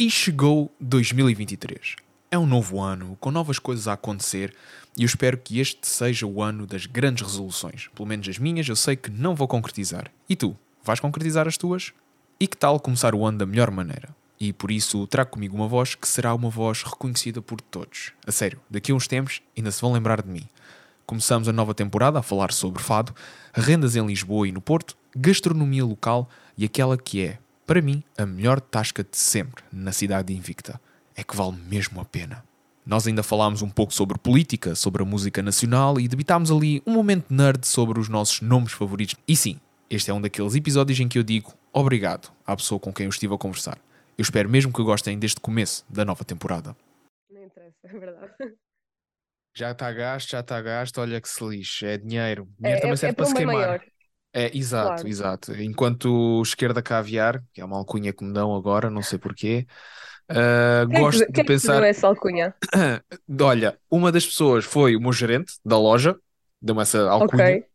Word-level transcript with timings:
E 0.00 0.10
chegou 0.10 0.74
2023. 0.80 1.96
É 2.30 2.38
um 2.38 2.46
novo 2.46 2.80
ano, 2.80 3.18
com 3.20 3.30
novas 3.30 3.58
coisas 3.58 3.86
a 3.86 3.92
acontecer, 3.92 4.54
e 4.96 5.02
eu 5.02 5.06
espero 5.06 5.36
que 5.36 5.60
este 5.60 5.86
seja 5.86 6.26
o 6.26 6.42
ano 6.42 6.66
das 6.66 6.86
grandes 6.86 7.22
resoluções. 7.22 7.90
Pelo 7.94 8.08
menos 8.08 8.26
as 8.26 8.38
minhas 8.38 8.66
eu 8.66 8.76
sei 8.76 8.96
que 8.96 9.10
não 9.10 9.34
vou 9.34 9.46
concretizar. 9.46 10.10
E 10.26 10.34
tu, 10.34 10.56
vais 10.82 11.00
concretizar 11.00 11.46
as 11.46 11.58
tuas? 11.58 11.92
E 12.40 12.46
que 12.46 12.56
tal 12.56 12.80
começar 12.80 13.14
o 13.14 13.26
ano 13.26 13.36
da 13.36 13.44
melhor 13.44 13.70
maneira? 13.70 14.08
E 14.40 14.54
por 14.54 14.70
isso 14.70 15.06
trago 15.06 15.32
comigo 15.32 15.54
uma 15.54 15.68
voz 15.68 15.94
que 15.94 16.08
será 16.08 16.34
uma 16.34 16.48
voz 16.48 16.82
reconhecida 16.82 17.42
por 17.42 17.60
todos. 17.60 18.12
A 18.26 18.32
sério, 18.32 18.58
daqui 18.70 18.92
a 18.92 18.94
uns 18.94 19.06
tempos 19.06 19.42
ainda 19.54 19.70
se 19.70 19.82
vão 19.82 19.92
lembrar 19.92 20.22
de 20.22 20.30
mim. 20.30 20.48
Começamos 21.04 21.46
a 21.46 21.52
nova 21.52 21.74
temporada 21.74 22.18
a 22.18 22.22
falar 22.22 22.54
sobre 22.54 22.82
fado, 22.82 23.14
rendas 23.52 23.96
em 23.96 24.06
Lisboa 24.06 24.48
e 24.48 24.52
no 24.52 24.62
Porto, 24.62 24.96
gastronomia 25.14 25.84
local 25.84 26.26
e 26.56 26.64
aquela 26.64 26.96
que 26.96 27.22
é, 27.22 27.38
para 27.70 27.80
mim, 27.80 28.02
a 28.18 28.26
melhor 28.26 28.60
tasca 28.60 29.04
de 29.04 29.16
sempre 29.16 29.62
na 29.72 29.92
cidade 29.92 30.34
invicta. 30.34 30.80
É 31.14 31.22
que 31.22 31.36
vale 31.36 31.56
mesmo 31.56 32.00
a 32.00 32.04
pena. 32.04 32.42
Nós 32.84 33.06
ainda 33.06 33.22
falámos 33.22 33.62
um 33.62 33.70
pouco 33.70 33.94
sobre 33.94 34.18
política, 34.18 34.74
sobre 34.74 35.04
a 35.04 35.06
música 35.06 35.40
nacional 35.40 36.00
e 36.00 36.08
debitámos 36.08 36.50
ali 36.50 36.82
um 36.84 36.92
momento 36.94 37.32
nerd 37.32 37.64
sobre 37.64 38.00
os 38.00 38.08
nossos 38.08 38.40
nomes 38.40 38.72
favoritos. 38.72 39.14
E 39.28 39.36
sim, 39.36 39.60
este 39.88 40.10
é 40.10 40.14
um 40.14 40.20
daqueles 40.20 40.56
episódios 40.56 40.98
em 40.98 41.06
que 41.06 41.16
eu 41.16 41.22
digo 41.22 41.54
obrigado 41.72 42.32
à 42.44 42.56
pessoa 42.56 42.80
com 42.80 42.92
quem 42.92 43.04
eu 43.06 43.10
estive 43.10 43.34
a 43.34 43.38
conversar. 43.38 43.78
Eu 44.18 44.22
espero 44.22 44.48
mesmo 44.50 44.72
que 44.72 44.82
gostem 44.82 45.16
deste 45.16 45.40
começo 45.40 45.84
da 45.88 46.04
nova 46.04 46.24
temporada. 46.24 46.76
Não 47.30 47.44
interessa, 47.44 47.78
é 47.84 47.88
verdade. 47.88 48.32
Já 49.56 49.70
está 49.70 49.92
gasto, 49.92 50.30
já 50.30 50.40
está 50.40 50.60
gasto, 50.60 50.98
olha 51.00 51.20
que 51.20 51.28
se 51.28 51.44
lixe, 51.46 51.86
é 51.86 51.96
dinheiro. 51.98 52.48
Dinheiro 52.58 52.78
É, 52.78 52.80
também 52.80 52.94
é, 52.94 52.96
serve 52.96 53.12
é 53.12 53.14
para 53.14 53.24
para 53.24 53.26
se 53.26 53.34
queimar. 53.36 53.54
maior. 53.54 53.80
É, 54.32 54.56
exato, 54.56 55.06
Claro. 55.06 55.08
exato. 55.08 55.52
Enquanto 55.60 56.40
esquerda 56.42 56.80
caviar, 56.82 57.42
que 57.52 57.60
é 57.60 57.64
uma 57.64 57.76
alcunha 57.78 58.12
que 58.12 58.22
me 58.24 58.32
dão 58.32 58.54
agora, 58.54 58.88
não 58.88 59.02
sei 59.02 59.18
porquê, 59.18 59.66
ah, 60.28 60.84
Quem 60.88 61.00
é 61.02 61.06
que, 61.06 61.16
gosto 61.16 61.32
quem 61.32 61.42
de 61.42 61.42
é 61.46 61.50
que 61.50 61.68
deu 61.68 61.82
pensar. 61.82 61.84
essa 61.84 62.06
alcunha? 62.06 62.54
Olha, 63.42 63.78
uma 63.90 64.12
das 64.12 64.26
pessoas 64.26 64.64
foi 64.64 64.96
o 64.96 65.00
meu 65.00 65.12
gerente 65.12 65.54
da 65.64 65.78
loja, 65.78 66.16
deu-me 66.62 66.82
essa 66.82 67.08
alcunha, 67.10 67.58
Ok. 67.58 67.68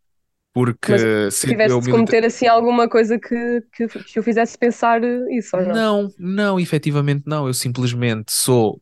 porque 0.53 0.91
Mas 0.91 1.07
sendo 1.31 1.57
Tiveste 1.57 1.79
eu 1.79 1.81
de 1.81 1.89
milita... 1.89 2.15
cometer 2.15 2.25
assim 2.25 2.47
alguma 2.47 2.89
coisa 2.89 3.19
que, 3.19 3.61
que, 3.73 3.87
que 3.87 4.19
o 4.19 4.23
fizesse 4.23 4.57
pensar 4.57 5.01
isso 5.31 5.57
ou 5.57 5.63
não? 5.63 5.83
Não, 5.83 6.13
não, 6.17 6.59
efetivamente 6.59 7.23
não. 7.25 7.47
Eu 7.47 7.53
simplesmente 7.53 8.31
sou 8.33 8.81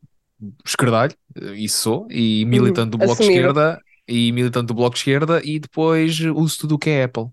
esquerdalho, 0.66 1.14
e 1.56 1.68
sou, 1.68 2.06
e 2.10 2.44
Uhum, 2.50 2.82
militante 2.84 2.90
do 2.90 2.98
Bloco 2.98 3.20
de 3.20 3.26
assumido. 3.26 3.54
Esquerda, 3.54 3.80
e 4.08 4.32
militante 4.32 4.66
do 4.68 4.74
Bloco 4.74 4.94
de 4.94 5.00
Esquerda, 5.00 5.40
e 5.44 5.58
depois 5.60 6.18
uso 6.20 6.58
tudo 6.60 6.74
o 6.76 6.78
que 6.78 6.90
é 6.90 7.04
Apple. 7.04 7.26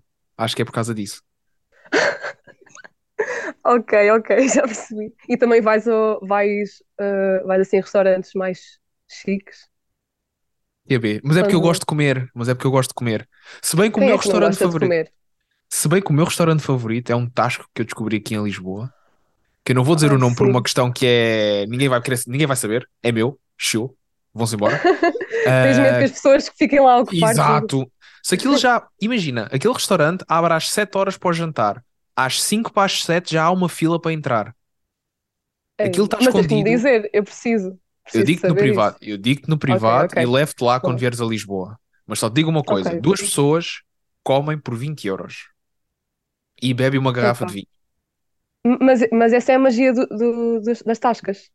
Acho 0.44 0.56
que 0.56 0.62
é 0.62 0.64
por 0.64 0.72
causa 0.72 0.94
disso. 0.94 1.22
Ok, 3.64 3.92
ok, 4.12 4.30
já 4.54 4.62
percebi. 4.62 5.14
E 5.28 5.36
também 5.36 5.60
vais, 5.60 5.86
ao, 5.88 6.20
vais, 6.26 6.82
ah, 6.98 7.42
vais 7.46 7.60
assim 7.62 7.78
a 7.78 7.80
restaurantes 7.82 8.32
mais 8.34 8.78
chiques? 9.08 9.68
Quer 10.88 10.98
ver? 11.00 11.20
Mas 11.24 11.36
é 11.36 11.42
porque 11.42 11.54
eu 11.54 11.60
gosto 11.60 11.80
de 11.80 11.86
comer, 11.86 12.28
mas 12.34 12.48
é 12.48 12.54
porque 12.54 12.66
eu 12.66 12.70
gosto 12.70 12.90
de 12.90 12.94
comer. 12.94 13.28
Se 13.62 13.76
bem 13.76 13.90
que 13.90 13.98
o 13.98 14.02
Quem 14.02 14.02
meu 14.02 14.16
é 14.16 14.18
que 14.18 14.28
restaurante 14.28 14.56
favorito, 14.58 14.98
se 15.70 15.88
bem 15.88 16.02
que 16.02 16.10
o 16.10 16.14
meu 16.14 16.24
restaurante 16.26 16.62
favorito 16.62 17.10
é 17.12 17.16
um 17.16 17.28
tasco 17.30 17.66
que 17.74 17.82
eu 17.82 17.86
descobri 17.86 18.18
aqui 18.18 18.34
em 18.34 18.44
Lisboa, 18.44 18.92
que 19.64 19.72
eu 19.72 19.76
não 19.76 19.84
vou 19.84 19.94
dizer 19.96 20.12
Ah, 20.12 20.14
o 20.14 20.18
nome 20.18 20.36
por 20.36 20.46
sim. 20.46 20.48
uma 20.48 20.62
questão 20.62 20.92
que 20.92 21.06
é 21.06 21.66
ninguém 21.68 21.88
vai 21.88 22.02
querer, 22.02 22.20
ninguém 22.28 22.46
vai 22.46 22.56
saber, 22.56 22.88
é 23.02 23.12
meu, 23.12 23.40
show, 23.58 23.96
vão-se 24.34 24.54
embora. 24.56 24.84
Tens 25.60 25.78
medo 25.78 25.96
que 25.98 26.04
Ah, 26.04 26.06
as 26.06 26.12
pessoas 26.12 26.48
que 26.48 26.56
fiquem 26.56 26.80
lá 26.80 26.94
a 26.94 26.98
ocupar 27.00 27.38
tudo. 27.38 27.72
Se 28.22 28.34
aquilo 28.34 28.56
já, 28.56 28.86
imagina, 29.00 29.46
aquele 29.52 29.74
restaurante 29.74 30.24
abre 30.28 30.52
às 30.54 30.68
7 30.70 30.96
horas 30.96 31.18
para 31.18 31.30
o 31.30 31.32
jantar, 31.32 31.84
às 32.16 32.42
5 32.42 32.72
para 32.72 32.84
as 32.84 33.02
7 33.04 33.32
já 33.34 33.44
há 33.44 33.50
uma 33.50 33.68
fila 33.68 34.00
para 34.00 34.12
entrar. 34.12 34.54
Aquilo 35.84 36.06
Ei, 36.06 36.06
está 36.06 36.18
mas 36.20 36.34
tens 36.34 36.46
que 36.46 36.54
me 36.54 36.62
escondido. 36.64 36.76
dizer, 36.76 37.10
eu 37.12 37.24
preciso. 37.24 37.78
Eu 38.12 38.22
Preciso 38.22 38.22
digo-te 38.22 38.46
no 38.48 38.56
privado, 38.56 38.96
isso. 38.96 38.98
eu 39.00 39.16
digo-te 39.16 39.48
no 39.48 39.58
privado 39.58 40.14
e 40.16 40.26
ok. 40.26 40.26
levo-te 40.26 40.62
lá 40.62 40.78
quando 40.80 40.98
Bom, 40.98 41.00
vieres 41.00 41.20
a 41.20 41.24
Lisboa. 41.24 41.78
Mas 42.06 42.18
só 42.18 42.28
te 42.28 42.34
digo 42.34 42.50
uma 42.50 42.64
coisa: 42.64 42.94
ok. 42.94 42.94
duas 42.96 43.20
pessoas 43.22 43.82
comem 44.22 44.58
por 44.58 44.76
20 44.76 45.06
euros 45.06 45.48
e 46.62 46.72
bebem 46.74 46.98
uma 47.00 47.12
garrafa 47.12 47.44
de 47.46 47.52
Epá. 47.52 47.54
vinho. 47.54 47.66
Mas, 48.64 49.00
mas 49.12 49.32
essa 49.32 49.52
é 49.52 49.54
a 49.56 49.58
magia 49.58 49.92
do, 49.92 50.06
do- 50.06 50.60
das, 50.62 50.98
tascas. 50.98 51.50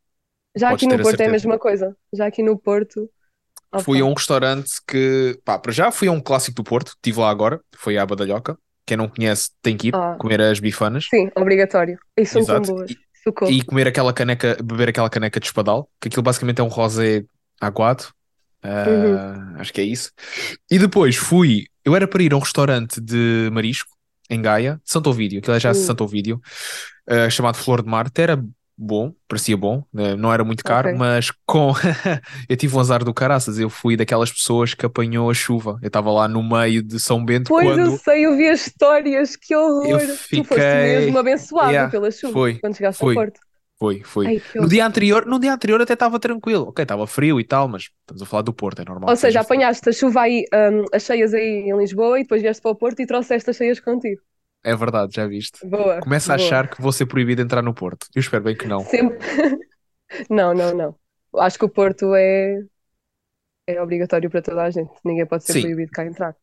Já 0.57 0.69
Podes 0.69 0.85
aqui 0.85 0.87
no 0.87 0.99
Porto 0.99 1.21
é 1.21 1.25
a 1.27 1.29
mesma 1.29 1.59
coisa. 1.59 1.97
Já 2.13 2.27
aqui 2.27 2.43
no 2.43 2.57
Porto, 2.59 3.09
Fui 3.75 3.99
a 4.01 4.05
um 4.05 4.13
restaurante 4.13 4.71
que, 4.87 5.39
pá, 5.43 5.59
para 5.59 5.71
já 5.71 5.91
fui 5.91 6.07
a 6.07 6.11
um 6.11 6.21
clássico 6.21 6.55
do 6.55 6.63
Porto, 6.63 6.89
estive 6.89 7.19
lá 7.19 7.29
agora, 7.29 7.61
foi 7.75 7.97
à 7.97 8.05
Badalhoca. 8.05 8.57
Quem 8.85 8.97
não 8.97 9.09
conhece 9.09 9.51
tem 9.61 9.77
que 9.77 9.89
ir 9.89 9.93
Ah, 9.93 10.17
comer 10.17 10.41
as 10.41 10.59
bifanas. 10.59 11.13
sim, 11.13 11.29
obrigatório. 11.35 11.97
E 12.17 12.25
são 12.25 12.45
tão 12.45 12.65
boas. 12.65 12.91
E, 13.45 13.57
e 13.57 13.63
comer 13.63 13.87
aquela 13.87 14.13
caneca, 14.13 14.57
beber 14.63 14.89
aquela 14.89 15.09
caneca 15.09 15.39
de 15.39 15.45
espadal, 15.47 15.89
que 16.01 16.07
aquilo 16.07 16.23
basicamente 16.23 16.61
é 16.61 16.63
um 16.63 16.67
rosé 16.67 17.25
aguado. 17.59 18.05
Uhum. 18.85 19.21
Ah, 19.23 19.55
acho 19.59 19.73
que 19.73 19.81
é 19.81 19.83
isso. 19.83 20.11
E 20.69 20.79
depois 20.79 21.15
fui, 21.15 21.65
eu 21.85 21.95
era 21.95 22.07
para 22.07 22.23
ir 22.23 22.33
a 22.33 22.37
um 22.37 22.39
restaurante 22.39 23.01
de 23.01 23.49
marisco 23.51 23.89
em 24.29 24.41
Gaia, 24.41 24.81
Santo 24.85 25.09
Ovídio, 25.09 25.39
aquilo 25.39 25.55
é 25.55 25.59
já 25.59 25.73
Hum, 25.73 25.73
Santo 25.73 26.03
Ovídio, 26.03 26.41
ah, 27.07 27.29
chamado 27.29 27.57
Flor 27.57 27.83
de 27.83 27.89
Mar, 27.89 28.07
até 28.07 28.23
era 28.23 28.45
bom, 28.77 29.13
parecia 29.27 29.57
bom, 29.57 29.83
né, 29.91 30.15
não 30.15 30.31
era 30.31 30.43
muito 30.43 30.63
caro, 30.63 30.89
ok. 30.89 30.93
mas 30.93 31.31
com 31.45 31.73
eu 32.47 32.55
tive 32.57 32.75
um 32.75 32.79
azar 32.79 33.03
do 33.03 33.13
caraças, 33.13 33.57
eu 33.59 33.69
fui 33.69 33.97
daquelas 33.97 34.31
pessoas 34.31 34.73
que 34.73 34.85
apanhou 34.85 35.29
a 35.29 35.33
chuva. 35.33 35.79
Eu 35.81 35.87
estava 35.87 36.11
lá 36.11 36.27
no 36.27 36.43
meio 36.43 36.83
de 36.83 36.99
São 36.99 37.23
Bento 37.25 37.51
Pois 37.51 37.77
eu 37.77 37.87
quando 37.87 37.97
sei, 37.97 38.25
eu 38.25 38.35
vi 38.37 38.47
as 38.49 38.67
histórias, 38.67 39.35
que 39.35 39.53
eu 39.55 39.59
horror! 39.61 40.19
Tu 40.31 40.43
foste 40.43 40.75
fiquei. 40.75 40.75
mesmo 40.75 41.17
abençoado 41.17 41.69
Yeah, 41.71 41.89
pela 41.89 42.11
chuva 42.11 42.33
foi, 42.33 42.59
quando 42.59 42.75
chegaste 42.75 43.03
ao 43.03 43.07
foi. 43.07 43.13
Porto. 43.13 43.39
Foi, 43.79 44.03
foi. 44.03 44.27
Ai, 44.27 44.41
No 44.57 44.67
dia 44.67 44.83
horror! 44.83 44.87
anterior, 44.87 45.25
no 45.25 45.39
dia 45.39 45.53
anterior 45.53 45.81
até 45.81 45.93
estava 45.93 46.19
tranquilo. 46.19 46.67
Ok, 46.69 46.83
estava 46.83 47.05
frio 47.07 47.39
e 47.39 47.43
tal, 47.43 47.67
mas 47.67 47.89
estamos 48.01 48.21
a 48.21 48.25
falar 48.25 48.43
do 48.43 48.53
Porto, 48.53 48.81
é 48.81 48.85
normal 48.85 49.09
Ou 49.09 49.15
seja 49.15 49.41
frio. 49.43 49.43
apanhaste 49.43 49.89
a 49.89 49.93
chuva 49.93 50.21
aí, 50.21 50.45
hum, 50.53 50.85
as 50.93 51.03
cheias 51.03 51.33
aí 51.33 51.69
em 51.69 51.77
Lisboa 51.77 52.19
e 52.19 52.23
depois 52.23 52.41
vieste 52.41 52.61
para 52.61 52.71
o 52.71 52.75
Porto 52.75 52.99
e 53.01 53.07
trouxeste 53.07 53.49
as 53.49 53.55
cheias 53.57 53.79
contigo. 53.79 54.21
É 54.63 54.75
verdade, 54.75 55.15
já 55.15 55.25
viste. 55.27 55.59
Boa, 55.61 55.99
Começa 55.99 56.31
a 56.33 56.35
boa. 56.35 56.35
achar 56.35 56.69
que 56.69 56.81
vou 56.81 56.91
ser 56.91 57.05
proibido 57.07 57.37
de 57.41 57.45
entrar 57.45 57.61
no 57.61 57.73
Porto. 57.73 58.07
Eu 58.13 58.19
espero 58.19 58.43
bem 58.43 58.55
que 58.55 58.67
não. 58.67 58.91
Sempre. 58.91 59.19
Não, 60.29 60.53
não, 60.53 60.73
não. 60.75 60.99
Acho 61.37 61.59
que 61.59 61.65
o 61.65 61.69
Porto 61.69 62.15
é, 62.15 62.61
é 63.65 63.81
obrigatório 63.81 64.29
para 64.29 64.41
toda 64.41 64.63
a 64.63 64.69
gente. 64.69 64.91
Ninguém 65.05 65.25
pode 65.25 65.45
ser 65.45 65.53
Sim, 65.53 65.55
proibido 65.55 65.87
de 65.87 65.91
cá 65.91 66.05
entrar. 66.05 66.35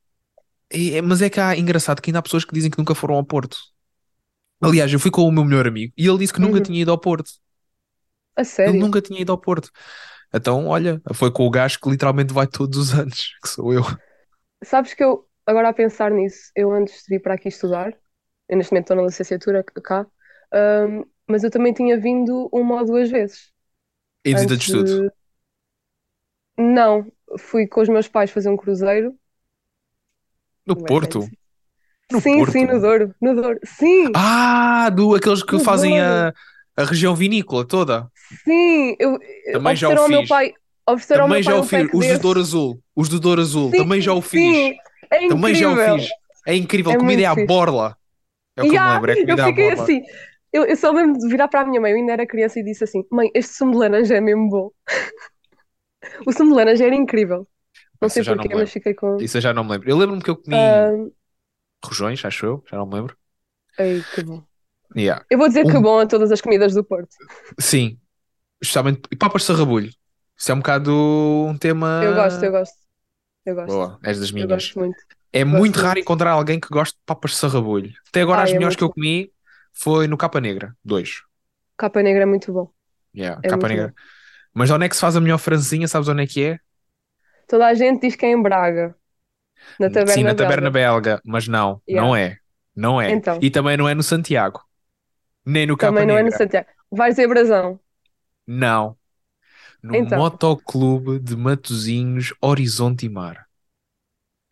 E- 0.72 0.94
é- 0.96 1.02
mas 1.02 1.22
é 1.22 1.30
que 1.30 1.40
há 1.40 1.56
engraçado 1.56 2.00
que 2.02 2.10
ainda 2.10 2.18
há 2.18 2.22
pessoas 2.22 2.44
que 2.44 2.54
dizem 2.54 2.70
que 2.70 2.78
nunca 2.78 2.94
foram 2.94 3.14
ao 3.16 3.24
Porto. 3.24 3.58
Aliás, 4.60 4.92
eu 4.92 4.98
fui 5.00 5.10
com 5.12 5.22
o 5.22 5.30
meu 5.32 5.44
melhor 5.44 5.66
amigo 5.66 5.92
e 5.96 6.06
ele 6.08 6.18
disse 6.18 6.32
que 6.32 6.40
nunca 6.40 6.60
Uhum. 6.60 6.60
tinha 6.60 6.80
ido 6.82 6.90
ao 6.90 6.98
Porto. 7.00 7.30
A 8.36 8.44
Ele 8.64 8.76
sério? 8.76 8.78
nunca 8.78 9.00
tinha 9.02 9.20
ido 9.20 9.32
ao 9.32 9.38
Porto. 9.38 9.70
Então, 10.34 10.66
olha, 10.66 11.00
foi 11.14 11.30
com 11.32 11.46
o 11.46 11.50
gajo 11.50 11.78
que 11.80 11.90
literalmente 11.90 12.32
vai 12.34 12.46
todos 12.46 12.78
os 12.78 12.92
anos, 12.94 13.32
que 13.42 13.48
sou 13.48 13.72
eu. 13.72 13.82
Sabes 14.64 14.94
que 14.94 15.04
eu, 15.04 15.28
agora 15.46 15.68
a 15.70 15.72
pensar 15.74 16.10
nisso, 16.10 16.50
eu 16.56 16.72
antes 16.72 17.02
de 17.04 17.14
vir 17.16 17.20
para 17.22 17.34
aqui 17.34 17.48
estudar, 17.48 17.96
eu 18.48 18.56
neste 18.56 18.72
momento 18.72 18.84
estou 18.86 18.96
na 18.96 19.02
licenciatura 19.04 19.64
cá, 19.64 20.06
hum, 20.88 21.04
mas 21.28 21.44
eu 21.44 21.50
também 21.50 21.72
tinha 21.72 21.98
vindo 21.98 22.48
uma 22.52 22.80
ou 22.80 22.86
duas 22.86 23.10
vezes. 23.10 23.52
Em 24.24 24.34
visita 24.34 24.56
de 24.56 24.62
estudo. 24.64 24.90
de. 24.90 25.10
Não, 26.58 27.10
fui 27.38 27.66
com 27.68 27.80
os 27.80 27.88
meus 27.88 28.08
pais 28.08 28.30
fazer 28.30 28.48
um 28.50 28.56
cruzeiro. 28.56 29.16
No 30.66 30.74
Não 30.74 30.86
é 30.86 30.92
Porto? 30.92 31.20
fancy. 31.20 31.38
No 32.12 32.20
Sim, 32.22 32.44
sim, 32.46 32.64
no 32.66 32.80
Porto? 32.80 32.80
Douro. 32.80 33.14
No 33.20 33.34
Douro. 33.34 33.60
Sim, 33.64 34.14
Ah, 34.14 34.90
do 34.90 35.14
aqueles 35.14 35.42
que 35.42 35.58
no 35.58 35.64
fazem 35.64 36.00
Douro. 36.00 36.00
a, 36.00 36.32
a 36.76 36.84
região 36.84 37.14
vinícola 37.14 37.66
toda. 37.66 38.10
Sim, 38.44 38.96
eu, 38.98 39.18
Também 39.50 39.76
já 39.76 39.88
o 39.88 39.96
ofereceram 39.96 40.02
ao 40.04 40.08
meu 40.08 40.22
fiz. 40.22 40.28
pai, 40.28 40.52
ofereceram 40.88 41.24
ao 41.24 41.28
Também 41.28 41.30
meu 41.30 41.42
já 41.42 41.52
pai 41.52 41.56
o 41.56 41.62
um 41.62 41.66
fiz. 41.66 41.88
Os 41.92 42.06
do 42.08 42.18
Douro. 42.18 42.40
Azul. 42.40 42.82
Os 42.94 43.08
do 43.08 43.20
Douro 43.20 43.40
Azul. 43.40 43.70
Sim, 43.72 43.78
Também 43.78 44.00
já 44.00 44.12
o 44.12 44.20
fiz. 44.22 44.56
sim, 44.56 44.76
é 45.10 45.24
Também 45.28 45.54
já 45.54 45.70
o 45.70 45.76
incrível. 45.76 45.76
fiz. 45.76 46.08
É 46.46 46.54
incrível. 46.56 46.92
É 46.92 46.96
Comida 46.96 47.22
é 47.22 47.26
à 47.26 47.34
borla. 47.34 47.96
É 48.56 48.62
o 48.62 48.66
que 48.66 48.76
eu 48.76 48.80
me 48.80 48.88
lembro. 48.88 49.10
É 49.12 49.16
eu 49.26 49.36
comida 49.36 49.46
à 49.46 49.52
fiquei 49.52 49.70
assim. 49.70 50.02
Eu, 50.52 50.64
eu 50.66 50.76
só 50.76 50.90
lembro 50.92 51.18
de 51.18 51.28
virar 51.28 51.48
para 51.48 51.60
a 51.62 51.66
minha 51.66 51.80
mãe, 51.80 51.90
eu 51.92 51.96
ainda 51.98 52.12
era 52.12 52.26
criança 52.26 52.60
e 52.60 52.64
disse 52.64 52.84
assim: 52.84 53.04
Mãe, 53.10 53.30
este 53.34 53.54
sumo 53.54 53.72
de 53.72 53.78
laranja 53.78 54.14
é 54.16 54.20
mesmo 54.20 54.48
bom. 54.48 54.70
O 56.28 56.32
sumo 56.32 56.50
de 56.50 56.56
laranja 56.56 56.84
era 56.86 56.94
incrível. 56.94 57.46
Não 58.00 58.08
Essa 58.08 58.14
sei 58.14 58.22
eu 58.22 58.24
já 58.24 58.34
não 58.34 58.44
porquê, 58.44 58.54
mas 58.54 58.70
fiquei 58.72 58.94
com. 58.94 59.24
Isso 59.24 59.36
eu 59.38 59.40
já 59.42 59.52
não 59.54 59.64
me 59.64 59.72
lembro. 59.72 59.90
Eu 59.90 59.96
lembro-me 59.98 60.22
que 60.22 60.30
eu 60.30 60.36
comi 60.36 60.86
rojões, 61.84 62.24
acho 62.24 62.46
eu. 62.46 62.64
Já 62.68 62.76
não 62.78 62.86
me 62.86 62.94
lembro. 62.94 63.16
ai, 63.78 64.04
que 64.12 64.20
bom. 64.22 64.42
Yeah. 64.96 65.24
Eu 65.30 65.38
vou 65.38 65.48
dizer 65.48 65.66
que 65.66 65.78
Um, 65.78 65.80
bom 65.80 65.98
a 66.00 66.06
todas 66.08 66.32
as 66.32 66.40
comidas 66.40 66.74
do 66.74 66.84
Porto. 66.84 67.16
sim. 67.60 67.98
Especialmente. 68.62 69.02
E 69.12 69.16
papas 69.16 69.42
de 69.42 69.48
sarrabulho. 69.48 69.90
Isso 70.38 70.52
é 70.52 70.54
um 70.54 70.58
bocado 70.58 70.92
um 70.92 71.56
Eu 71.98 72.14
gosto, 72.14 72.44
eu 72.44 72.50
tema. 72.50 72.52
gosto, 72.52 72.78
eu 73.46 73.54
gosto. 73.56 73.80
Boa, 73.80 73.98
és 74.02 74.18
das 74.20 74.30
Eu 74.38 74.48
minhas. 74.48 74.48
gosto 74.48 74.78
muito, 74.80 74.98
É 75.34 75.44
muito 75.44 75.80
raro 75.80 75.98
encontrar 75.98 76.32
alguém 76.32 76.60
que 76.60 76.68
goste 76.68 76.96
de 76.96 77.02
papas 77.06 77.32
de 77.32 77.36
sarrabulho. 77.38 77.92
Até 78.08 78.22
agora 78.22 78.42
as 78.42 78.52
Ai, 78.52 78.56
é 78.56 78.58
melhores 78.58 78.76
que 78.76 78.84
eu 78.84 78.90
comi 78.92 79.32
foi 79.72 80.06
no 80.08 80.16
Capa 80.16 80.40
Negra. 80.40 80.76
Dois. 80.84 81.22
Capa 81.76 82.02
negra 82.02 82.22
é 82.24 82.26
muito 82.26 82.52
bom. 82.52 82.72
Yeah, 83.16 83.42
É 83.42 83.48
Capa 83.48 83.68
muito 83.68 83.74
bom. 83.76 83.90
Negra. 83.90 83.94
Mas 84.54 84.70
onde 84.70 84.86
é 84.86 84.88
que 84.88 84.94
se 84.96 85.00
faz 85.02 85.16
a 85.16 85.20
melhor 85.20 85.38
franzinha? 85.38 85.88
Sabes 85.88 86.08
onde 86.08 86.22
é 86.24 86.26
que 86.26 86.44
é? 86.44 86.60
Toda 87.46 87.66
a 87.66 87.74
gente 87.74 88.00
diz 88.02 88.16
que 88.16 88.26
é 88.26 88.30
em 88.30 88.42
Braga, 88.42 88.94
na 89.78 89.90
Sim, 90.04 90.24
Taberna 90.24 90.24
na 90.24 90.34
Taberna 90.34 90.70
Belga. 90.70 90.70
Belga, 90.70 91.20
mas 91.24 91.48
não, 91.48 91.82
Yeah. 91.88 92.02
não 92.04 92.16
é. 92.16 92.38
Não 92.74 93.00
é. 93.00 93.10
Então, 93.12 93.38
E 93.40 93.50
também 93.50 93.76
não 93.76 93.88
é 93.88 93.94
no 93.94 94.02
Santiago, 94.02 94.60
nem 95.46 95.66
no 95.66 95.76
Capa 95.76 95.92
também 95.94 96.06
não 96.06 96.16
é 96.16 96.22
no 96.22 96.30
Negra. 96.30 96.38
Santiago. 96.38 96.68
Vais 96.90 97.14
dizer 97.14 97.28
Brasão. 97.28 97.80
Não. 98.46 98.96
No 99.82 99.94
Então. 99.96 100.08
Motoclube 100.08 101.18
de 101.20 101.36
Matozinhos, 101.36 102.34
Horizonte 102.42 103.06
e 103.06 103.08
Mar. 103.10 103.43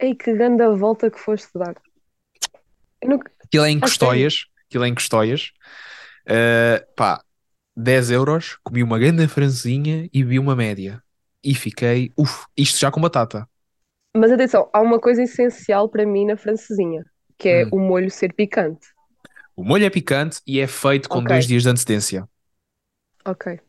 Ei, 0.07 0.13
que 0.21 0.31
grande 0.39 0.67
volta 0.85 1.11
que 1.11 1.19
foste 1.27 1.59
dar. 1.63 1.77
Eu. 3.01 3.19
Aquilo 3.45 3.65
é 3.65 3.71
em 3.71 3.81
A 3.81 3.89
Custóias. 3.91 4.47
Aquilo 4.69 4.85
é 4.85 4.89
em 4.89 4.95
Custóias. 4.95 5.53
Uh, 6.29 6.85
pá, 6.97 7.23
10 7.77 8.11
euros, 8.11 8.59
comi 8.65 8.83
uma 8.83 8.99
grande 8.99 9.27
francesinha 9.29 10.09
e 10.13 10.23
vi 10.25 10.39
uma 10.39 10.57
média. 10.57 11.03
E 11.45 11.55
fiquei, 11.55 12.13
uff, 12.17 12.47
isto 12.57 12.79
já 12.79 12.91
com 12.91 13.01
batata. 13.01 13.49
Mas 14.17 14.33
atenção, 14.33 14.71
há 14.73 14.81
uma 14.81 14.99
coisa 14.99 15.23
essencial 15.23 15.87
para 15.89 16.07
mim 16.07 16.25
na 16.27 16.37
francesinha, 16.37 17.05
que 17.39 17.49
é 17.49 17.67
Hum. 17.67 17.71
o 17.71 17.79
molho 17.79 18.11
ser 18.11 18.33
picante. 18.33 18.87
O 19.57 19.65
molho 19.65 19.85
é 19.87 19.91
picante 19.91 20.41
e 20.47 20.61
é 20.61 20.67
feito 20.67 21.09
com 21.09 21.25
Ok. 21.25 21.31
dois 21.31 21.47
dias 21.47 21.63
de 21.63 21.69
antecedência. 21.71 22.29
Ok. 23.25 23.61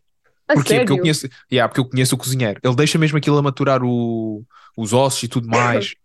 A 0.47 0.55
Porquê? 0.55 0.79
sério? 0.79 0.79
Porque 0.79 0.93
eu 0.93 0.99
conheço, 0.99 1.27
yeah, 1.51 1.67
porque 1.67 1.79
eu 1.79 1.89
conheço 1.89 2.15
o 2.15 2.17
cozinheiro. 2.17 2.59
Ele 2.63 2.75
deixa 2.75 2.97
mesmo 2.97 3.17
aquilo 3.17 3.37
a 3.37 3.41
maturar 3.41 3.81
o- 3.83 4.45
os 4.77 4.93
ossos 4.93 5.23
e 5.23 5.27
tudo 5.27 5.47
mais. 5.49 5.95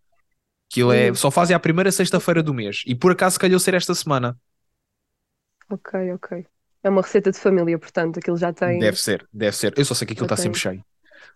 Aquilo 0.71 0.93
é, 0.93 1.15
só 1.15 1.31
fazem 1.31 1.57
à 1.57 1.59
primeira 1.59 1.91
sexta-feira 1.91 2.43
do 2.43 2.53
mês. 2.53 2.83
E 2.87 2.95
por 2.95 3.13
acaso 3.13 3.39
calhou 3.41 3.59
ser 3.59 3.75
esta 3.75 3.95
semana. 3.95 4.37
Ok, 5.71 6.13
ok. 6.15 6.47
É 6.83 6.89
uma 6.91 7.03
receita 7.03 7.31
de 7.31 7.39
família, 7.39 7.79
portanto, 7.79 8.19
aquilo 8.19 8.37
já 8.37 8.53
tem. 8.53 8.79
Deve 8.79 8.97
ser, 8.99 9.27
deve 9.33 9.57
ser. 9.57 9.75
Eu 9.77 9.85
só 9.85 9.95
sei 9.95 10.07
que 10.07 10.13
aquilo 10.13 10.27
está 10.27 10.37
sempre 10.37 10.59
cheio. 10.59 10.85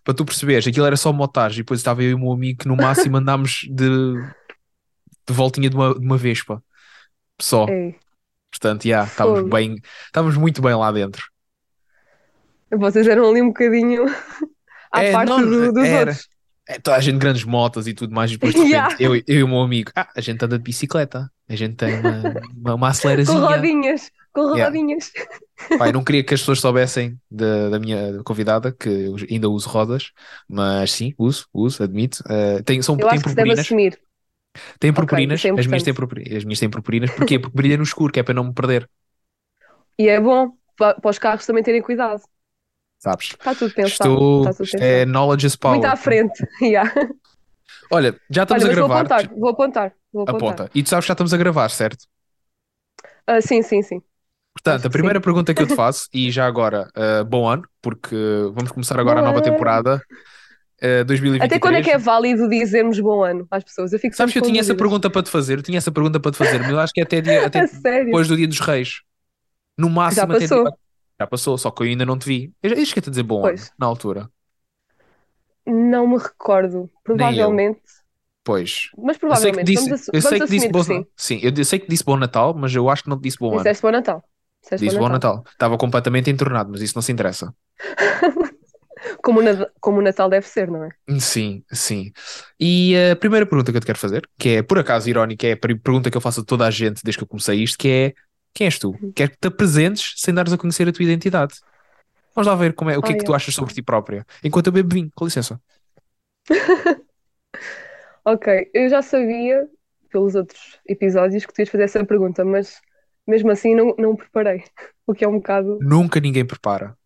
Para 0.04 0.14
tu 0.14 0.24
perceberes, 0.24 0.66
aquilo 0.66 0.86
era 0.86 0.96
só 0.96 1.12
motagem. 1.12 1.60
E 1.60 1.62
depois 1.62 1.80
estava 1.80 2.02
eu 2.02 2.10
e 2.10 2.14
o 2.14 2.18
meu 2.18 2.32
amigo 2.32 2.60
que 2.60 2.68
no 2.68 2.76
máximo 2.76 3.16
andámos 3.18 3.66
de, 3.70 4.14
de 5.26 5.32
voltinha 5.34 5.68
de 5.70 5.76
uma, 5.76 5.94
de 5.98 6.04
uma 6.04 6.16
vespa. 6.16 6.62
Só. 7.40 7.66
Ei, 7.68 7.96
Portanto, 8.50 8.86
já, 8.86 9.04
estávamos 9.04 9.40
Fogo. 9.40 9.50
bem, 9.50 9.76
estávamos 10.06 10.36
muito 10.36 10.60
bem 10.62 10.74
lá 10.74 10.92
dentro. 10.92 11.24
vocês 12.70 13.06
eram 13.06 13.28
ali 13.30 13.42
um 13.42 13.48
bocadinho 13.48 14.04
à 14.92 15.02
É, 15.04 15.12
parte 15.12 15.28
não, 15.30 15.40
do- 15.42 15.72
dos 15.72 15.84
era. 15.84 16.10
outros. 16.10 16.28
É, 16.74 16.78
toda 16.80 16.96
a 16.96 17.00
gente 17.00 17.18
grandes 17.18 17.44
motas 17.44 17.86
e 17.86 17.94
tudo 17.94 18.14
mais, 18.14 18.30
e 18.30 18.34
depois 18.34 18.54
de 18.54 18.60
repente 18.62 18.94
Yeah. 18.94 18.96
eu, 18.98 19.14
eu 19.16 19.22
e 19.28 19.42
o 19.42 19.48
meu 19.48 19.60
amigo, 19.60 19.90
ah, 19.96 20.08
a 20.16 20.20
gente 20.20 20.44
anda 20.44 20.56
de 20.58 20.64
bicicleta, 20.64 21.30
a 21.48 21.56
gente 21.56 21.76
tem 21.76 21.94
uma, 21.94 22.40
uma, 22.56 22.74
uma 22.74 22.88
Com 23.24 23.38
acelerazinha. 23.38 23.38
rodinhas, 23.40 24.10
com 24.32 24.46
Yeah. 24.52 24.70
rodinhas. 24.70 25.12
Pá, 25.76 25.88
eu 25.88 25.92
não 25.92 26.04
queria 26.04 26.22
que 26.24 26.34
as 26.34 26.40
pessoas 26.40 26.60
soubessem 26.60 27.18
da, 27.30 27.70
da 27.70 27.78
minha 27.80 28.22
convidada, 28.24 28.72
que 28.72 28.88
eu 28.88 29.16
ainda 29.30 29.48
uso 29.48 29.68
rodas, 29.68 30.12
mas 30.48 30.92
sim, 30.92 31.14
uso, 31.18 31.48
uso, 31.52 31.82
admito. 31.82 32.22
Uh, 32.26 32.62
tem, 32.64 32.80
são, 32.82 32.98
Eu 32.98 33.06
tem 33.06 33.20
acho 33.20 33.26
que 33.26 33.34
deve 33.34 33.52
purpurinas, 33.52 33.52
assumir. 33.52 34.00
tem 34.80 34.92
purpurinas, 34.92 35.46
é 35.46 35.50
as 35.56 35.66
minhas 35.66 35.82
têm 35.82 35.94
purpurinas, 35.94 36.36
as 36.38 36.44
minhas 36.44 36.60
têm 36.60 36.70
purpurinas, 36.70 37.10
porquê? 37.10 37.38
Porque 37.38 37.56
brilha 37.56 37.76
no 37.76 37.82
escuro, 37.84 38.12
que 38.12 38.20
é 38.20 38.22
para 38.22 38.34
não 38.34 38.44
me 38.44 38.54
perder, 38.54 38.88
E 39.98 40.08
é 40.08 40.20
bom 40.20 40.52
pa- 40.76 40.94
para 40.94 41.10
os 41.10 41.18
carros 41.18 41.46
também 41.46 41.62
terem 41.62 41.82
cuidado. 41.82 42.22
Sabes? 43.02 43.26
Está 43.30 43.54
tudo 43.54 43.74
pensado. 43.74 44.10
Estou, 44.14 44.38
Está 44.40 44.52
tudo 44.54 44.70
pensado. 44.70 44.84
é 44.84 45.04
knowledge 45.04 45.46
is 45.46 45.56
power. 45.56 45.76
Muito 45.76 45.92
à 45.92 45.96
frente. 45.96 46.46
Yeah. 46.62 46.92
Olha, 47.90 48.16
já 48.30 48.44
estamos 48.44 48.64
Olha, 48.64 48.72
a 48.72 48.74
mas 48.74 48.78
vou 48.78 48.88
gravar, 48.88 49.00
apontar, 49.00 49.28
vou 49.36 49.48
apontar, 49.50 49.94
vou 50.12 50.22
apontar. 50.22 50.52
aponta, 50.52 50.70
e 50.74 50.82
tu 50.82 50.88
sabes 50.88 51.04
que 51.04 51.08
já 51.08 51.12
estamos 51.12 51.34
a 51.34 51.36
gravar, 51.36 51.68
certo? 51.70 52.06
Ah, 53.26 53.40
sim, 53.40 53.62
sim, 53.62 53.82
sim. 53.82 54.02
Portanto, 54.54 54.80
Acho 54.80 54.86
a 54.86 54.90
primeira 54.90 55.20
pergunta 55.20 55.54
que 55.54 55.62
eu 55.62 55.66
te 55.66 55.74
faço, 55.74 56.08
e 56.12 56.30
já 56.30 56.46
agora, 56.46 56.88
uh, 56.96 57.24
bom 57.24 57.48
ano, 57.48 57.64
porque 57.80 58.14
vamos 58.54 58.70
começar 58.70 58.98
agora 58.98 59.20
a 59.20 59.22
Bom 59.22 59.28
nova 59.28 59.38
ano. 59.38 59.44
temporada, 59.44 60.02
uh, 60.82 61.04
2023. 61.04 61.42
Até 61.50 61.58
quando 61.58 61.76
é 61.76 61.82
que 61.82 61.90
é 61.90 61.98
válido 61.98 62.48
dizermos 62.48 63.00
bom 63.00 63.22
ano 63.24 63.46
às 63.50 63.64
pessoas? 63.64 63.92
Eu 63.92 63.98
fico 63.98 64.14
Sabes 64.14 64.32
que 64.32 64.38
eu 64.38 64.42
tinha 64.42 64.60
essa 64.60 64.74
pergunta 64.74 65.08
para 65.10 65.22
te 65.22 65.30
fazer, 65.30 65.58
eu 65.58 65.62
tinha 65.62 65.78
essa 65.78 65.90
pergunta 65.90 66.20
para 66.20 66.32
te 66.32 66.38
fazer, 66.38 66.58
mas 66.60 66.70
eu 66.70 66.78
acho 66.80 66.92
que 66.92 67.00
é 67.00 67.04
até, 67.04 67.20
dia, 67.20 67.44
até 67.46 67.60
A 67.60 67.66
depois 68.04 68.28
do 68.28 68.36
dia 68.36 68.46
dos 68.48 68.60
reis. 68.60 69.00
No 69.78 69.88
máximo 69.88 70.32
Já 70.32 70.36
até 70.36 70.46
dia... 70.46 70.64
Já 71.22 71.26
passou, 71.26 71.56
só 71.58 71.70
que 71.70 71.82
eu 71.82 71.86
ainda 71.86 72.04
não 72.06 72.18
te 72.18 72.26
vi. 72.26 72.54
Eu 72.62 72.72
esqueci 72.72 73.02
de 73.06 73.10
dizer 73.10 73.22
bom 73.22 73.44
Pois. 73.44 73.62
ano, 73.62 73.68
na 73.78 73.86
altura. 73.86 74.30
Não 75.66 76.06
me 76.06 76.18
recordo. 76.18 76.88
Provavelmente. 77.02 77.82
Pois. 78.44 78.90
Mas 78.96 79.18
Eu 79.28 79.36
sei 79.36 79.52
que 79.52 79.58
provavelmente. 79.58 79.64
disse, 79.64 79.90
vamos 79.90 79.92
assu- 79.92 80.12
eu 80.12 80.20
sei 80.22 80.40
vamos 80.40 80.40
que 80.40 80.48
disse 80.50 80.68
assumir 80.68 80.70
bom, 80.70 80.82
que 80.82 80.84
sim, 80.84 81.06
sim. 81.16 81.40
eu 81.42 81.64
sei 81.64 81.78
que 81.78 81.88
disse 81.88 82.04
bom 82.04 82.16
Natal, 82.16 82.54
mas 82.54 82.74
eu 82.74 82.88
acho 82.90 83.02
que 83.04 83.08
não 83.10 83.18
te 83.18 83.22
disse 83.24 83.38
bom 83.38 83.58
ano. 83.58 83.72
Disseste 83.72 83.82
bom 83.82 83.92
Natal. 83.92 84.20
Disseste 84.62 84.84
Disse 84.84 84.98
bom 84.98 85.08
Natal. 85.08 85.36
Estava 85.52 85.78
completamente 85.78 86.30
entornado, 86.30 86.70
mas 86.70 86.82
isso 86.82 86.94
não 86.96 87.02
se 87.02 87.12
interessa. 87.12 87.54
Como 89.24 89.40
o, 89.40 89.44
como 89.80 89.98
o 89.98 90.02
Natal 90.02 90.28
deve 90.28 90.46
ser, 90.46 90.70
não 90.70 90.84
é? 90.84 90.90
Sim, 91.20 91.64
sim. 91.72 92.12
E 92.60 92.94
a 93.10 93.16
primeira 93.16 93.44
pergunta 93.44 93.72
que 93.72 93.76
eu 93.76 93.80
te 93.80 93.86
quero 93.86 93.98
fazer, 93.98 94.28
que 94.38 94.50
é 94.50 94.62
por 94.62 94.78
acaso 94.78 95.10
irónica, 95.10 95.46
é 95.46 95.52
a 95.52 95.56
per- 95.56 95.78
pergunta 95.80 96.10
que 96.10 96.16
eu 96.16 96.20
faço 96.20 96.40
a 96.40 96.44
toda 96.44 96.64
a 96.66 96.70
gente 96.70 97.02
desde 97.04 97.18
que 97.18 97.24
eu 97.24 97.28
comecei 97.28 97.60
isto, 97.62 97.76
que 97.76 97.88
é 97.88 98.14
quem 98.54 98.66
és 98.66 98.78
tu? 98.78 98.90
Uhum. 99.00 99.12
Quero 99.14 99.30
que 99.32 99.38
te 99.38 99.48
apresentes 99.48 100.14
sem 100.16 100.32
dares 100.34 100.52
a 100.52 100.58
conhecer 100.58 100.88
a 100.88 100.92
tua 100.92 101.04
identidade. 101.04 101.54
Vamos 102.34 102.46
lá 102.48 102.54
ver 102.54 102.72
como 102.74 102.90
é, 102.90 102.96
o 102.98 103.02
que 103.02 103.08
é 103.10 103.12
Ai, 103.12 103.18
que 103.18 103.24
tu 103.24 103.34
achas 103.34 103.54
sobre 103.54 103.74
ti 103.74 103.82
própria. 103.82 104.24
Enquanto 104.42 104.66
eu 104.68 104.72
bebo 104.72 104.94
vinho, 104.94 105.10
com 105.14 105.24
licença. 105.24 105.60
Ok, 108.24 108.70
eu 108.72 108.88
já 108.88 109.02
sabia 109.02 109.66
pelos 110.10 110.34
outros 110.34 110.78
episódios 110.86 111.44
que 111.44 111.52
tu 111.52 111.58
ias 111.60 111.68
fazer 111.68 111.84
essa 111.84 112.04
pergunta, 112.06 112.44
mas 112.44 112.80
mesmo 113.26 113.50
assim 113.50 113.74
não, 113.74 113.94
não 113.98 114.16
preparei. 114.16 114.64
O 115.04 115.12
que 115.14 115.24
é 115.24 115.28
um 115.28 115.38
bocado. 115.38 115.80
Nunca 115.82 116.20
ninguém 116.20 116.46
prepara. 116.46 116.96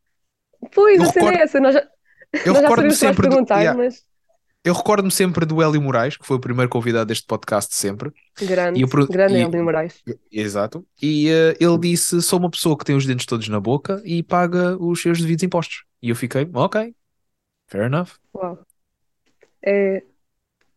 Pois, 0.75 1.01
Eu 1.01 1.05
a 1.09 1.13
cena 1.13 1.25
recordo- 1.31 1.39
é 1.41 1.43
essa. 1.43 1.59
Nós 1.59 1.73
já, 1.75 1.81
Eu 1.81 2.53
nós 2.53 2.63
já 2.63 2.69
recordo-me 2.69 2.93
sabemos 2.93 2.99
que 2.99 3.05
vais 3.05 3.17
sempre 3.17 3.23
do, 3.23 3.31
perguntar, 3.31 3.61
yeah, 3.63 3.83
mas. 3.83 4.05
Eu 4.67 4.75
recordo-me 4.75 5.11
sempre 5.13 5.47
do 5.47 5.63
Hélio 5.63 5.81
Moraes, 5.81 6.17
que 6.17 6.27
foi 6.27 6.37
o 6.37 6.41
primeiro 6.41 6.69
convidado 6.69 7.07
deste 7.07 7.27
podcast 7.27 7.71
de 7.71 7.77
sempre. 7.77 8.13
Grande, 8.37 8.81
eu 8.81 8.89
grande 9.07 9.35
e- 9.35 9.43
Hélio 9.43 9.65
Moraes. 9.65 10.03
Exato. 10.31 10.85
E 11.01 11.29
eh, 11.31 11.57
ele 11.61 11.79
disse: 11.79 12.21
sou 12.21 12.39
uma 12.39 12.51
pessoa 12.51 12.77
que 12.77 12.85
tem 12.85 12.97
os 12.97 13.07
dentes 13.07 13.27
todos 13.27 13.49
na 13.49 13.61
boca 13.61 14.03
e 14.05 14.23
paga 14.23 14.77
os 14.79 15.01
seus 15.01 15.21
devidos 15.21 15.45
impostos. 15.45 15.85
E 16.03 16.11
eu 16.11 16.17
fiquei, 16.17 16.49
ok, 16.53 16.95
fair 17.69 17.85
enough. 17.85 18.11
Uau. 18.35 18.59
É 19.63 20.03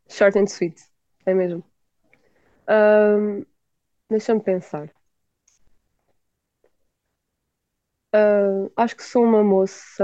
short 0.07 0.37
and 0.37 0.45
sweet, 0.47 0.81
é 1.25 1.33
mesmo. 1.33 1.63
Ahm, 2.67 3.43
deixa-me 4.09 4.41
pensar. 4.41 4.91
Ah, 8.13 8.69
acho 8.77 8.95
que 8.95 9.03
sou 9.03 9.23
uma 9.23 9.43
moça, 9.43 10.03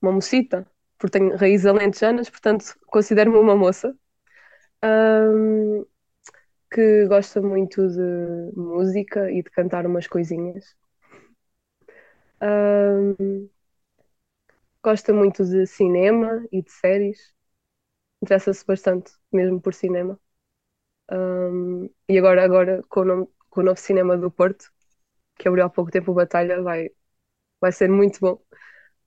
uma 0.00 0.12
mocita, 0.12 0.66
porque 1.04 1.18
tenho 1.18 1.36
raízes 1.36 1.66
alentejanas, 1.66 2.30
portanto 2.30 2.74
considero-me 2.86 3.36
uma 3.38 3.54
moça. 3.56 3.94
Ahm, 4.82 5.84
que 6.72 7.06
gosta 7.08 7.40
muito 7.42 7.88
de 7.88 8.52
música 8.56 9.30
e 9.32 9.42
de 9.42 9.50
cantar 9.50 9.86
umas 9.86 10.06
coisinhas. 10.08 10.76
Ahm, 12.40 13.48
gosta 14.82 15.12
muito 15.12 15.44
de 15.44 15.66
cinema 15.66 16.46
e 16.52 16.62
de 16.62 16.70
séries. 16.70 17.32
Interessa-se 18.22 18.66
bastante 18.66 19.12
mesmo 19.32 19.60
por 19.60 19.74
cinema. 19.74 20.20
Ahm, 21.10 21.88
e 22.08 22.18
agora, 22.18 22.44
agora 22.44 22.82
com 22.88 23.00
o, 23.02 23.04
nome- 23.04 23.28
com 23.50 23.60
o 23.62 23.64
novo 23.64 23.80
cinema 23.80 24.16
do 24.18 24.30
Porto, 24.30 24.72
que 25.36 25.48
abriu 25.48 25.64
há 25.66 25.70
pouco 25.70 25.90
tempo 25.90 26.12
o 26.12 26.14
Batalha, 26.14 26.62
vai, 26.62 26.90
vai 27.60 27.72
ser 27.72 27.90
muito 27.90 28.20
bom 28.20 28.40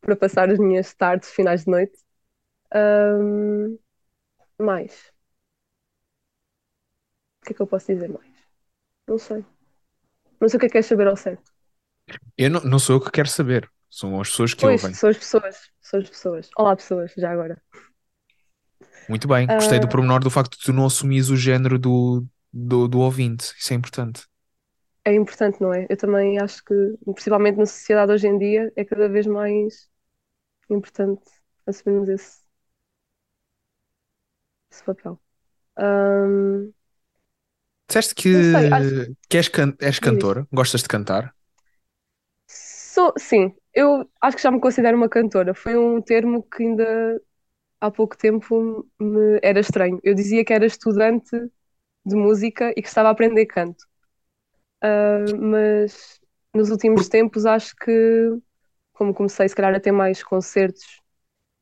para 0.02 0.16
passar 0.16 0.50
as 0.50 0.60
minhas 0.60 0.94
tardes, 0.94 1.30
finais 1.32 1.66
de 1.66 1.72
noite. 1.72 1.98
Ahm, 2.74 3.78
mais. 4.60 5.14
O 7.42 7.46
que 7.46 7.54
é 7.54 7.56
que 7.56 7.62
eu 7.64 7.68
posso 7.68 7.88
dizer 7.92 8.10
mais? 8.10 8.32
Não 9.08 9.18
sei. 9.20 9.46
Não 10.42 10.50
sei 10.50 10.58
o 10.58 10.62
que 10.62 10.66
é 10.68 10.70
que 10.70 10.74
queres 10.74 10.88
saber 10.88 11.08
ao 11.08 11.18
certo. 11.18 11.52
Eu 12.38 12.50
não, 12.50 12.62
não 12.64 12.80
sou 12.80 12.96
eu 12.96 13.02
que 13.02 13.12
quero 13.12 13.28
saber, 13.30 13.70
são 13.90 14.20
as 14.22 14.30
pessoas 14.30 14.54
que 14.54 14.66
Pois, 14.66 14.82
ouvem. 14.82 14.98
são 14.98 15.10
as 15.10 15.18
pessoas. 15.18 15.72
São 15.82 16.00
as 16.00 16.10
pessoas. 16.10 16.50
Olá, 16.58 16.76
pessoas, 16.76 17.14
já 17.18 17.32
agora. 17.32 17.62
Muito 19.08 19.28
bem, 19.28 19.52
gostei 19.56 19.80
do 19.80 19.88
Ah. 19.88 19.90
pormenor 19.90 20.20
do 20.24 20.30
facto 20.30 20.58
de 20.58 20.64
tu 20.64 20.74
não 20.74 20.86
assumis 20.86 21.30
o 21.30 21.36
género 21.38 21.80
do, 21.80 22.26
do, 22.52 22.88
do 22.88 23.00
ouvinte, 23.00 23.54
isso 23.58 23.74
é 23.74 23.76
importante. 23.76 24.24
É 25.08 25.14
importante, 25.14 25.62
não 25.62 25.74
é? 25.74 25.86
Eu 25.90 25.98
também 25.98 26.38
acho 26.40 26.64
que, 26.66 26.74
principalmente 27.14 27.58
na 27.58 27.66
sociedade 27.66 28.12
hoje 28.12 28.28
em 28.28 28.38
dia, 28.38 28.72
é 28.76 28.84
cada 28.86 29.08
vez 29.10 29.26
mais 29.26 29.90
importante 30.70 31.24
assumirmos 31.68 32.10
esse, 32.10 32.42
esse 34.72 34.84
papel. 34.84 35.20
Ahm, 35.78 36.74
Disseste 37.90 38.16
que, 38.22 38.34
sei, 38.42 38.68
acho- 38.72 38.96
que 39.30 39.38
és, 39.42 39.48
can- 39.56 39.76
és 39.92 40.00
cantora, 40.08 40.42
gostas 40.60 40.82
de 40.84 40.92
cantar. 40.96 41.24
sou, 42.48 43.14
sim, 43.18 43.56
eu 43.74 44.10
acho 44.22 44.38
que 44.38 44.44
já 44.44 44.52
me 44.52 44.60
considero 44.60 44.98
uma 44.98 45.10
cantora. 45.10 45.54
Foi 45.54 45.78
um 45.78 46.02
termo 46.02 46.44
que 46.44 46.64
ainda 46.64 47.22
há 47.82 47.92
pouco 47.92 48.18
tempo 48.18 48.88
me 49.00 49.40
era 49.44 49.62
estranho. 49.62 50.00
Eu 50.04 50.16
dizia 50.16 50.46
que 50.46 50.54
era 50.54 50.66
estudante 50.66 51.32
de 52.06 52.16
música 52.16 52.72
e 52.78 52.82
que 52.84 52.88
estava 52.88 53.10
a 53.10 53.14
aprender 53.14 53.46
canto. 53.48 53.86
Ah, 54.82 55.26
mas 55.40 56.20
nos 56.54 56.70
últimos 56.70 57.10
tempos 57.10 57.46
acho 57.46 57.76
que, 57.76 57.92
como 58.94 59.14
comecei 59.14 59.48
se 59.50 59.56
calhar 59.56 59.76
a 59.76 59.80
ter 59.80 59.92
mais 59.92 60.24
concertos 60.24 61.02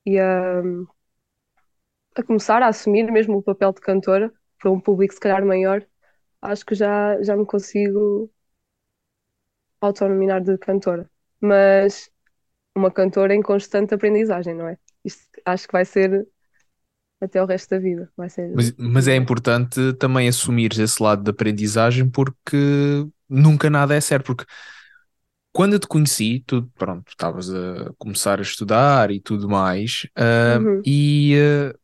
e 0.05 0.19
a, 0.19 0.61
a 2.15 2.23
começar 2.23 2.61
a 2.63 2.67
assumir 2.67 3.11
mesmo 3.11 3.37
o 3.37 3.43
papel 3.43 3.71
de 3.73 3.79
cantora 3.81 4.33
para 4.59 4.71
um 4.71 4.79
público 4.79 5.13
se 5.13 5.19
calhar 5.19 5.45
maior, 5.45 5.85
acho 6.41 6.65
que 6.65 6.75
já, 6.75 7.21
já 7.23 7.35
me 7.37 7.45
consigo 7.45 8.31
autonominar 9.81 10.41
de 10.41 10.57
cantora. 10.57 11.09
Mas 11.39 12.09
uma 12.75 12.91
cantora 12.91 13.35
em 13.35 13.41
constante 13.43 13.95
aprendizagem, 13.95 14.55
não 14.55 14.67
é? 14.69 14.77
Isto 15.05 15.27
acho 15.45 15.67
que 15.67 15.73
vai 15.73 15.85
ser 15.85 16.27
até 17.21 17.41
o 17.41 17.45
resto 17.45 17.69
da 17.71 17.79
vida. 17.79 18.11
Vai 18.17 18.29
ser... 18.29 18.49
Mas, 18.53 18.73
mas 18.77 19.07
é 19.07 19.15
importante 19.15 19.93
também 19.93 20.27
assumir 20.27 20.71
esse 20.79 21.01
lado 21.01 21.23
de 21.23 21.31
aprendizagem 21.31 22.09
porque 22.09 23.05
nunca 23.29 23.69
nada 23.69 23.95
é 23.95 24.01
certo. 24.01 24.25
Porque 24.27 24.45
quando 25.51 25.73
eu 25.73 25.79
te 25.79 25.87
conheci, 25.87 26.43
tu, 26.45 26.63
pronto, 26.75 27.07
estavas 27.09 27.49
a 27.53 27.91
começar 27.97 28.39
a 28.39 28.41
estudar 28.41 29.09
e 29.11 29.19
tudo 29.21 29.47
mais, 29.49 30.05
uh, 30.17 30.67
Uhum. 30.67 30.81
e 30.83 31.35
uh, 31.73 31.77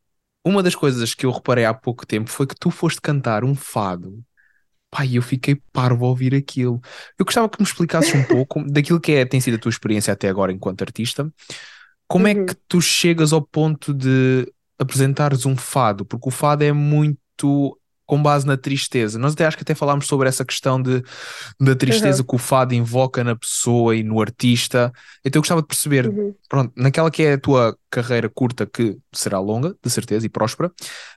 uma 0.49 0.63
das 0.63 0.75
coisas 0.75 1.13
que 1.15 1.25
eu 1.25 1.31
reparei 1.31 1.65
há 1.65 1.73
pouco 1.73 2.05
tempo 2.05 2.29
foi 2.29 2.47
que 2.47 2.55
tu 2.59 2.71
foste 2.71 3.01
cantar 3.01 3.43
um 3.45 3.55
fado. 3.55 4.23
Pai, 4.91 5.11
eu 5.17 5.21
fiquei 5.23 5.55
parvo 5.73 6.05
a 6.05 6.09
ouvir 6.09 6.35
aquilo. 6.35 6.81
Eu 7.19 7.25
gostava 7.25 7.49
que 7.49 7.59
me 7.61 7.65
explicasses 7.67 8.13
um 8.15 8.23
pouco 8.23 8.63
daquilo 8.71 8.99
que 9.01 9.13
é, 9.13 9.25
tem 9.25 9.41
sido 9.41 9.55
a 9.55 9.59
tua 9.59 9.69
experiência 9.71 10.13
até 10.13 10.29
agora 10.29 10.51
enquanto 10.53 10.83
artista. 10.83 11.31
Como 12.07 12.27
é 12.27 12.35
Uhum. 12.35 12.45
que 12.45 12.55
tu 12.67 12.81
chegas 12.81 13.33
ao 13.33 13.41
ponto 13.41 13.93
de 13.93 14.51
apresentares 14.81 15.45
um 15.45 15.55
fado? 15.55 16.05
Porque 16.05 16.27
o 16.29 16.31
fado 16.31 16.63
é 16.63 16.71
muito 16.71 17.77
com 18.05 18.21
base 18.21 18.45
na 18.45 18.57
tristeza. 18.57 19.17
Nós 19.17 19.33
até 19.33 19.45
acho 19.45 19.55
que 19.55 19.63
até 19.63 19.73
falámos 19.73 20.05
sobre 20.05 20.27
essa 20.27 20.43
questão 20.43 20.81
de, 20.81 21.01
da 21.59 21.75
tristeza 21.75 22.21
Uhum. 22.21 22.27
que 22.27 22.35
o 22.35 22.37
fado 22.37 22.73
invoca 22.73 23.23
na 23.23 23.35
pessoa 23.37 23.95
e 23.95 24.03
no 24.03 24.19
artista. 24.19 24.91
Então 25.23 25.39
eu 25.39 25.41
gostava 25.41 25.61
de 25.61 25.67
perceber, 25.67 26.07
Uhum. 26.07 26.35
pronto, 26.49 26.73
naquela 26.75 27.09
que 27.09 27.23
é 27.23 27.33
a 27.33 27.39
tua 27.39 27.77
carreira 27.89 28.29
curta, 28.29 28.65
que 28.65 28.97
será 29.13 29.39
longa, 29.39 29.75
de 29.81 29.89
certeza, 29.89 30.25
e 30.25 30.29
próspera, 30.29 30.71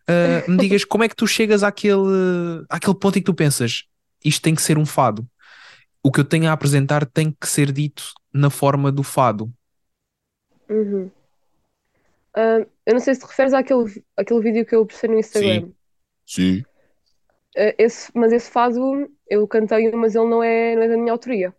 ah, 0.08 0.48
me 0.48 0.56
digas 0.58 0.84
como 0.84 1.02
é 1.02 1.08
que 1.08 1.16
tu 1.16 1.26
chegas 1.26 1.64
àquele, 1.64 2.64
àquele 2.70 2.94
ponto 2.96 3.18
em 3.18 3.22
que 3.22 3.26
tu 3.26 3.34
pensas 3.34 3.84
isto 4.24 4.40
tem 4.42 4.54
que 4.54 4.62
ser 4.62 4.78
um 4.78 4.86
fado. 4.86 5.26
O 6.02 6.12
que 6.12 6.20
eu 6.20 6.24
tenho 6.24 6.48
a 6.48 6.52
apresentar 6.52 7.04
tem 7.06 7.30
que 7.40 7.48
ser 7.48 7.72
dito 7.72 8.04
na 8.32 8.50
forma 8.50 8.92
do 8.92 9.02
fado. 9.02 9.52
Uhum. 10.68 11.10
Ah, 12.34 12.66
eu 12.86 12.94
não 12.94 13.00
sei 13.00 13.14
se 13.14 13.20
te 13.20 13.26
referes 13.26 13.52
àquele, 13.54 14.04
àquele 14.16 14.40
vídeo 14.40 14.66
que 14.66 14.74
eu 14.74 14.86
postei 14.86 15.10
no 15.10 15.18
Instagram. 15.18 15.72
Sim. 16.26 16.64
Ah, 17.56 17.74
esse, 17.78 18.10
mas 18.14 18.32
esse 18.32 18.50
fado 18.50 19.08
eu 19.28 19.46
cantei, 19.48 19.90
mas 19.92 20.14
ele 20.14 20.26
não 20.28 20.42
é, 20.42 20.74
não 20.76 20.82
é 20.82 20.88
da 20.88 20.96
minha 20.96 21.12
autoria. 21.12 21.54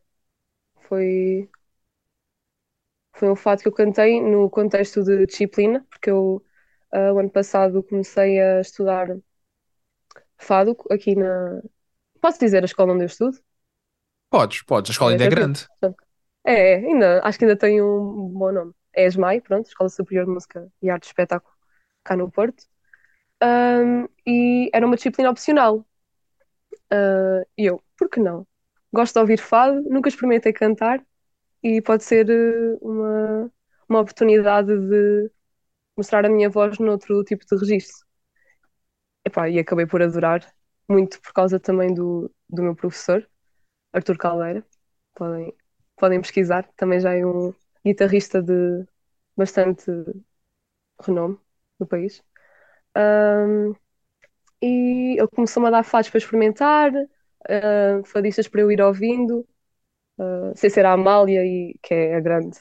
Foi, 0.89 1.49
foi 3.13 3.29
um 3.31 3.35
fado 3.35 3.61
que 3.61 3.67
eu 3.67 3.71
cantei 3.73 4.21
no 4.21 4.49
contexto 4.49 5.03
de 5.03 5.25
disciplina, 5.25 5.85
porque 5.89 6.09
eu 6.11 6.43
ah, 6.91 7.13
o 7.13 7.19
ano 7.19 7.29
passado 7.31 7.83
comecei 7.83 8.39
a 8.41 8.61
estudar 8.61 9.07
fado 10.37 10.75
aqui 10.91 11.15
na. 11.15 11.61
Posso 12.21 12.39
dizer 12.39 12.63
a 12.63 12.65
escola 12.65 12.93
onde 12.93 13.03
eu 13.05 13.07
estudo? 13.07 13.39
Podes, 14.29 14.61
podes, 14.63 14.89
a 14.91 14.93
escola 14.93 15.11
É, 15.11 15.17
ainda 15.17 15.23
é 15.23 15.27
tranquilo. 15.27 15.51
grande. 15.67 15.67
É, 16.45 16.73
é, 16.73 16.75
ainda, 16.77 17.21
acho 17.23 17.37
que 17.39 17.45
ainda 17.45 17.57
tem 17.57 17.81
um 17.81 18.29
bom 18.29 18.51
nome. 18.51 18.73
É 18.95 19.05
ESMAI, 19.05 19.41
pronto, 19.41 19.67
Escola 19.67 19.89
Superior 19.89 20.25
de 20.25 20.31
Música 20.33 20.71
e 20.81 20.89
Arte 20.89 21.03
de 21.03 21.07
Espetáculo, 21.09 21.53
cá 22.03 22.15
no 22.15 22.31
Porto. 22.31 22.65
Ahm, 23.41 24.07
e 24.27 24.69
era 24.73 24.85
uma 24.87 24.95
disciplina 24.97 25.29
opcional. 25.31 25.85
Ah, 27.13 27.41
E 27.57 27.65
eu, 27.65 27.81
por 27.97 28.09
que 28.09 28.19
não? 28.19 28.47
Gosto 28.93 29.13
de 29.15 29.19
ouvir 29.19 29.39
fado, 29.39 29.81
nunca 29.89 30.09
experimentei 30.09 30.53
cantar 30.53 31.05
e 31.63 31.81
pode 31.81 32.03
ser 32.03 32.29
eh, 32.29 32.77
uma, 32.81 33.51
uma 33.89 33.99
oportunidade 34.01 34.67
de 34.89 35.31
mostrar 35.97 36.25
a 36.25 36.29
minha 36.29 36.49
voz 36.49 36.79
noutro 36.79 37.23
tipo 37.25 37.45
de 37.45 37.55
registro. 37.57 38.05
Epá, 39.25 39.49
e 39.49 39.59
acabei 39.59 39.85
por 39.85 40.01
adorar, 40.01 40.41
muito 40.89 41.19
por 41.21 41.33
causa 41.33 41.59
também 41.59 41.93
do, 41.93 42.31
do 42.49 42.61
meu 42.63 42.75
professor, 42.75 43.27
Artur 43.93 44.17
Caldeira. 44.17 44.65
Podem, 45.15 45.55
podem 45.97 46.21
pesquisar, 46.21 46.69
também 46.77 46.99
já 46.99 47.13
é 47.13 47.25
um 47.25 47.53
guitarrista 47.85 48.41
de 48.41 48.85
bastante 49.37 49.91
renome 51.05 51.37
no 51.79 51.87
país. 51.87 52.23
Ahm, 52.95 53.73
e 54.61 55.17
ele 55.19 55.27
começou-me 55.29 55.67
a 55.69 55.71
dar 55.71 55.83
fados 55.85 56.09
para 56.09 56.19
experimentar, 56.19 56.91
ah, 57.49 58.01
fadistas 58.05 58.47
para 58.47 58.61
eu 58.61 58.71
ir 58.71 58.81
ouvindo, 58.81 59.47
ah, 60.19 60.53
sem 60.55 60.69
ser 60.69 60.85
a 60.85 60.93
Amália, 60.93 61.45
e, 61.45 61.77
que 61.83 61.93
é 61.95 62.15
a 62.15 62.19
grande, 62.21 62.59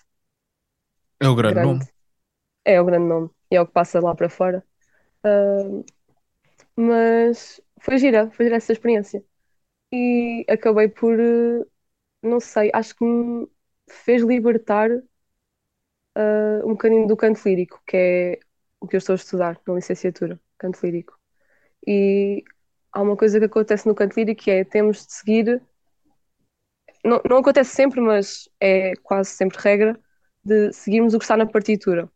É 1.24 1.26
o 1.28 1.34
grande 1.38 1.60
grande, 1.60 1.60
nome. 1.60 1.84
é 2.64 2.80
o 2.80 2.84
grande 2.86 3.06
nome, 3.08 3.30
e 3.50 3.56
é 3.56 3.60
o 3.60 3.66
que 3.66 3.72
passa 3.72 4.00
lá 4.00 4.14
para 4.16 4.28
fora. 4.30 4.64
Ah, 5.24 5.84
mas 6.76 7.60
foi 7.80 7.98
gira, 7.98 8.30
foi 8.32 8.46
gira 8.46 8.56
essa 8.56 8.72
experiência. 8.72 9.24
E 9.92 10.44
acabei 10.50 10.88
por, 10.88 11.18
eh, 11.20 11.64
não 12.22 12.40
sei, 12.40 12.70
acho 12.74 12.96
que 12.96 13.04
me 13.04 13.48
fez 13.90 14.22
libertar 14.22 14.90
ah, 16.14 16.60
um 16.64 16.70
bocadinho 16.70 17.06
do 17.06 17.16
canto 17.16 17.40
lírico, 17.44 17.82
que 17.86 17.96
é 17.96 18.40
o 18.80 18.86
que 18.86 18.96
eu 18.96 18.98
estou 18.98 19.14
a 19.14 19.16
estudar 19.16 19.60
na 19.66 19.74
licenciatura, 19.74 20.40
canto 20.58 20.80
lírico. 20.84 21.18
E 21.86 22.44
há 22.92 23.02
uma 23.02 23.16
coisa 23.16 23.38
que 23.38 23.46
acontece 23.46 23.86
no 23.86 23.94
canto 23.94 24.16
lírico 24.16 24.42
que 24.42 24.50
é 24.50 24.64
temos 24.64 25.06
de 25.06 25.12
seguir, 25.12 25.62
não, 27.04 27.20
não 27.28 27.38
acontece 27.38 27.70
sempre, 27.74 28.00
mas 28.00 28.48
é 28.60 28.94
quase 29.02 29.30
sempre 29.30 29.58
regra, 29.60 29.98
de 30.44 30.72
seguirmos 30.72 31.14
o 31.14 31.18
que 31.18 31.24
está 31.24 31.36
na 31.36 31.46
partitura. 31.46 32.10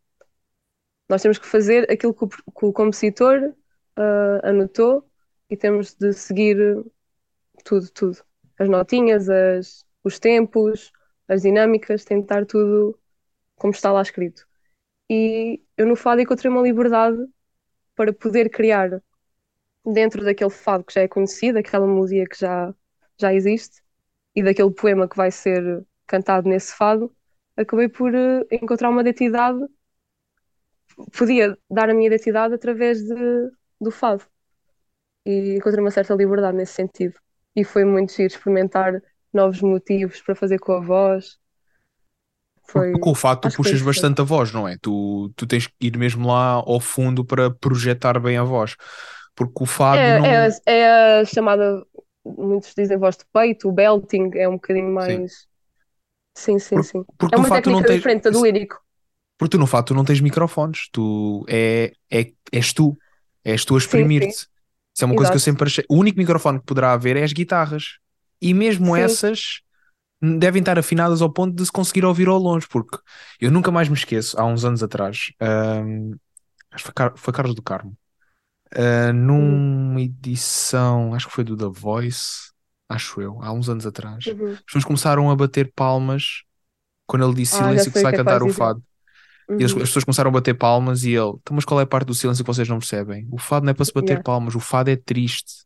Nós 1.09 1.21
temos 1.21 1.39
que 1.39 1.47
fazer 1.47 1.91
aquilo 1.91 2.13
que 2.13 2.23
o, 2.25 2.29
que 2.29 2.65
o 2.65 2.73
compositor 2.73 3.53
ah, 3.95 4.39
anotou 4.43 5.09
e 5.49 5.57
temos 5.57 5.95
de 5.95 6.13
seguir 6.13 6.57
tudo, 7.65 7.89
tudo. 7.91 8.23
As 8.59 8.69
notinhas, 8.69 9.29
as, 9.29 9.85
os 10.03 10.19
tempos, 10.19 10.91
as 11.27 11.41
dinâmicas, 11.43 12.05
tem 12.05 12.17
de 12.19 12.23
estar 12.25 12.45
tudo 12.45 12.99
como 13.59 13.73
está 13.73 13.91
lá 13.93 14.01
escrito. 14.01 14.47
E 15.09 15.61
eu 15.77 15.87
no 15.87 15.95
fado 15.95 16.21
encontrei 16.21 16.51
uma 16.51 16.61
liberdade 16.61 17.17
para 17.95 18.13
poder 18.13 18.49
criar 18.49 19.01
dentro 19.85 20.23
daquele 20.23 20.49
fado 20.49 20.83
que 20.83 20.93
já 20.93 21.01
é 21.01 21.07
conhecido, 21.07 21.59
aquela 21.59 21.87
melodia 21.87 22.25
que 22.27 22.37
já, 22.39 22.73
já 23.19 23.33
existe 23.33 23.81
e 24.35 24.43
daquele 24.43 24.71
poema 24.71 25.07
que 25.09 25.17
vai 25.17 25.31
ser 25.31 25.85
cantado 26.07 26.49
nesse 26.49 26.75
fado, 26.75 27.15
acabei 27.57 27.89
por 27.89 28.13
eh, 28.15 28.45
encontrar 28.51 28.89
uma 28.89 29.01
identidade, 29.01 29.59
podia 31.17 31.57
dar 31.69 31.89
a 31.89 31.93
minha 31.93 32.07
identidade 32.07 32.53
através 32.53 33.01
de, 33.03 33.15
do 33.79 33.91
fado 33.91 34.23
e 35.25 35.55
encontrei 35.57 35.81
uma 35.83 35.91
certa 35.91 36.13
liberdade 36.15 36.57
nesse 36.57 36.73
sentido. 36.73 37.19
E 37.55 37.63
foi 37.63 37.85
muito 37.85 38.13
giro 38.13 38.27
experimentar 38.27 39.01
novos 39.33 39.61
motivos 39.61 40.21
para 40.21 40.35
fazer 40.35 40.59
com 40.59 40.73
a 40.73 40.81
voz. 40.81 41.38
Foi, 42.71 42.91
com 42.99 43.11
o 43.11 43.15
fado 43.15 43.41
tu 43.41 43.49
foi 43.49 43.57
puxas 43.57 43.81
bastante 43.81 44.21
a 44.21 44.23
voz, 44.23 44.51
não 44.51 44.67
é? 44.67 44.77
Tu, 44.81 45.31
tu 45.35 45.47
tens 45.47 45.67
que 45.67 45.73
ir 45.81 45.97
mesmo 45.97 46.27
lá 46.27 46.53
ao 46.53 46.79
fundo 46.79 47.25
para 47.25 47.49
projetar 47.51 48.19
bem 48.19 48.37
a 48.37 48.43
voz. 48.43 48.75
Porque 49.35 49.63
o 49.63 49.65
fado 49.65 50.01
não. 50.01 50.25
É, 50.25 50.29
é, 50.29 50.47
a- 50.47 50.71
é 50.71 51.19
a 51.21 51.25
chamada, 51.25 51.85
muitos 52.25 52.73
dizem 52.75 52.97
voz 52.97 53.17
de 53.17 53.25
peito, 53.33 53.69
o 53.69 53.71
belting 53.71 54.31
é 54.35 54.47
um 54.47 54.53
bocadinho 54.53 54.93
mais. 54.93 55.47
Sim, 56.35 56.59
sim, 56.59 56.75
Por- 56.75 56.83
sim. 56.83 57.05
Porque 57.17 57.35
É 57.35 57.37
uma 57.37 57.49
técnica 57.49 57.87
tens. 57.87 57.97
diferente 57.97 58.23
da 58.23 58.29
do 58.31 58.43
lírico. 58.43 58.81
Porque 59.37 59.51
tu 59.51 59.59
no 59.59 59.67
fado 59.67 59.87
tu 59.87 59.93
não 59.93 60.03
tens 60.05 60.21
microfones. 60.21 60.89
Tu 60.91 61.45
é, 61.47 61.93
é, 62.11 62.31
és 62.51 62.73
tu. 62.73 62.97
És 63.43 63.63
tu 63.65 63.75
a 63.75 63.77
Sim, 63.79 63.79
exprimir-te. 63.79 64.27
Isso 64.95 65.03
é 65.03 65.05
uma 65.05 65.15
coisa 65.15 65.31
que 65.31 65.37
eu 65.37 65.39
Exato. 65.39 65.45
sempre 65.51 65.65
achei. 65.67 65.85
O 65.89 65.95
único 65.97 66.17
microfone 66.17 66.59
que 66.59 66.65
poderá 66.65 66.93
haver 66.93 67.15
é 67.15 67.23
as 67.23 67.31
guitarras. 67.33 67.97
E 68.41 68.53
mesmo 68.53 68.95
Sim. 68.95 69.01
essas 69.01 69.61
devem 70.21 70.59
estar 70.61 70.77
afinadas 70.79 71.21
ao 71.21 71.31
ponto 71.31 71.55
de 71.55 71.65
se 71.65 71.71
conseguir 71.71 72.05
ouvir 72.05 72.27
ao 72.27 72.37
longe. 72.37 72.67
Porque 72.67 72.97
eu 73.39 73.51
nunca 73.51 73.71
mais 73.71 73.89
me 73.89 73.95
esqueço, 73.95 74.39
há 74.39 74.45
uns 74.45 74.65
anos 74.65 74.83
atrás, 74.83 75.31
hum, 75.41 76.11
acho 76.71 76.83
que 76.85 76.87
foi, 76.89 76.93
Car- 76.95 77.13
foi 77.17 77.33
Carlos 77.33 77.55
do 77.55 77.63
Carmo, 77.63 77.97
uh, 78.75 79.13
numa 79.13 80.01
edição, 80.01 81.13
acho 81.13 81.27
que 81.27 81.33
foi 81.33 81.43
do 81.43 81.57
The 81.57 81.67
Voice, 81.79 82.51
acho 82.89 83.21
eu, 83.21 83.41
há 83.41 83.51
uns 83.51 83.69
anos 83.69 83.85
atrás. 83.85 84.25
Uhum. 84.25 84.59
As 84.59 84.65
pessoas 84.65 84.85
começaram 84.85 85.29
a 85.31 85.35
bater 85.35 85.71
palmas 85.75 86.43
quando 87.07 87.25
ele 87.25 87.35
disse 87.35 87.55
Ah, 87.57 87.73
silêncio 87.73 87.91
que 87.91 87.97
sei 87.97 88.01
se 88.01 88.03
vai 88.03 88.13
o 88.13 88.13
que 88.13 88.15
é 88.15 88.19
que 88.19 88.25
cantar 88.25 88.43
o 88.43 88.49
fado. 88.49 88.83
E 89.57 89.63
as, 89.65 89.71
Uhum. 89.71 89.77
as 89.77 89.89
pessoas 89.89 90.05
começaram 90.05 90.29
a 90.29 90.33
bater 90.33 90.55
palmas 90.55 91.03
e 91.03 91.11
ele, 91.11 91.29
então, 91.41 91.55
mas 91.55 91.65
qual 91.65 91.79
é 91.79 91.83
a 91.83 91.87
parte 91.87 92.07
do 92.07 92.15
silêncio 92.15 92.43
que 92.43 92.47
vocês 92.51 92.67
não 92.69 92.79
percebem? 92.79 93.27
O 93.31 93.37
fado 93.37 93.65
não 93.65 93.71
é 93.71 93.73
para 93.73 93.85
se 93.85 93.93
bater 93.93 94.17
Yeah. 94.17 94.23
palmas, 94.23 94.55
o 94.55 94.59
fado 94.59 94.89
é 94.89 94.95
triste. 94.95 95.65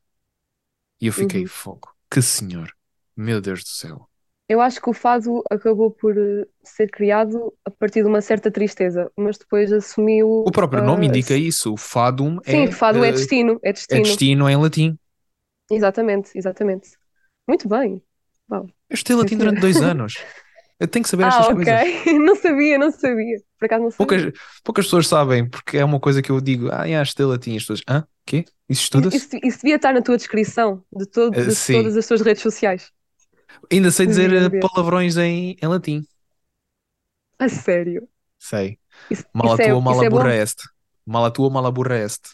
E 0.99 1.07
eu 1.07 1.13
fiquei, 1.13 1.45
Uhum. 1.45 1.45
fogo, 1.45 1.95
que 2.09 2.21
senhor, 2.21 2.73
meu 3.15 3.39
Deus 3.41 3.63
do 3.63 3.69
céu. 3.69 4.09
Eu 4.47 4.61
acho 4.61 4.81
que 4.81 4.89
o 4.89 4.93
fado 4.93 5.41
acabou 5.49 5.89
por 5.91 6.17
eh, 6.17 6.45
ser 6.63 6.89
criado 6.91 7.53
a 7.65 7.71
partir 7.71 8.01
de 8.03 8.07
uma 8.09 8.21
certa 8.21 8.51
tristeza, 8.51 9.11
mas 9.17 9.37
depois 9.37 9.71
assumiu. 9.71 10.27
O 10.45 10.51
próprio 10.51 10.81
nome 10.83 11.07
ah, 11.07 11.07
indica 11.07 11.35
isso, 11.35 11.73
o 11.73 11.77
fadum 11.77 12.39
Sim, 12.43 12.67
é, 12.67 12.71
fado 12.71 13.03
é 13.03 13.11
eh, 13.11 13.11
destino, 13.11 13.59
é 13.63 13.73
é 13.89 13.99
destino. 13.99 13.99
destino 13.99 14.49
em 14.49 14.55
latim. 14.57 14.97
Exatamente, 15.69 16.31
exatamente. 16.37 16.91
Muito 17.47 17.67
bem. 17.67 18.01
Uau. 18.49 18.67
Eu 18.89 18.93
estudei 18.95 19.17
Sim, 19.17 19.17
latim 19.17 19.37
durante 19.37 19.59
dois 19.59 19.81
anos. 19.81 20.25
Eu 20.79 20.87
tenho 20.87 21.03
que 21.03 21.09
saber 21.09 21.27
estas 21.27 21.47
Ah, 21.47 21.49
coisas. 21.49 21.81
ok. 21.81 22.19
Não 22.19 22.35
sabia, 22.35 22.77
não 22.77 22.91
sabia. 22.91 23.41
Por 23.57 23.65
acaso 23.65 23.83
não 23.83 23.91
sabia. 23.91 24.21
Poucas, 24.21 24.31
poucas 24.63 24.85
pessoas 24.85 25.07
sabem, 25.07 25.47
porque 25.49 25.77
é 25.77 25.85
uma 25.85 25.99
coisa 25.99 26.21
que 26.21 26.31
eu 26.31 26.41
digo, 26.41 26.69
ah, 26.71 26.87
já, 26.87 27.01
estudei 27.03 27.25
latim. 27.27 27.55
As 27.55 27.63
pessoas, 27.63 27.81
hã? 27.89 28.07
Quê? 28.25 28.45
Isso 28.69 28.83
estuda-se? 28.83 29.17
Isso, 29.17 29.37
isso 29.43 29.59
devia 29.61 29.75
estar 29.75 29.93
na 29.93 30.01
tua 30.01 30.17
descrição 30.17 30.83
de, 30.91 31.05
todo, 31.05 31.35
Eh, 31.35 31.49
de 31.49 31.55
sim. 31.55 31.73
todas 31.73 31.95
as 31.97 32.07
tuas 32.07 32.21
redes 32.21 32.41
sociais. 32.43 32.91
Ainda 33.73 33.91
sei 33.91 34.07
dizer 34.07 34.31
eh, 34.33 34.49
palavrões 34.49 35.17
em, 35.17 35.57
em 35.61 35.67
latim. 35.67 36.05
A 37.39 37.47
sério. 37.49 38.09
Sei. 38.39 38.79
Isso, 39.09 39.25
Mala 39.33 39.59
isso 39.59 39.61
é, 39.61 39.67
tua, 39.67 39.81
mala 39.81 40.05
é 40.05 40.09
bom? 40.09 40.29
burra 40.29 40.35
este. 40.35 40.63
Mala 41.05 41.31
tua, 41.31 41.49
mala 41.49 41.71
burra 41.71 41.97
este. 41.99 42.29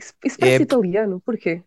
Isso, 0.00 0.12
isso 0.24 0.38
parece 0.40 0.62
É- 0.62 0.64
italiano. 0.64 1.20
Porquê? 1.20 1.62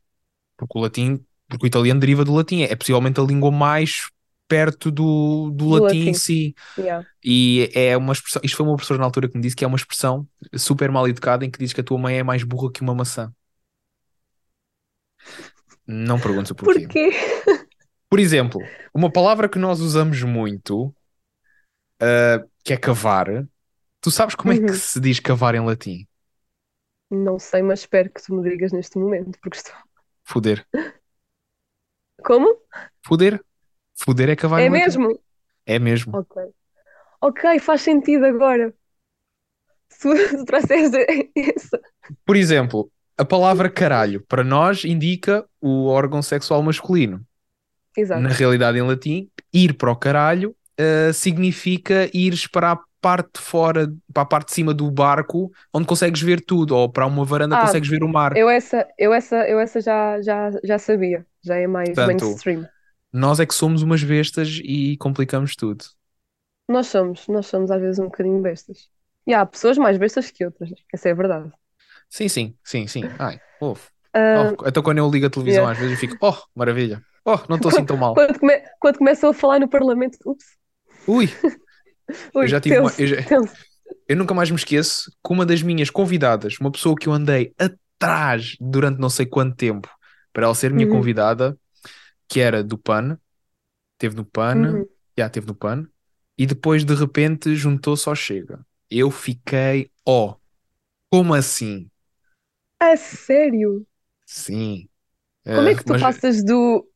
Porque 0.57 0.77
o 0.77 0.81
latim, 0.81 1.25
porque 1.47 1.65
o 1.65 1.67
italiano 1.67 1.99
deriva 1.99 2.23
do 2.25 2.33
latim. 2.33 2.61
É 2.63 2.75
possivelmente 2.75 3.19
a 3.19 3.23
língua 3.23 3.51
mais 3.51 4.09
perto 4.47 4.91
do, 4.91 5.49
do 5.51 5.69
Do 5.69 5.79
latim 5.79 6.07
em 6.09 6.13
latim. 6.13 6.13
si. 6.13 6.53
Yeah. 6.77 7.07
E 7.23 7.71
é 7.73 7.97
uma 7.97 8.13
expressão. 8.13 8.41
Isto 8.45 8.57
foi 8.57 8.65
uma 8.67 8.75
professora 8.75 8.99
na 8.99 9.05
altura 9.05 9.29
que 9.29 9.37
me 9.37 9.43
disse 9.43 9.55
que 9.55 9.65
é 9.65 9.67
uma 9.67 9.77
expressão 9.77 10.27
super 10.57 10.91
mal 10.91 11.07
educada 11.07 11.45
em 11.45 11.51
que 11.51 11.59
diz 11.59 11.73
que 11.73 11.81
a 11.81 11.83
tua 11.83 11.97
mãe 11.99 12.17
é 12.19 12.23
mais 12.23 12.43
burra 12.43 12.71
que 12.71 12.81
uma 12.81 12.95
maçã. 12.95 13.33
Não 15.87 16.19
perguntes 16.19 16.51
o 16.51 16.55
porquê. 16.55 16.89
Porquê? 16.89 17.11
Por 18.13 18.19
exemplo, 18.19 18.61
uma 18.93 19.11
palavra 19.11 19.49
que 19.49 19.57
nós 19.57 19.79
usamos 19.79 20.21
muito, 20.21 20.93
ah, 21.99 22.43
que 22.63 22.73
é 22.73 22.77
cavar. 22.77 23.47
Tu 24.01 24.11
sabes 24.11 24.35
como 24.35 24.53
é 24.53 24.57
que 24.59 24.73
Uhum. 24.73 24.77
se 24.77 24.99
diz 24.99 25.19
cavar 25.19 25.55
em 25.55 25.61
latim? 25.65 26.07
Não 27.09 27.39
sei, 27.39 27.61
mas 27.61 27.79
espero 27.79 28.09
que 28.11 28.21
tu 28.21 28.33
me 28.35 28.49
digas 28.49 28.73
neste 28.73 28.97
momento, 28.97 29.39
porque 29.39 29.55
estou. 29.57 29.73
Foder. 30.25 30.65
Como? 32.23 32.49
Foder. 33.05 33.43
Foder 33.95 34.29
é 34.29 34.35
cavar 34.35 34.61
É 34.61 34.65
em 34.65 34.69
latim. 34.69 34.79
mesmo? 34.79 35.19
É 35.65 35.79
mesmo. 35.79 36.19
Ok. 36.19 36.37
Ok, 37.21 37.59
faz 37.59 37.81
sentido 37.83 38.25
agora. 38.25 38.73
Se 39.89 39.99
tu, 40.01 40.09
trouxeste 40.45 41.31
isso. 41.35 41.77
Por 42.25 42.35
exemplo, 42.35 42.91
a 43.17 43.23
palavra 43.25 43.69
caralho 43.69 44.21
para 44.27 44.43
nós 44.43 44.83
indica 44.83 45.45
o 45.61 45.85
órgão 45.87 46.21
sexual 46.21 46.61
masculino. 46.61 47.25
Exato. 47.95 48.27
Na 48.27 48.29
realidade, 48.29 48.77
em 48.77 48.81
latim, 48.81 49.29
ir 49.53 49.73
para 49.75 49.91
o 49.91 49.95
caralho 49.95 50.55
ah, 50.79 51.11
significa 51.13 52.09
ires 52.13 52.47
para 52.47 52.73
a 52.73 52.79
parte 53.01 53.31
de 53.35 53.41
fora, 53.41 53.93
para 54.13 54.23
a 54.23 54.25
parte 54.25 54.47
de 54.49 54.53
cima 54.55 54.73
do 54.73 54.89
barco, 54.91 55.51
onde 55.73 55.87
consegues 55.87 56.21
ver 56.21 56.41
tudo, 56.41 56.75
ou 56.75 56.89
para 56.91 57.05
uma 57.05 57.25
varanda 57.25 57.57
Ah, 57.57 57.57
consegues 57.57 57.89
ver 57.89 58.03
o 58.03 58.07
mar. 58.09 58.33
Eu 58.33 58.49
essa, 58.49 58.87
eu 58.97 59.13
essa, 59.13 59.47
eu 59.49 59.59
essa 59.59 59.81
já, 59.81 60.21
já, 60.21 60.51
já 60.63 60.79
sabia. 60.79 61.25
Já 61.43 61.57
é 61.57 61.67
mais 61.67 62.01
Portanto, 62.01 62.03
mainstream. 62.03 62.69
Nós 63.13 63.39
é 63.41 63.45
que 63.47 63.55
somos 63.55 63.81
umas 63.83 64.03
bestas 64.03 64.59
e 64.63 64.97
complicamos 64.97 65.55
tudo. 65.55 65.85
Nós 66.67 66.87
somos, 66.87 67.27
nós 67.29 67.47
somos 67.47 67.71
às 67.71 67.79
vezes 67.81 67.99
um 67.99 68.05
bocadinho 68.05 68.41
bestas. 68.41 68.89
E 69.27 69.33
há 69.33 69.45
pessoas 69.45 69.77
mais 69.77 69.97
bestas 69.97 70.29
que 70.31 70.45
outras. 70.45 70.69
Essa 70.93 71.09
é 71.09 71.11
a 71.11 71.15
verdade. 71.15 71.51
Sim, 72.09 72.29
sim, 72.29 72.57
sim, 72.63 72.87
sim. 72.87 73.09
Ai, 73.17 73.41
ouve. 73.59 73.81
Ah, 74.13 74.53
Oh, 74.55 74.55
então 74.65 74.81
quando 74.83 74.97
eu 74.99 75.09
ligo 75.09 75.25
a 75.27 75.29
televisão 75.29 75.65
yeah. 75.65 75.67
às 75.67 75.77
vezes 75.77 75.91
eu 75.93 75.97
fico, 75.97 76.17
oh, 76.21 76.35
maravilha. 76.55 77.03
Oh, 77.25 77.37
não 77.49 77.57
estou 77.57 77.69
assim 77.69 77.85
tão 77.85 77.97
mal. 77.97 78.25
quando, 78.27 78.39
come, 78.39 78.61
quando 78.79 78.97
começam 78.97 79.29
a 79.29 79.33
falar 79.33 79.59
no 79.59 79.69
Parlamento, 79.69 80.17
ups, 80.25 80.45
Ui, 81.07 81.27
ui, 82.35 82.41
eu 82.41 82.47
já 82.47 82.59
tive 82.59 82.77
uma, 82.79 82.93
tenso, 82.93 82.97
eu, 82.97 83.07
já- 83.07 83.17
eu 84.07 84.15
nunca 84.17 84.33
mais 84.33 84.49
me 84.51 84.57
esqueço 84.57 85.11
que 85.25 85.33
uma 85.33 85.45
das 85.45 85.61
minhas 85.61 85.89
convidadas, 85.89 86.57
uma 86.59 86.71
pessoa 86.71 86.95
que 86.95 87.07
eu 87.07 87.13
andei 87.13 87.53
atrás 87.59 88.55
durante 88.59 88.99
não 88.99 89.09
sei 89.09 89.25
quanto 89.25 89.55
tempo 89.57 89.89
para 90.33 90.45
ela 90.45 90.55
ser 90.55 90.71
minha 90.73 90.87
Uhum. 90.87 90.87
convidada, 90.87 91.57
que 92.29 92.39
era 92.41 92.63
do 92.63 92.77
PAN, 92.77 93.17
teve 93.97 94.15
no 94.15 94.25
PAN, 94.25 94.53
Uhum. 94.53 94.87
já 95.17 95.29
teve 95.29 95.47
no 95.47 95.55
PAN, 95.55 95.87
e 96.37 96.47
depois 96.47 96.85
de 96.85 96.95
repente 96.95 97.55
juntou-se 97.55 98.09
ao 98.09 98.15
Chega. 98.15 98.65
Eu 98.91 99.11
fiquei, 99.11 99.91
oh, 100.07 100.35
como 101.11 101.33
assim? 101.35 101.89
A 102.79 102.95
sério? 102.95 103.87
Sim. 104.25 104.89
Como 105.51 105.69
é 105.69 105.73
Eh, 105.73 105.77
que 105.77 105.85
tu 105.85 105.95
mas 105.95 106.03
passas 106.03 106.43
do. 106.43 106.87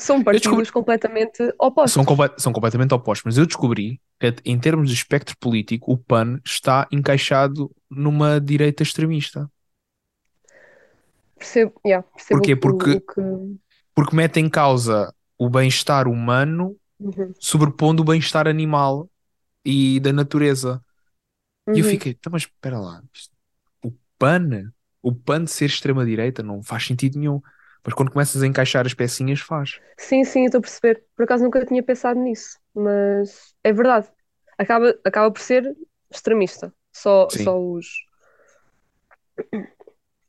São 0.00 0.22
partidos 0.22 0.42
descobri- 0.42 0.72
completamente 0.72 1.42
opostos. 1.58 1.92
são, 1.92 2.04
compa- 2.04 2.34
são 2.38 2.52
completamente 2.52 2.94
opostos, 2.94 3.24
mas 3.24 3.38
eu 3.38 3.46
descobri 3.46 4.00
que, 4.18 4.34
em 4.44 4.58
termos 4.58 4.88
de 4.88 4.94
espectro 4.94 5.36
político, 5.38 5.92
o 5.92 5.98
PAN 5.98 6.40
está 6.44 6.86
encaixado 6.90 7.70
numa 7.90 8.40
direita 8.40 8.82
extremista. 8.82 9.50
Percebo, 11.36 11.80
yeah, 11.86 12.06
percebo 12.14 12.38
Porquê? 12.38 12.56
Porque- 12.56 12.90
o 12.90 13.00
que. 13.00 13.60
Porque 13.94 14.16
mete 14.16 14.38
em 14.40 14.48
causa 14.48 15.12
o 15.38 15.48
bem-estar 15.48 16.06
humano 16.08 16.76
Uhum, 17.00 17.34
sobrepondo 17.40 18.02
o 18.02 18.04
bem-estar 18.04 18.46
animal 18.46 19.08
e 19.64 19.98
da 20.00 20.12
natureza. 20.12 20.82
E 21.74 21.78
eu 21.78 21.84
uhum. 21.84 21.90
fiquei, 21.90 22.14
tá, 22.14 22.28
mas 22.30 22.42
espera 22.42 22.78
lá, 22.78 23.02
o 23.82 23.92
PAN, 24.18 24.72
o 25.02 25.14
PAN 25.14 25.44
de 25.44 25.50
ser 25.50 25.66
extrema-direita 25.66 26.42
não 26.42 26.62
faz 26.62 26.84
sentido 26.86 27.18
nenhum. 27.18 27.40
Mas 27.84 27.94
quando 27.94 28.10
começas 28.12 28.42
a 28.42 28.46
encaixar 28.46 28.86
as 28.86 28.94
pecinhas, 28.94 29.40
faz. 29.40 29.80
Sim, 29.98 30.24
sim, 30.24 30.44
estou 30.44 30.58
a 30.58 30.62
perceber. 30.62 31.04
Por 31.16 31.24
acaso 31.24 31.44
nunca 31.44 31.64
tinha 31.64 31.82
pensado 31.82 32.18
nisso, 32.20 32.58
mas 32.74 33.54
é 33.62 33.72
verdade. 33.72 34.08
Acaba, 34.58 34.98
acaba 35.04 35.30
por 35.32 35.40
ser 35.40 35.76
extremista. 36.10 36.72
Só, 36.92 37.28
Sim. 37.30 37.44
só 37.44 37.58
os, 37.58 37.86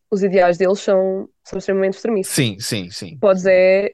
os 0.10 0.24
ideais 0.24 0.58
deles 0.58 0.80
são, 0.80 1.30
são 1.44 1.58
extremamente 1.60 1.96
extremistas. 1.96 2.36
Sim, 2.36 2.60
sim, 2.60 2.90
sim. 2.92 3.18
Podes 3.20 3.46
é. 3.46 3.94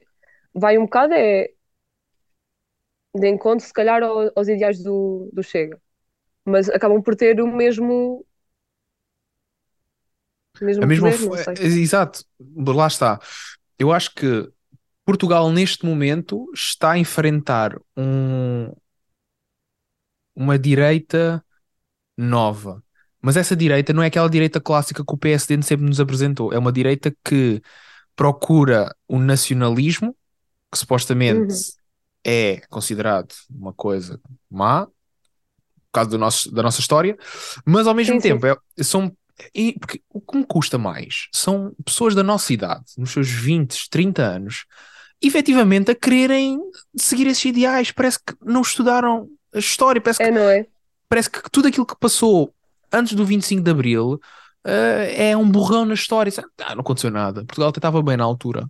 Vai 0.54 0.78
um 0.78 0.84
bocado 0.84 1.14
é. 1.14 1.48
De 3.14 3.28
encontro, 3.28 3.66
se 3.66 3.72
calhar, 3.72 4.02
ao- 4.02 4.30
aos 4.36 4.48
ideais 4.48 4.82
do, 4.82 5.28
do 5.32 5.42
Chega. 5.42 5.80
Mas 6.44 6.68
acabam 6.70 7.02
por 7.02 7.16
ter 7.16 7.40
o 7.40 7.48
mesmo. 7.48 8.26
Mesmo 10.60 10.82
A 10.82 10.86
mesma 10.86 11.10
poder, 11.10 11.44
sei. 11.44 11.54
Exato, 11.60 12.24
lá 12.66 12.86
está. 12.86 13.20
Eu 13.78 13.92
acho 13.92 14.14
que 14.14 14.48
Portugal, 15.04 15.50
neste 15.52 15.86
momento, 15.86 16.50
está 16.54 16.92
a 16.92 16.98
enfrentar 16.98 17.76
um, 17.96 18.72
uma 20.34 20.58
direita 20.58 21.44
nova. 22.16 22.82
Mas 23.22 23.36
essa 23.36 23.56
direita 23.56 23.92
não 23.92 24.02
é 24.02 24.06
aquela 24.06 24.30
direita 24.30 24.60
clássica 24.60 25.04
que 25.04 25.14
o 25.14 25.18
PSD 25.18 25.62
sempre 25.62 25.86
nos 25.86 26.00
apresentou. 26.00 26.52
É 26.52 26.58
uma 26.58 26.72
direita 26.72 27.14
que 27.24 27.62
procura 28.16 28.94
o 29.08 29.18
nacionalismo, 29.20 30.16
que 30.72 30.78
supostamente 30.78 31.38
Uhum. 31.38 31.48
é 32.24 32.62
considerado 32.68 33.34
uma 33.50 33.72
coisa 33.74 34.20
má, 34.50 34.86
por 34.86 34.92
causa 35.92 36.10
do 36.10 36.18
nosso, 36.18 36.52
da 36.52 36.62
nossa 36.62 36.80
história, 36.80 37.16
mas 37.64 37.86
ao 37.86 37.94
mesmo 37.94 38.14
Sim, 38.14 38.20
sim. 38.20 38.32
tempo 38.32 38.46
é- 38.46 38.56
são. 38.82 39.14
E, 39.54 39.74
porque 39.78 40.02
o 40.10 40.20
que 40.20 40.36
me 40.36 40.44
custa 40.44 40.78
mais 40.78 41.28
são 41.32 41.72
pessoas 41.84 42.14
da 42.14 42.22
nossa 42.22 42.52
idade, 42.52 42.84
nos 42.96 43.12
seus 43.12 43.28
20, 43.28 43.88
30 43.90 44.22
anos, 44.22 44.66
efetivamente 45.22 45.90
a 45.90 45.94
quererem 45.94 46.60
seguir 46.96 47.26
esses 47.26 47.44
ideais. 47.44 47.92
Parece 47.92 48.18
que 48.18 48.34
não 48.42 48.62
estudaram 48.62 49.28
a 49.54 49.58
história, 49.58 50.00
parece 50.00 50.20
que 50.20 50.26
É, 50.26 50.30
não 50.30 50.48
é? 50.48 50.66
parece 51.08 51.30
que 51.30 51.42
tudo 51.50 51.68
aquilo 51.68 51.86
que 51.86 51.96
passou 51.98 52.54
antes 52.92 53.14
do 53.14 53.24
25 53.24 53.62
de 53.62 53.70
Abril 53.70 54.20
eh, 54.64 55.30
é 55.30 55.36
um 55.36 55.50
borrão 55.50 55.84
na 55.84 55.94
história. 55.94 56.32
Ah, 56.62 56.74
não 56.74 56.82
aconteceu 56.82 57.10
nada. 57.10 57.44
Portugal 57.44 57.70
até 57.70 57.78
estava 57.78 58.02
bem 58.02 58.16
na 58.16 58.24
altura. 58.24 58.68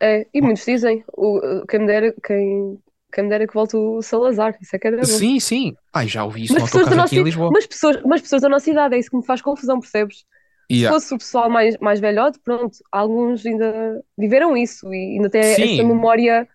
É, 0.00 0.26
e 0.34 0.40
muitos 0.42 0.64
dizem, 0.64 1.04
o, 1.16 1.64
quem 1.66 1.80
me 1.80 1.86
dera, 1.86 2.14
quem, 2.24 2.78
quem 3.14 3.24
me 3.24 3.30
dera 3.30 3.46
que 3.48 3.54
volte 3.54 3.76
o 3.76 4.02
Salazar, 4.02 4.56
isso 4.62 4.76
é 4.76 4.80
que 4.80 4.88
era 4.88 5.06
bom. 5.08 5.24
Sim, 5.24 5.38
sim. 5.40 5.76
Ai, 5.92 6.08
já 6.08 6.24
ouvi 6.24 6.44
isso 6.44 6.54
Mas 6.54 6.62
no 6.62 6.64
pessoas, 6.64 6.88
da 6.88 6.94
nossa, 6.94 7.14
aqui 7.14 7.16
em 7.16 7.22
Lisboa. 7.22 7.54
mas, 7.54 7.66
pessoas, 7.66 8.02
mas 8.04 8.20
pessoas 8.22 8.42
da 8.42 8.48
nossa 8.48 8.70
idade, 8.70 8.94
é 8.94 8.98
isso 8.98 9.10
que 9.10 9.16
me 9.16 9.24
faz 9.24 9.40
confusão, 9.42 9.80
percebes? 9.80 10.24
Yeah. 10.68 10.80
Se 10.80 10.86
fosse 10.86 11.14
o 11.14 11.18
pessoal 11.18 11.50
mais, 11.50 11.76
mais 11.78 12.00
velhote, 12.00 12.38
pronto, 12.40 12.78
alguns 12.92 13.44
ainda 13.46 14.04
viveram 14.18 14.56
isso 14.56 14.92
e 14.94 15.16
ainda 15.18 15.30
têm 15.30 15.40
Sim. 15.40 15.60
essa 15.60 15.84
memória. 15.84 16.48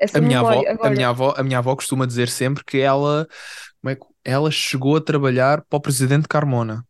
Essa 0.00 0.18
A 0.18 0.20
minha, 0.20 0.40
avó, 0.40 0.64
memória. 0.64 0.70
a, 0.80 0.88
Agora, 0.88 0.90
minha 0.90 1.08
avó, 1.10 1.34
a 1.36 1.42
minha 1.42 1.58
avó 1.58 1.74
costuma 1.76 2.06
dizer 2.06 2.28
sempre 2.28 2.64
que 2.64 2.78
ela, 2.78 3.26
como 3.80 3.90
é 3.92 3.96
que- 3.96 4.06
ela 4.24 4.50
chegou 4.50 4.96
a 4.96 5.00
trabalhar 5.00 5.62
para 5.66 5.76
o 5.78 5.80
presidente 5.80 6.28
Carmona. 6.28 6.86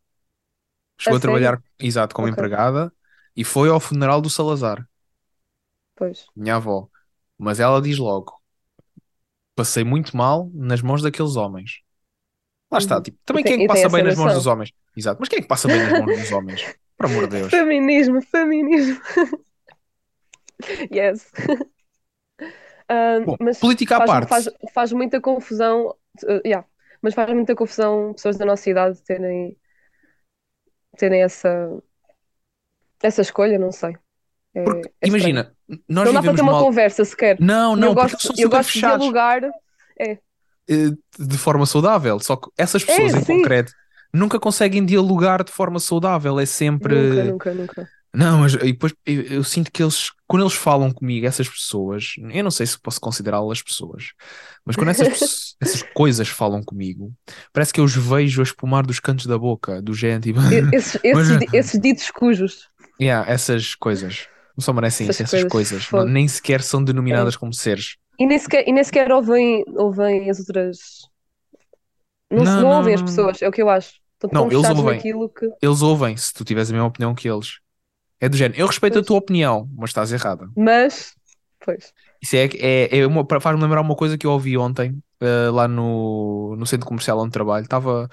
Chegou 0.98 1.16
A 1.16 1.16
a 1.16 1.20
trabalhar, 1.20 1.62
exato, 1.78 2.14
como 2.14 2.28
Ok. 2.28 2.28
empregada 2.28 2.92
e 3.36 3.44
foi 3.44 3.68
ao 3.70 3.80
funeral 3.80 4.20
do 4.20 4.30
Salazar, 4.30 4.86
pois, 5.94 6.30
minha 6.34 6.56
avó. 6.56 6.88
Mas 7.38 7.60
ela 7.60 7.80
diz 7.82 7.98
logo: 7.98 8.37
passei 9.58 9.84
muito 9.84 10.16
mal 10.16 10.50
nas 10.54 10.82
mãos 10.82 11.02
daqueles 11.02 11.36
homens. 11.36 11.80
Lá 12.70 12.78
está, 12.78 12.96
Uhum. 12.96 13.02
tipo, 13.02 13.18
também 13.24 13.44
tem- 13.44 13.52
quem 13.56 13.64
é 13.66 13.68
que 13.68 13.72
tem 13.72 13.82
passa 13.82 13.88
bem 13.88 14.02
nas 14.02 14.16
mãos 14.16 14.34
dos 14.34 14.46
homens? 14.46 14.72
Exato, 14.96 15.18
mas 15.20 15.28
quem 15.28 15.38
é 15.38 15.42
que 15.42 15.48
passa 15.48 15.68
bem 15.68 15.80
nas 15.80 15.92
mãos 15.92 16.12
dos 16.14 16.32
homens? 16.32 16.70
Por 16.96 17.06
amor 17.06 17.28
de 17.28 17.38
Deus. 17.38 17.52
feminismo, 17.52 18.20
feminismo. 18.22 19.00
Yes. 20.90 21.30
Bom, 23.24 23.36
mas 23.40 23.58
política 23.60 23.96
à 23.96 23.98
faz, 23.98 24.10
parte. 24.10 24.28
faz, 24.28 24.48
faz 24.72 24.92
muita 24.92 25.20
confusão, 25.20 25.88
uh, 26.24 26.40
yeah, 26.46 26.66
mas 27.02 27.14
faz 27.14 27.32
muita 27.32 27.54
confusão 27.54 28.12
pessoas 28.14 28.36
da 28.38 28.44
nossa 28.46 28.68
idade 28.70 29.02
terem, 29.02 29.56
terem 30.96 31.22
essa, 31.22 31.48
essa 33.02 33.22
escolha, 33.22 33.58
não 33.58 33.72
sei. 33.72 33.96
É, 34.58 34.64
Porque, 34.64 34.90
é 35.00 35.06
imagina, 35.06 35.52
nós 35.88 36.06
não 36.06 36.14
dá 36.14 36.22
para 36.22 36.34
ter 36.34 36.42
uma 36.42 36.52
numa. 36.52 36.64
conversa 36.64 37.04
sequer. 37.04 37.36
Não, 37.40 37.76
não, 37.76 37.88
eu 37.88 37.94
gosto, 37.94 38.32
eu 38.38 38.48
gosto 38.50 38.72
de 38.72 38.80
dialogar. 38.80 39.42
eh, 40.68 40.90
de 41.18 41.38
forma 41.38 41.66
saudável. 41.66 42.18
Só 42.20 42.36
que 42.36 42.48
essas 42.56 42.84
pessoas 42.84 43.14
É, 43.14 43.18
em 43.18 43.24
sim. 43.24 43.34
concreto 43.38 43.72
nunca 44.12 44.38
conseguem 44.40 44.84
dialogar 44.84 45.42
de 45.44 45.52
forma 45.52 45.78
saudável. 45.78 46.38
É 46.38 46.46
sempre 46.46 46.94
Nunca, 46.94 47.54
nunca, 47.54 47.54
nunca. 47.54 47.90
Não, 48.14 48.38
mas 48.38 48.54
e 48.54 48.58
depois 48.72 48.94
eu, 49.04 49.22
eu 49.22 49.44
sinto 49.44 49.70
que 49.70 49.82
eles, 49.82 50.10
quando 50.26 50.42
eles 50.42 50.54
falam 50.54 50.90
comigo, 50.90 51.26
essas 51.26 51.46
pessoas, 51.48 52.14
eu 52.32 52.42
não 52.42 52.50
sei 52.50 52.66
se 52.66 52.78
posso 52.80 52.98
considerá-las 53.00 53.60
pessoas, 53.62 54.12
mas 54.64 54.76
quando 54.76 54.88
essas, 54.90 55.54
essas 55.60 55.82
coisas 55.94 56.26
falam 56.26 56.62
comigo, 56.62 57.12
parece 57.52 57.70
que 57.72 57.78
eu 57.80 57.84
os 57.84 57.94
vejo 57.94 58.40
a 58.40 58.44
espumar 58.44 58.86
dos 58.86 58.98
cantos 58.98 59.26
da 59.26 59.38
boca, 59.38 59.82
do 59.82 59.92
género, 59.92 60.22
tipo, 60.22 60.40
E- 60.40 60.74
Esses, 60.74 60.98
Mas- 61.12 61.28
esses, 61.28 61.48
esses 61.52 61.80
ditos 61.80 62.10
cujos. 62.10 62.68
yeah, 63.00 63.30
essas 63.30 63.74
coisas. 63.74 64.26
Não 64.58 64.62
só 64.64 64.72
merecem 64.72 65.08
Essas 65.08 65.32
essas 65.32 65.44
coisas, 65.44 65.86
coisas. 65.86 65.92
Não- 65.92 66.12
nem 66.12 66.26
sequer 66.26 66.62
são 66.62 66.82
denominadas 66.82 67.36
como 67.36 67.54
seres. 67.54 67.96
E 68.18 68.26
nem 68.26 68.36
sequer, 68.36 68.66
e 68.66 68.72
nem 68.72 68.82
sequer 68.82 69.12
ouvem, 69.12 69.62
ouvem 69.76 70.28
as 70.28 70.40
outras. 70.40 70.78
Não, 72.28 72.44
Não, 72.44 72.62
não 72.62 72.76
ouvem 72.78 72.94
as 72.94 73.02
pessoas, 73.02 73.40
é 73.40 73.48
o 73.48 73.52
que 73.52 73.62
eu 73.62 73.70
acho. 73.70 73.92
Estão 74.14 74.30
Não, 74.32 74.50
eles 74.50 74.68
ouvem. 74.68 75.00
que. 75.00 75.12
Eles 75.62 75.80
ouvem 75.80 76.16
se 76.16 76.34
tu 76.34 76.44
tiveres 76.44 76.70
a 76.70 76.72
mesma 76.72 76.88
opinião 76.88 77.14
que 77.14 77.28
eles. 77.28 77.60
É 78.20 78.28
do 78.28 78.36
género, 78.36 78.60
eu 78.60 78.66
respeito 78.66 78.94
a 78.94 78.96
Pois. 78.96 79.06
tua 79.06 79.16
opinião, 79.18 79.70
mas 79.76 79.90
estás 79.90 80.10
errada. 80.12 80.48
Mas, 80.56 81.14
pois. 81.60 81.92
Isso 82.20 82.34
é, 82.34 82.46
é, 82.58 82.98
é 82.98 83.06
uma, 83.06 83.24
faz-me 83.40 83.62
lembrar 83.62 83.80
uma 83.80 83.94
coisa 83.94 84.18
que 84.18 84.26
eu 84.26 84.32
ouvi 84.32 84.58
ontem, 84.58 85.00
eh, 85.20 85.50
lá 85.50 85.68
no, 85.68 86.56
no 86.56 86.66
centro 86.66 86.84
comercial 86.86 87.16
onde 87.20 87.30
trabalho. 87.30 87.62
Estava, 87.62 88.08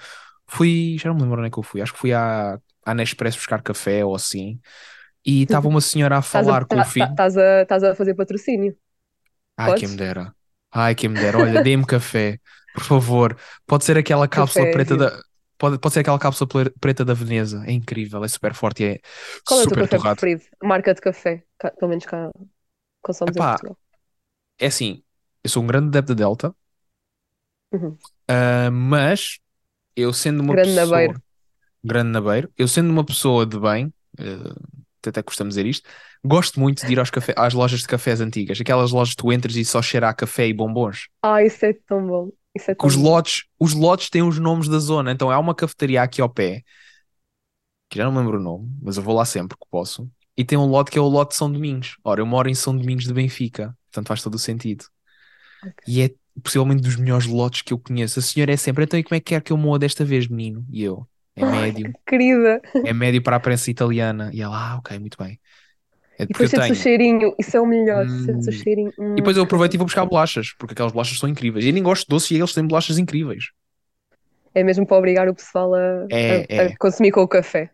fui, 0.46 0.96
já 0.96 1.08
não 1.08 1.16
me 1.16 1.22
lembro 1.22 1.38
onde 1.40 1.48
é 1.48 1.50
que 1.50 1.58
eu 1.58 1.62
fui, 1.64 1.82
acho 1.82 1.92
que 1.92 1.98
fui 1.98 2.12
à, 2.12 2.56
à 2.84 2.94
Nespresso 2.94 3.36
buscar 3.38 3.60
café 3.62 4.04
ou 4.04 4.14
assim. 4.14 4.60
E 5.26 5.42
estava 5.42 5.68
uma 5.68 5.80
senhora 5.82 6.18
a 6.18 6.22
falar 6.22 6.64
com 6.66 6.80
o 6.80 6.84
filho. 6.84 7.12
tá- 7.16 7.26
estás 7.64 7.84
a, 7.84 7.92
a 7.92 7.94
fazer 7.94 8.14
patrocínio. 8.14 8.76
Ai, 9.56 9.72
Podes? 9.72 9.74
quem 9.74 9.88
me 9.88 9.96
dera. 9.96 10.34
Ai, 10.72 10.94
quem 10.94 11.08
me 11.10 11.18
dera. 11.18 11.38
Olha, 11.38 11.58
dê-me 11.58 11.86
café, 11.86 12.38
por 12.72 12.84
favor. 12.84 13.38
Pode 13.66 13.84
ser 13.84 13.96
aquela 13.96 14.28
cápsula 14.28 14.66
Café, 14.66 14.68
preta 14.68 14.96
da. 14.96 15.18
Pode, 15.58 15.78
pode 15.78 15.94
ser 15.94 16.00
aquela 16.00 16.18
cápsula 16.18 16.48
preta 16.80 17.04
da 17.04 17.14
Veneza. 17.14 17.64
É 17.66 17.72
incrível, 17.72 18.22
é 18.24 18.28
super 18.28 18.54
forte 18.54 18.82
e 18.84 18.86
é 18.94 19.00
Qual 19.46 19.60
é 19.60 19.64
o 19.64 19.68
teu 19.68 19.76
super 19.76 19.82
café 19.82 19.98
torrado. 19.98 20.22
preferido? 20.22 20.42
Marca 20.62 20.92
de 20.94 21.00
café, 21.00 21.44
cá- 21.58 21.70
pelo 21.72 21.88
menos 21.90 22.04
cá 22.06 22.30
consomos 23.02 23.36
em 23.36 23.42
Epá, 23.42 23.50
Portugal. 23.50 23.78
É 24.58 24.66
assim, 24.66 25.02
eu 25.44 25.50
sou 25.50 25.62
um 25.62 25.66
grande 25.66 25.88
adepto 25.88 26.14
da 26.14 26.24
Delta, 26.24 26.54
Uhum. 27.72 27.98
ah, 28.28 28.70
mas 28.70 29.38
eu 29.96 30.12
sendo 30.12 30.42
uma 30.42 30.56
Grande 30.56 30.72
pessoa. 30.72 30.74
nabeiro. 30.74 31.22
Grande 31.84 32.10
nabeiro. 32.12 32.52
Eu 32.58 32.68
sendo 32.68 32.90
uma 32.90 33.04
pessoa 33.06 33.46
de 33.46 33.58
bem, 33.60 33.92
eh, 34.18 34.24
até 35.08 35.22
costumo 35.22 35.48
dizer 35.48 35.66
isto, 35.66 35.88
gosto 36.24 36.60
muito 36.60 36.84
de 36.86 36.92
ir 36.92 37.10
café, 37.10 37.34
às 37.36 37.54
lojas 37.54 37.80
de 37.80 37.86
cafés 37.86 38.20
antigas. 38.20 38.60
Aquelas 38.60 38.92
lojas 38.92 39.14
que 39.14 39.22
tu 39.22 39.32
entras 39.32 39.56
e 39.56 39.64
só 39.64 39.82
cheira 39.82 40.08
a 40.08 40.14
café 40.14 40.46
e 40.48 40.52
bombons. 40.52 41.08
Ah, 41.22 41.42
isso 41.42 41.64
é 41.64 41.72
tão 41.86 42.06
bom. 42.06 42.30
Isso 42.54 42.70
é 42.70 42.74
tão 42.74 42.88
os 42.88 42.96
bom. 42.96 43.02
lotes, 43.02 43.44
os 43.58 43.74
lotes 43.74 44.10
têm 44.10 44.22
os 44.22 44.38
nomes 44.38 44.68
da 44.68 44.78
zona. 44.78 45.12
Então 45.12 45.30
há 45.30 45.38
uma 45.38 45.54
cafetaria 45.54 46.02
aqui 46.02 46.20
ao 46.20 46.28
pé, 46.28 46.62
que 47.88 47.98
já 47.98 48.04
não 48.04 48.12
me 48.12 48.18
lembro 48.18 48.38
o 48.38 48.42
nome, 48.42 48.68
mas 48.82 48.96
eu 48.96 49.02
vou 49.02 49.14
lá 49.14 49.24
sempre 49.24 49.56
que 49.56 49.66
posso. 49.70 50.10
E 50.36 50.44
tem 50.44 50.58
um 50.58 50.66
lote 50.66 50.90
que 50.90 50.98
é 50.98 51.00
o 51.00 51.08
lote 51.08 51.30
de 51.30 51.36
São 51.36 51.50
Domingos. 51.50 51.96
Ora, 52.04 52.20
eu 52.20 52.26
moro 52.26 52.48
em 52.48 52.54
São 52.54 52.76
Domingos 52.76 53.04
de 53.04 53.12
Benfica, 53.12 53.76
portanto 53.86 54.08
faz 54.08 54.22
todo 54.22 54.34
o 54.34 54.38
sentido. 54.38 54.84
Ok. 55.62 55.86
E 55.86 56.02
é 56.02 56.10
possivelmente 56.42 56.82
dos 56.82 56.96
melhores 56.96 57.26
lotes 57.26 57.62
que 57.62 57.72
eu 57.72 57.78
conheço. 57.78 58.18
A 58.18 58.22
senhora 58.22 58.52
é 58.52 58.56
sempre, 58.56 58.84
então 58.84 58.98
e 58.98 59.04
como 59.04 59.16
é 59.16 59.20
que 59.20 59.26
quer 59.26 59.42
que 59.42 59.52
eu 59.52 59.56
moa 59.56 59.78
desta 59.78 60.04
vez, 60.04 60.28
menino? 60.28 60.66
E 60.70 60.82
eu, 60.82 61.08
é 61.36 61.44
Ai, 61.44 61.46
médio, 61.46 61.94
que 61.94 62.00
querida. 62.06 62.60
é 62.84 62.92
médio 62.92 63.22
para 63.22 63.36
a 63.36 63.40
prensa 63.40 63.70
italiana. 63.70 64.30
E 64.34 64.42
ela, 64.42 64.56
ah, 64.74 64.76
ok, 64.78 64.98
muito 65.00 65.18
bem. 65.22 65.40
É 66.18 66.26
E 66.28 66.32
depois 66.32 66.50
sentes 66.50 66.70
o 66.70 66.74
cheirinho. 66.74 67.34
Isso 67.38 67.56
é 67.56 67.60
o 67.60 67.66
melhor. 67.66 68.08
Hum. 68.08 68.08
Sentes 68.08 68.48
o 68.48 68.52
cheirinho. 68.52 68.92
Hum, 68.98 69.16
E 69.16 69.20
depois 69.22 69.36
eu 69.36 69.44
aproveito 69.44 69.74
e 69.74 69.78
vou 69.78 69.86
buscar 69.86 70.04
bolachas, 70.06 70.52
porque 70.58 70.72
aquelas 70.74 70.92
bolachas 70.92 71.18
são 71.18 71.28
incríveis. 71.28 71.64
E 71.64 71.68
eu 71.68 71.74
nem 71.74 71.82
gosto 71.82 72.02
de 72.04 72.08
doce 72.10 72.34
e 72.34 72.38
eles 72.38 72.52
têm 72.54 72.66
bolachas 72.66 72.98
incríveis. 72.98 73.46
É 74.54 74.62
mesmo 74.64 74.86
para 74.86 74.96
obrigar 74.96 75.28
o 75.28 75.34
pessoal 75.34 75.74
a, 75.74 76.06
É, 76.08 76.46
a- 76.56 76.64
a 76.64 76.70
é. 76.72 76.78
consumir 76.78 77.12
com 77.12 77.20
o 77.22 77.28
café. 77.28 77.70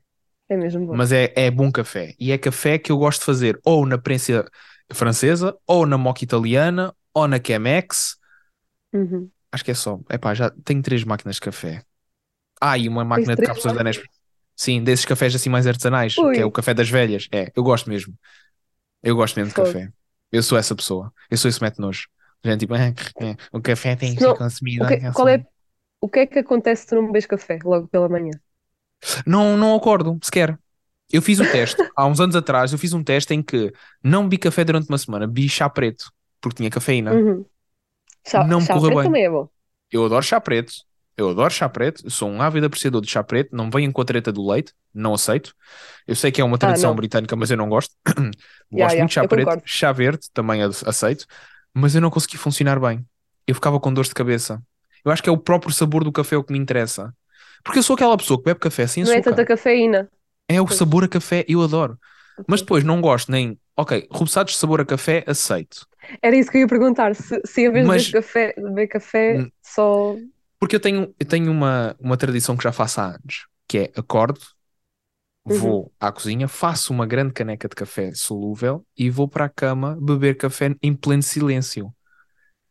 É 0.48 0.56
mesmo 0.56 0.86
bom. 0.86 0.98
Mas 0.98 1.12
é, 1.12 1.32
é 1.36 1.50
bom 1.50 1.70
café. 1.72 2.14
E 2.18 2.32
é 2.32 2.38
café 2.38 2.78
que 2.78 2.92
eu 2.92 2.98
gosto 2.98 3.20
de 3.20 3.26
fazer 3.26 3.60
ou 3.64 3.86
na 3.86 3.98
prensa 3.98 4.44
francesa, 4.92 5.56
ou 5.66 5.86
na 5.86 5.96
moca 5.96 6.22
italiana, 6.24 6.94
ou 7.14 7.26
na 7.28 7.38
Chemex. 7.44 8.16
Uhum. 8.92 9.32
Acho 9.50 9.64
que 9.64 9.70
é 9.70 9.74
só. 9.74 10.00
Epá, 10.10 10.34
já 10.34 10.50
tenho 10.64 10.82
três 10.82 11.04
máquinas 11.04 11.36
de 11.36 11.40
café. 11.42 11.84
Ah, 12.64 12.78
e 12.78 12.88
uma 12.88 13.04
máquina 13.04 13.34
de 13.34 13.42
cápsulas 13.42 13.76
da? 13.76 13.82
Nespresso. 13.82 14.18
Sim, 14.54 14.84
desses 14.84 15.04
cafés 15.04 15.34
assim 15.34 15.50
mais 15.50 15.66
artesanais, 15.66 16.14
que 16.14 16.20
é 16.20 16.24
Ui. 16.24 16.44
o 16.44 16.50
café 16.52 16.72
das 16.72 16.88
velhas. 16.88 17.26
É, 17.32 17.50
eu 17.56 17.62
gosto 17.62 17.90
mesmo. 17.90 18.14
Eu 19.02 19.16
gosto 19.16 19.36
mesmo 19.36 19.48
de 19.48 19.54
café. 19.56 19.90
Eu 20.30 20.42
sou 20.42 20.56
essa 20.56 20.74
pessoa. 20.74 21.12
Eu 21.28 21.36
sou 21.36 21.48
esse 21.48 21.60
mete 21.60 21.78
nojo. 21.80 22.06
Gente, 22.44 22.60
tipo, 22.60 22.74
"Ah, 22.74 22.78
é, 22.86 23.36
o 23.52 23.60
café 23.60 23.96
tem 23.96 24.14
que 24.14 24.22
ser 24.22 24.34
consumido. 24.34 24.84
O 24.84 24.88
que, 24.88 24.94
assim." 24.94 25.12
qual 25.12 25.28
é, 25.28 25.44
o 26.00 26.08
que 26.08 26.18
é 26.20 26.26
que 26.26 26.38
acontece 26.38 26.82
se 26.82 26.88
tu 26.88 26.94
não 26.96 27.06
bebes 27.06 27.26
café 27.26 27.58
logo 27.64 27.88
pela 27.88 28.08
manhã? 28.08 28.30
Não, 29.26 29.56
não 29.56 29.74
acordo, 29.74 30.18
sequer. 30.22 30.58
Eu 31.12 31.20
fiz 31.20 31.40
o 31.40 31.44
teste, 31.50 31.76
há 31.96 32.06
uns 32.06 32.20
anos 32.20 32.34
atrás, 32.36 32.72
eu 32.72 32.78
fiz 32.78 32.92
um 32.92 33.02
teste 33.02 33.34
em 33.34 33.42
que 33.42 33.72
não 34.02 34.24
bebi 34.24 34.38
café 34.38 34.64
durante 34.64 34.88
uma 34.88 34.98
semana, 34.98 35.26
bebi 35.26 35.48
chá 35.48 35.68
preto, 35.68 36.10
porque 36.40 36.56
tinha 36.58 36.70
cafeína. 36.70 37.12
Uhum. 37.12 37.44
Chá, 38.26 38.44
Não 38.44 38.60
me 38.60 38.66
chá 38.66 38.74
preto 38.80 38.94
bem. 38.94 39.04
também 39.04 39.24
é 39.24 39.30
bom. 39.30 39.48
Eu 39.90 40.04
adoro 40.06 40.22
chá 40.22 40.40
preto, 40.40 40.72
eu 41.16 41.30
adoro 41.30 41.52
chá 41.52 41.68
preto, 41.68 42.08
sou 42.10 42.28
um 42.30 42.40
ávido 42.42 42.66
apreciador 42.66 43.00
de 43.02 43.10
chá 43.10 43.22
preto, 43.22 43.54
não 43.54 43.70
venho 43.70 43.92
com 43.92 44.00
a 44.02 44.04
treta 44.04 44.32
do 44.32 44.46
leite, 44.50 44.72
não 44.94 45.14
aceito. 45.14 45.54
Eu 46.06 46.14
sei 46.16 46.32
que 46.32 46.40
é 46.40 46.44
uma 46.44 46.58
tradição 46.58 46.90
não. 46.90 46.96
britânica, 46.96 47.36
mas 47.36 47.50
eu 47.50 47.56
não 47.56 47.68
gosto. 47.68 47.94
gosto 48.06 48.32
Yeah, 48.72 48.94
muito 48.96 49.08
de 49.08 49.14
chá 49.14 49.28
preto, 49.28 49.44
concordo. 49.46 49.62
chá 49.66 49.92
verde 49.92 50.28
também 50.32 50.62
ace- 50.62 50.88
aceito, 50.88 51.26
mas 51.74 51.94
eu 51.94 52.00
não 52.00 52.10
consegui 52.10 52.36
funcionar 52.36 52.80
bem. 52.80 53.04
Eu 53.46 53.54
ficava 53.54 53.78
com 53.80 53.92
dores 53.92 54.08
de 54.08 54.14
cabeça. 54.14 54.62
Eu 55.04 55.10
acho 55.12 55.22
que 55.22 55.28
é 55.28 55.32
o 55.32 55.36
próprio 55.38 55.72
sabor 55.72 56.04
do 56.04 56.12
café 56.12 56.36
o 56.36 56.44
que 56.44 56.52
me 56.52 56.58
interessa. 56.58 57.12
Porque 57.64 57.78
eu 57.78 57.82
sou 57.82 57.94
aquela 57.94 58.16
pessoa 58.16 58.38
que 58.38 58.44
bebe 58.44 58.60
café 58.60 58.86
sem 58.86 59.04
Não 59.04 59.10
é 59.12 59.16
açúcar. 59.16 59.30
tanta 59.30 59.44
cafeína. 59.44 60.08
É 60.48 60.60
o 60.60 60.68
sabor 60.68 61.04
a 61.04 61.08
café, 61.08 61.44
eu 61.48 61.62
adoro. 61.62 61.98
Mas 62.46 62.60
depois 62.60 62.82
não 62.84 63.00
gosto 63.00 63.30
nem. 63.30 63.58
Ok, 63.76 64.06
reboçados 64.12 64.52
de 64.52 64.58
sabor 64.58 64.80
a 64.80 64.84
café, 64.84 65.24
aceito. 65.26 65.86
Era 66.20 66.36
isso 66.36 66.50
que 66.50 66.58
eu 66.58 66.62
ia 66.62 66.66
perguntar. 66.68 67.14
Se, 67.14 67.40
se 67.44 67.62
em 67.66 67.70
vez 67.72 67.86
Mas- 67.86 68.02
de 68.04 68.12
beber 68.12 68.22
café, 68.22 68.54
beber 68.56 68.86
café 68.88 69.46
só. 69.62 70.16
Porque 70.62 70.76
eu 70.76 70.80
tenho, 70.80 71.12
eu 71.18 71.26
tenho 71.26 71.50
uma, 71.50 71.96
uma 71.98 72.16
tradição 72.16 72.56
que 72.56 72.62
já 72.64 72.72
faço 72.72 73.00
há 73.00 73.06
anos, 73.16 73.48
que 73.66 73.78
é 73.78 73.92
acordo, 73.96 74.40
Uhum. 75.48 75.76
vou 75.76 75.92
à 76.00 76.12
cozinha, 76.12 76.46
faço 76.48 76.92
uma 76.92 77.06
grande 77.06 77.32
caneca 77.32 77.68
de 77.68 77.74
café 77.74 78.12
solúvel 78.14 78.86
e 78.96 79.10
vou 79.10 79.28
para 79.28 79.46
a 79.46 79.48
cama 79.48 79.98
beber 80.00 80.36
café 80.36 80.74
em 80.82 80.94
pleno 80.94 81.22
silêncio. 81.22 81.92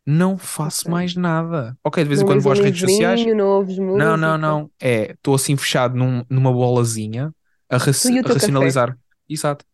Não 0.06 0.38
faço 0.38 0.90
Ok. 0.90 0.90
mais 0.90 1.16
nada. 1.16 1.78
Ok, 1.84 2.02
de 2.04 2.08
vez 2.08 2.22
em 2.22 2.24
quando 2.26 2.42
vou 2.42 2.52
às 2.52 2.60
redes 2.60 2.80
sociais. 2.80 3.28
não 3.34 3.64
Não, 3.92 4.16
não, 4.16 4.38
não. 4.38 4.72
É, 4.80 5.12
estou 5.12 5.34
assim 5.34 5.56
fechado 5.56 5.96
num- 5.96 6.24
numa 6.30 6.52
bolazinha 6.52 7.34
a, 7.70 7.76
a 7.76 8.30
racionalizar. 8.30 8.98
Exato. 9.28 9.64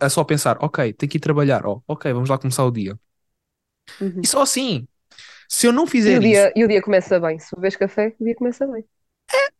A 0.00 0.10
só 0.10 0.24
pensar, 0.24 0.58
ok, 0.62 0.92
tenho 0.94 1.10
que 1.10 1.18
ir 1.18 1.20
trabalhar. 1.20 1.66
Oh, 1.66 1.82
ok, 1.88 2.12
vamos 2.12 2.30
lá 2.30 2.38
começar 2.38 2.64
o 2.64 2.72
dia. 2.72 2.98
Uhum. 4.00 4.22
E 4.22 4.26
só 4.26 4.42
assim. 4.42 4.86
Se 5.52 5.66
eu 5.66 5.72
não 5.72 5.84
E 5.84 5.86
fizer 5.86 6.18
o 6.18 6.22
isso, 6.22 6.30
dia, 6.30 6.52
e 6.56 6.64
o 6.64 6.68
dia 6.68 6.80
começa 6.80 7.20
bem. 7.20 7.38
Se 7.38 7.54
bebes 7.54 7.76
café, 7.76 8.16
o 8.18 8.24
dia 8.24 8.34
começa 8.34 8.66
bem. 8.66 8.82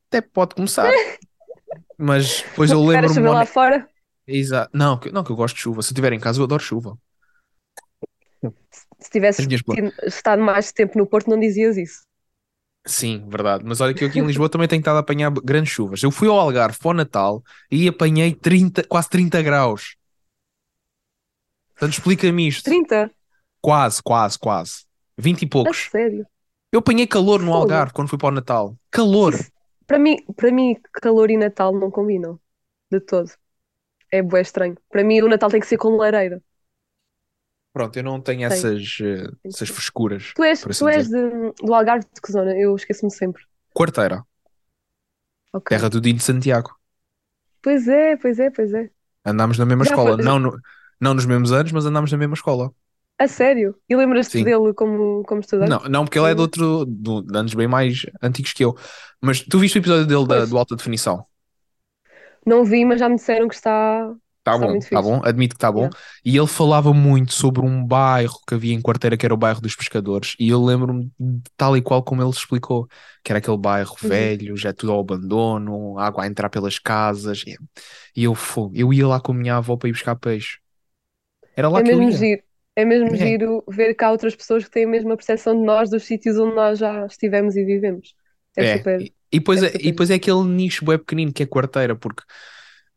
até 0.09 0.23
pode 0.23 0.55
começar. 0.55 0.91
Mas 1.99 2.41
depois 2.43 2.71
eu 2.71 2.81
Espera 2.81 3.07
lembro-me. 3.07 3.15
chover 3.15 3.29
lá 3.31 3.37
hone- 3.41 3.47
fora. 3.47 3.89
Exato. 4.27 4.71
Não, 4.77 4.99
que, 4.99 5.11
não, 5.13 5.23
que 5.23 5.31
eu 5.31 5.37
gosto 5.37 5.55
de 5.55 5.61
chuva. 5.61 5.83
Se 5.83 5.89
eu 5.91 5.93
estiver 5.93 6.15
em 6.15 6.19
casa, 6.19 6.41
eu 6.41 6.45
adoro 6.45 6.63
chuva. 6.63 6.97
Se 8.99 9.11
tido- 9.47 9.93
estado 10.07 10.41
mais 10.41 10.73
tempo 10.73 10.97
no 10.97 11.07
Porto, 11.07 11.29
não 11.29 11.39
dizias 11.39 11.77
isso. 11.77 12.03
Sim, 12.87 13.29
verdade. 13.29 13.63
Mas 13.67 13.81
olha 13.81 13.93
que 13.93 14.03
eu 14.03 14.09
aqui 14.09 14.19
em 14.19 14.27
Lisboa 14.27 14.49
também 14.49 14.67
tenho 14.67 14.81
estado 14.81 14.97
a 14.97 15.01
apanhar 15.01 15.31
grandes 15.31 15.73
chuvas. 15.73 16.03
Eu 16.03 16.11
fui 16.11 16.27
ao 16.29 16.39
Algarve 16.39 16.79
para 16.79 16.89
o 16.91 16.95
Natal 16.95 17.43
e 17.71 17.87
apanhei 17.87 18.35
30, 18.35 18.83
quase 18.85 19.11
30 19.11 19.43
graus. 19.43 19.97
Portanto, 21.75 21.93
explica-me 21.93 22.49
isto. 22.49 22.65
30? 22.65 23.11
Quase, 23.61 24.03
quase, 24.03 24.39
quase. 24.39 24.85
20 25.23 25.43
e 25.43 25.47
A 25.47 25.49
poucos. 25.49 25.89
sério? 25.91 26.27
Eu 26.73 26.81
apanhei 26.81 27.07
calor 27.07 27.41
no. 27.41 27.53
Algarve 27.55 27.93
quando 27.93 28.09
fui 28.09 28.19
para 28.19 28.29
o 28.29 28.33
Natal. 28.33 28.77
Calor. 28.91 29.35
Isso- 29.35 29.51
Para 29.87 29.99
mim, 29.99 30.17
para 30.37 30.51
mim, 30.51 30.77
calor 31.03 31.31
e 31.31 31.37
Natal 31.37 31.73
não 31.79 31.91
combinam. 31.91 32.41
De 32.91 32.99
todo. 33.01 33.31
É 34.11 34.23
bué 34.23 34.41
estranho. 34.41 34.77
Para 34.89 35.05
mim, 35.05 35.21
o 35.21 35.29
Natal 35.29 35.51
tem 35.51 35.61
que 35.61 35.67
ser 35.67 35.77
com 35.77 35.97
lareira. 35.97 36.43
Pronto, 37.75 37.97
eu 37.99 38.03
não 38.03 38.21
tenho 38.21 38.39
Tem. 38.39 38.47
essas, 38.59 38.99
eh, 39.01 39.17
Tem 39.17 39.27
que 39.43 39.49
essas 39.49 39.69
ser. 39.69 39.75
frescuras. 39.75 40.33
Tu 40.35 40.43
és, 40.45 40.63
por 40.63 40.71
assim 40.71 40.85
tu 40.85 40.89
és 40.89 41.05
dizer. 41.07 41.31
de- 41.31 41.53
do 41.67 41.75
Algarve 41.75 42.07
de 42.15 42.21
que 42.23 42.33
zona? 42.33 42.57
Eu 42.57 42.75
esqueço-me 42.77 43.11
sempre. 43.11 43.43
Quarteira, 43.75 44.25
Ok. 45.53 45.77
terra 45.77 45.91
do 45.91 46.01
Dino 46.01 46.19
de 46.19 46.25
Santiago. 46.25 46.75
Pois 47.63 47.87
é, 47.89 48.17
pois 48.17 48.39
é, 48.39 48.51
pois 48.51 48.73
é. 48.73 48.91
Andámos 49.25 49.59
na 49.59 49.67
mesma 49.67 49.85
Já 49.85 49.91
escola. 49.91 50.17
foi- 50.17 50.25
Não, 50.25 50.39
no- 50.39 50.59
não 51.01 51.15
nos 51.15 51.27
mesmos 51.27 51.53
anos, 51.53 51.73
mas 51.73 51.85
andámos 51.87 52.11
na 52.13 52.19
mesma 52.19 52.35
escola. 52.35 52.73
A 53.23 53.27
sério? 53.29 53.71
E 53.89 53.97
lembras-te 53.97 54.37
Sim. 54.37 54.47
dele 54.47 54.75
como, 54.75 55.23
como 55.29 55.41
estudante? 55.41 55.79
Não, 55.79 55.79
não, 55.89 56.05
porque 56.05 56.19
ele 56.19 56.31
é 56.33 56.35
de 56.35 56.41
outro, 56.41 56.85
de 56.87 57.37
anos 57.39 57.55
bem 57.55 57.69
mais 57.69 58.05
antigos 58.23 58.53
que 58.53 58.65
eu. 58.65 58.77
Mas 59.21 59.41
tu 59.41 59.59
viste 59.61 59.79
o 59.79 59.81
episódio 59.81 60.07
dele 60.07 60.27
da, 60.27 60.45
Pois. 60.45 60.47
do 60.47 60.59
Alta 60.59 60.75
Definição? 60.77 61.25
Não 62.47 62.65
vi, 62.65 62.85
mas 62.85 63.01
já 63.01 63.09
me 63.09 63.17
disseram 63.17 63.49
que 63.49 63.55
está, 63.55 64.15
Tá 64.45 64.59
Está 64.59 64.67
bom, 64.67 64.69
muito 64.69 64.87
tá 64.91 65.01
fixe. 65.01 65.01
bom, 65.01 65.21
admito 65.25 65.55
que 65.55 65.61
tá 65.61 65.71
bom. 65.71 65.89
Yeah. 65.89 65.97
E 66.25 66.37
ele 66.37 66.49
falava 66.49 66.93
muito 66.93 67.33
sobre 67.33 67.61
um 67.65 67.85
bairro 67.87 68.41
que 68.47 68.55
havia 68.55 68.75
em 68.75 68.83
Quarteira, 68.83 69.17
que 69.17 69.25
era 69.25 69.33
o 69.33 69.37
bairro 69.37 69.61
dos 69.61 69.77
pescadores, 69.77 70.35
e 70.39 70.49
eu 70.49 70.61
lembro-me 70.65 71.13
de 71.19 71.43
tal 71.57 71.77
e 71.77 71.83
qual 71.83 72.03
como 72.03 72.23
ele 72.23 72.31
explicou, 72.31 72.89
que 73.23 73.31
era 73.31 73.39
aquele 73.39 73.57
bairro 73.57 73.95
Uhum. 74.03 74.33
velho, 74.37 74.57
já 74.57 74.73
tudo 74.73 74.91
ao 74.93 74.99
abandono, 75.01 75.97
água 75.97 76.25
a 76.25 76.27
entrar 76.27 76.51
pelas 76.51 76.77
casas, 76.79 77.45
e 77.47 77.57
e 78.17 78.25
eu, 78.25 78.35
fo- 78.35 78.71
eu 78.75 78.93
ia 78.93 79.07
lá 79.07 79.21
com 79.21 79.33
a 79.33 79.35
minha 79.37 79.57
avó 79.57 79.77
para 79.77 79.89
ir 79.89 79.93
buscar 79.93 80.17
peixe. 80.17 80.59
Era 81.57 81.69
lá 81.71 81.81
É 81.81 81.83
que 81.83 81.95
eu 81.95 82.01
mesmo 82.01 82.03
ia. 82.03 82.19
giro. 82.19 82.43
É 82.75 82.85
mesmo 82.85 83.15
É. 83.15 83.17
giro 83.17 83.63
ver 83.69 83.95
cá 83.95 84.11
outras 84.11 84.35
pessoas 84.35 84.65
que 84.65 84.71
têm 84.71 84.85
a 84.85 84.89
mesma 84.89 85.17
percepção 85.17 85.55
de 85.59 85.65
nós, 85.65 85.91
dos 85.91 86.05
sítios 86.05 86.39
onde 86.39 86.55
nós 86.55 86.79
já 86.79 87.05
estivemos 87.07 87.55
e 87.57 87.65
vivemos. 87.65 88.15
É, 88.57 88.65
É, 88.65 88.77
super. 88.79 89.01
e 89.01 89.15
e 89.35 89.39
depois 89.39 89.63
é 89.63 89.67
é, 89.67 89.71
super 89.71 89.81
e 89.81 89.91
depois 89.91 90.11
é 90.11 90.15
aquele 90.15 90.45
nicho 90.45 90.85
bem 90.85 90.99
pequenino 90.99 91.33
que 91.33 91.43
é 91.43 91.47
quarteira, 91.47 91.97
porque 91.97 92.23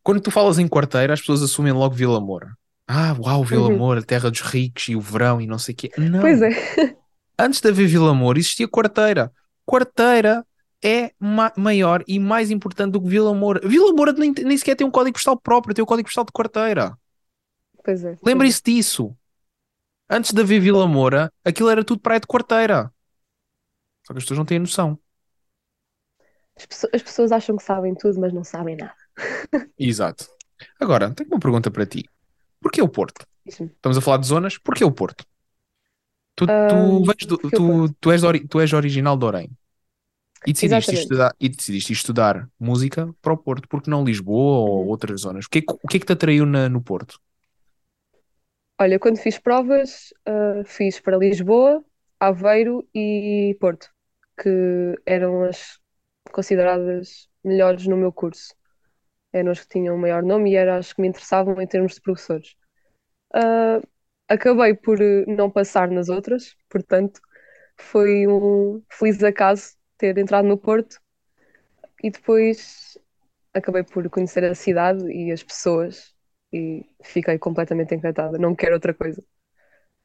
quando 0.04 0.22
tu 0.22 0.32
falas 0.32 0.60
em 0.60 0.68
quarteira, 0.68 1.14
as 1.14 1.20
pessoas 1.22 1.42
assumem 1.42 1.74
logo 1.74 1.96
Vila 1.96 2.20
Moura. 2.22 2.50
Ah, 2.88 3.16
uau, 3.20 3.44
Vila 3.44 3.70
Uhum. 3.70 3.78
Moura, 3.78 4.04
terra 4.04 4.30
dos 4.30 4.42
ricos 4.42 4.88
e 4.90 4.96
o 4.96 5.02
verão 5.02 5.42
e 5.42 5.48
não 5.48 5.58
sei 5.58 5.74
o 5.74 5.78
quê. 5.78 5.92
Não. 5.98 6.20
Pois 6.22 6.42
é. 6.42 6.50
Antes 7.40 7.60
de 7.62 7.70
haver 7.70 7.88
Vila 7.88 8.14
Moura, 8.14 8.40
existia 8.40 8.68
quarteira. 8.68 9.32
Quarteira 9.66 10.46
é 10.84 11.12
ma- 11.20 11.52
maior 11.58 12.04
e 12.08 12.20
mais 12.20 12.52
importante 12.52 12.92
do 12.92 13.02
que 13.02 13.08
Vila 13.10 13.34
Moura. 13.34 13.68
Vila 13.68 13.92
Moura 13.94 14.14
nem, 14.14 14.32
nem 14.32 14.58
sequer 14.58 14.76
tem 14.76 14.86
um 14.86 14.92
código 14.92 15.16
postal 15.16 15.40
próprio, 15.40 15.74
tem 15.74 15.84
o 15.84 15.86
código 15.88 16.08
postal 16.08 16.24
de 16.26 16.32
quarteira. 16.32 16.96
Pois 17.84 18.04
é. 18.04 18.18
Lembrem-se 18.24 18.62
disso. 18.64 19.16
Antes 20.10 20.34
haver 20.36 20.60
Vila 20.60 20.88
Moura, 20.88 21.32
aquilo 21.44 21.70
era 21.70 21.84
tudo 21.84 22.02
praia 22.02 22.20
de 22.20 22.28
quarteira. 22.28 22.92
Só 24.06 24.14
que 24.14 24.18
as 24.20 24.24
pessoas 24.24 24.38
não 24.40 24.46
têm 24.46 24.60
noção. 24.60 25.00
As 26.58 26.66
pessoas, 26.66 26.94
as 26.94 27.04
pessoas 27.04 27.32
acham 27.32 27.58
que 27.58 27.64
sabem 27.64 27.96
tudo, 27.96 28.20
mas 28.20 28.34
não 28.34 28.44
sabem 28.44 28.76
nada. 28.76 28.96
Exato. 29.78 30.26
Agora, 30.80 31.14
tenho 31.14 31.30
uma 31.30 31.40
pergunta 31.40 31.70
para 31.72 31.86
ti. 31.86 32.06
Porquê 32.62 32.82
o 32.82 32.90
Porto? 32.90 33.26
Estamos 33.48 33.98
a 33.98 34.02
falar 34.02 34.18
de 34.18 34.28
zonas, 34.28 34.58
porquê 34.58 34.84
o 34.84 34.92
Porto? 34.92 35.26
Tu, 36.36 36.46
tu, 36.68 37.04
vens 37.06 37.26
do- 37.28 37.38
tu, 37.38 37.90
tu, 38.00 38.12
és, 38.12 38.24
ori- 38.24 38.46
tu 38.48 38.60
és 38.60 38.74
original 38.74 39.18
de 39.18 39.26
Orem 39.26 39.50
e 40.46 40.54
decidiste 40.54 40.96
Exatamente. 40.96 41.04
estudar, 41.04 41.36
e 41.40 41.50
decidiste 41.50 41.94
estudar 41.94 42.50
música 42.60 43.14
para 43.22 43.34
o 43.34 43.38
Porto, 43.38 43.68
porque 43.70 43.90
não 43.90 44.04
Lisboa 44.06 44.60
ou 44.70 44.86
Uhum. 44.86 44.90
outras 44.90 45.22
zonas? 45.22 45.46
O 45.46 45.50
que 45.50 45.60
é, 45.60 45.62
que- 45.64 45.74
o 45.84 45.88
que 45.88 45.98
é 45.98 46.00
que 46.02 46.06
te 46.08 46.14
atraiu 46.14 46.46
na- 46.46 46.70
no 46.70 46.82
Porto? 46.82 47.20
Olha, 48.80 49.00
quando 49.00 49.18
fiz 49.18 49.40
provas, 49.40 50.14
ah, 50.26 50.64
fiz 50.66 51.00
para 51.00 51.18
Lisboa, 51.18 51.84
Aveiro 52.20 52.88
e 52.94 53.56
Porto, 53.60 53.90
que 54.42 54.96
eram 55.06 55.44
as 55.44 55.80
consideradas 56.32 57.30
melhores 57.44 57.88
no 57.88 57.96
meu 57.98 58.12
curso. 58.12 58.54
Eram 59.34 59.52
as 59.52 59.62
que 59.62 59.70
tinham 59.70 59.96
o 59.96 60.00
maior 60.00 60.24
nome 60.24 60.52
e 60.52 60.56
eram 60.58 60.76
as 60.78 60.94
que 60.94 61.02
me 61.02 61.08
interessavam 61.10 61.62
em 61.62 61.68
termos 61.68 61.96
de 61.96 62.02
professores. 62.02 62.56
Ah, 63.34 63.82
acabei 64.30 64.76
por 64.76 65.02
eh, 65.02 65.26
não 65.28 65.52
passar 65.52 65.90
nas 65.92 66.10
outras, 66.10 66.56
portanto, 66.70 67.22
foi 67.78 68.28
um 68.28 68.84
feliz 68.90 69.24
acaso 69.24 69.78
ter 69.98 70.18
entrado 70.18 70.48
no 70.48 70.58
Porto 70.58 71.02
e 72.04 72.10
depois 72.12 72.98
acabei 73.54 73.84
por 73.84 74.10
conhecer 74.10 74.44
a 74.46 74.56
cidade 74.56 75.06
e 75.12 75.32
as 75.32 75.44
pessoas 75.44 76.15
e 76.56 76.86
fiquei 77.04 77.38
completamente 77.40 77.96
encantada. 77.96 78.38
Não 78.38 78.56
quero 78.56 78.76
outra 78.76 78.94
coisa. 78.94 79.24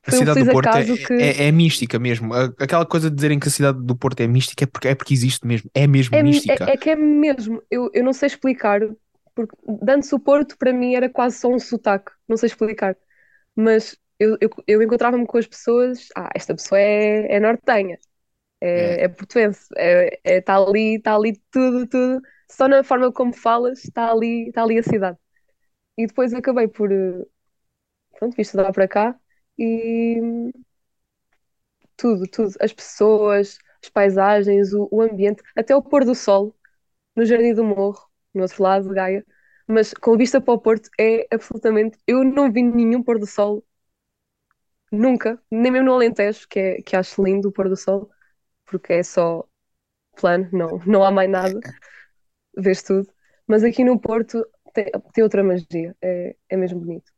A 0.07 0.11
Foi 0.11 0.19
um 0.21 0.27
cidade 0.27 0.39
do 0.39 0.47
feliz 0.47 0.49
Porto 0.49 0.77
é, 0.77 0.87
que 1.05 1.15
é, 1.19 1.47
é 1.49 1.53
mística 1.53 1.99
mesmo. 1.99 2.33
A- 2.35 2.53
Aquela 2.59 2.87
coisa 2.87 3.11
de 3.11 3.17
dizerem 3.17 3.39
que 3.39 3.49
a 3.49 3.51
cidade 3.51 3.79
do 3.83 3.95
Porto 3.97 4.21
é 4.21 4.27
mística 4.27 4.65
é 4.65 4.67
porque, 4.67 4.89
é 4.89 4.95
porque 4.95 5.13
existe 5.15 5.47
mesmo. 5.47 5.71
É 5.75 5.87
mesmo 5.87 6.17
é, 6.17 6.19
mística. 6.19 6.71
é, 6.71 6.73
é 6.75 6.77
que 6.77 6.91
é 6.91 6.97
mesmo. 6.97 7.63
Eu, 7.71 7.91
eu 7.95 8.05
não 8.05 8.13
sei 8.13 8.27
explicar, 8.29 8.81
porque 9.35 9.55
Dantes 9.83 10.13
o 10.13 10.19
Porto 10.21 10.57
para 10.59 10.73
mim 10.73 10.95
era 10.95 11.09
quase 11.09 11.39
só 11.39 11.49
um 11.49 11.59
sotaque. 11.59 12.13
Não 12.29 12.37
sei 12.37 12.49
explicar. 12.49 12.97
Mas 13.57 13.97
eu, 14.19 14.37
eu, 14.41 14.51
eu 14.67 14.83
encontrava-me 14.83 15.27
com 15.27 15.39
as 15.39 15.47
pessoas. 15.47 16.09
Ah, 16.17 16.31
esta 16.35 16.55
pessoa 16.55 16.81
é, 16.81 17.37
é 17.37 17.41
nortenha, 17.41 17.99
é, 18.61 19.05
é 19.05 19.09
portuense, 19.09 19.69
é, 19.79 20.21
é, 20.25 20.43
tá 20.43 20.57
ali, 20.59 20.97
está 20.97 21.15
ali 21.17 21.35
tudo, 21.51 21.87
tudo. 21.89 22.23
Só 22.51 22.69
na 22.69 22.85
forma 22.85 23.13
como 23.13 23.33
falas, 23.35 23.85
está 23.85 24.11
ali, 24.13 24.49
está 24.49 24.63
ali 24.65 24.79
a 24.79 24.83
cidade. 24.83 25.19
E 25.97 26.07
depois 26.07 26.33
acabei 26.35 26.69
por. 26.69 26.91
eh, 26.93 27.25
Pronto, 28.19 28.37
vim 28.37 28.43
estudar 28.43 28.73
para 28.73 28.89
cá 28.89 29.19
e 29.59 30.21
tudo, 31.97 32.27
tudo. 32.27 32.55
As 32.61 32.73
pessoas, 32.73 33.59
as 33.83 33.89
paisagens, 33.91 34.73
o, 34.73 34.89
o 34.91 35.03
ambiente, 35.03 35.43
até 35.57 35.75
o 35.75 35.83
pôr 35.83 36.05
do 36.05 36.15
sol 36.15 36.55
no 37.17 37.27
Jardim 37.27 37.55
do 37.55 37.65
Morro, 37.65 38.09
no 38.35 38.43
outro 38.43 38.63
lado 38.63 38.89
de 38.89 38.95
Gaia. 38.95 39.27
Mas 39.69 39.95
com 39.95 40.17
vista 40.19 40.41
para 40.41 40.55
o 40.55 40.61
Porto 40.61 40.91
é 41.01 41.27
absolutamente. 41.33 41.99
Eu 42.07 42.25
não 42.25 42.53
vi 42.53 42.63
nenhum 42.63 43.03
pôr 43.05 43.19
do 43.19 43.27
sol 43.27 43.65
nunca, 44.91 45.41
nem 45.51 45.71
mesmo 45.73 45.87
no 45.87 45.95
Alentejo, 45.95 46.47
que, 46.49 46.59
é, 46.59 46.83
que 46.83 46.97
acho 46.97 47.23
lindo 47.23 47.49
o 47.49 47.53
pôr 47.53 47.69
do 47.69 47.77
sol, 47.77 48.11
porque 48.67 48.95
é 48.95 49.03
só 49.03 49.45
plano, 50.17 50.49
não, 50.53 50.79
não 50.87 51.05
há 51.05 51.13
mais 51.13 51.31
nada, 51.31 51.65
vês 52.57 52.83
tudo. 52.83 53.09
Mas 53.47 53.65
aqui 53.65 53.85
no 53.85 54.01
Porto 54.01 54.45
tem, 54.73 54.87
tem 55.13 55.25
outra 55.25 55.43
magia, 55.45 55.97
é, 56.03 56.37
é 56.49 56.57
mesmo 56.57 56.81
bonito. 56.81 57.13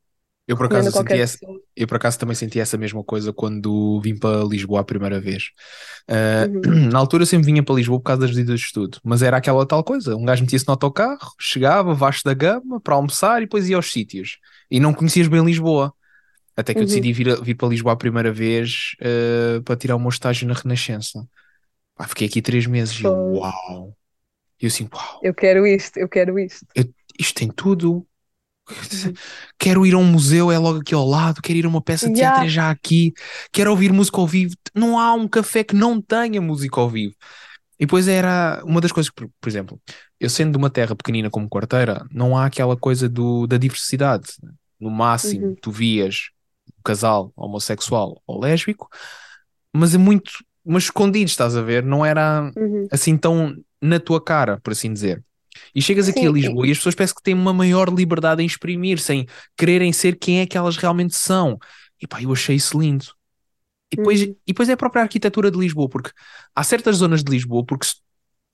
Eu 0.46 0.56
por 0.56 0.66
acaso 0.66 0.90
senti 0.90 1.20
essa, 1.20 1.38
eu 1.76 1.86
por 1.86 1.96
acaso 1.96 2.18
também 2.18 2.34
senti 2.34 2.58
essa 2.60 2.76
mesma 2.76 3.02
coisa 3.04 3.32
quando 3.32 4.00
vim 4.02 4.16
para 4.18 4.44
Lisboa 4.44 4.80
a 4.80 4.84
primeira 4.84 5.20
vez. 5.20 5.44
Ah, 6.08 6.50
Uhum. 6.62 6.70
na 6.92 6.98
altura 6.98 7.22
eu 7.22 7.26
sempre 7.26 7.46
vinha 7.46 7.62
para 7.62 7.76
Lisboa 7.76 7.98
por 8.00 8.04
causa 8.06 8.22
das 8.22 8.30
visitas 8.30 8.60
de 8.60 8.66
estudo, 8.66 8.98
mas 9.04 9.22
era 9.22 9.36
aquela 9.36 9.64
tal 9.66 9.84
coisa: 9.84 10.16
um 10.16 10.24
gajo 10.24 10.42
metia-se 10.42 10.66
no 10.66 10.72
autocarro, 10.72 11.32
chegava, 11.40 11.94
Vasco 11.94 12.24
da 12.28 12.34
Gama, 12.34 12.80
para 12.80 12.94
almoçar 12.94 13.38
e 13.40 13.46
depois 13.46 13.68
ia 13.68 13.76
aos 13.76 13.90
sítios. 13.92 14.38
E 14.70 14.80
não 14.80 14.92
conhecias 14.94 15.28
bem 15.28 15.44
Lisboa. 15.44 15.92
Até 16.56 16.74
que 16.74 16.82
eu 16.84 16.86
Uhum. 16.86 16.88
decidi 16.88 17.12
vir, 17.12 17.30
a- 17.30 17.36
vir 17.42 17.54
para 17.56 17.68
Lisboa 17.68 17.94
a 17.94 17.96
primeira 17.96 18.32
vez 18.32 18.96
ah, 19.02 19.62
para 19.64 19.76
tirar 19.76 19.96
o 19.96 20.00
meu 20.00 20.10
estágio 20.10 20.48
na 20.48 20.54
Renascença. 20.54 21.26
Pá, 21.96 22.06
fiquei 22.08 22.28
aqui 22.28 22.42
três 22.42 22.66
meses 22.66 23.00
e 23.00 23.06
eu, 23.06 23.14
Foi. 23.14 23.32
uau! 23.32 23.96
E 24.60 24.66
eu 24.66 24.68
assim, 24.68 24.88
uau, 24.94 25.22
Eu 25.22 25.34
quero 25.34 25.66
isto, 25.66 25.96
eu 25.98 26.08
quero 26.08 26.38
isto. 26.38 26.66
Isto 27.18 27.34
tem 27.34 27.48
tudo. 27.48 28.06
Uhum. 28.70 29.12
Quero 29.58 29.84
ir 29.84 29.94
a 29.94 29.98
um 29.98 30.04
museu, 30.04 30.50
é 30.50 30.58
logo 30.58 30.80
aqui 30.80 30.94
ao 30.94 31.06
lado. 31.06 31.42
Quero 31.42 31.58
ir 31.58 31.64
a 31.64 31.68
uma 31.68 31.82
peça 31.82 32.06
de 32.08 32.14
teatro, 32.14 32.42
Yeah. 32.42 32.46
é 32.46 32.48
já 32.48 32.70
aqui. 32.70 33.12
Quero 33.52 33.70
ouvir 33.70 33.92
música 33.92 34.18
ao 34.20 34.26
vivo. 34.26 34.54
Não 34.74 34.98
há 34.98 35.12
um 35.14 35.26
café 35.28 35.64
que 35.64 35.74
não 35.74 36.00
tenha 36.00 36.40
música 36.40 36.80
ao 36.80 36.88
vivo. 36.88 37.14
E 37.78 37.84
depois 37.86 38.06
era 38.06 38.62
uma 38.64 38.80
das 38.80 38.92
coisas 38.92 39.10
por, 39.10 39.28
por 39.40 39.48
exemplo, 39.48 39.80
eu 40.20 40.30
sendo 40.30 40.52
de 40.52 40.58
uma 40.58 40.70
terra 40.70 40.94
pequenina 40.94 41.28
como 41.28 41.48
Quarteira, 41.48 42.06
não 42.12 42.36
há 42.38 42.46
aquela 42.46 42.76
coisa 42.76 43.08
do, 43.08 43.46
da 43.46 43.56
diversidade. 43.56 44.28
No 44.78 44.90
máximo, 44.90 45.46
Uhum. 45.48 45.56
tu 45.60 45.70
vias 45.72 46.30
um 46.68 46.82
casal 46.84 47.32
homossexual 47.36 48.22
ou 48.26 48.40
lésbico, 48.40 48.88
mas 49.74 49.94
é 49.94 49.98
muito, 49.98 50.30
mas 50.64 50.84
escondido, 50.84 51.28
estás 51.28 51.56
a 51.56 51.62
ver? 51.62 51.82
Não 51.82 52.06
era 52.06 52.50
Uhum. 52.56 52.86
assim 52.90 53.16
tão 53.16 53.56
na 53.80 53.98
tua 53.98 54.22
cara, 54.22 54.60
por 54.60 54.72
assim 54.72 54.92
dizer. 54.92 55.22
E 55.74 55.82
chegas 55.82 56.08
aqui 56.08 56.26
Sim, 56.26 56.28
a 56.28 56.30
Lisboa 56.30 56.66
e 56.66 56.70
as 56.72 56.78
pessoas 56.78 56.94
parecem 56.94 57.16
que 57.16 57.22
têm 57.22 57.34
uma 57.34 57.52
maior 57.52 57.88
liberdade 57.92 58.42
em 58.42 58.46
exprimir, 58.46 58.98
sem 58.98 59.26
quererem 59.56 59.92
ser 59.92 60.16
quem 60.18 60.40
é 60.40 60.46
que 60.46 60.56
elas 60.56 60.76
realmente 60.76 61.14
são. 61.16 61.58
E 62.00 62.06
pá, 62.06 62.22
eu 62.22 62.32
achei 62.32 62.56
isso 62.56 62.78
lindo. 62.80 63.06
E 63.92 63.96
depois, 63.96 64.22
Uhum. 64.22 64.24
e 64.24 64.36
depois 64.48 64.68
é 64.68 64.72
a 64.72 64.76
própria 64.76 65.02
arquitetura 65.02 65.50
de 65.50 65.58
Lisboa, 65.58 65.88
porque 65.88 66.10
há 66.54 66.64
certas 66.64 66.96
zonas 66.96 67.22
de 67.22 67.30
Lisboa, 67.30 67.64
porque, 67.64 67.86
se- 67.86 67.96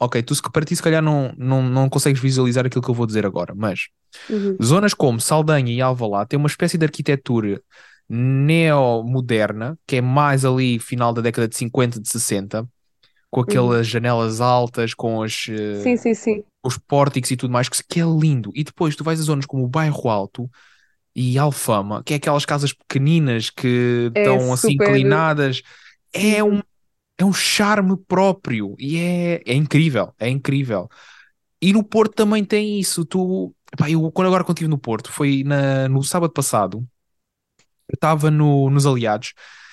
ok, 0.01 0.23
tu 0.23 0.35
se 0.35 0.43
para 0.43 0.65
ti 0.65 0.75
se 0.77 0.83
calhar 0.83 1.03
não, 1.03 1.33
não, 1.39 1.63
não 1.63 1.89
consegues 1.89 2.21
visualizar 2.21 2.67
aquilo 2.67 2.83
que 2.83 2.91
eu 2.91 2.95
vou 2.95 3.07
dizer 3.07 3.25
agora, 3.27 3.55
mas 3.57 3.89
Uhum. 4.29 4.63
zonas 4.63 4.95
como 4.95 5.21
Saldanha 5.21 5.73
e 5.73 5.81
Alvalade 5.81 6.31
têm 6.31 6.39
uma 6.39 6.49
espécie 6.49 6.79
de 6.79 6.85
arquitetura 6.85 7.63
neomoderna, 8.09 9.79
que 9.87 9.97
é 9.97 10.01
mais 10.01 10.45
ali 10.45 10.79
final 10.79 11.13
da 11.13 11.23
década 11.23 11.49
de 11.49 11.57
50, 11.57 12.01
de 12.01 12.09
60, 12.09 12.69
com 13.31 13.41
aquelas 13.41 13.87
janelas 13.87 14.41
altas, 14.41 14.95
com 14.95 15.23
as, 15.23 15.47
eh, 15.51 15.85
Sim, 15.85 15.97
sim, 15.97 16.15
sim. 16.15 16.45
os 16.65 16.79
pórticos 16.79 17.31
e 17.31 17.37
tudo 17.37 17.53
mais, 17.53 17.69
que, 17.69 17.83
que 17.89 18.01
é 18.01 18.05
lindo. 18.05 18.53
E 18.55 18.65
depois 18.65 18.97
tu 18.97 19.05
vais 19.05 19.21
a 19.21 19.23
zonas 19.25 19.47
como 19.47 19.65
o 19.65 19.69
Bairro 19.69 20.09
Alto 20.09 20.51
e 21.15 21.39
Alfama, 21.39 22.03
que 22.05 22.15
é 22.15 22.17
aquelas 22.19 22.45
casas 22.47 22.73
pequeninas 22.73 23.51
que 23.51 24.13
É 24.15 24.27
estão 24.27 24.53
assim 24.53 24.73
super- 24.73 24.75
inclinadas. 24.75 25.63
É 26.13 26.43
Uhum. 26.43 26.57
um, 26.57 26.61
é 27.19 27.25
um 27.25 27.33
charme 27.33 27.97
próprio 28.09 28.77
e 28.79 28.99
é, 28.99 29.43
é 29.47 29.55
incrível, 29.55 30.15
é 30.19 30.29
incrível. 30.31 30.89
E 31.61 31.73
no 31.73 31.83
Porto 31.85 32.15
também 32.15 32.45
tem 32.45 32.79
isso. 32.81 33.05
Tu, 33.05 33.55
epá, 33.73 33.91
eu, 33.91 34.11
quando 34.13 34.29
agora 34.29 34.45
quando 34.45 34.57
estive 34.59 34.71
no 34.71 34.79
Porto, 34.79 35.11
foi 35.13 35.43
na, 35.45 35.89
no 35.89 36.03
sábado 36.05 36.33
passado, 36.33 36.87
eu 37.89 37.95
estava 37.95 38.31
no, 38.31 38.71
nos 38.71 38.87
Aliados 38.87 39.33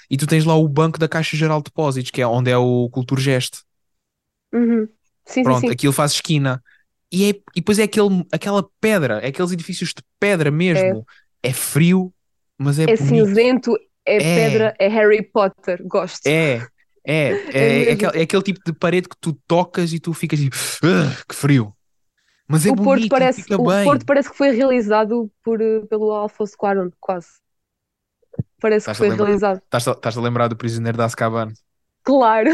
e 0.09 0.17
tu 0.17 0.27
tens 0.27 0.45
lá 0.45 0.55
o 0.55 0.67
banco 0.67 0.99
da 0.99 1.07
Caixa 1.07 1.35
Geral 1.37 1.59
de 1.59 1.65
Depósitos, 1.65 2.11
que 2.11 2.21
é 2.21 2.27
onde 2.27 2.51
é 2.51 2.57
o 2.57 2.89
Culturgest. 2.89 3.61
Uhum. 4.53 4.87
Sim, 5.25 5.43
Pronto, 5.43 5.61
sim, 5.61 5.67
sim. 5.67 5.73
aquilo 5.73 5.93
faz 5.93 6.11
esquina. 6.13 6.63
E, 7.11 7.25
é, 7.25 7.29
e 7.29 7.41
depois 7.55 7.79
é 7.79 7.83
aquele, 7.83 8.25
aquela 8.31 8.67
pedra, 8.79 9.19
é 9.19 9.27
aqueles 9.27 9.51
edifícios 9.51 9.89
de 9.89 10.03
pedra 10.19 10.51
mesmo. 10.51 11.05
É, 11.41 11.53
frio, 11.53 12.13
mas 12.57 12.79
é, 12.79 12.83
É 12.83 12.97
bonito. 12.97 13.03
cinzento, 13.07 13.77
é, 14.05 14.15
É. 14.17 14.19
pedra, 14.19 14.75
é 14.79 14.87
Harry 14.87 15.21
Potter. 15.23 15.81
Gosto. 15.87 16.25
É, 16.27 16.55
é, 17.05 17.31
é, 17.31 17.33
é, 17.53 17.69
mesmo. 17.85 17.91
aquele, 17.93 18.19
é 18.19 18.23
aquele 18.23 18.43
tipo 18.43 18.59
de 18.65 18.73
parede 18.73 19.07
que 19.09 19.17
tu 19.19 19.33
tocas 19.47 19.93
e 19.93 19.99
tu 19.99 20.13
ficas 20.13 20.39
tipo, 20.39 20.55
"Ugh, 20.83 21.25
que 21.27 21.35
frio. 21.35 21.73
Mas 22.47 22.65
é 22.65 22.69
O 22.69 22.75
Porto 22.75 22.83
bonito 22.85 23.05
e 23.05 23.09
parece, 23.09 23.53
o 23.55 23.63
bem. 23.65 23.83
Porto 23.83 24.05
parece 24.05 24.29
que 24.29 24.37
foi 24.37 24.51
realizado 24.51 25.31
por, 25.43 25.59
eh, 25.61 25.79
pelo 25.89 26.11
Alfonso 26.11 26.55
Cuarón, 26.55 26.91
quase. 26.99 27.27
Parece 28.59 28.89
que 28.89 28.97
foi 28.97 29.09
lembrar? 29.09 29.17
realizado. 29.17 29.61
Estás 29.65 29.87
a, 29.87 29.91
estás 29.93 30.17
a 30.17 30.21
lembrar 30.21 30.47
do 30.49 30.57
Prisioneiro 30.57 30.97
de 30.97 31.03
Azkaban 31.03 31.49
Claro, 32.03 32.51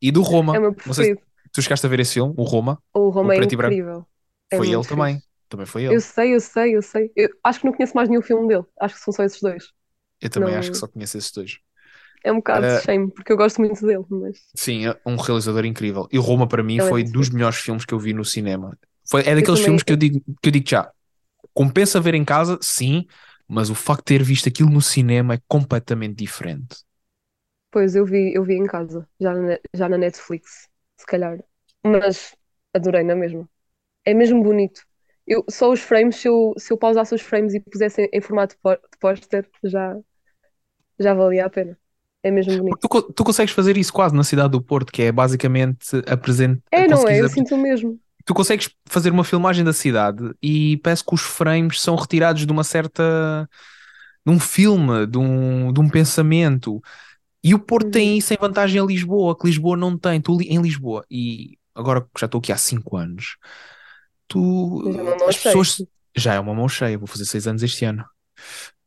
e 0.00 0.10
do 0.12 0.22
Roma. 0.22 0.54
é 0.54 0.58
o 0.58 0.62
meu 0.62 0.74
sei 0.92 1.06
preferido. 1.06 1.22
tu 1.52 1.62
chegaste 1.62 1.86
a 1.86 1.88
ver 1.90 2.00
esse 2.00 2.14
filme, 2.14 2.34
o 2.36 2.44
Roma. 2.44 2.82
O 2.92 3.10
Roma 3.10 3.34
é 3.34 3.38
e 3.50 3.56
branco. 3.56 3.80
incrível. 3.80 4.06
É 4.50 4.56
Foi 4.56 4.70
ele 4.70 4.84
também. 4.84 5.22
Também 5.48 5.66
foi 5.66 5.84
ele. 5.84 5.96
Eu 5.96 6.00
sei, 6.00 6.34
eu 6.34 6.40
sei, 6.40 6.76
eu 6.76 6.82
sei. 6.82 7.12
Eu 7.16 7.28
acho 7.44 7.60
que 7.60 7.66
não 7.66 7.72
conheço 7.74 7.94
mais 7.96 8.08
nenhum 8.08 8.22
filme 8.22 8.48
dele. 8.48 8.64
Acho 8.80 8.94
que 8.96 9.00
são 9.02 9.12
só 9.14 9.22
esses 9.24 9.40
dois. 9.40 9.72
Eu 10.20 10.30
também 10.30 10.54
Não- 10.54 10.56
acho 10.56 10.70
que 10.70 10.78
só 10.78 10.88
conheço 10.88 11.16
esses 11.18 11.32
dois. 11.32 11.58
É 12.24 12.32
um 12.32 12.36
bocado 12.36 12.66
Eh, 12.66 12.82
shame, 12.82 13.10
porque 13.12 13.32
eu 13.32 13.36
gosto 13.36 13.60
muito 13.60 13.84
dele, 13.86 14.04
mas 14.10 14.38
Sim, 14.56 14.86
é 14.86 14.96
um 15.04 15.16
realizador 15.16 15.64
incrível. 15.64 16.08
E 16.12 16.18
Roma, 16.18 16.46
para 16.46 16.62
mim, 16.62 16.78
é 16.78 16.80
foi 16.80 17.02
dos 17.02 17.28
melhores 17.30 17.58
filmes 17.58 17.84
que 17.84 17.92
eu 17.92 17.98
vi 17.98 18.12
no 18.14 18.24
cinema. 18.24 18.76
Foi, 19.08 19.22
é 19.22 19.34
daqueles 19.34 19.60
filmes 19.60 19.82
que 19.82 19.92
eu 19.92 19.96
digo, 19.96 20.20
que 20.42 20.48
eu 20.48 20.52
digo 20.52 20.68
já. 20.68 20.90
Compensa 21.54 22.00
ver 22.00 22.14
em 22.14 22.24
casa, 22.24 22.58
sim, 22.62 23.06
mas 23.48 23.70
o 23.70 23.74
facto 23.74 24.00
de 24.00 24.18
ter 24.18 24.22
visto 24.22 24.48
aquilo 24.48 24.70
no 24.70 24.80
cinema 24.82 25.34
é 25.34 25.40
completamente 25.48 26.16
diferente. 26.16 26.76
Pois, 27.70 27.94
eu 27.96 28.04
vi, 28.06 28.32
eu 28.34 28.44
vi 28.44 28.54
em 28.54 28.66
casa, 28.66 29.08
já 29.20 29.34
na, 29.34 29.58
já 29.74 29.88
na 29.88 29.98
Netflix, 29.98 30.68
se 30.96 31.06
calhar. 31.06 31.42
Mas 31.84 32.34
adorei 32.72 33.02
na 33.02 33.14
mesma. 33.16 33.48
É 34.04 34.14
mesmo 34.14 34.42
bonito. 34.42 34.86
Eu, 35.26 35.44
só 35.50 35.72
os 35.72 35.80
frames, 35.82 36.16
se 36.16 36.28
eu, 36.28 36.54
se 36.58 36.72
eu 36.72 36.78
pausasse 36.78 37.14
os 37.14 37.22
frames 37.22 37.54
e 37.54 37.60
pusesse 37.60 38.02
em, 38.04 38.10
em 38.14 38.20
formato 38.22 38.54
de 38.56 38.60
pó- 38.62 38.76
de 38.76 38.98
póster, 39.00 39.50
já, 39.64 39.96
já 40.98 41.14
valia 41.14 41.46
a 41.46 41.50
pena. 41.50 41.78
É 42.22 42.30
mesmo 42.30 42.56
bonito. 42.58 42.88
Tu, 42.88 43.02
tu 43.14 43.24
consegues 43.24 43.52
fazer 43.54 43.76
isso 43.76 43.92
quase 43.92 44.14
na 44.14 44.24
cidade 44.24 44.50
do 44.52 44.62
Porto, 44.62 44.92
que 44.92 45.02
é 45.02 45.12
basicamente 45.12 45.86
apresentar. 46.06 46.62
É, 46.70 46.86
não 46.88 47.08
é? 47.08 47.22
Eu 47.22 47.28
sinto 47.28 47.54
o 47.54 47.58
mesmo. 47.58 48.00
Tu 48.24 48.34
consegues 48.34 48.70
fazer 48.86 49.10
uma 49.12 49.24
filmagem 49.24 49.64
da 49.64 49.72
cidade 49.72 50.32
e 50.42 50.78
parece 50.78 51.04
que 51.04 51.14
os 51.14 51.22
frames 51.22 51.80
são 51.80 51.96
retirados 51.96 52.46
de 52.46 52.52
uma 52.52 52.64
certa. 52.64 53.48
de 54.26 54.32
um 54.32 54.40
filme, 54.40 55.06
de 55.06 55.18
um, 55.18 55.72
de 55.72 55.80
um 55.80 55.88
pensamento. 55.88 56.80
E 57.44 57.54
o 57.54 57.58
Porto 57.58 57.86
Uhum. 57.86 57.90
tem 57.92 58.18
isso 58.18 58.32
em 58.34 58.38
vantagem 58.40 58.80
a 58.80 58.84
Lisboa, 58.84 59.36
que 59.38 59.46
Lisboa 59.46 59.76
não 59.76 59.98
tem. 59.98 60.20
Tu 60.20 60.40
em 60.42 60.60
Lisboa, 60.62 61.04
e 61.10 61.58
agora 61.74 62.02
que 62.02 62.08
já 62.20 62.26
estou 62.26 62.38
aqui 62.40 62.52
há 62.52 62.56
5 62.56 62.96
anos, 62.96 63.36
tu. 64.28 64.82
Já 64.92 65.00
é 65.00 65.02
uma 65.02 65.16
mão 65.16 65.28
as 65.28 65.36
cheia. 65.36 65.56
pessoas. 65.58 65.88
Já 66.16 66.34
é 66.34 66.40
uma 66.40 66.54
mão 66.54 66.68
cheia, 66.68 66.98
vou 66.98 67.06
fazer 67.08 67.24
6 67.26 67.46
anos 67.46 67.62
este 67.62 67.84
ano. 67.84 68.04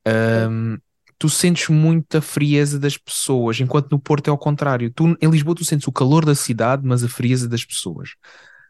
Ahm, 0.05 0.77
tu 1.19 1.29
sentes 1.29 1.67
muita 1.69 2.21
frieza 2.21 2.79
das 2.79 2.97
pessoas, 2.97 3.59
enquanto 3.59 3.91
no 3.91 3.99
Porto 3.99 4.27
é 4.27 4.31
ao 4.31 4.37
contrário. 4.37 4.91
Tu, 4.93 5.15
em 5.21 5.29
Lisboa 5.29 5.55
tu 5.55 5.65
sentes 5.65 5.87
o 5.87 5.91
calor 5.91 6.25
da 6.25 6.35
cidade, 6.35 6.83
mas 6.85 7.03
a 7.03 7.09
frieza 7.09 7.47
das 7.49 7.65
pessoas. 7.65 8.11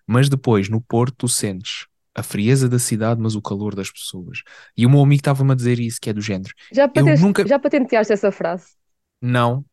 Mas 0.07 0.29
depois, 0.29 0.69
no 0.69 0.81
Porto, 0.81 1.15
tu 1.19 1.27
sentes 1.27 1.85
a 2.15 2.23
frieza 2.23 2.67
da 2.67 2.79
cidade, 2.79 3.21
mas 3.21 3.35
o 3.35 3.41
calor 3.41 3.75
das 3.75 3.91
pessoas. 3.91 4.41
E 4.75 4.85
o 4.85 4.89
meu 4.89 5.01
amigo 5.01 5.19
estava-me 5.19 5.51
a 5.51 5.55
dizer 5.55 5.79
isso, 5.79 5.99
que 6.01 6.09
é 6.09 6.13
do 6.13 6.21
género. 6.21 6.53
Já, 6.71 6.87
patente, 6.87 7.21
nunca- 7.21 7.47
já 7.47 7.59
patenteaste 7.59 8.13
essa 8.13 8.31
frase? 8.31 8.75
Não, 9.21 9.65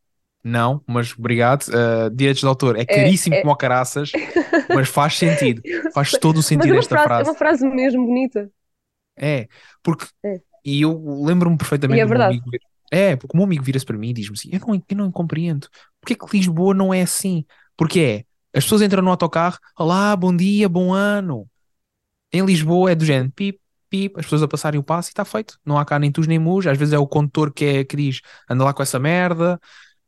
não, 0.42 0.82
mas 0.86 1.14
obrigado. 1.18 1.64
Uh, 1.68 2.10
direitos 2.14 2.40
de 2.40 2.46
autor 2.46 2.76
é 2.78 2.84
caríssimo 2.84 3.36
é- 3.36 3.40
como 3.42 3.52
o 3.52 3.56
caraças, 3.56 4.12
mas 4.74 4.88
faz 4.88 5.16
sentido. 5.18 5.62
Faz 5.94 6.10
todo 6.12 6.36
o 6.38 6.40
é 6.40 6.42
sentido 6.42 6.76
esta 6.78 6.96
frase, 6.96 7.20
é 7.20 7.24
frase. 7.24 7.30
uma 7.30 7.34
frase 7.34 7.66
mesmo 7.66 8.04
bonita. 8.06 8.50
É, 9.16 9.48
porque. 9.82 10.06
É. 10.24 10.40
E 10.64 10.80
eu 10.82 11.22
lembro-me 11.24 11.58
perfeitamente 11.58 11.98
E 11.98 12.02
é 12.02 12.04
do 12.04 12.10
meu 12.10 12.18
verdade. 12.18 12.38
amigo. 12.38 12.50
É, 12.90 13.16
porque 13.16 13.34
o 13.34 13.38
meu 13.38 13.44
amigo 13.44 13.62
vira-se 13.62 13.84
para 13.84 13.98
mim 13.98 14.10
e 14.10 14.12
diz-me 14.14 14.34
assim: 14.36 14.50
eu 14.52 14.60
não, 14.60 14.74
eu 14.74 14.96
não 14.96 15.12
compreendo. 15.12 15.68
Porque 16.00 16.14
é 16.14 16.16
que 16.16 16.36
Lisboa 16.36 16.74
não 16.74 16.92
é 16.92 17.02
assim? 17.02 17.44
Porque 17.76 18.00
é, 18.00 18.24
as 18.54 18.64
pessoas 18.64 18.82
entram 18.82 19.02
no 19.02 19.10
autocarro, 19.10 19.58
olá, 19.78 20.14
bom 20.16 20.34
dia, 20.34 20.68
bom 20.68 20.92
ano. 20.92 21.46
Em 22.32 22.44
Lisboa 22.44 22.92
é 22.92 22.94
do 22.94 23.04
género, 23.04 23.30
pip, 23.32 23.58
pip, 23.88 24.14
as 24.18 24.24
pessoas 24.26 24.42
a 24.42 24.48
passarem 24.48 24.78
o 24.78 24.82
passo 24.82 25.08
e 25.08 25.12
está 25.12 25.24
feito. 25.24 25.58
Não 25.64 25.78
há 25.78 25.84
cá 25.84 25.98
nem 25.98 26.10
tus 26.10 26.26
nem 26.26 26.38
mus. 26.38 26.66
Às 26.66 26.78
vezes 26.78 26.94
é 26.94 26.98
o 26.98 27.06
condutor 27.06 27.52
que, 27.52 27.64
é, 27.64 27.84
que 27.84 27.96
diz, 27.96 28.20
anda 28.48 28.64
lá 28.64 28.72
com 28.72 28.82
essa 28.82 28.98
merda. 28.98 29.60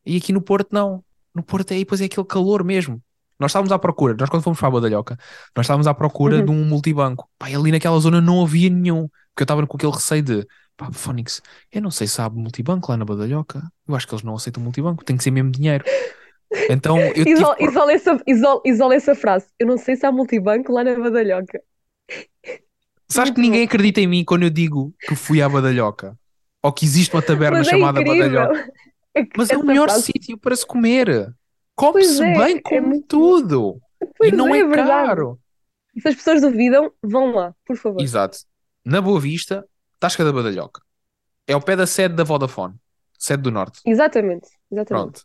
E 0.05 0.17
aqui 0.17 0.33
no 0.33 0.41
Porto 0.41 0.69
não. 0.73 1.05
No 1.35 1.43
Porto 1.43 1.73
aí 1.73 1.81
depois 1.81 2.01
é 2.01 2.05
aquele 2.07 2.27
calor 2.27 2.65
mesmo. 2.65 3.03
Nós 3.39 3.51
estávamos 3.51 3.71
à 3.71 3.79
procura, 3.79 4.17
nós 4.19 4.31
quando 4.31 4.43
fomos 4.43 4.59
para 4.59 4.69
a 4.69 4.71
Badalhoca, 4.71 5.19
nós 5.55 5.67
estávamos 5.67 5.87
à 5.87 5.93
procura 5.93 6.39
Uhum. 6.39 6.45
de 6.47 6.51
um 6.53 6.65
multibanco. 6.65 7.29
Pá, 7.39 7.47
ali 7.49 7.71
naquela 7.71 7.99
zona 7.99 8.19
não 8.21 8.43
havia 8.43 8.71
nenhum. 8.71 9.09
Porque 9.35 9.43
eu 9.43 9.45
estava 9.45 9.67
com 9.67 9.77
aquele 9.77 9.93
receio 9.93 10.23
de, 10.23 10.47
pá, 10.77 10.91
Fónix, 10.91 11.43
eu 11.71 11.83
não 11.83 11.91
sei 11.91 12.07
se 12.07 12.21
há 12.21 12.31
multibanco 12.31 12.91
lá 12.91 12.97
na 12.97 13.05
Badalhoca. 13.05 13.63
Eu 13.87 13.95
acho 13.95 14.07
que 14.09 14.15
eles 14.15 14.25
não 14.25 14.35
aceitam 14.35 14.63
multibanco, 14.63 15.05
tem 15.05 15.17
que 15.17 15.23
ser 15.23 15.31
mesmo 15.33 15.51
dinheiro. 15.51 15.85
Então 16.71 16.99
eu 16.99 17.13
tive 17.15 17.31
Isola, 17.33 17.57
que- 17.57 17.65
isola 17.65 17.93
essa, 17.93 18.23
isola, 18.27 18.61
isola 18.65 18.95
essa 18.95 19.15
frase. 19.15 19.47
Eu 19.59 19.67
não 19.67 19.77
sei 19.77 19.97
se 19.97 20.07
há 20.07 20.13
multibanco 20.13 20.73
lá 20.73 20.85
na 20.85 20.95
Badalhoca. 20.99 21.61
Sabes 23.09 23.33
que 23.33 23.41
ninguém 23.41 23.65
acredita 23.65 24.01
em 24.01 24.07
mim 24.07 24.25
quando 24.25 24.43
eu 24.45 24.51
digo 24.51 24.95
que 25.01 25.15
fui 25.15 25.41
à 25.43 25.49
Badalhoca? 25.49 26.17
Ou 26.63 26.73
que 26.73 26.85
existe 26.85 27.15
uma 27.15 27.23
taberna 27.23 27.59
Mas 27.59 27.69
é 27.69 27.71
chamada 27.71 28.01
incrível. 28.01 28.31
Badalhoca? 28.41 28.73
Mas 29.37 29.51
é 29.51 29.57
o 29.57 29.65
melhor 29.65 29.89
frase- 29.89 30.05
sítio 30.07 30.37
para 30.39 30.55
se 30.57 30.67
comer. 30.67 31.33
Come-se 31.75 32.23
é, 32.23 32.39
bem 32.39 32.57
é 32.57 32.61
com 32.61 32.81
muito- 32.81 33.07
tudo. 33.07 33.81
Pois 34.19 34.33
e 34.33 34.37
não 34.37 34.55
é, 34.55 34.59
é, 34.59 34.63
é 34.63 34.69
caro. 34.75 35.39
E 35.95 36.01
se 36.01 36.09
as 36.09 36.15
pessoas 36.15 36.41
duvidam, 36.43 36.93
vão 37.03 37.33
lá, 37.33 37.55
por 37.65 37.77
favor. 37.77 38.01
Exato. 38.03 38.39
Na 38.85 39.01
Boa 39.01 39.19
Vista, 39.21 39.65
Tasca 39.99 40.25
da 40.25 40.33
Badalhoca. 40.33 40.83
É 41.47 41.53
ao 41.55 41.61
pé 41.63 41.77
da 41.77 41.87
sede 41.87 42.15
da 42.15 42.25
Vodafone. 42.25 42.75
Sede 43.19 43.43
do 43.43 43.51
Norte. 43.51 43.81
Exatamente, 43.87 44.49
exatamente. 44.71 44.87
Pronto. 45.05 45.23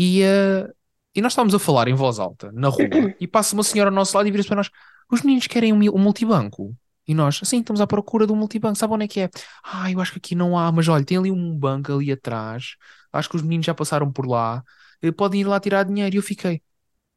E, 0.00 0.22
eh, 0.22 0.72
e 1.12 1.20
nós 1.20 1.32
estávamos 1.32 1.56
a 1.56 1.58
falar 1.58 1.88
em 1.88 1.94
voz 1.94 2.20
alta, 2.20 2.52
na 2.52 2.68
rua, 2.68 2.78
e 3.18 3.26
passa 3.26 3.52
uma 3.54 3.64
senhora 3.64 3.90
ao 3.90 3.94
nosso 3.94 4.16
lado 4.16 4.28
e 4.28 4.30
vira-se 4.30 4.48
para 4.48 4.58
nós: 4.58 4.70
os 5.10 5.22
meninos 5.22 5.48
querem 5.48 5.72
um, 5.72 5.78
um 5.92 5.98
multibanco. 5.98 6.72
E 7.04 7.14
nós, 7.14 7.40
assim, 7.42 7.58
estamos 7.58 7.80
à 7.80 7.86
procura 7.86 8.24
de 8.24 8.32
um 8.32 8.36
multibanco. 8.36 8.76
Sabe 8.76 8.92
onde 8.94 9.06
é 9.06 9.08
que 9.08 9.20
é? 9.20 9.30
Ah, 9.64 9.90
eu 9.90 10.00
acho 10.00 10.12
que 10.12 10.18
aqui 10.18 10.34
não 10.36 10.56
há, 10.56 10.70
mas 10.70 10.86
olha, 10.86 11.04
tem 11.04 11.16
ali 11.16 11.32
um 11.32 11.58
banco 11.58 11.92
ali 11.92 12.12
atrás. 12.12 12.76
Acho 13.12 13.28
que 13.28 13.34
os 13.36 13.42
meninos 13.42 13.66
já 13.66 13.74
passaram 13.74 14.12
por 14.12 14.24
lá. 14.24 14.62
Eh, 15.02 15.10
Podem 15.10 15.40
ir 15.40 15.44
lá 15.44 15.58
tirar 15.58 15.82
dinheiro. 15.82 16.14
E 16.14 16.18
eu 16.18 16.22
fiquei: 16.22 16.62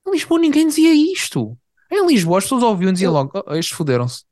em 0.07 0.11
Lisboa 0.11 0.39
ninguém 0.39 0.65
dizia 0.65 0.91
isto. 1.13 1.55
Em 1.91 2.07
Lisboa 2.07 2.39
as 2.39 2.45
pessoas 2.45 2.63
ouviam 2.63 2.89
e 2.89 2.93
diziam 2.93 3.13
logo: 3.13 3.43
oh, 3.45 3.53
estes 3.53 3.77
fuderam-se. 3.77 4.23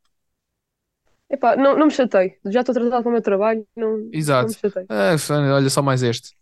Epá, 1.30 1.56
não, 1.56 1.78
não 1.78 1.86
me 1.86 1.92
chatei. 1.92 2.40
Já 2.46 2.62
estou 2.62 2.74
atrasado 2.74 3.04
para 3.04 3.10
o 3.10 3.14
meu 3.14 3.22
trabalho, 3.22 3.68
não, 3.76 3.98
não 3.98 4.10
Exato. 4.12 4.48
me 4.48 4.56
chatei. 4.56 4.86
Ah, 4.90 5.16
olha 5.54 5.70
só 5.70 5.84
mais 5.84 6.02
este. 6.02 6.39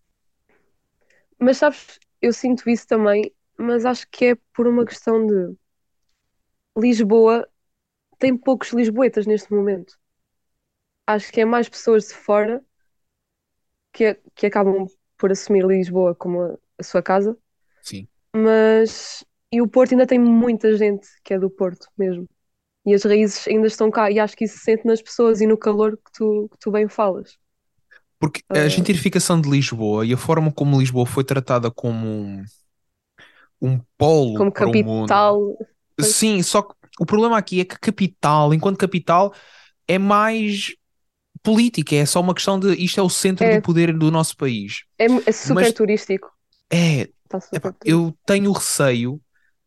Mas 1.39 1.57
sabes, 1.57 1.99
eu 2.21 2.31
sinto 2.33 2.69
isso 2.69 2.87
também, 2.87 3.33
mas 3.57 3.85
acho 3.85 4.07
que 4.09 4.25
é 4.25 4.35
por 4.53 4.67
uma 4.67 4.85
questão 4.85 5.25
de 5.25 5.55
Lisboa 6.77 7.47
tem 8.19 8.37
poucos 8.37 8.71
lisboetas 8.73 9.25
neste 9.27 9.51
momento. 9.53 9.97
Acho 11.07 11.31
que 11.31 11.41
é 11.41 11.45
mais 11.45 11.67
pessoas 11.69 12.07
de 12.07 12.13
fora 12.13 12.63
que, 13.93 14.13
que 14.35 14.45
acabam 14.47 14.85
por 15.17 15.31
assumir 15.31 15.65
Lisboa 15.65 16.15
como 16.15 16.41
a, 16.43 16.57
a 16.77 16.83
sua 16.83 17.01
casa, 17.01 17.37
Sim. 17.81 18.07
mas 18.35 19.25
e 19.51 19.61
o 19.61 19.67
Porto 19.67 19.93
ainda 19.93 20.07
tem 20.07 20.19
muita 20.19 20.75
gente 20.77 21.07
que 21.23 21.33
é 21.33 21.39
do 21.39 21.49
Porto 21.49 21.87
mesmo. 21.97 22.27
E 22.85 22.93
as 22.93 23.03
raízes 23.03 23.47
ainda 23.47 23.67
estão 23.67 23.91
cá, 23.91 24.11
e 24.11 24.19
acho 24.19 24.37
que 24.37 24.45
isso 24.45 24.57
se 24.59 24.65
sente 24.65 24.85
nas 24.85 25.01
pessoas 25.01 25.41
e 25.41 25.47
no 25.47 25.57
calor 25.57 25.97
que 25.97 26.11
tu, 26.13 26.49
que 26.51 26.59
tu 26.59 26.71
bem 26.71 26.87
falas. 26.89 27.37
Porque 28.19 28.41
a 28.49 28.67
gentrificação 28.67 29.39
de 29.39 29.49
Lisboa 29.49 30.05
e 30.05 30.13
a 30.13 30.17
forma 30.17 30.51
como 30.51 30.79
Lisboa 30.79 31.05
foi 31.05 31.23
tratada 31.23 31.69
como 31.69 32.07
um, 32.07 32.43
um 33.61 33.79
polo 33.97 34.35
Como 34.37 34.51
para 34.51 34.67
o 34.67 34.73
mundo. 34.73 35.07
capital. 35.07 35.57
Sim, 35.99 36.41
só 36.43 36.61
que 36.61 36.73
o 36.99 37.05
problema 37.05 37.37
aqui 37.37 37.59
é 37.59 37.65
que 37.65 37.77
capital, 37.79 38.53
enquanto 38.53 38.77
capital, 38.77 39.33
é 39.87 39.97
mais 39.97 40.75
política, 41.43 41.95
é 41.95 42.05
só 42.05 42.19
uma 42.19 42.33
questão 42.33 42.59
de 42.59 42.73
isto 42.73 42.99
é 42.99 43.03
o 43.03 43.09
centro 43.09 43.45
É. 43.45 43.55
do 43.57 43.61
poder 43.61 43.95
do 43.97 44.11
nosso 44.11 44.35
país. 44.35 44.83
É, 44.97 45.05
é 45.05 45.31
super 45.31 45.55
Mas- 45.63 45.73
turístico. 45.73 46.29
É, 46.71 47.05
super 47.05 47.57
epá, 47.57 47.71
turístico. 47.71 47.77
eu 47.85 48.17
tenho 48.25 48.51
receio 48.51 49.21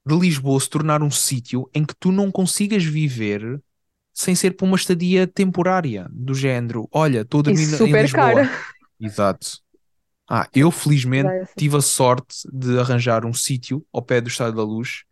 de 0.06 0.16
Lisboa 0.18 0.58
se 0.60 0.68
tornar 0.68 1.02
um 1.02 1.10
sítio 1.10 1.68
em 1.74 1.84
que 1.84 1.94
tu 1.98 2.10
não 2.12 2.30
consigas 2.30 2.82
viver 2.84 3.60
sem 4.20 4.34
ser 4.34 4.52
por 4.52 4.64
uma 4.66 4.76
estadia 4.76 5.26
temporária, 5.26 6.06
do 6.10 6.34
género, 6.34 6.88
olha, 6.92 7.22
estou 7.22 7.40
a 7.40 7.42
E 7.42 7.44
dormir 7.44 7.66
na- 7.66 7.74
em 7.74 7.78
super 7.78 8.02
Lisboa. 8.02 8.34
cara. 8.34 8.50
Exato. 9.00 9.58
Ah, 10.28 10.48
eu 10.54 10.70
felizmente 10.70 11.28
é 11.28 11.42
assim. 11.42 11.52
tive 11.56 11.76
a 11.76 11.80
sorte 11.80 12.48
de 12.52 12.78
arranjar 12.78 13.26
um 13.26 13.32
sítio 13.34 13.84
ao 13.92 14.02
pé 14.02 14.20
do 14.20 14.28
Estádio 14.28 14.56
da 14.56 14.62
Luz, 14.62 15.02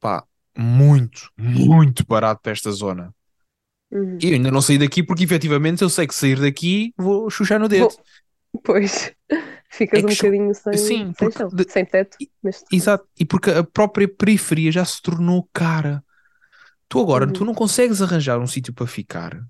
pá, 0.00 0.24
muito, 0.58 1.30
muito 1.38 2.04
barato 2.06 2.40
para 2.42 2.52
esta 2.52 2.72
zona. 2.72 3.14
Uhum. 3.92 4.18
E 4.20 4.28
eu 4.28 4.34
ainda 4.34 4.50
não 4.50 4.60
saí 4.60 4.78
daqui 4.78 5.02
porque 5.02 5.24
efetivamente 5.24 5.82
eu 5.82 5.90
sei 5.90 6.06
que 6.06 6.14
sair 6.14 6.40
daqui 6.40 6.92
vou 6.96 7.28
chuchar 7.30 7.60
no 7.60 7.68
dedo. 7.68 7.88
Pois, 8.64 9.12
ficas 9.70 10.02
É 10.02 10.06
um 10.06 10.08
bocadinho 10.08 10.54
sem, 10.54 10.76
Sim, 10.76 11.12
sem 11.16 11.30
chão, 11.30 11.48
de- 11.48 11.70
sem 11.70 11.84
teto. 11.84 12.16
Exato, 12.72 13.06
e 13.18 13.24
porque 13.24 13.50
a 13.50 13.62
própria 13.62 14.08
periferia 14.08 14.72
já 14.72 14.84
se 14.84 15.00
tornou 15.00 15.48
cara. 15.52 16.02
Tu 16.90 17.00
agora, 17.00 17.24
Uhum. 17.24 17.32
tu 17.32 17.44
não 17.44 17.54
consegues 17.54 18.02
arranjar 18.02 18.38
um 18.40 18.46
sítio 18.48 18.74
para 18.74 18.86
ficar 18.86 19.40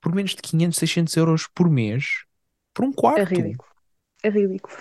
por 0.00 0.12
menos 0.12 0.32
de 0.32 0.42
500, 0.42 0.78
600 0.78 1.16
euros 1.16 1.46
por 1.54 1.70
mês 1.70 2.24
por 2.74 2.84
um 2.84 2.92
quarto. 2.92 3.20
É 3.20 3.24
ridículo. 3.24 3.68
É 4.24 4.28
ridículo. 4.28 4.76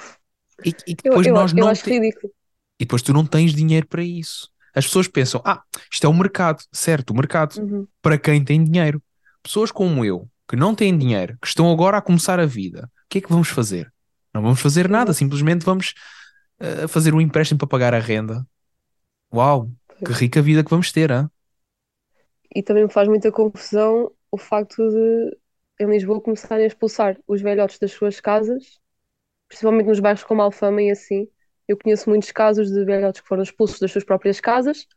E, 0.65 0.69
e 0.69 0.95
Eu, 1.03 1.11
depois 1.11 1.27
eu, 1.27 1.33
nós 1.35 1.51
eu 1.51 1.57
não 1.57 1.73
te-. 1.73 1.91
E 1.91 2.85
depois 2.85 3.03
tu 3.03 3.13
não 3.13 3.23
tens 3.25 3.53
dinheiro 3.53 3.87
para 3.87 4.03
isso. 4.03 4.49
As 4.73 4.85
pessoas 4.85 5.07
pensam, 5.07 5.41
ah, 5.45 5.61
isto 5.91 6.05
é 6.05 6.09
o 6.09 6.13
mercado, 6.13 6.63
certo, 6.71 7.11
o 7.11 7.15
mercado, 7.15 7.61
Uhum. 7.61 7.85
para 8.01 8.17
quem 8.17 8.43
tem 8.43 8.63
dinheiro. 8.63 9.01
Pessoas 9.43 9.71
como 9.71 10.03
eu, 10.03 10.27
que 10.49 10.55
não 10.55 10.73
têm 10.73 10.97
dinheiro, 10.97 11.37
que 11.39 11.47
estão 11.47 11.71
agora 11.71 11.97
a 11.97 12.01
começar 12.01 12.39
a 12.39 12.45
vida, 12.45 12.89
o 13.05 13.09
que 13.09 13.19
é 13.19 13.21
que 13.21 13.29
vamos 13.29 13.49
fazer? 13.49 13.93
Não 14.33 14.41
vamos 14.41 14.59
fazer 14.59 14.89
nada, 14.89 15.11
Exato. 15.11 15.19
simplesmente 15.19 15.63
vamos 15.65 15.93
eh, 16.59 16.87
fazer 16.87 17.13
um 17.13 17.21
empréstimo 17.21 17.59
para 17.59 17.67
pagar 17.67 17.93
a 17.93 17.99
renda. 17.99 18.43
Uau, 19.33 19.69
que 20.05 20.11
rica 20.13 20.41
vida 20.41 20.63
que 20.63 20.69
vamos 20.69 20.91
ter, 20.91 21.11
hein? 21.11 21.27
E 22.55 22.61
também 22.63 22.83
me 22.83 22.91
faz 22.91 23.07
muita 23.07 23.31
confusão 23.31 24.11
o 24.31 24.37
facto 24.37 24.77
de, 24.89 25.37
em 25.79 25.87
Lisboa, 25.89 26.21
começarem 26.21 26.65
a 26.65 26.67
expulsar 26.67 27.17
os 27.27 27.41
velhotes 27.41 27.79
das 27.79 27.91
suas 27.91 28.19
casas, 28.19 28.79
principalmente 29.47 29.87
nos 29.87 29.99
bairros 29.99 30.23
como 30.23 30.41
Alfama 30.41 30.81
e 30.81 30.91
assim. 30.91 31.29
Eu 31.67 31.77
conheço 31.77 32.09
muitos 32.09 32.31
casos 32.31 32.69
de 32.71 32.85
velhotes 32.85 33.21
que 33.21 33.27
foram 33.27 33.43
expulsos 33.43 33.79
das 33.79 33.91
suas 33.91 34.03
próprias 34.05 34.39
casas 34.41 34.87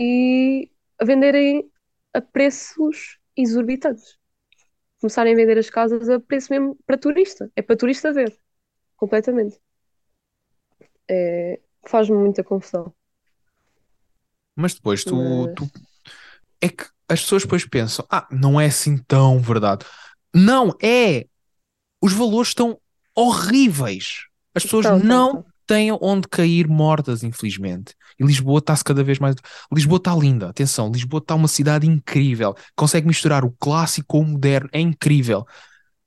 e 0.00 0.70
a 0.98 1.04
venderem 1.04 1.70
a 2.14 2.20
preços 2.20 3.18
exorbitantes. 3.36 4.18
Começarem 5.00 5.34
a 5.34 5.36
vender 5.36 5.58
as 5.58 5.70
casas 5.70 6.08
a 6.08 6.20
preço 6.20 6.52
mesmo 6.52 6.76
para 6.86 6.98
turista. 6.98 7.50
É 7.56 7.62
para 7.62 7.76
turista 7.76 8.12
ver, 8.12 8.36
completamente. 8.96 9.60
É, 11.08 11.60
faz-me 11.86 12.16
muita 12.16 12.44
confusão. 12.44 12.94
Mas 14.56 14.74
depois 14.74 15.04
tu, 15.04 15.16
Mas- 15.16 15.54
tu- 15.56 15.70
É 16.60 16.68
que 16.68 16.84
as 17.08 17.22
pessoas 17.22 17.42
depois 17.42 17.64
pensam, 17.64 18.04
ah, 18.10 18.26
não 18.30 18.60
é 18.60 18.66
assim 18.66 18.96
tão 18.96 19.38
verdade. 19.40 19.84
Não, 20.34 20.72
é. 20.82 21.26
Os 22.00 22.12
valores 22.12 22.48
estão 22.48 22.78
horríveis. 23.14 24.26
As 24.54 24.62
pessoas 24.62 24.86
estão, 24.86 24.98
não 24.98 25.28
estão. 25.28 25.46
têm 25.66 25.92
onde 26.00 26.28
cair 26.28 26.68
mortas, 26.68 27.22
infelizmente. 27.22 27.94
E 28.18 28.24
Lisboa 28.24 28.58
está-se 28.58 28.84
cada 28.84 29.02
vez 29.02 29.18
mais. 29.18 29.34
Lisboa 29.72 29.96
está 29.98 30.14
linda, 30.14 30.48
atenção, 30.48 30.90
Lisboa 30.90 31.18
está 31.18 31.34
uma 31.34 31.48
cidade 31.48 31.86
incrível. 31.86 32.54
Consegue 32.76 33.06
misturar 33.06 33.44
o 33.44 33.52
clássico 33.52 34.08
com 34.08 34.20
o 34.20 34.26
moderno, 34.26 34.68
é 34.72 34.80
incrível. 34.80 35.44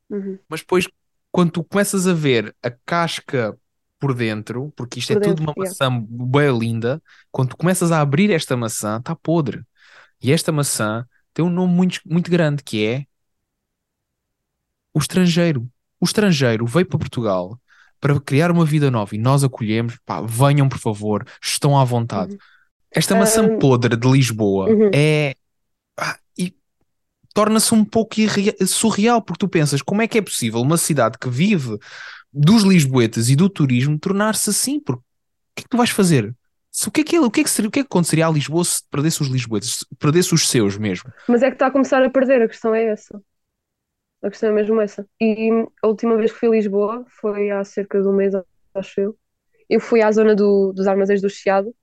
Uhum. 0.10 0.38
Mas 0.48 0.62
depois, 0.62 0.88
quando 1.32 1.52
tu 1.52 1.64
começas 1.64 2.08
a 2.08 2.14
ver 2.14 2.56
a 2.62 2.72
casca 2.86 3.58
por 4.00 4.14
dentro, 4.14 4.72
porque 4.76 5.00
isto 5.00 5.14
Por 5.14 5.22
é 5.22 5.22
tudo 5.22 5.36
dentro, 5.38 5.44
uma 5.44 5.54
yeah. 5.58 5.70
maçã 5.70 6.06
bem 6.10 6.58
linda, 6.58 7.02
quando 7.32 7.50
tu 7.50 7.58
começas 7.58 7.92
a 7.92 8.02
abrir 8.02 8.32
esta 8.32 8.56
maçã, 8.56 8.98
está 8.98 9.16
podre. 9.16 9.64
E 10.24 10.32
esta 10.32 10.52
maçã 10.52 11.06
tem 11.34 11.44
um 11.44 11.50
nome 11.50 11.74
muito, 11.74 12.00
muito 12.06 12.32
grande 12.32 12.64
que 12.64 12.86
é 12.86 13.06
o 14.94 15.00
estrangeiro. 15.00 15.70
O 16.00 16.06
estrangeiro 16.06 16.66
veio 16.66 16.86
para 16.86 16.98
Portugal 17.00 17.60
para 18.00 18.20
criar 18.20 18.52
uma 18.52 18.66
vida 18.66 18.90
nova 18.90 19.16
e 19.16 19.18
nós 19.18 19.44
acolhemos. 19.44 19.98
Pá, 20.06 20.22
venham, 20.22 20.70
por 20.70 20.80
favor, 20.80 21.26
estão 21.42 21.78
à 21.78 21.84
vontade. 21.84 22.34
Uhum. 22.34 22.40
Esta 22.92 23.16
maçã 23.16 23.44
Ahm, 23.46 23.60
podre 23.60 23.96
de 23.98 24.10
Lisboa 24.10 24.70
Uhum. 24.70 24.92
é. 24.94 25.36
torna-se 27.34 27.74
um 27.74 27.84
pouco 27.84 28.16
surreal, 28.68 29.20
porque 29.20 29.40
tu 29.40 29.50
pensas 29.50 29.82
como 29.82 30.04
é 30.04 30.08
que 30.08 30.20
é 30.20 30.22
possível 30.22 30.62
uma 30.62 30.78
cidade 30.78 31.18
que 31.18 31.28
vive 31.30 31.80
dos 32.32 32.62
lisboetas 32.64 33.28
e 33.30 33.36
do 33.36 33.50
turismo 33.50 33.98
tornar-se 33.98 34.52
assim? 34.52 34.80
Porque 34.80 35.02
o 35.02 35.56
que 35.56 35.62
é 35.62 35.64
que 35.64 35.70
tu 35.70 35.78
vais 35.78 35.90
fazer? 35.90 36.34
Se- 36.74 36.90
O 36.90 36.92
que 36.92 37.02
é 37.02 37.04
que, 37.04 37.16
ele- 37.16 37.26
o 37.26 37.32
que, 37.32 37.42
é 37.42 37.44
que, 37.44 37.50
seria, 37.52 37.70
o 37.70 37.72
que 37.72 37.80
é 37.80 37.84
que 37.84 37.88
aconteceria 37.88 38.28
a 38.28 38.32
Lisboa 38.32 38.66
se 38.66 38.82
perdesse 38.90 39.22
os 39.22 39.28
lisboetas, 39.30 39.70
se 39.70 39.86
perdesse 40.00 40.34
os 40.34 40.50
seus 40.50 40.76
mesmo? 40.78 41.10
Mas 41.30 41.44
é 41.44 41.48
que 41.50 41.56
está 41.56 41.68
a 41.68 41.72
começar 41.72 42.04
a 42.04 42.10
perder, 42.10 42.42
a 42.42 42.48
questão 42.48 42.74
é 42.74 42.86
essa. 42.86 43.22
A 44.24 44.30
questão 44.30 44.50
é 44.50 44.54
mesmo 44.54 44.80
essa. 44.82 45.08
E 45.22 45.50
a 45.84 45.88
última 45.88 46.16
vez 46.18 46.32
que 46.32 46.40
fui 46.40 46.48
a 46.50 46.52
Lisboa 46.52 47.06
foi 47.22 47.52
há 47.52 47.64
cerca 47.64 48.02
de 48.02 48.08
um 48.08 48.14
mês, 48.14 48.34
acho 48.74 49.00
eu. 49.02 49.18
Eu 49.70 49.80
fui 49.80 50.02
à 50.02 50.12
zona 50.12 50.36
do- 50.36 50.74
dos 50.74 50.88
armazéns 50.88 51.22
do 51.22 51.30
Chiado 51.30 51.76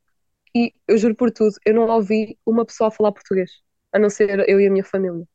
e 0.55 0.72
eu 0.88 0.99
juro 0.99 1.14
por 1.16 1.30
tudo, 1.32 1.55
eu 1.66 1.74
não 1.74 1.88
ouvi 1.88 2.38
uma 2.47 2.64
pessoa 2.66 2.88
a 2.88 2.91
falar 2.91 3.12
português, 3.12 3.51
a 3.93 3.99
não 3.99 4.11
ser 4.11 4.49
eu 4.49 4.61
e 4.61 4.66
a 4.66 4.70
minha 4.70 4.84
família. 4.84 5.26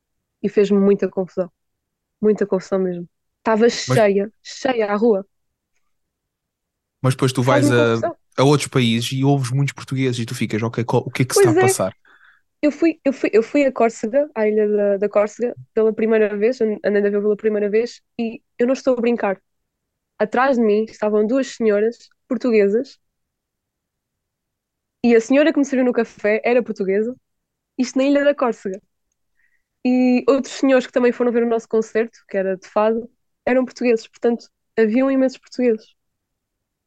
E 0.43 0.49
fez-me 0.49 0.79
muita 0.79 1.09
confusão. 1.09 1.51
Muita 2.21 2.45
confusão 2.47 2.79
mesmo. 2.79 3.09
Estava 3.39 3.69
cheia, 3.69 4.31
cheia 4.43 4.87
a 4.91 4.95
rua. 4.97 5.25
Mas 7.01 7.13
depois 7.13 7.33
tu 7.33 7.43
vais 7.43 7.69
a, 7.71 7.75
confusão. 7.75 8.17
A 8.37 8.43
outros 8.43 8.67
países 8.69 9.11
e 9.13 9.23
ouves 9.23 9.51
muitos 9.51 9.73
portugueses 9.73 10.19
e 10.19 10.25
tu 10.25 10.35
ficas, 10.35 10.61
ok, 10.63 10.83
qual- 10.83 11.03
o 11.05 11.11
que 11.11 11.23
é 11.23 11.25
que 11.25 11.33
se 11.33 11.37
Pois 11.37 11.47
está 11.47 11.51
a 11.51 11.55
é. 11.57 11.67
passar? 11.67 11.95
Eu 12.61 12.71
fui, 12.71 12.99
eu 13.05 13.13
fui, 13.13 13.29
eu 13.33 13.43
fui 13.43 13.65
a 13.65 13.71
Córcega, 13.71 14.29
à 14.35 14.47
ilha 14.47 14.67
da, 14.69 14.97
da 14.97 15.09
Córcega, 15.09 15.55
pela 15.73 15.93
primeira 15.93 16.35
vez, 16.37 16.61
and- 16.61 16.79
andei 16.85 17.01
a 17.07 17.09
ver 17.11 17.21
pela 17.21 17.37
primeira 17.37 17.69
vez, 17.69 18.01
e 18.19 18.41
eu 18.59 18.67
não 18.67 18.73
estou 18.73 18.95
a 18.97 19.01
brincar. 19.01 19.41
Atrás 20.19 20.57
de 20.57 20.63
mim 20.63 20.85
estavam 20.85 21.27
duas 21.27 21.47
senhoras 21.49 21.97
portuguesas, 22.27 22.99
e 25.03 25.15
a 25.15 25.21
senhora 25.21 25.51
que 25.53 25.59
me 25.59 25.65
serviu 25.65 25.85
no 25.85 25.93
café 25.93 26.41
era 26.43 26.61
portuguesa, 26.63 27.15
isto 27.77 27.97
na 27.99 28.05
ilha 28.05 28.23
da 28.25 28.35
Córcega. 28.35 28.81
E 29.85 30.23
outros 30.27 30.53
senhores 30.55 30.85
que 30.87 30.91
também 30.93 31.11
foram 31.11 31.31
ver 31.31 31.43
o 31.43 31.49
nosso 31.49 31.67
concerto, 31.67 32.19
que 32.27 32.37
era 32.37 32.57
de 32.57 32.67
fado, 32.67 33.09
eram 33.45 33.63
portugueses, 33.65 34.07
portanto, 34.07 34.49
haviam 34.77 35.11
imensos 35.11 35.37
portugueses. 35.37 35.93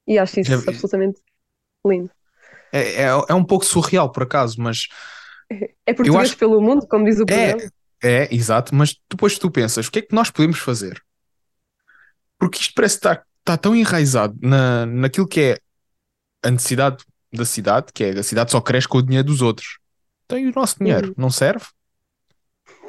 E 0.06 0.18
acho 0.18 0.40
isso 0.40 0.54
É- 0.54 0.58
absolutamente 0.66 1.20
lindo. 1.88 2.10
É, 2.72 3.02
é, 3.02 3.08
é 3.28 3.34
um 3.34 3.44
pouco 3.44 3.64
surreal, 3.64 4.10
por 4.12 4.22
acaso, 4.24 4.56
mas 4.60 4.86
É 5.86 5.94
português 5.94 6.30
acho- 6.30 6.36
pelo 6.38 6.60
mundo, 6.60 6.86
como 6.86 7.04
diz 7.04 7.18
o 7.18 7.22
É, 7.22 7.52
programa. 7.52 7.72
é, 8.02 8.34
exato, 8.34 8.74
mas 8.74 8.94
depois 9.10 9.38
tu 9.38 9.50
pensas, 9.50 9.86
o 9.86 9.90
que 9.90 10.00
é 10.00 10.02
que 10.02 10.14
nós 10.14 10.30
podemos 10.30 10.58
fazer? 10.58 11.02
Porque 12.38 12.58
isto 12.60 12.74
parece 12.74 12.96
estar 12.96 13.24
tão 13.60 13.74
enraizado 13.74 14.36
na, 14.40 14.86
naquilo 14.86 15.26
que 15.26 15.40
é 15.40 15.58
a 16.46 16.50
necessidade 16.50 17.04
da 17.32 17.44
cidade, 17.44 17.86
que 17.92 18.04
é 18.04 18.10
a 18.10 18.22
cidade 18.22 18.50
só 18.50 18.60
cresce 18.60 18.86
com 18.88 18.98
o 18.98 19.02
dinheiro 19.02 19.26
dos 19.26 19.42
outros. 19.42 19.78
Tem 20.28 20.46
o 20.46 20.52
nosso 20.54 20.78
dinheiro, 20.78 21.08
Uhum. 21.08 21.14
não 21.16 21.30
serve? 21.30 21.64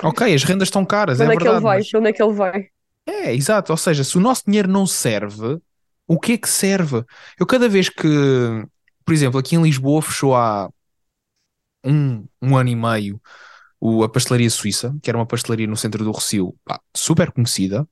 Ok, 0.04 0.34
as 0.34 0.44
rendas 0.44 0.68
estão 0.68 0.86
caras, 0.86 1.20
é 1.20 1.24
onde 1.26 1.34
é 1.34 1.38
que 1.38 1.44
ele 1.44 1.50
verdade, 1.50 1.64
vai? 1.64 1.78
mas- 1.80 1.94
onde 1.94 2.10
é 2.10 2.14
que 2.14 2.24
ele 2.24 2.34
vai? 2.34 2.68
É, 3.06 3.34
exato. 3.34 3.72
Ou 3.74 3.78
seja, 3.78 4.04
se 4.04 4.18
o 4.18 4.22
nosso 4.22 4.44
dinheiro 4.46 4.70
não 4.70 4.86
serve, 4.86 5.60
o 6.08 6.20
que 6.20 6.34
é 6.34 6.38
que 6.38 6.48
serve? 6.50 7.04
Eu 7.40 7.46
cada 7.46 7.68
vez 7.68 7.90
que, 7.90 8.08
por 9.10 9.14
exemplo, 9.14 9.40
aqui 9.40 9.56
em 9.56 9.64
Lisboa 9.64 10.04
fechou 10.04 10.36
há 10.36 10.70
um, 11.84 12.26
um 12.42 12.56
ano 12.58 12.70
e 12.70 12.76
meio 12.76 13.20
o, 13.80 14.04
a 14.04 14.10
pastelaria 14.10 14.50
suíça, 14.52 14.96
que 15.02 15.10
era 15.10 15.18
uma 15.18 15.26
pastelaria 15.26 15.66
no 15.68 15.76
centro 15.76 16.04
do 16.04 16.12
Rossio, 16.12 16.56
pá, 16.64 16.80
super 16.96 17.32
conhecida, 17.32 17.88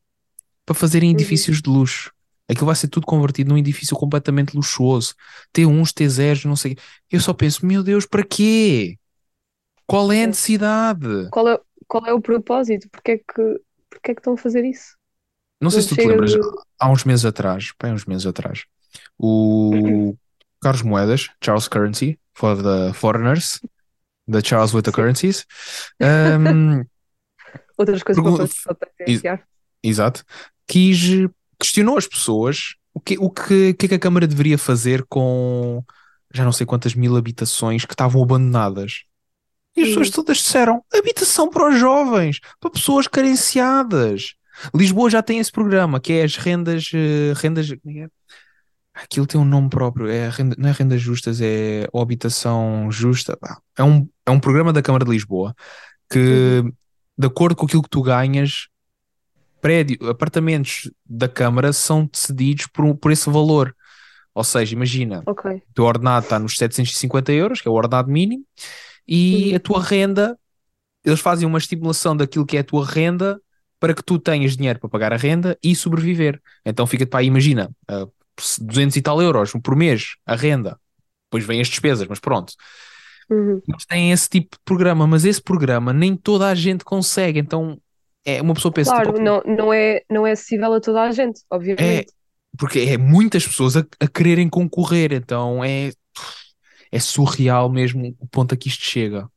para 0.66 0.76
fazerem 0.76 1.12
edifícios 1.12 1.62
de 1.62 1.70
luxo. 1.70 2.12
Aquilo 2.48 2.68
vai 2.68 2.76
ser 2.76 2.90
tudo 2.90 3.08
convertido 3.08 3.50
num 3.50 3.58
edifício 3.58 3.98
completamente 3.98 4.56
luxuoso. 4.56 5.16
T1s, 5.54 5.92
T0s, 5.94 6.46
não 6.46 6.56
sei. 6.56 6.78
Eu 7.12 7.20
só 7.20 7.34
penso, 7.34 7.66
meu 7.66 7.84
Deus, 7.84 8.06
para 8.06 8.24
quê? 8.24 8.98
Qual 9.88 10.12
é 10.12 10.20
a 10.20 10.24
É. 10.24 10.28
necessidade? 10.28 11.30
Qual 11.32 11.50
é, 11.50 11.60
qual 11.88 12.06
é 12.06 12.14
o 12.14 12.22
propósito? 12.22 12.88
Porquê 12.92 13.14
é 13.14 13.18
que, 13.18 13.62
porquê 13.90 14.12
é 14.12 14.16
que 14.16 14.20
estão 14.22 14.34
a 14.34 14.38
fazer 14.38 14.64
isso? 14.66 14.96
Não 15.60 15.72
sei 15.72 15.82
se 15.82 15.90
tu 15.90 15.98
te 15.98 16.08
lembras, 16.08 16.32
de- 16.32 16.40
há 16.80 16.90
uns 16.92 17.04
meses 17.04 17.26
atrás, 17.26 17.72
bem, 17.82 17.94
uns 17.94 18.06
meses 18.06 18.28
atrás, 18.28 18.66
o 19.18 20.16
Carlos 20.62 20.82
Moedas, 20.82 21.30
Charles 21.44 21.68
Currency, 21.68 22.20
for 22.34 22.62
the 22.62 22.94
foreigners, 22.94 23.60
the 24.30 24.42
Charles 24.42 24.74
with 24.74 24.84
the 24.84 24.92
currencies, 24.92 25.46
um, 26.02 26.84
Outras 27.78 28.02
coisas 28.02 28.24
para, 28.64 28.76
potenciar. 28.76 29.48
exato, 29.84 30.24
quis, 30.68 31.28
questionou 31.60 31.98
as 31.98 32.08
pessoas 32.08 32.76
o 32.94 33.00
que, 33.00 33.18
o 33.20 33.30
que, 33.30 33.74
que 33.76 33.86
é 33.86 33.90
que 33.90 33.96
a 33.96 34.00
Câmara 34.00 34.26
deveria 34.26 34.58
fazer 34.58 35.06
com 35.08 35.84
já 36.34 36.44
não 36.44 36.52
sei 36.52 36.66
quantas 36.66 36.96
mil 36.96 37.16
habitações 37.16 37.86
que 37.86 37.94
estavam 37.94 38.22
abandonadas. 38.22 39.04
E 39.76 39.82
as 39.84 39.88
pessoas 39.90 40.10
todas 40.10 40.38
disseram: 40.38 40.84
habitação 40.92 41.50
para 41.50 41.70
os 41.70 41.80
jovens, 41.80 42.40
para 42.60 42.72
pessoas 42.72 43.08
carenciadas. 43.08 44.34
Lisboa 44.74 45.10
já 45.10 45.22
tem 45.22 45.38
esse 45.38 45.52
programa 45.52 46.00
que 46.00 46.14
é 46.14 46.24
as 46.24 46.36
rendas. 46.36 46.90
eh, 46.94 47.34
rendas 47.36 47.68
como 47.68 47.92
é 47.92 47.94
que 47.94 48.00
é? 48.00 48.10
Aquilo 49.04 49.28
tem 49.28 49.40
um 49.40 49.46
nome 49.46 49.70
próprio, 49.70 50.08
é 50.08 50.28
a 50.28 50.30
renda, 50.30 50.56
não 50.58 50.70
é 50.70 50.72
rendas 50.72 51.02
justas, 51.02 51.40
é 51.42 51.88
habitação 51.94 52.92
justa. 52.92 53.38
É 53.78 53.84
um, 53.84 54.08
é 54.26 54.32
um 54.32 54.40
programa 54.40 54.74
da 54.74 54.82
Câmara 54.82 55.06
de 55.06 55.12
Lisboa 55.12 55.56
que, 56.10 56.64
de 57.18 57.28
acordo 57.28 57.56
com 57.56 57.66
aquilo 57.66 57.84
que 57.84 57.90
tu 57.90 58.02
ganhas, 58.02 58.68
prédio, 59.62 59.98
apartamentos 60.10 60.90
da 61.06 61.28
Câmara 61.28 61.74
são 61.74 62.06
decididos 62.12 62.68
por, 62.68 62.96
por 62.96 63.12
esse 63.12 63.30
valor. 63.30 63.76
Ou 64.34 64.44
seja, 64.44 64.74
imagina, 64.74 65.24
Ok. 65.26 65.52
o 65.52 65.74
teu 65.74 65.86
ordenado 65.86 66.24
está 66.26 66.40
nos 66.40 66.58
750 66.58 67.32
euros, 67.34 67.62
que 67.62 67.68
é 67.68 67.72
o 67.72 67.74
ordenado 67.74 68.10
mínimo, 68.10 68.44
e 69.08 69.50
Uhum. 69.52 69.56
a 69.56 69.60
tua 69.60 69.82
renda, 69.84 70.38
eles 71.04 71.20
fazem 71.20 71.48
uma 71.48 71.58
estimulação 71.58 72.16
daquilo 72.16 72.46
que 72.46 72.58
é 72.58 72.60
a 72.62 72.64
tua 72.64 72.86
renda 72.86 73.40
para 73.80 73.94
que 73.94 74.04
tu 74.04 74.20
tenhas 74.20 74.58
dinheiro 74.58 74.80
para 74.80 74.90
pagar 74.90 75.14
a 75.14 75.18
renda 75.18 75.58
e 75.64 75.76
sobreviver. 75.76 76.42
Então 76.66 76.86
fica-te 76.88 77.10
para 77.10 77.20
aí, 77.22 77.28
imagina, 77.28 77.70
ah, 77.88 78.08
200 78.62 78.96
e 78.96 79.02
tal 79.02 79.22
euros 79.22 79.52
por 79.64 79.76
mês 79.76 80.16
a 80.26 80.36
renda, 80.36 80.80
depois 81.26 81.46
vêm 81.46 81.62
as 81.62 81.68
despesas, 81.68 82.08
mas 82.08 82.20
pronto. 82.20 82.54
Uhum. 83.30 83.62
Eles 83.68 83.86
têm 83.86 84.12
esse 84.12 84.30
tipo 84.30 84.56
de 84.56 84.64
programa, 84.64 85.06
mas 85.06 85.26
esse 85.26 85.42
programa 85.42 85.92
nem 85.92 86.16
toda 86.16 86.48
a 86.48 86.56
gente 86.56 86.86
consegue, 86.86 87.40
então 87.40 87.80
é 88.26 88.42
uma 88.42 88.54
pessoa 88.54 88.74
pensa, 88.74 88.92
Claro, 88.92 89.14
tipo, 89.14 89.22
não, 89.22 89.42
não, 89.46 89.74
é, 89.74 90.02
não 90.10 90.26
é 90.28 90.32
acessível 90.32 90.74
a 90.74 90.80
toda 90.80 91.02
a 91.02 91.12
gente, 91.12 91.42
obviamente. 91.50 92.12
porque 92.58 92.80
é 92.80 92.98
muitas 92.98 93.46
pessoas 93.46 93.78
a, 93.78 93.86
a 94.00 94.08
quererem 94.08 94.50
concorrer, 94.50 95.14
então 95.14 95.64
é, 95.64 95.92
é 96.92 97.00
surreal 97.00 97.70
mesmo 97.70 98.16
o 98.20 98.28
ponto 98.28 98.54
a 98.54 98.58
que 98.58 98.68
isto 98.68 98.84
chega. 98.84 99.30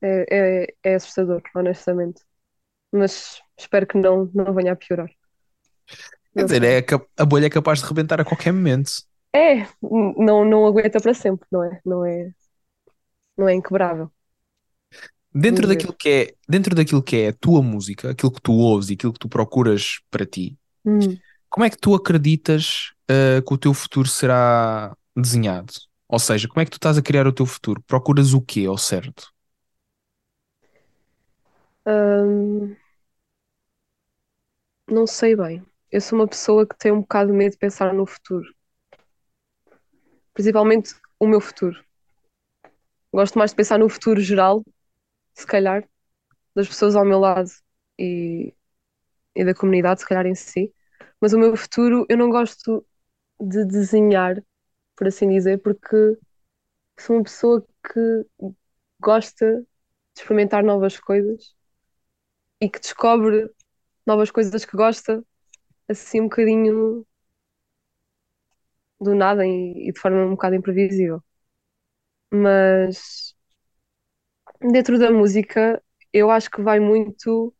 É, 0.00 0.26
é, 0.30 0.74
é 0.84 0.94
assustador, 0.94 1.42
honestamente. 1.54 2.22
Mas 2.92 3.40
espero 3.58 3.86
que 3.86 3.98
não, 3.98 4.30
não 4.34 4.54
venha 4.54 4.72
a 4.72 4.76
piorar. 4.76 5.10
Quer 6.38 6.44
dizer, 6.44 6.62
é, 6.62 6.84
a 7.18 7.24
bolha 7.24 7.46
é 7.46 7.50
capaz 7.50 7.80
de 7.80 7.86
rebentar 7.86 8.20
a 8.20 8.24
qualquer 8.24 8.52
momento. 8.52 8.92
É, 9.34 9.66
não, 9.82 10.44
não 10.44 10.66
aguenta 10.66 11.00
para 11.00 11.14
sempre, 11.14 11.46
não 11.50 11.64
é? 11.64 11.80
Não 11.84 12.04
é, 12.04 12.32
não 13.36 13.48
é 13.48 13.54
inquebrável. 13.54 14.10
Dentro 15.34 15.66
ver. 15.66 15.68
daquilo 15.68 15.92
que 15.92 16.08
é, 16.08 16.34
dentro 16.48 16.74
daquilo 16.74 17.02
que 17.02 17.16
é 17.16 17.28
a 17.28 17.32
tua 17.32 17.62
música, 17.62 18.10
aquilo 18.10 18.32
que 18.32 18.40
tu 18.40 18.52
ouves 18.52 18.88
e 18.90 18.94
aquilo 18.94 19.12
que 19.12 19.18
tu 19.18 19.28
procuras 19.28 20.00
para 20.10 20.24
ti, 20.26 20.56
Hum. 20.84 21.20
como 21.50 21.64
é 21.64 21.70
que 21.70 21.78
tu 21.78 21.94
acreditas 21.94 22.92
uh, 23.10 23.42
que 23.46 23.54
o 23.54 23.58
teu 23.58 23.74
futuro 23.74 24.08
será 24.08 24.96
desenhado? 25.16 25.72
Ou 26.08 26.18
seja, 26.18 26.48
como 26.48 26.60
é 26.62 26.64
que 26.64 26.70
tu 26.70 26.76
estás 26.76 26.96
a 26.98 27.02
criar 27.02 27.26
o 27.26 27.32
teu 27.32 27.46
futuro? 27.46 27.82
Procuras 27.86 28.32
o 28.34 28.40
quê 28.40 28.66
ao 28.66 28.78
certo? 28.78 29.32
Hum, 31.84 32.76
não 34.90 35.06
sei 35.06 35.34
bem. 35.36 35.64
Eu 35.90 36.02
sou 36.02 36.18
uma 36.18 36.28
pessoa 36.28 36.66
que 36.66 36.76
tem 36.76 36.92
um 36.92 37.00
bocado 37.00 37.32
de 37.32 37.38
medo 37.38 37.52
de 37.52 37.58
pensar 37.58 37.94
no 37.94 38.04
futuro. 38.04 38.54
Principalmente 40.34 40.94
o 41.18 41.26
meu 41.26 41.40
futuro. 41.40 41.82
Gosto 43.10 43.38
mais 43.38 43.52
de 43.52 43.56
pensar 43.56 43.78
no 43.78 43.88
futuro 43.88 44.20
geral, 44.20 44.62
se 45.32 45.46
calhar, 45.46 45.88
das 46.54 46.68
pessoas 46.68 46.94
ao 46.94 47.06
meu 47.06 47.18
lado 47.18 47.50
e, 47.98 48.52
e 49.34 49.42
da 49.42 49.54
comunidade, 49.54 50.00
se 50.00 50.06
calhar 50.06 50.26
em 50.26 50.34
si. 50.34 50.74
Mas 51.18 51.32
o 51.32 51.38
meu 51.38 51.56
futuro 51.56 52.04
eu 52.06 52.18
não 52.18 52.28
gosto 52.28 52.86
de 53.40 53.64
desenhar, 53.64 54.44
por 54.94 55.06
assim 55.06 55.26
dizer, 55.30 55.62
porque 55.62 56.18
sou 57.00 57.16
uma 57.16 57.22
pessoa 57.22 57.66
que 57.82 58.26
gosta 59.00 59.62
de 60.14 60.20
experimentar 60.20 60.62
novas 60.62 61.00
coisas 61.00 61.56
e 62.60 62.68
que 62.68 62.78
descobre 62.78 63.50
novas 64.06 64.30
coisas 64.30 64.66
que 64.66 64.76
gosta 64.76 65.24
assim 65.88 66.20
um 66.20 66.24
bocadinho 66.24 67.06
do 69.00 69.14
nada 69.14 69.44
e, 69.46 69.88
e 69.88 69.92
de 69.92 70.00
forma 70.00 70.24
um 70.24 70.30
bocado 70.30 70.54
imprevisível. 70.56 71.22
Mas 72.30 73.34
dentro 74.60 74.98
da 74.98 75.10
música, 75.10 75.82
eu 76.12 76.30
acho 76.30 76.50
que 76.50 76.60
vai 76.62 76.80
muito 76.80 77.54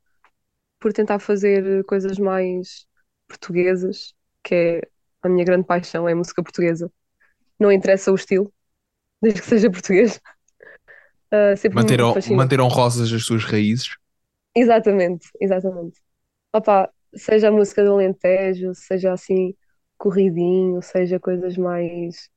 por 0.81 0.93
tentar 0.95 1.18
fazer 1.20 1.85
coisas 1.87 2.18
mais 2.18 2.87
portuguesas, 3.29 4.14
que 4.45 4.55
é 4.57 4.83
a 5.22 5.31
minha 5.31 5.45
grande 5.47 5.66
paixão, 5.66 6.09
é 6.09 6.12
a 6.12 6.16
música 6.16 6.43
portuguesa. 6.43 6.93
Não 7.61 7.72
interessa 7.72 8.12
o 8.12 8.16
estilo, 8.16 8.53
desde 9.22 9.43
que 9.43 9.49
seja 9.49 9.70
português. 9.70 10.20
Ah, 11.31 11.57
sempre 11.57 11.79
Manter, 11.79 12.01
me 12.01 12.05
hon- 12.05 12.14
fascinou. 12.14 12.41
manter 12.41 12.61
honrosas 12.61 13.11
as 13.12 13.24
suas 13.24 13.43
raízes? 13.45 13.97
Exatamente, 14.55 15.29
exatamente. 15.41 16.01
Opa, 16.55 16.93
seja 17.15 17.49
a 17.49 17.53
música 17.53 17.85
do 17.85 17.93
Alentejo, 17.95 18.75
seja 18.75 19.13
assim, 19.13 19.55
corridinho, 19.99 20.83
seja 20.83 21.19
coisas 21.21 21.57
mais. 21.57 22.31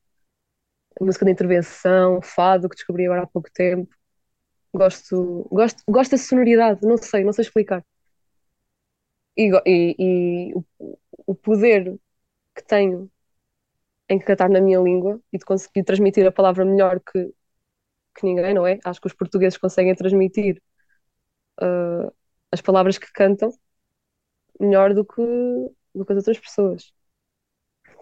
música 1.01 1.25
de 1.25 1.31
intervenção, 1.31 2.21
fado, 2.21 2.69
que 2.69 2.75
descobri 2.75 3.05
agora 3.05 3.23
há 3.23 3.27
pouco 3.27 3.49
tempo. 3.53 3.93
Gosto, 4.73 5.47
gosto, 5.51 5.83
gosto 5.89 6.11
da 6.13 6.17
sonoridade, 6.19 6.81
não 6.83 6.97
sei, 6.97 7.23
não 7.25 7.33
sei 7.33 7.43
explicar. 7.43 7.85
E, 9.37 9.45
e, 9.65 9.95
e 9.99 10.53
o, 10.55 10.63
o 11.27 11.35
poder 11.35 11.97
que 12.55 12.63
tenho 12.65 13.11
em 14.09 14.19
cantar 14.19 14.49
na 14.49 14.61
minha 14.61 14.79
língua 14.79 15.21
e 15.33 15.37
de 15.37 15.45
conseguir 15.45 15.83
transmitir 15.83 16.25
a 16.27 16.31
palavra 16.31 16.65
melhor 16.65 16.99
que, 16.99 17.25
que 18.15 18.25
ninguém, 18.25 18.53
não 18.53 18.67
é? 18.67 18.79
Acho 18.85 19.01
que 19.01 19.07
os 19.07 19.13
portugueses 19.13 19.57
conseguem 19.59 19.95
transmitir 19.95 20.61
ah, 21.61 22.11
as 22.51 22.61
palavras 22.61 22.97
que 22.97 23.11
cantam 23.13 23.51
melhor 24.61 24.93
do 24.93 25.03
que, 25.03 25.21
do 25.95 26.05
que 26.05 26.11
as 26.13 26.17
outras 26.17 26.39
pessoas. 26.39 26.93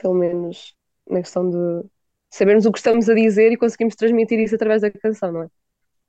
Pelo 0.02 0.14
menos 0.14 0.74
na 1.10 1.20
questão 1.22 1.50
de 1.50 1.88
sabermos 2.32 2.66
o 2.66 2.72
que 2.72 2.78
estamos 2.80 3.10
a 3.10 3.14
dizer 3.16 3.52
e 3.52 3.58
conseguimos 3.58 3.96
transmitir 3.96 4.40
isso 4.40 4.56
através 4.56 4.82
da 4.82 4.92
canção, 4.92 5.32
não 5.32 5.44
é? 5.44 5.48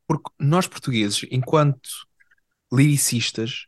Porque 0.07 0.31
nós 0.39 0.67
portugueses, 0.67 1.25
enquanto 1.31 1.89
lyricistas, 2.73 3.67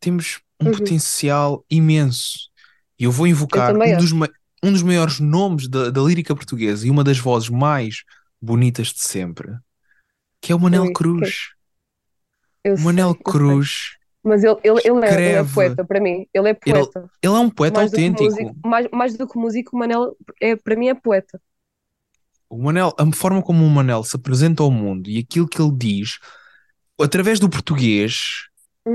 temos 0.00 0.40
um 0.60 0.66
Uhum. 0.66 0.72
potencial 0.72 1.64
imenso. 1.70 2.50
E 2.98 3.04
eu 3.04 3.10
vou 3.10 3.26
Eu 3.26 3.32
invocar 3.32 3.72
também 3.72 3.94
um 3.94 3.98
dos, 3.98 4.12
um 4.12 4.72
dos 4.72 4.82
maiores 4.82 5.20
nomes 5.20 5.68
da, 5.68 5.90
da 5.90 6.00
lírica 6.00 6.34
portuguesa 6.34 6.86
e 6.86 6.90
uma 6.90 7.04
das 7.04 7.18
vozes 7.18 7.48
mais 7.48 8.02
bonitas 8.40 8.88
de 8.88 9.02
sempre, 9.02 9.56
que 10.40 10.52
é 10.52 10.54
o 10.54 10.60
Manel 10.60 10.86
que- 10.86 10.92
Cruz. 10.92 11.50
Eu 12.62 12.74
O 12.76 12.80
Manel 12.80 13.08
eu 13.10 13.14
sei. 13.14 13.22
Cruz, 13.24 13.96
Mas 14.24 14.42
ele, 14.44 14.56
ele, 14.64 14.80
ele, 14.84 15.06
é, 15.06 15.22
ele 15.26 15.38
é 15.38 15.44
poeta, 15.44 15.84
para 15.84 16.00
mim. 16.00 16.26
Ele 16.34 16.50
é 16.50 16.54
ele, 16.64 16.78
poeta. 16.78 17.10
ele 17.22 17.34
é 17.34 17.38
um 17.38 17.50
poeta 17.50 17.80
Mais 17.80 17.90
autêntico. 17.90 18.22
músico, 18.22 18.54
mais, 18.64 18.88
mais 18.92 19.16
do 19.16 19.28
que 19.28 19.38
músico, 19.38 19.76
o 19.76 19.78
Manel 19.78 20.16
é, 20.40 20.56
para 20.56 20.76
mim 20.76 20.88
é 20.88 20.94
poeta. 20.94 21.40
O 22.48 22.58
Manel, 22.62 22.92
a 22.98 23.12
forma 23.12 23.42
como 23.42 23.64
o 23.64 23.70
Manel 23.70 24.04
se 24.04 24.16
apresenta 24.16 24.62
ao 24.62 24.70
mundo 24.70 25.08
e 25.08 25.18
aquilo 25.18 25.48
que 25.48 25.60
ele 25.60 25.72
diz, 25.76 26.18
através 27.00 27.40
do 27.40 27.48
português, 27.50 28.46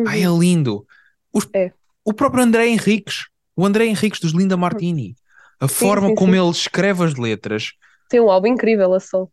ah, 0.05 0.17
é 0.17 0.29
Uhum. 0.29 0.39
lindo. 0.39 0.85
Os- 1.33 1.49
É. 1.53 1.73
O 2.05 2.13
próprio 2.13 2.43
André 2.43 2.67
Henriques, 2.69 3.27
o 3.55 3.65
André 3.65 3.85
Henriques 3.87 4.19
dos 4.21 4.33
Linda 4.33 4.57
Martini, 4.57 5.17
a 5.59 5.67
Sim, 5.67 5.75
forma 5.79 6.11
sim, 6.11 6.15
como 6.15 6.35
sim. 6.35 6.35
ele 6.35 6.49
escreve 6.51 7.03
as 7.05 7.15
letras, 7.15 7.73
Tem 8.09 8.19
um 8.19 8.29
álbum 8.29 8.47
incrível 8.47 8.93
a 8.93 8.99
só. 8.99 9.27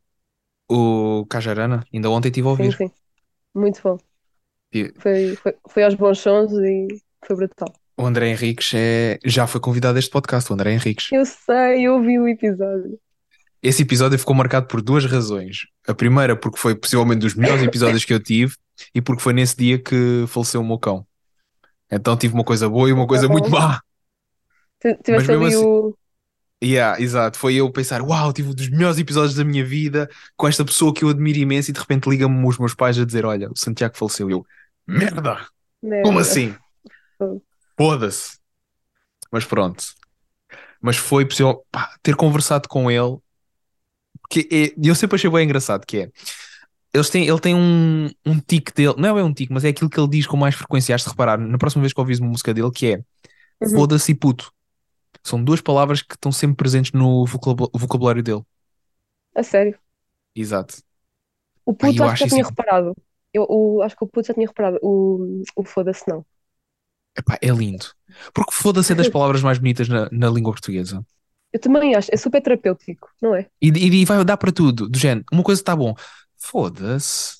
o 0.69 1.27
Cajarana, 1.29 1.85
ainda 1.93 2.11
ontem 2.11 2.29
estive 2.29 2.47
a 2.49 2.51
Sim, 2.57 2.71
ouvir. 2.71 2.73
sim. 2.73 2.91
Muito 3.55 3.83
bom. 3.83 3.99
E 4.81 4.93
Foi, 4.99 5.37
foi, 5.37 5.55
foi 5.68 5.85
aos 5.85 5.95
bons 5.95 6.18
sons 6.18 6.53
e 6.53 6.89
foi 7.27 7.37
brutal. 7.37 7.72
O 7.99 8.05
André 8.05 8.29
Henriques 8.29 8.72
é, 8.74 9.18
já 9.24 9.47
foi 9.47 9.61
convidado 9.61 9.97
a 9.97 9.99
este 9.99 10.11
podcast, 10.11 10.51
o 10.51 10.55
André 10.55 10.72
Henriques. 10.72 11.11
Eu 11.11 11.24
sei, 11.24 11.87
eu 11.87 11.95
ouvi 11.95 12.18
o 12.18 12.29
episódio. 12.29 12.99
Esse 13.62 13.83
episódio 13.83 14.18
ficou 14.18 14.35
marcado 14.35 14.66
por 14.66 14.83
duas 14.83 15.05
razões. 15.07 15.66
A 15.89 15.95
primeira, 15.95 16.37
porque 16.37 16.59
foi 16.59 16.74
possivelmente 16.74 17.20
dos 17.20 17.35
melhores 17.35 17.62
episódios 17.62 18.05
que 18.05 18.12
eu 18.12 18.20
tive, 18.20 18.55
e 18.95 19.01
porque 19.01 19.22
foi 19.22 19.33
nesse 19.33 19.57
dia 19.57 19.79
que 19.79 20.24
faleceu 20.29 20.61
o 20.61 20.64
meu 20.64 20.79
cão. 20.79 21.07
Então 21.91 22.16
tive 22.16 22.35
uma 22.35 22.45
coisa 22.45 22.68
boa 22.68 22.89
e 22.89 22.93
uma 22.93 23.07
coisa 23.07 23.29
muito 23.29 23.51
má. 23.51 23.81
Tiveste 25.03 25.33
ali 25.33 25.47
assim, 25.47 25.64
o. 25.64 25.97
yeah, 26.62 27.01
exato. 27.01 27.39
Foi 27.39 27.55
eu 27.55 27.70
pensar, 27.70 28.03
uau, 28.03 28.33
tive 28.33 28.51
um 28.51 28.55
dos 28.55 28.68
melhores 28.68 28.99
episódios 28.99 29.35
da 29.35 29.45
minha 29.45 29.64
vida 29.64 30.09
com 30.37 30.47
esta 30.47 30.64
pessoa 30.64 30.93
que 30.93 31.03
eu 31.05 31.09
admiro 31.09 31.39
imenso, 31.39 31.70
e 31.70 31.74
de 31.74 31.81
repente 31.81 32.09
liga-me 32.09 32.47
os 32.47 32.59
meus 32.59 32.74
pais 32.74 32.99
a 32.99 33.05
dizer: 33.05 33.24
Olha, 33.24 33.51
o 33.51 33.57
Santiago 33.57 33.97
faleceu. 33.97 34.31
Eu, 34.31 34.47
merda, 34.87 35.47
como 35.80 35.91
Merda. 36.14 36.20
assim? 36.20 36.55
Foda-se. 37.76 38.39
Mas 39.30 39.45
pronto. 39.45 39.84
Mas 40.80 40.97
foi 40.97 41.24
possível 41.26 41.64
pá, 41.70 41.95
ter 42.03 42.14
conversado 42.14 42.68
com 42.68 42.91
ele. 42.91 43.18
Porque 44.20 44.49
é- 44.51 44.74
eu 44.82 44.95
sempre 44.95 45.16
achei 45.16 45.30
bem 45.30 45.45
engraçado 45.45 45.84
que 45.87 45.99
é. 45.99 46.11
Eles 46.93 47.11
têm, 47.11 47.26
ele 47.28 47.41
tem 47.41 47.55
um, 47.55 48.09
um 48.24 48.41
tique 48.41 48.72
dele, 48.72 48.95
não 48.97 49.11
é 49.11 49.14
bem 49.14 49.22
um 49.22 49.32
tique, 49.34 49.53
mas 49.53 49.64
é 49.64 49.68
aquilo 49.68 49.91
que 49.91 50.01
ele 50.01 50.09
diz 50.09 50.26
com 50.26 50.37
mais 50.37 50.55
frequência. 50.55 50.95
Has 50.95 51.03
de 51.03 51.11
reparar, 51.11 51.37
na 51.39 51.59
próxima 51.59 51.82
vez 51.82 51.93
que 51.93 52.01
ouvis 52.01 52.18
uma 52.20 52.30
música 52.30 52.55
dele, 52.55 52.70
que 52.70 52.95
é 52.95 53.03
Uhum. 53.61 53.70
foda-se 53.70 54.12
e 54.12 54.14
puto. 54.14 54.53
São 55.22 55.43
duas 55.43 55.61
palavras 55.61 56.03
que 56.03 56.14
estão 56.14 56.30
sempre 56.30 56.57
presentes 56.57 56.93
no 56.93 57.26
vocabul- 57.26 57.70
vocabulário 57.74 58.22
dele. 58.22 58.43
A 59.34 59.43
sério. 59.43 59.78
Exato. 60.34 60.76
O 61.64 61.74
puto 61.74 61.87
eu 61.87 61.91
acho 61.91 61.99
que 61.99 62.03
acho 62.05 62.16
já 62.24 62.28
tinha 62.28 62.41
isso- 62.43 62.51
reparado. 62.51 62.95
Eu, 63.37 63.47
o, 63.49 63.82
acho 63.82 63.97
que 63.97 64.05
o 64.05 64.09
puto 64.09 64.28
já 64.28 64.34
tinha 64.34 64.47
reparado. 64.47 64.78
O, 64.82 65.43
o 65.57 65.64
foda-se 65.64 66.05
não. 66.09 66.24
Epá, 67.18 67.39
é 67.41 67.49
lindo. 67.49 67.87
Porque 68.34 68.53
foda-se 68.53 68.93
é 68.93 68.95
das 68.95 69.09
palavras 69.11 69.43
mais 69.43 69.59
bonitas 69.59 69.89
na, 69.89 70.09
na 70.12 70.28
língua 70.30 70.53
portuguesa. 70.53 71.05
Eu 71.53 71.61
também 71.61 71.95
acho. 71.95 72.11
É 72.12 72.16
super 72.16 72.43
terapêutico, 72.43 73.09
não 73.20 73.34
é? 73.34 73.47
E, 73.61 73.68
e, 73.68 74.03
e 74.03 74.05
vai 74.05 74.22
dar 74.24 74.37
para 74.37 74.53
tudo. 74.53 74.89
Do 74.89 74.99
género, 74.99 75.24
uma 75.32 75.43
coisa 75.43 75.61
está 75.61 75.74
bom. 75.74 75.95
Foda-se. 76.37 77.37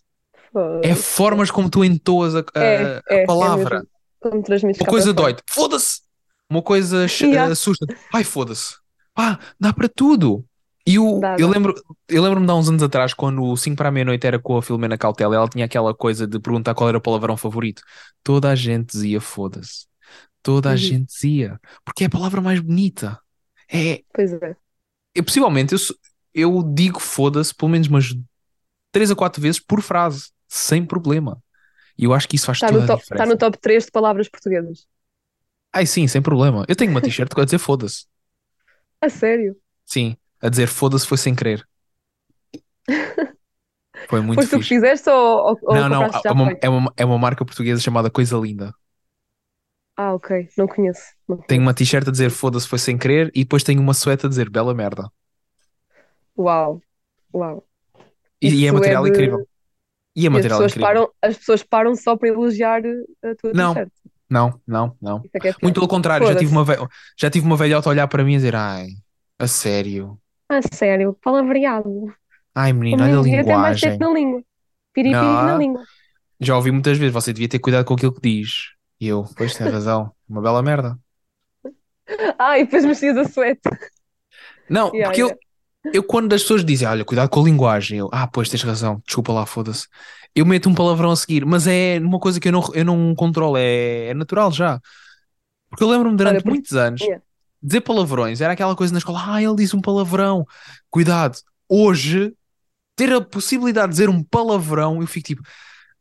É 0.82 0.94
Foda-se. 0.94 1.03
formas 1.03 1.51
como 1.51 1.68
tu 1.68 1.84
entoas 1.84 2.34
a, 2.34 2.40
a- 2.55 2.61
É, 2.61 2.97
a 2.99 3.03
é, 3.11 3.22
é 3.22 3.26
palavra. 3.26 3.76
mesmo. 3.76 3.88
Como 4.20 4.42
transmites 4.42 4.80
Uma 4.80 4.88
coisa 4.88 5.12
dói 5.12 5.36
Foda-se. 5.51 6.01
Uma 6.49 6.62
coisa 6.62 7.07
Yeah. 7.20 7.53
assusta. 7.53 7.86
Ai, 8.12 8.24
foda-se. 8.24 8.76
Pá, 9.14 9.38
dá 9.61 9.72
para 9.72 9.88
tudo. 9.88 10.44
E 10.87 10.99
o, 10.99 11.24
Dá, 11.24 11.37
eu 11.37 11.49
dá. 11.49 11.51
lembro, 11.51 11.74
eu 12.09 12.22
lembro-me 12.22 12.47
de 12.47 12.53
há 12.53 12.55
uns 12.55 12.68
anos 12.68 12.82
atrás, 12.82 13.12
quando 13.12 13.43
o 13.43 13.57
5 13.57 13.76
para 13.76 13.89
a 13.89 13.93
meia-noite 13.93 14.26
era 14.26 14.39
com 14.39 14.57
a 14.57 14.62
Filomena 14.62 14.97
Cautela, 14.97 15.34
ela 15.34 15.49
tinha 15.49 15.64
aquela 15.64 15.93
coisa 15.95 16.26
de 16.26 16.39
perguntar 16.39 16.74
qual 16.74 16.89
era 16.89 16.99
o 16.99 17.01
palavrão 17.01 17.37
favorito. 17.37 17.82
Toda 18.22 18.51
a 18.51 18.55
gente 18.55 18.93
dizia 18.93 19.20
foda-se. 19.20 19.87
Toda 20.43 20.70
a 20.70 20.76
Uhum. 20.76 20.76
gente 20.76 21.07
dizia. 21.07 21.61
Porque 21.84 22.05
é 22.05 22.07
a 22.09 22.11
palavra 22.11 22.41
mais 22.41 22.61
bonita. 22.61 23.20
É, 23.72 24.05
Pois 24.12 24.32
é. 24.43 24.57
eu, 25.14 25.24
possivelmente 25.24 25.74
eu, 25.74 25.78
eu 26.34 26.62
digo 26.74 27.01
foda-se 27.01 27.55
pelo 27.55 27.70
menos 27.70 27.89
umas 27.89 28.14
3 28.93 29.11
a 29.11 29.16
4 29.16 29.41
vezes 29.43 29.61
por 29.61 29.82
frase, 29.82 30.30
sem 30.49 30.84
problema. 30.87 31.43
E 31.99 32.05
eu 32.05 32.14
acho 32.14 32.28
que 32.28 32.37
isso 32.37 32.47
faz 32.47 32.62
Está 32.62 32.68
toda 32.72 32.87
a 32.87 32.89
top, 32.89 33.01
diferença. 33.01 33.11
está 33.11 33.24
no 33.26 33.37
top 33.43 33.55
3 33.64 33.82
de 33.87 33.93
palavras 33.97 34.28
portuguesas. 34.34 34.78
Ai, 35.72 35.87
sim, 35.87 36.07
sem 36.09 36.22
problema. 36.22 36.64
Eu 36.68 36.74
tenho 36.76 36.91
uma 36.91 37.03
t-shirt 37.03 37.30
a 37.39 37.45
dizer 37.45 37.59
foda-se. 37.59 38.07
A 39.01 39.09
sério. 39.09 39.57
Sim, 39.84 40.16
a 40.47 40.49
dizer 40.49 40.68
foda-se 40.68 41.07
foi 41.07 41.18
sem 41.18 41.34
querer. 41.34 41.66
Foi 44.09 44.20
muito 44.20 44.40
Foste 44.40 44.51
tu 44.51 44.61
que 44.61 44.66
fizeste 44.66 45.09
ou, 45.11 45.59
ou, 45.62 45.74
Não, 45.74 45.88
não, 45.88 46.05
é 46.05 46.30
uma, 46.30 46.53
é 46.62 46.68
uma, 46.68 46.92
é 46.99 47.05
uma 47.05 47.18
marca 47.18 47.44
portuguesa 47.44 47.80
chamada 47.80 48.11
Coisa 48.11 48.36
Linda. 48.36 48.72
Ah, 49.97 50.14
ok. 50.14 50.49
Não 50.57 50.68
conheço. 50.68 51.03
Não 51.26 51.38
Tem 51.38 51.59
uma 51.59 51.74
t-shirt 51.74 52.07
a 52.07 52.11
dizer 52.11 52.30
foda-se, 52.30 52.68
foi 52.68 52.78
sem 52.78 52.99
querer, 52.99 53.32
e 53.34 53.42
depois 53.42 53.64
tem 53.64 53.78
uma 53.78 53.94
suéte 53.94 54.26
a 54.26 54.28
dizer 54.28 54.51
bela 54.51 54.74
merda. 54.74 55.11
Uau, 56.38 56.80
uau. 57.34 57.64
E, 58.40 58.49
e 58.49 58.51
é 58.51 58.53
Isso 58.53 58.68
é 58.68 58.72
material 58.72 59.03
de- 59.05 59.09
incrível. 59.11 59.49
E 60.14 60.24
é 60.24 60.28
as 60.28 60.32
material 60.32 60.59
pessoas 60.61 60.72
incrível. 60.72 60.86
param, 60.88 61.11
as 61.22 61.36
pessoas 61.38 61.62
param 61.62 61.94
só 61.97 62.16
para 62.16 62.28
elogiar 62.28 62.82
a 63.24 63.34
tua 63.34 63.53
Não. 63.53 63.74
t-shirt. 63.74 63.92
Não, 64.28 64.61
não, 64.66 64.97
não. 65.01 65.22
É 65.42 65.49
é. 65.49 65.55
Muito 65.62 65.74
pelo 65.76 65.88
contrário, 65.88 66.26
já 66.26 66.36
tive, 66.36 66.51
uma 66.51 66.64
já 67.16 67.30
tive 67.30 67.47
uma 67.47 67.57
velhota 67.57 67.88
a 67.88 67.90
olhar 67.92 68.09
para 68.09 68.24
mim 68.24 68.32
e 68.34 68.36
dizer: 68.36 68.57
Ai, 68.57 68.88
a 69.38 69.47
sério. 69.47 70.18
Ah, 70.49 70.61
sério, 70.62 71.14
palavreado. 71.22 72.14
Ai, 72.55 72.72
O 72.72 72.74
menino, 72.74 73.03
olha 73.05 73.18
a 73.18 73.22
devia 73.22 73.44
ter 73.44 73.57
mais 73.57 73.76
linguagem. 73.76 73.90
tempo 73.90 74.05
na 74.05 74.11
língua. 74.18 74.44
Piripiri 74.92 75.42
na 75.44 75.57
língua. 75.59 75.84
Já 76.40 76.57
ouvi 76.57 76.70
muitas 76.70 76.99
vezes, 76.99 77.12
você 77.12 77.32
devia 77.32 77.49
ter 77.49 77.59
cuidado 77.59 77.84
com 77.84 77.94
aquilo 77.94 78.12
que 78.14 78.20
diz. 78.20 78.70
E 79.01 79.09
eu, 79.09 79.24
pois 79.36 79.55
tem 79.57 79.68
razão, 79.68 80.12
uma 80.28 80.42
bela 80.42 80.62
merda. 80.62 80.99
E 82.59 82.64
depois 82.64 82.84
mexias 82.84 83.16
a 83.16 83.24
suéte. 83.24 83.68
Não, 84.68 84.90
Yeah, 84.92 85.07
porque 85.07 85.20
yeah. 85.22 85.34
eu, 85.34 85.38
eu 85.92 86.03
quando 86.05 86.32
as 86.34 86.42
pessoas 86.42 86.64
dizem, 86.64 86.88
olha, 86.88 87.05
cuidado 87.05 87.28
com 87.30 87.40
a 87.40 87.44
linguagem, 87.44 87.99
eu, 87.99 88.09
ah, 88.12 88.26
pois 88.26 88.49
tens 88.49 88.62
razão, 88.62 89.03
desculpa 89.07 89.32
lá, 89.32 89.47
foda-se. 89.47 89.86
Eu 90.34 90.44
meto 90.47 90.68
um 90.68 90.74
palavrão 90.74 91.11
a 91.11 91.16
seguir, 91.16 91.44
mas 91.47 91.66
é 91.66 91.99
uma 92.01 92.18
coisa 92.20 92.40
que 92.40 92.49
eu 92.49 92.53
não, 92.53 92.62
eu 92.74 92.84
não 92.84 93.14
controlo, 93.14 93.57
é, 93.57 94.09
é 94.09 94.14
natural 94.14 94.53
já. 94.53 94.80
Porque 95.70 95.84
eu 95.84 95.90
lembro-me 95.90 96.16
durante 96.16 96.36
Olha, 96.36 96.42
por- 96.42 96.53
muitos 96.53 96.74
anos, 96.74 97.03
Yeah. 97.03 97.26
Dizer 97.67 97.81
palavrões 97.83 98.41
era 98.41 98.53
aquela 98.53 98.77
coisa 98.77 98.93
na 98.93 98.99
escola, 98.99 99.23
ah, 99.27 99.43
ele 99.43 99.57
diz 99.57 99.75
um 99.75 99.81
palavrão, 99.81 100.45
cuidado. 100.91 101.39
Hoje, 101.69 102.33
ter 102.95 103.12
a 103.12 103.21
possibilidade 103.21 103.89
de 103.89 103.93
dizer 103.99 104.09
um 104.09 104.23
palavrão, 104.23 105.01
eu 105.01 105.07
fico 105.07 105.27
tipo, 105.29 105.43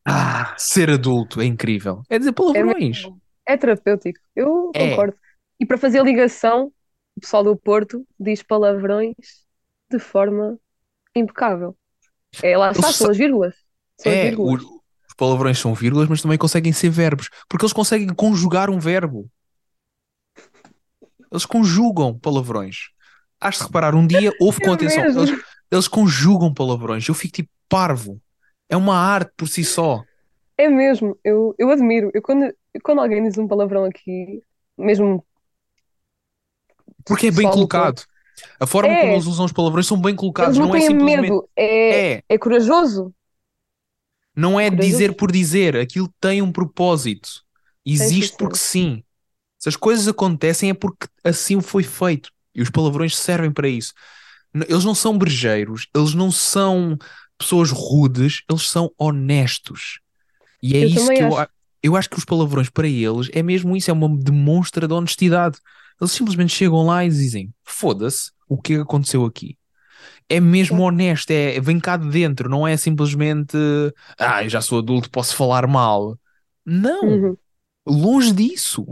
ah, 0.06 0.54
ser 0.58 0.90
adulto 0.90 1.42
é 1.42 1.46
incrível. 1.46 2.04
É 2.10 2.18
dizer 2.18 2.30
É 2.30 2.34
palavrões. 2.34 2.80
mesmo. 2.80 3.22
É 3.48 3.58
terapêutico. 3.58 4.20
Eu 4.36 4.72
É. 4.76 4.90
concordo. 4.90 5.16
E 5.60 5.66
para 5.66 5.78
fazer 5.78 6.04
ligação, 6.04 6.72
o 7.16 7.22
pessoal 7.22 7.44
do 7.44 7.56
Porto 7.56 8.06
diz 8.20 8.44
palavrões 8.44 9.16
de 9.90 10.00
forma 10.00 10.58
impecável. 11.16 11.76
É, 12.44 12.58
lá 12.58 12.72
está, 12.72 12.92
são 12.92 13.10
as 13.10 13.18
vírgulas. 13.18 13.56
São 14.00 14.12
as 14.12 14.18
É, 14.18 14.30
vírgulas. 14.30 14.64
o- 14.64 14.82
os 15.08 15.14
palavrões 15.16 15.58
são 15.60 15.74
vírgulas, 15.74 16.10
mas 16.10 16.22
também 16.22 16.38
conseguem 16.38 16.74
ser 16.74 16.90
verbos, 16.90 17.30
porque 17.48 17.64
eles 17.66 17.74
conseguem 17.74 18.08
conjugar 18.10 18.70
um 18.70 18.80
verbo. 18.80 19.30
Eles 21.36 21.46
conjugam 21.46 22.18
palavrões. 22.20 22.90
Has 23.42 23.58
de 23.58 23.64
reparar, 23.66 23.96
um 23.96 24.08
dia 24.08 24.34
houve 24.40 24.60
com 24.62 24.72
É 24.72 24.74
atenção, 24.74 25.04
mesmo. 25.04 25.22
eles, 25.22 25.32
eles 25.72 25.88
conjugam 25.88 26.54
palavrões. 26.54 27.08
Eu 27.08 27.16
fico 27.16 27.36
tipo 27.36 27.50
parvo. 27.70 28.22
É 28.70 28.78
uma 28.78 28.98
arte 28.98 29.32
por 29.38 29.48
si 29.48 29.64
só. 29.64 30.04
É 30.58 30.70
mesmo, 30.70 31.18
eu, 31.24 31.54
eu 31.58 31.70
admiro. 31.70 32.12
Eu 32.14 32.22
quando, 32.22 32.54
quando 32.84 33.02
alguém 33.02 33.24
diz 33.24 33.38
um 33.38 33.48
palavrão 33.48 33.86
aqui, 33.86 34.42
mesmo 34.78 35.26
Porque 37.06 37.28
é 37.28 37.32
bem 37.32 37.50
colocado. 37.50 38.04
A 38.60 38.68
forma 38.68 38.94
É. 38.94 39.02
como 39.02 39.14
eles 39.14 39.26
usam 39.26 39.46
os 39.46 39.54
palavrões 39.54 39.88
são 39.88 40.00
bem 40.02 40.16
colocados. 40.16 40.58
eles 40.58 40.60
não 40.60 40.68
Não 40.68 40.76
é 40.76 40.82
simplesmente. 40.82 41.22
medo, 41.22 41.50
é, 41.56 42.14
É, 42.18 42.24
é 42.30 42.38
corajoso. 42.38 43.14
não 44.36 44.60
é 44.60 44.70
Corajoso. 44.70 44.90
dizer 44.92 45.16
por 45.16 45.32
dizer. 45.32 45.78
Aquilo 45.78 46.10
tem 46.20 46.42
um 46.42 46.52
propósito. 46.52 47.44
Existe 47.86 48.36
porque 48.38 48.58
sim. 48.58 49.04
Se 49.66 49.70
as 49.70 49.76
coisas 49.76 50.08
acontecem 50.08 50.70
é 50.70 50.76
porque 50.76 51.08
assim 51.24 51.60
foi 51.62 51.84
feito. 51.84 52.30
E 52.54 52.62
os 52.62 52.70
palavrões 52.70 53.18
servem 53.18 53.52
para 53.52 53.68
isso. 53.68 53.94
Eles 54.70 54.86
não 54.86 54.96
são 54.96 55.18
brejeiros, 55.18 55.88
eles 55.96 56.14
não 56.14 56.32
são 56.32 56.98
pessoas 57.38 57.72
rudes, 57.72 58.44
eles 58.50 58.70
são 58.70 58.92
honestos. 58.98 60.00
E 60.62 60.76
é 60.78 60.82
Eu 60.82 60.90
isso 60.90 61.12
que 61.14 61.24
eu, 61.24 61.38
acho. 61.38 61.50
eu 61.84 61.96
acho 61.96 62.10
que 62.10 62.18
os 62.18 62.26
palavrões 62.26 62.70
para 62.70 62.88
eles 62.88 63.30
é 63.34 63.44
mesmo 63.44 63.76
isso, 63.78 63.92
é 63.92 63.94
uma 63.94 64.10
demonstra 64.18 64.88
de 64.88 64.94
honestidade. 64.94 65.60
Eles 66.02 66.14
simplesmente 66.14 66.54
chegam 66.54 66.86
lá 66.86 67.06
e 67.06 67.10
dizem: 67.10 67.54
foda-se, 67.64 68.32
o 68.50 68.62
que 68.62 68.74
é 68.74 68.76
que 68.78 68.84
aconteceu 68.84 69.26
aqui? 69.26 69.58
É 70.30 70.40
mesmo 70.40 70.84
honesto, 70.84 71.32
é, 71.32 71.60
vem 71.62 71.80
cá 71.80 71.98
de 71.98 72.10
dentro, 72.10 72.50
não 72.50 72.68
é 72.68 72.78
simplesmente 72.78 73.58
ah, 74.20 74.44
eu 74.44 74.50
já 74.50 74.62
sou 74.62 74.80
adulto, 74.80 75.10
posso 75.10 75.36
falar 75.36 75.68
mal. 75.68 76.18
Não, 76.66 77.24
Uhum. 77.24 77.38
longe 77.88 78.34
disso. 78.34 78.86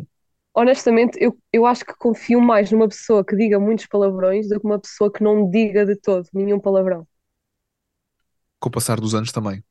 Honestamente, 0.56 1.18
eu, 1.20 1.36
eu 1.52 1.66
acho 1.66 1.84
que 1.84 1.94
confio 1.98 2.40
mais 2.40 2.72
numa 2.72 2.88
pessoa 2.88 3.26
que 3.26 3.36
diga 3.36 3.60
muitos 3.60 3.88
palavrões 3.88 4.48
do 4.48 4.60
que 4.60 4.66
uma 4.66 4.80
pessoa 4.80 5.12
que 5.12 5.24
não 5.24 5.50
diga 5.50 5.86
de 5.86 5.96
todo 5.96 6.28
nenhum 6.34 6.60
palavrão. 6.60 7.08
Com 8.60 8.70
o 8.70 8.72
passar 8.72 9.00
dos 9.00 9.16
anos 9.16 9.32
também. 9.32 9.64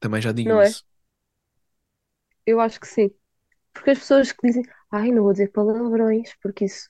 Também 0.00 0.20
já 0.20 0.32
digo 0.32 0.48
Não 0.48 0.60
é? 0.60 0.68
isso. 0.68 0.84
Eu 2.44 2.60
acho 2.60 2.80
que 2.80 2.86
sim. 2.88 3.10
Porque 3.72 3.90
as 3.90 3.98
pessoas 3.98 4.32
que 4.32 4.46
dizem, 4.46 4.64
ai, 4.90 5.10
não 5.10 5.22
vou 5.22 5.32
dizer 5.32 5.50
palavrões, 5.52 6.30
porque 6.42 6.64
isso, 6.66 6.88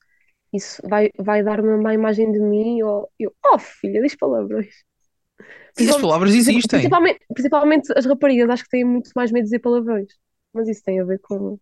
isso 0.52 0.82
vai, 0.88 1.10
vai 1.18 1.42
dar 1.42 1.60
uma 1.60 1.76
má 1.76 1.94
imagem 1.94 2.32
de 2.32 2.40
mim. 2.40 2.82
Ou 2.82 3.10
eu, 3.18 3.34
oh, 3.52 3.58
filha, 3.58 4.02
diz 4.02 4.16
palavrões. 4.16 4.66
Sim, 4.66 5.44
as 5.44 5.74
Principalmente- 5.74 6.02
palavras 6.02 6.34
existem. 6.34 6.68
Principalmente, 6.68 7.20
principalmente 7.34 7.92
as 7.96 8.06
raparigas, 8.06 8.50
acho 8.50 8.64
que 8.64 8.70
têm 8.70 8.84
muito 8.84 9.10
mais 9.14 9.30
medo 9.30 9.42
de 9.44 9.46
dizer 9.50 9.58
palavrões. 9.60 10.08
Mas 10.52 10.68
isso 10.68 10.82
tem 10.82 11.00
a 11.00 11.04
ver 11.04 11.18
com. 11.20 11.58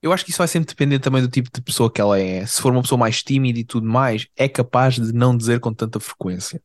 Eu 0.00 0.12
acho 0.12 0.24
que 0.24 0.30
isso 0.30 0.38
vai 0.38 0.46
sempre 0.48 0.68
depender 0.68 0.98
também 1.00 1.20
do 1.22 1.28
tipo 1.28 1.50
de 1.52 1.60
pessoa 1.60 1.90
que 1.92 2.00
ela 2.00 2.18
é. 2.20 2.46
Se 2.46 2.60
for 2.62 2.70
uma 2.72 2.82
pessoa 2.82 2.98
mais 2.98 3.22
tímida 3.22 3.58
e 3.58 3.64
tudo 3.64 3.86
mais, 3.86 4.26
é 4.36 4.48
capaz 4.48 4.94
de 4.94 5.12
não 5.12 5.36
dizer 5.36 5.58
com 5.60 5.74
tanta 5.74 5.98
frequência. 5.98 6.62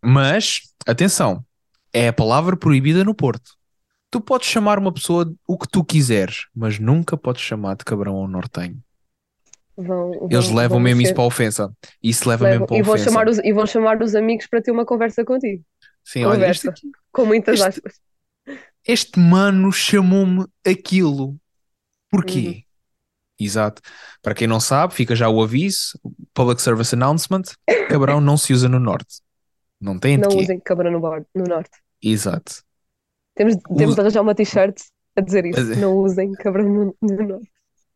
Mas, 0.00 0.60
atenção, 0.86 1.44
é 1.92 2.08
a 2.08 2.12
palavra 2.12 2.56
proibida 2.56 3.02
no 3.02 3.14
Porto. 3.14 3.52
Tu 4.10 4.20
podes 4.20 4.48
chamar 4.48 4.78
uma 4.78 4.92
pessoa 4.92 5.32
o 5.46 5.58
que 5.58 5.66
tu 5.68 5.82
quiseres, 5.84 6.46
mas 6.54 6.78
nunca 6.78 7.16
podes 7.16 7.42
chamar 7.42 7.74
de 7.76 7.84
cabrão 7.84 8.14
ou 8.14 8.28
nortenho. 8.28 8.78
Vão, 9.76 10.28
Eles 10.30 10.48
levam 10.50 10.78
mesmo 10.80 11.00
ser- 11.00 11.06
isso 11.08 11.14
para 11.14 11.24
a 11.24 11.26
ofensa. 11.26 11.72
Isso 12.02 12.28
leva 12.28 12.44
levam- 12.44 12.60
mesmo 12.60 12.66
para 12.68 12.76
a 12.76 12.78
e, 12.78 12.82
vão 12.82 12.94
ofensa. 12.94 13.10
chamar 13.10 13.28
os, 13.28 13.38
e 13.38 13.52
vão 13.52 13.66
chamar 13.66 14.00
os 14.02 14.14
amigos 14.14 14.46
para 14.46 14.62
ter 14.62 14.70
uma 14.70 14.86
conversa 14.86 15.24
contigo. 15.24 15.62
Sim, 16.04 16.24
olha, 16.24 16.48
este, 16.48 16.66
conversa. 16.68 16.88
Com 17.12 17.26
muitas 17.26 17.54
Este- 17.60 17.68
aspas. 17.68 17.94
este 18.86 19.18
mano 19.18 19.72
chamou-me 19.72 20.46
aquilo. 20.64 21.36
Porquê? 22.10 22.64
Exato. 23.38 23.82
Para 24.22 24.34
quem 24.34 24.46
não 24.46 24.60
sabe, 24.60 24.94
fica 24.94 25.14
já 25.14 25.28
o 25.28 25.42
aviso: 25.42 25.98
Public 26.32 26.60
Service 26.62 26.94
Announcement: 26.94 27.42
cabrão 27.88 28.20
não 28.20 28.36
se 28.36 28.52
usa 28.52 28.68
no 28.68 28.80
Norte. 28.80 29.20
Não 29.80 29.98
tem 29.98 30.16
Não 30.16 30.28
usem 30.28 30.58
cabrão 30.60 30.90
no, 30.90 31.00
bar, 31.00 31.22
no 31.34 31.44
norte. 31.44 31.70
Exato. 32.02 32.62
Temos, 33.34 33.56
temos 33.76 33.94
de 33.94 34.00
arranjar 34.00 34.22
uma 34.22 34.34
t-shirt 34.34 34.80
a 35.16 35.20
dizer 35.20 35.44
isso. 35.46 35.60
Mas- 35.60 35.78
Não 35.78 35.96
usem 35.98 36.32
cabrão 36.32 36.64
no, 36.64 36.96
no 37.02 37.28
norte. 37.28 37.50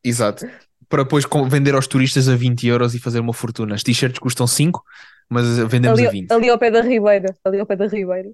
Exato. 0.04 0.46
Para 0.88 1.04
depois 1.04 1.24
vender 1.48 1.74
aos 1.74 1.86
turistas 1.86 2.28
a 2.28 2.36
20 2.36 2.66
euros 2.66 2.94
e 2.94 2.98
fazer 2.98 3.20
uma 3.20 3.32
fortuna. 3.32 3.74
As 3.74 3.82
t-shirts 3.82 4.18
custam 4.18 4.46
5, 4.46 4.82
mas 5.28 5.46
vendemos 5.68 5.98
Ali, 5.98 6.08
a 6.08 6.11
20. 6.11 6.32
ali 6.32 6.48
ao 6.50 6.58
pé 6.58 6.70
da 6.70 6.80
Ribeira. 6.82 7.34
Ali 7.44 7.61
ao 7.61 7.66
pé 7.66 7.76
da 7.76 7.86
Ribeira. 7.86 8.30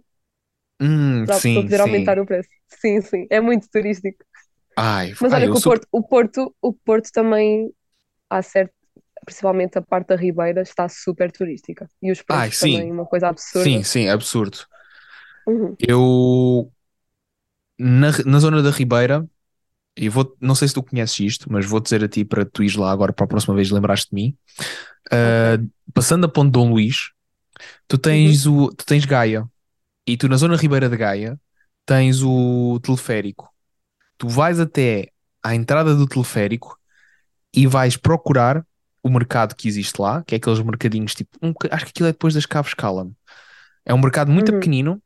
Hum, 0.80 1.24
Para, 1.24 1.40
para 1.40 1.40
sim, 1.40 1.54
poder 1.62 1.76
sim. 1.76 1.82
aumentar 1.82 2.18
o 2.18 2.26
preço. 2.26 2.48
Sim, 2.68 3.00
sim. 3.00 3.26
É 3.30 3.40
muito 3.40 3.68
turístico. 3.70 4.24
Ai, 4.76 5.12
Mas 5.20 5.32
ai, 5.32 5.46
olha 5.46 5.48
que 5.48 5.56
o 5.56 5.60
sou- 5.60 5.74
Porto, 5.78 5.86
o 5.92 6.02
Porto, 6.02 6.54
o 6.62 6.72
Porto 6.72 7.10
também 7.12 7.72
há 8.30 8.42
certo, 8.42 8.74
principalmente 9.26 9.78
a 9.78 9.82
parte 9.82 10.08
da 10.08 10.16
Ribeira, 10.16 10.62
está 10.62 10.88
super 10.88 11.32
turística. 11.32 11.88
E 12.02 12.12
os 12.12 12.22
preços 12.22 12.50
Ai, 12.50 12.52
sim. 12.52 12.60
também, 12.60 12.92
uma 12.92 13.06
coisa 13.06 13.28
absurda. 13.28 13.80
Sim, 13.80 13.82
sim, 13.84 14.08
absurdo. 14.08 14.58
Uhum. 15.46 15.76
Eu 15.78 16.72
na, 17.78 18.10
na 18.24 18.38
zona 18.40 18.62
da 18.62 18.70
Ribeira, 18.70 19.26
e 19.96 20.08
vou, 20.08 20.36
não 20.40 20.54
sei 20.54 20.68
se 20.68 20.74
tu 20.74 20.82
conheces 20.82 21.20
isto, 21.20 21.52
mas 21.52 21.66
vou 21.66 21.80
dizer 21.80 22.04
a 22.04 22.08
ti 22.08 22.24
para 22.24 22.44
tu 22.46 22.62
ires 22.64 22.76
lá 22.76 22.90
agora 22.92 23.12
para 23.12 23.24
a 23.24 23.28
próxima 23.28 23.54
vez 23.54 23.70
lembraste 23.70 24.08
de 24.10 24.14
mim. 24.14 24.38
Ah, 25.12 25.58
passando 25.94 26.26
a 26.26 26.28
Ponte 26.30 26.52
Dom 26.52 26.70
Luís, 26.70 27.10
tu 27.88 27.98
tens 27.98 28.46
o 28.46 28.70
tu 28.74 28.86
tens 28.86 29.04
Gaia 29.06 29.48
e 30.06 30.16
tu 30.18 30.28
na 30.28 30.36
zona 30.38 30.56
Ribeira 30.56 30.88
de 30.90 30.96
Gaia 30.98 31.40
tens 31.86 32.22
o 32.22 32.80
teleférico. 32.82 33.50
Tu 34.18 34.28
vais 34.28 34.60
até 34.60 35.10
à 35.42 35.54
entrada 35.54 35.94
do 35.94 36.06
teleférico 36.06 36.78
e 37.54 37.66
vais 37.66 37.96
procurar 37.96 38.66
o 39.02 39.10
mercado 39.10 39.54
que 39.56 39.68
existe 39.68 40.00
lá, 40.00 40.22
que 40.24 40.34
é 40.34 40.38
aqueles 40.38 40.60
mercadinhos 40.60 41.14
tipo, 41.14 41.38
um 41.42 41.52
acho 41.70 41.86
que 41.86 41.90
aquilo 41.90 42.08
é 42.08 42.12
depois 42.12 42.34
das 42.34 42.46
Caves 42.46 42.74
Callan. 42.74 43.12
É 43.84 43.94
um 43.94 43.98
mercado 44.00 44.32
muito 44.32 44.52
Uhum. 44.52 44.52
pequenino 44.52 45.02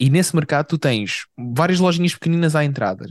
e 0.00 0.10
nesse 0.10 0.36
mercado 0.36 0.68
tu 0.68 0.78
tens 0.78 1.26
várias 1.38 1.80
lojinhas 1.80 2.14
pequeninas 2.14 2.56
à 2.56 2.64
entrada. 2.64 3.06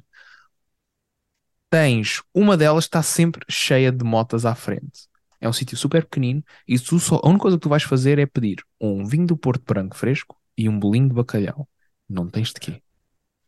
Tens 1.69 2.21
uma 2.33 2.55
delas 2.55 2.85
que 2.85 2.89
está 2.89 3.01
sempre 3.03 3.43
cheia 3.49 3.91
de 3.91 4.03
motas 4.05 4.45
à 4.45 4.53
frente. 4.55 5.07
É 5.41 5.49
um 5.49 5.53
sítio 5.53 5.75
super 5.77 6.03
pequenino 6.05 6.43
e 6.67 6.79
tu 6.79 6.99
só, 6.99 7.19
a 7.23 7.27
única 7.27 7.41
coisa 7.43 7.57
que 7.57 7.63
tu 7.63 7.69
vais 7.69 7.83
fazer 7.83 8.19
é 8.19 8.25
pedir 8.25 8.63
um 8.79 9.05
vinho 9.05 9.25
do 9.27 9.35
Porto 9.37 9.63
Branco 9.65 9.95
fresco 9.95 10.37
e 10.57 10.69
um 10.69 10.79
bolinho 10.79 11.09
de 11.09 11.15
bacalhau. 11.15 11.67
Não 12.07 12.29
tens 12.29 12.49
de 12.53 12.59
quê. 12.59 12.81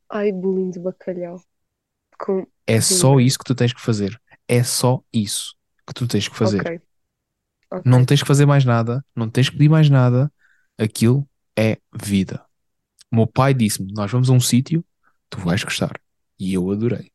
Ai, 0.10 0.32
bolinho 0.32 0.72
de 0.72 0.80
bacalhau. 0.80 1.43
Com... 2.26 2.47
É 2.65 2.82
Sim. 2.82 2.95
só 2.95 3.19
isso 3.19 3.38
que 3.38 3.45
tu 3.45 3.53
tens 3.53 3.71
que 3.71 3.80
fazer. 3.80 4.19
É 4.47 4.63
só 4.63 5.03
isso 5.13 5.55
que 5.86 5.93
tu 5.93 6.07
tens 6.07 6.28
que 6.28 6.36
fazer. 6.36 6.59
Ok. 6.61 6.82
Ok. 7.71 7.82
Não 7.86 8.03
tens 8.03 8.21
que 8.21 8.28
fazer 8.28 8.47
mais 8.47 8.65
nada, 8.65 9.05
não 9.15 9.30
tens 9.30 9.49
que 9.49 9.55
pedir 9.55 9.69
mais 9.69 9.89
nada. 9.89 10.32
Aquilo 10.78 11.28
é 11.57 11.78
vida. 11.93 12.43
O 13.11 13.15
meu 13.17 13.28
pai 13.28 13.53
disse-me: 13.53 13.93
Nós 13.93 14.11
vamos 14.11 14.30
a 14.30 14.34
um 14.34 14.39
sítio, 14.39 14.84
tu 15.30 15.39
vais 15.39 15.63
gostar. 15.63 15.93
E 16.39 16.55
eu 16.55 16.71
adorei. 16.71 17.11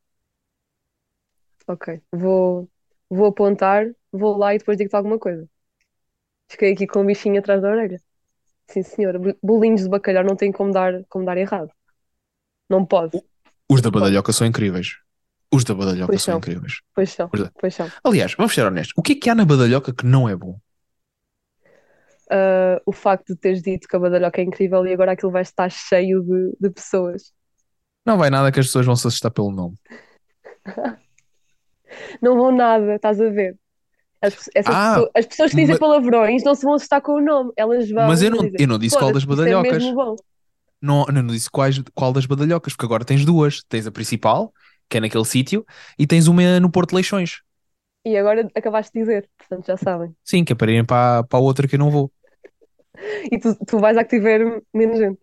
Ok. 1.66 2.00
Vou, 2.12 2.70
vou 3.08 3.26
apontar, 3.26 3.86
vou 4.12 4.36
lá 4.36 4.54
e 4.54 4.58
depois 4.58 4.78
digo-te 4.78 4.94
alguma 4.94 5.18
coisa. 5.18 5.48
Fiquei 6.48 6.72
aqui 6.72 6.86
com 6.86 7.00
um 7.00 7.06
bichinho 7.06 7.40
atrás 7.40 7.60
da 7.60 7.68
orelha. 7.70 8.00
Sim, 8.68 8.82
senhora. 8.82 9.18
Bolinhos 9.42 9.82
de 9.82 9.88
bacalhau 9.88 10.24
não 10.24 10.36
tem 10.36 10.52
como 10.52 10.72
dar, 10.72 11.04
como 11.08 11.24
dar 11.24 11.36
errado. 11.36 11.70
Não 12.68 12.86
pode. 12.86 13.20
Os 13.70 13.80
da 13.80 13.90
Badalhoca 13.90 14.32
são 14.32 14.46
incríveis. 14.46 14.96
Os 15.52 15.64
da 15.64 15.74
Badalhoca 15.74 16.06
Pois 16.08 16.22
são 16.22 16.38
incríveis. 16.38 16.80
Pois 16.94 17.10
são, 17.10 17.26
é. 17.26 17.50
pois 17.60 17.74
são. 17.74 17.90
Aliás, 18.04 18.34
vamos 18.36 18.52
ser 18.54 18.64
honestos: 18.66 18.92
o 18.96 19.02
que 19.02 19.12
é 19.12 19.16
que 19.16 19.30
há 19.30 19.34
na 19.34 19.44
Badalhoca 19.44 19.92
que 19.92 20.04
não 20.06 20.28
é 20.28 20.34
bom? 20.36 20.58
Ah, 22.30 22.80
o 22.86 22.92
facto 22.92 23.34
de 23.34 23.36
teres 23.40 23.62
dito 23.62 23.88
que 23.88 23.96
a 23.96 23.98
badalhoca 23.98 24.40
é 24.40 24.44
incrível 24.44 24.86
e 24.86 24.92
agora 24.92 25.12
aquilo 25.12 25.32
vai 25.32 25.42
estar 25.42 25.68
cheio 25.70 26.22
de, 26.22 26.56
de 26.60 26.70
pessoas. 26.70 27.32
Não 28.06 28.16
vai 28.16 28.30
nada 28.30 28.52
que 28.52 28.60
as 28.60 28.66
pessoas 28.66 28.86
vão 28.86 28.94
se 28.96 29.06
assustar 29.06 29.30
pelo 29.32 29.50
nome. 29.50 29.74
Não 32.22 32.36
vão 32.36 32.52
nada, 32.52 32.94
estás 32.94 33.20
a 33.20 33.28
ver? 33.30 33.56
As, 34.22 34.34
Ah, 34.66 34.94
pessoas, 34.94 35.10
as 35.16 35.26
pessoas 35.26 35.50
que 35.50 35.56
dizem 35.56 35.70
mas- 35.74 35.78
palavrões 35.80 36.44
não 36.44 36.54
se 36.54 36.62
vão 36.62 36.74
assustar 36.74 37.00
com 37.00 37.12
o 37.12 37.20
nome. 37.20 37.52
Elas 37.56 37.90
vão 37.90 38.06
Mas 38.06 38.22
eu 38.22 38.30
não, 38.30 38.44
dizer, 38.44 38.60
eu 38.60 38.68
não 38.68 38.78
disse 38.78 38.96
qual 38.96 39.12
das 39.12 39.24
"Foda-se, 39.24 39.42
isto 39.42 39.98
é 39.98 40.29
bom. 40.82 41.04
Não, 41.12 41.22
não 41.22 41.26
disse 41.26 41.50
quais, 41.50 41.80
qual 41.94 42.12
das 42.12 42.26
badalhocas, 42.26 42.72
porque 42.74 42.86
agora 42.86 43.04
tens 43.04 43.24
duas. 43.24 43.62
Tens 43.68 43.86
a 43.86 43.92
principal, 43.92 44.52
que 44.88 44.98
é 44.98 45.00
naquele 45.00 45.24
sítio, 45.24 45.64
e 45.98 46.06
tens 46.06 46.26
uma 46.26 46.60
no 46.60 46.70
Porto 46.70 46.94
Leixões. 46.94 47.42
E 48.04 48.16
agora 48.16 48.48
acabaste 48.54 48.92
de 48.92 49.00
dizer, 49.00 49.28
portanto 49.36 49.66
já 49.66 49.76
sabem. 49.76 50.14
Sim, 50.24 50.44
que 50.44 50.52
é 50.52 50.56
para 50.56 50.70
irem 50.70 50.84
para, 50.84 51.22
para 51.24 51.38
a 51.38 51.42
outra 51.42 51.68
que 51.68 51.74
eu 51.74 51.78
não 51.78 51.90
vou. 51.90 52.10
E 53.30 53.38
tu, 53.38 53.56
tu 53.66 53.78
vais 53.78 53.96
a 53.96 54.04
que 54.04 54.16
tiver 54.16 54.40
menos 54.74 54.98
gente. 54.98 55.20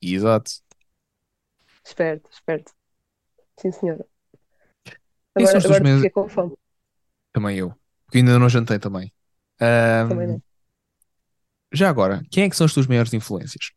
Exato. 0.00 0.50
Esperto, 1.84 2.30
esperto. 2.32 2.72
Sim, 3.58 3.72
senhora. 3.72 4.06
Agora, 5.34 5.58
agora 5.58 5.96
fiquei 5.96 6.10
com 6.10 6.28
fome. 6.28 6.54
Também 7.32 7.58
eu. 7.58 7.74
Porque 8.04 8.18
ainda 8.18 8.38
não 8.38 8.48
jantei 8.48 8.78
também. 8.78 9.12
Ahm, 9.60 10.08
Também 10.08 10.26
não. 10.28 10.42
Já 11.72 11.88
agora, 11.88 12.22
quem 12.30 12.44
é 12.44 12.50
que 12.50 12.56
são 12.56 12.64
as 12.66 12.72
tuas 12.72 12.86
maiores 12.86 13.12
influências? 13.12 13.72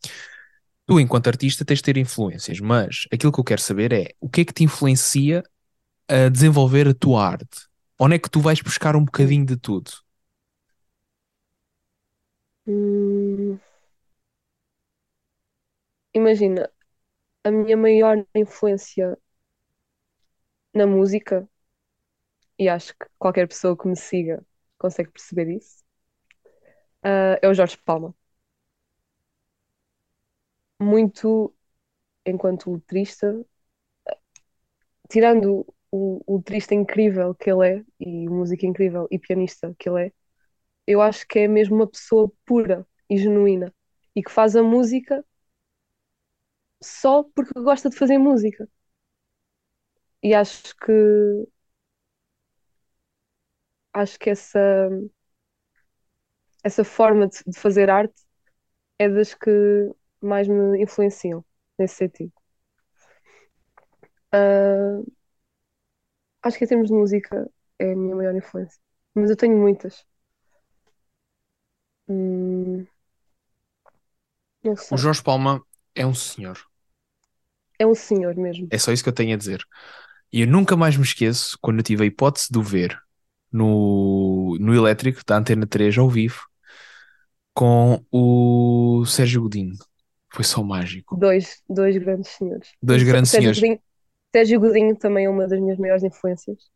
Tu, 0.87 0.99
enquanto 1.01 1.27
artista, 1.27 1.65
tens 1.65 1.77
de 1.79 1.83
ter 1.83 1.97
influências, 1.97 2.59
mas 2.59 3.07
aquilo 3.11 3.31
que 3.31 3.39
eu 3.39 3.43
quero 3.43 3.61
saber 3.61 3.91
é 3.93 4.11
o 4.21 4.29
que 4.29 4.41
é 4.41 4.45
que 4.45 4.53
te 4.53 4.63
influencia 4.63 5.43
a 6.09 6.29
desenvolver 6.29 6.87
a 6.89 6.93
tua 6.95 7.25
arte? 7.27 7.67
Onde 7.99 8.15
é 8.15 8.19
que 8.19 8.29
tu 8.29 8.41
vais 8.41 8.61
buscar 8.61 8.95
um 8.95 9.05
bocadinho 9.05 9.45
de 9.45 9.57
tudo? 9.57 9.91
Hum, 12.67 13.59
imagina, 16.13 16.69
a 17.45 17.51
minha 17.51 17.77
maior 17.77 18.25
influência 18.35 19.17
na 20.73 20.87
música, 20.87 21.47
e 22.59 22.69
acho 22.69 22.93
que 22.97 23.05
qualquer 23.17 23.47
pessoa 23.47 23.75
que 23.77 23.87
me 23.87 23.95
siga 23.95 24.45
consegue 24.77 25.11
perceber 25.11 25.49
isso, 25.49 25.83
ah, 27.03 27.37
é 27.41 27.47
o 27.47 27.53
Jorge 27.53 27.77
Palma. 27.77 28.13
Muito 30.81 31.53
enquanto 32.25 32.71
letrista, 32.73 33.45
tirando 35.09 35.65
o, 35.91 36.21
o 36.25 36.37
letrista 36.37 36.73
incrível 36.75 37.33
que 37.35 37.49
ele 37.51 37.67
é, 37.79 37.85
e 37.99 38.27
o 38.27 38.33
músico 38.33 38.65
incrível 38.65 39.07
e 39.11 39.19
pianista 39.19 39.73
que 39.79 39.89
ele 39.89 40.07
é, 40.07 40.11
eu 40.87 41.01
acho 41.01 41.27
que 41.27 41.39
é 41.41 41.49
mesmo 41.49 41.75
uma 41.77 41.87
pessoa 41.87 42.31
pura 42.45 42.87
e 43.09 43.17
genuína 43.17 43.73
e 44.15 44.23
que 44.23 44.31
faz 44.31 44.55
a 44.57 44.63
música 44.63 45.25
só 46.81 47.23
porque 47.23 47.53
gosta 47.61 47.87
de 47.89 47.95
fazer 47.97 48.17
música. 48.17 48.67
E 50.21 50.33
acho 50.33 50.75
que 50.75 50.91
acho 53.93 54.17
que 54.19 54.29
essa 54.29 54.59
essa 56.63 56.83
forma 56.83 57.27
de, 57.27 57.37
de 57.47 57.57
fazer 57.59 57.89
arte 57.89 58.15
é 58.99 59.09
das 59.09 59.33
que 59.35 59.51
mais 60.21 60.47
me 60.47 60.81
influenciam 60.81 61.43
nesse 61.77 61.95
sentido. 61.95 62.33
Ah, 64.31 65.01
acho 66.43 66.57
que 66.57 66.65
em 66.65 66.67
termos 66.67 66.87
de 66.87 66.93
música 66.93 67.49
é 67.79 67.91
a 67.93 67.95
minha 67.95 68.15
maior 68.15 68.35
influência, 68.35 68.79
mas 69.13 69.29
eu 69.29 69.35
tenho 69.37 69.57
muitas. 69.57 70.05
Hum. 72.07 72.87
O 74.91 74.97
Jorge 74.97 75.21
Palma 75.21 75.61
é 75.95 76.05
um 76.05 76.13
senhor. 76.13 76.57
É 77.79 77.85
um 77.85 77.95
senhor 77.95 78.35
mesmo. 78.35 78.67
É 78.71 78.77
só 78.77 78.91
isso 78.91 79.03
que 79.03 79.09
eu 79.09 79.13
tenho 79.13 79.33
a 79.33 79.37
dizer. 79.37 79.63
E 80.31 80.41
eu 80.41 80.47
nunca 80.47 80.75
mais 80.75 80.97
me 80.97 81.03
esqueço 81.03 81.57
quando 81.61 81.77
eu 81.79 81.83
tive 81.83 82.03
a 82.03 82.05
hipótese 82.05 82.47
de 82.51 82.57
o 82.57 82.63
ver 82.63 82.99
no, 83.51 84.57
no 84.59 84.75
elétrico 84.75 85.21
da 85.25 85.37
Antena 85.37 85.65
3 85.65 85.97
ao 85.97 86.09
vivo 86.09 86.41
com 87.53 88.05
o 88.11 89.03
Sérgio 89.05 89.41
Godinho. 89.41 89.75
Foi 90.37 90.43
só 90.45 90.61
mágico. 90.61 91.17
Dois, 91.17 91.63
dois 91.67 91.97
grandes 91.97 92.29
senhores. 92.29 92.69
Dois 92.79 93.01
grandes 93.01 93.31
Sérgio 93.31 93.55
senhores. 93.55 93.59
Godinho, 93.59 93.81
Sérgio 94.35 94.59
Godinho 94.59 94.95
também 94.95 95.25
é 95.25 95.29
uma 95.29 95.47
das 95.47 95.59
minhas 95.59 95.79
maiores 95.79 96.03
influências. 96.03 96.69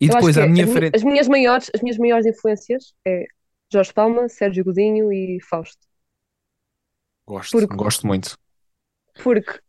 E 0.00 0.06
Eu 0.06 0.14
depois 0.14 0.36
à 0.36 0.42
é, 0.42 0.48
minha 0.48 0.64
as, 0.64 0.72
frente. 0.72 0.96
as 0.96 1.04
minhas 1.04 1.28
maiores, 1.28 1.70
as 1.72 1.80
minhas 1.80 1.96
maiores 1.96 2.26
influências 2.26 2.92
é 3.06 3.24
Jorge 3.72 3.92
Palma, 3.94 4.28
Sérgio 4.28 4.64
Godinho 4.64 5.12
e 5.12 5.38
Fausto. 5.48 5.78
Gosto, 7.24 7.52
porque- 7.56 7.76
gosto 7.76 8.04
muito. 8.04 8.36
Porque 9.22 9.60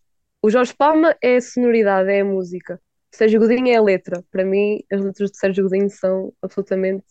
o 0.42 0.50
Jorge 0.50 0.74
Palma 0.74 1.16
é 1.22 1.36
a 1.36 1.42
sonoridade, 1.42 2.10
é 2.10 2.22
a 2.22 2.26
música. 2.26 2.82
O 3.14 3.16
Sérgio 3.16 3.40
Godinho 3.40 3.68
é 3.68 3.76
a 3.76 3.82
letra. 3.84 4.24
Para 4.32 4.44
mim, 4.44 4.84
as 4.92 5.02
letras 5.02 5.30
de 5.30 5.38
Sérgio 5.38 5.66
Godinho 5.70 5.92
são 5.92 6.34
absolutamente 6.42 7.06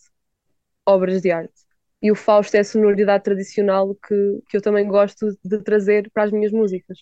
obras 0.85 1.21
de 1.21 1.31
arte. 1.31 1.68
E 2.01 2.11
o 2.11 2.15
Fausto 2.15 2.55
é 2.55 2.59
a 2.61 2.63
sonoridade 2.63 3.23
tradicional 3.23 3.95
que, 3.95 4.15
que 4.49 4.57
eu 4.57 4.61
também 4.61 4.87
gosto 4.87 5.27
de 5.43 5.63
trazer 5.63 6.09
para 6.11 6.23
as 6.25 6.31
minhas 6.31 6.51
músicas. 6.51 6.99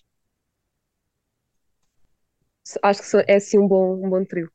Acho 2.84 3.02
que 3.02 3.18
é 3.32 3.36
assim 3.38 3.58
um 3.60 3.68
bom, 3.68 4.06
um 4.06 4.10
bom 4.12 4.24
trio. 4.26 4.52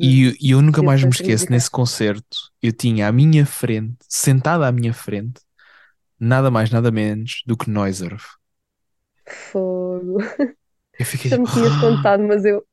E, 0.00 0.36
e 0.40 0.50
eu 0.50 0.60
nunca 0.62 0.82
mais 0.82 1.04
me 1.04 1.10
esqueço 1.10 1.46
nesse 1.50 1.70
concerto. 1.70 2.36
Eu 2.62 2.72
tinha 2.72 3.08
à 3.08 3.12
minha 3.12 3.46
frente, 3.46 3.96
sentada 4.08 4.66
à 4.66 4.72
minha 4.72 4.92
frente, 4.92 5.40
nada 6.20 6.50
mais, 6.50 6.70
nada 6.70 6.90
menos 6.92 7.42
do 7.46 7.56
que 7.56 7.70
Noiser. 7.70 8.16
Fogo. 9.26 10.18
Eu 10.98 11.04
fiquei 11.06 11.30
Já 11.30 11.36
me 11.38 11.46
tipo, 11.46 11.50
tinhas 11.50 11.76
"Ah, 11.76 11.76
contado, 11.76 12.22
mas 12.22 12.44
eu. 12.44 12.64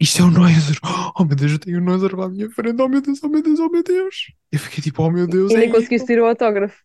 Isto 0.00 0.22
é 0.22 0.24
o 0.24 0.30
Noiser. 0.30 0.78
Oh 1.16 1.24
meu 1.24 1.36
Deus, 1.36 1.52
eu 1.52 1.58
tenho 1.58 1.78
o 1.78 1.80
Noiser 1.84 2.14
à 2.18 2.28
minha 2.28 2.50
frente. 2.50 2.80
Oh 2.82 2.88
meu 2.88 3.00
Deus, 3.02 3.20
oh 3.22 3.28
meu 3.28 3.42
Deus, 3.42 3.60
oh 3.60 3.68
meu 3.68 3.82
Deus. 3.82 4.32
Eu 4.52 4.58
fiquei 4.60 4.82
tipo, 4.82 5.02
oh 5.02 5.10
meu 5.10 5.26
Deus, 5.26 5.54
E 5.54 5.56
é 5.56 5.60
nem 5.60 5.68
isto. 5.68 5.74
conseguiste 5.74 6.06
tirar 6.08 6.24
o 6.24 6.28
autógrafo. 6.28 6.78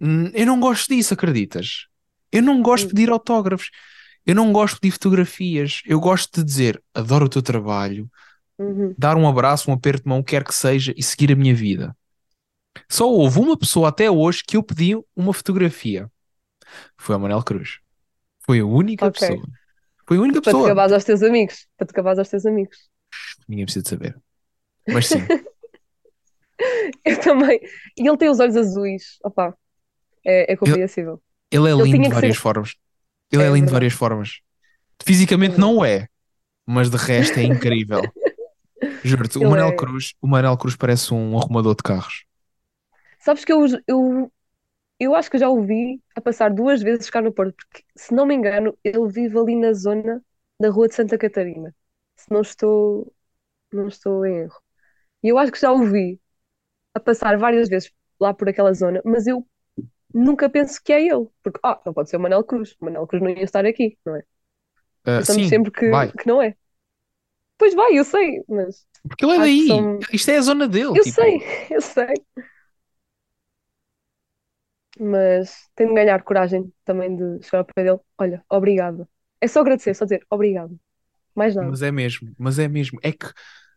Hum, 0.00 0.30
Eu 0.34 0.46
não 0.46 0.60
gosto 0.60 0.88
disso, 0.94 1.14
acreditas? 1.14 1.86
Eu 2.32 2.42
não 2.42 2.62
gosto 2.62 2.88
de 2.88 2.88
Hum. 2.88 2.94
pedir 2.94 3.10
autógrafos. 3.10 3.70
Eu 4.26 4.34
não 4.34 4.52
gosto 4.52 4.74
de 4.74 4.80
pedir 4.80 4.92
fotografias. 4.92 5.80
Eu 5.86 6.00
gosto 6.00 6.40
de 6.40 6.44
dizer, 6.44 6.82
adoro 6.94 7.26
o 7.26 7.28
teu 7.28 7.42
trabalho, 7.42 8.10
Uhum. 8.58 8.96
dar 8.96 9.16
um 9.16 9.28
abraço, 9.28 9.70
um 9.70 9.74
aperto 9.74 10.04
de 10.04 10.08
mão, 10.10 10.22
quer 10.22 10.44
que 10.44 10.54
seja, 10.54 10.94
e 10.96 11.02
seguir 11.02 11.32
a 11.32 11.36
minha 11.36 11.54
vida. 11.54 11.96
Só 12.90 13.08
houve 13.10 13.40
uma 13.40 13.58
pessoa 13.58 13.88
até 13.90 14.10
hoje 14.10 14.42
que 14.46 14.56
eu 14.56 14.62
pedi 14.62 14.94
uma 15.16 15.32
fotografia. 15.34 16.10
Foi 16.98 17.16
a 17.16 17.18
Manel 17.20 17.42
Cruz. 17.44 17.80
Foi 18.46 18.60
a 18.60 18.66
única 18.66 19.08
Ok. 19.08 19.10
pessoa. 19.10 19.44
Foi 20.06 20.16
a 20.16 20.20
única 20.20 20.40
Para 20.40 20.52
te 20.52 20.54
pessoa. 20.54 20.68
gabares 20.68 20.92
aos 20.92 21.04
teus 21.04 21.22
amigos. 21.22 21.66
Para 21.76 21.86
te 21.86 21.94
aos 22.20 22.28
teus 22.28 22.46
amigos. 22.46 22.88
Ninguém 23.48 23.64
precisa 23.64 23.82
de 23.82 23.88
saber. 23.88 24.16
Mas 24.88 25.06
sim, 25.08 25.18
Eu 27.04 27.20
também. 27.20 27.60
E 27.96 28.06
ele 28.08 28.16
tem 28.16 28.28
os 28.30 28.40
olhos 28.40 28.56
azuis. 28.56 29.18
Opa, 29.22 29.54
é, 30.24 30.52
é 30.52 30.56
compreensível. 30.56 31.20
ele 31.50 31.68
é 31.68 31.72
Ele 31.72 31.82
lindo 31.82 32.02
de 32.08 32.08
várias 32.14 32.36
ser- 32.36 32.40
formas. 32.42 32.74
Ele 33.30 33.42
é, 33.42 33.46
É 33.46 33.50
lindo 33.50 33.66
de 33.66 33.72
várias 33.72 33.92
formas. 33.92 34.40
Fisicamente 35.04 35.56
É 35.56 35.58
não 35.58 35.84
é, 35.84 36.08
mas 36.64 36.88
de 36.88 36.96
resto 36.96 37.38
é 37.38 37.42
incrível. 37.44 38.00
Juro-te, 39.04 39.38
o 39.38 39.42
Ele 39.42 39.50
Manel 39.50 39.68
é- 39.68 39.76
Cruz, 39.76 40.14
o 40.20 40.26
Manel 40.26 40.56
Cruz 40.56 40.76
parece 40.76 41.12
um 41.12 41.36
arrumador 41.38 41.74
de 41.74 41.82
carros. 41.82 42.24
Sabes 43.18 43.44
que 43.44 43.52
eu, 43.52 43.64
eu, 43.86 44.32
eu 45.00 45.14
acho 45.14 45.30
que 45.30 45.38
já 45.38 45.48
o 45.48 45.62
vi 45.62 46.02
a 46.14 46.20
passar 46.20 46.52
duas 46.52 46.82
vezes 46.82 47.10
cá 47.10 47.20
no 47.22 47.32
Porto, 47.32 47.54
porque, 47.56 47.84
se 47.96 48.14
não 48.14 48.26
me 48.26 48.34
engano, 48.34 48.76
ele 48.84 49.08
vive 49.08 49.38
ali 49.38 49.56
na 49.56 49.72
zona 49.72 50.24
da 50.60 50.70
Rua 50.70 50.88
de 50.88 50.94
Santa 50.94 51.18
Catarina. 51.18 51.74
Se 52.16 52.30
não 52.30 52.40
estou, 52.42 53.12
não 53.72 53.88
estou 53.88 54.26
em 54.26 54.38
erro. 54.40 54.60
E 55.22 55.28
eu 55.30 55.38
acho 55.38 55.52
que 55.52 55.60
já 55.60 55.72
o 55.72 55.84
vi 55.86 56.20
a 56.94 57.00
passar 57.00 57.38
várias 57.38 57.68
vezes 57.68 57.92
lá 58.20 58.34
por 58.34 58.48
aquela 58.48 58.72
zona, 58.74 59.02
mas 59.04 59.26
eu 59.26 59.46
nunca 60.14 60.50
penso 60.50 60.82
que 60.82 60.92
é 60.92 61.02
ele. 61.02 61.28
Porque, 61.42 61.60
ah, 61.64 61.80
não 61.86 61.94
pode 61.94 62.10
ser 62.10 62.16
o 62.18 62.20
Manel 62.20 62.44
Cruz. 62.44 62.76
O 62.80 62.86
Manel 62.86 63.06
Cruz 63.08 63.22
não 63.22 63.30
ia 63.30 63.42
estar 63.44 63.66
aqui, 63.66 63.98
não 64.06 64.16
é? 64.16 64.24
Ah, 65.04 65.22
Pensamos 65.22 65.46
sim, 65.46 65.48
sempre 65.48 65.72
que, 65.72 65.84
vai. 65.84 66.12
que 66.18 66.26
não 66.28 66.42
é. 66.42 66.56
Pois 67.58 67.74
vai, 67.74 67.98
eu 67.98 68.04
sei, 68.04 68.42
mas 68.48 68.86
Porque 69.08 69.24
ele 69.24 69.36
é 69.36 69.40
daí. 69.40 69.88
são- 69.88 70.06
Isto 70.12 70.30
é 70.30 70.36
a 70.38 70.40
zona 70.42 70.68
dele. 70.68 70.96
eu 70.96 71.04
tipo, 71.06 71.22
sei, 71.22 71.40
eu 71.70 71.80
sei. 71.80 72.14
Mas 75.00 75.68
tenho 75.74 75.90
de 75.90 75.94
ganhar 75.96 76.22
coragem 76.22 76.72
também 76.84 77.16
de 77.16 77.42
chegar 77.44 77.60
ao 77.60 77.64
pé 77.66 77.84
dele. 77.84 78.00
Olha, 78.18 78.44
obrigado. 78.50 79.08
É 79.40 79.48
só 79.48 79.60
agradecer, 79.60 79.94
só 79.94 80.04
dizer 80.04 80.26
obrigado. 80.30 80.78
Mais 81.34 81.54
nada. 81.56 81.70
Mas 81.70 81.82
é 81.82 81.90
mesmo, 81.90 82.34
mas 82.38 82.58
é 82.58 82.68
mesmo. 82.68 82.98
É 83.02 83.12
que 83.12 83.26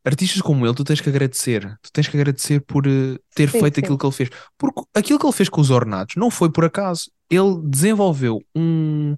artistas 0.03 0.41
como 0.41 0.65
ele, 0.65 0.75
tu 0.75 0.83
tens 0.83 0.99
que 1.01 1.09
agradecer. 1.09 1.77
Tu 1.81 1.91
tens 1.91 2.07
que 2.07 2.17
agradecer 2.17 2.59
por 2.61 2.85
eh, 2.87 3.17
ter 3.33 3.49
Sim, 3.51 3.59
feito 3.59 3.79
sim. 3.79 3.79
aquilo 3.79 3.97
que 3.97 4.05
ele 4.05 4.13
fez. 4.13 4.29
Porque 4.57 4.81
aquilo 4.93 5.19
que 5.19 5.25
ele 5.25 5.33
fez 5.33 5.49
com 5.49 5.61
os 5.61 5.69
ornatos 5.69 6.15
não 6.15 6.29
foi 6.29 6.51
por 6.51 6.65
acaso. 6.65 7.09
Ele 7.29 7.61
desenvolveu 7.65 8.41
um, 8.55 9.15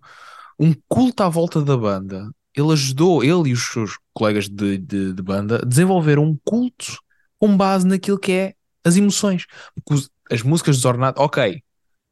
um 0.59 0.73
culto 0.89 1.23
à 1.23 1.29
volta 1.29 1.61
da 1.61 1.77
banda. 1.77 2.29
Ele 2.55 2.71
ajudou, 2.73 3.23
ele 3.23 3.49
e 3.49 3.53
os 3.53 3.63
seus 3.71 3.97
colegas 4.13 4.49
de, 4.49 4.77
de, 4.77 5.13
de 5.13 5.21
banda, 5.23 5.57
a 5.63 5.65
desenvolver 5.65 6.19
um 6.19 6.37
culto 6.45 6.99
com 7.39 7.55
base 7.57 7.87
naquilo 7.87 8.19
que 8.19 8.31
é 8.31 8.53
as 8.85 8.97
emoções. 8.97 9.45
Porque 9.75 9.93
os- 9.95 10.09
as 10.31 10.43
músicas 10.43 10.77
dos 10.77 10.85
ornatos, 10.85 11.23
ok. 11.23 11.63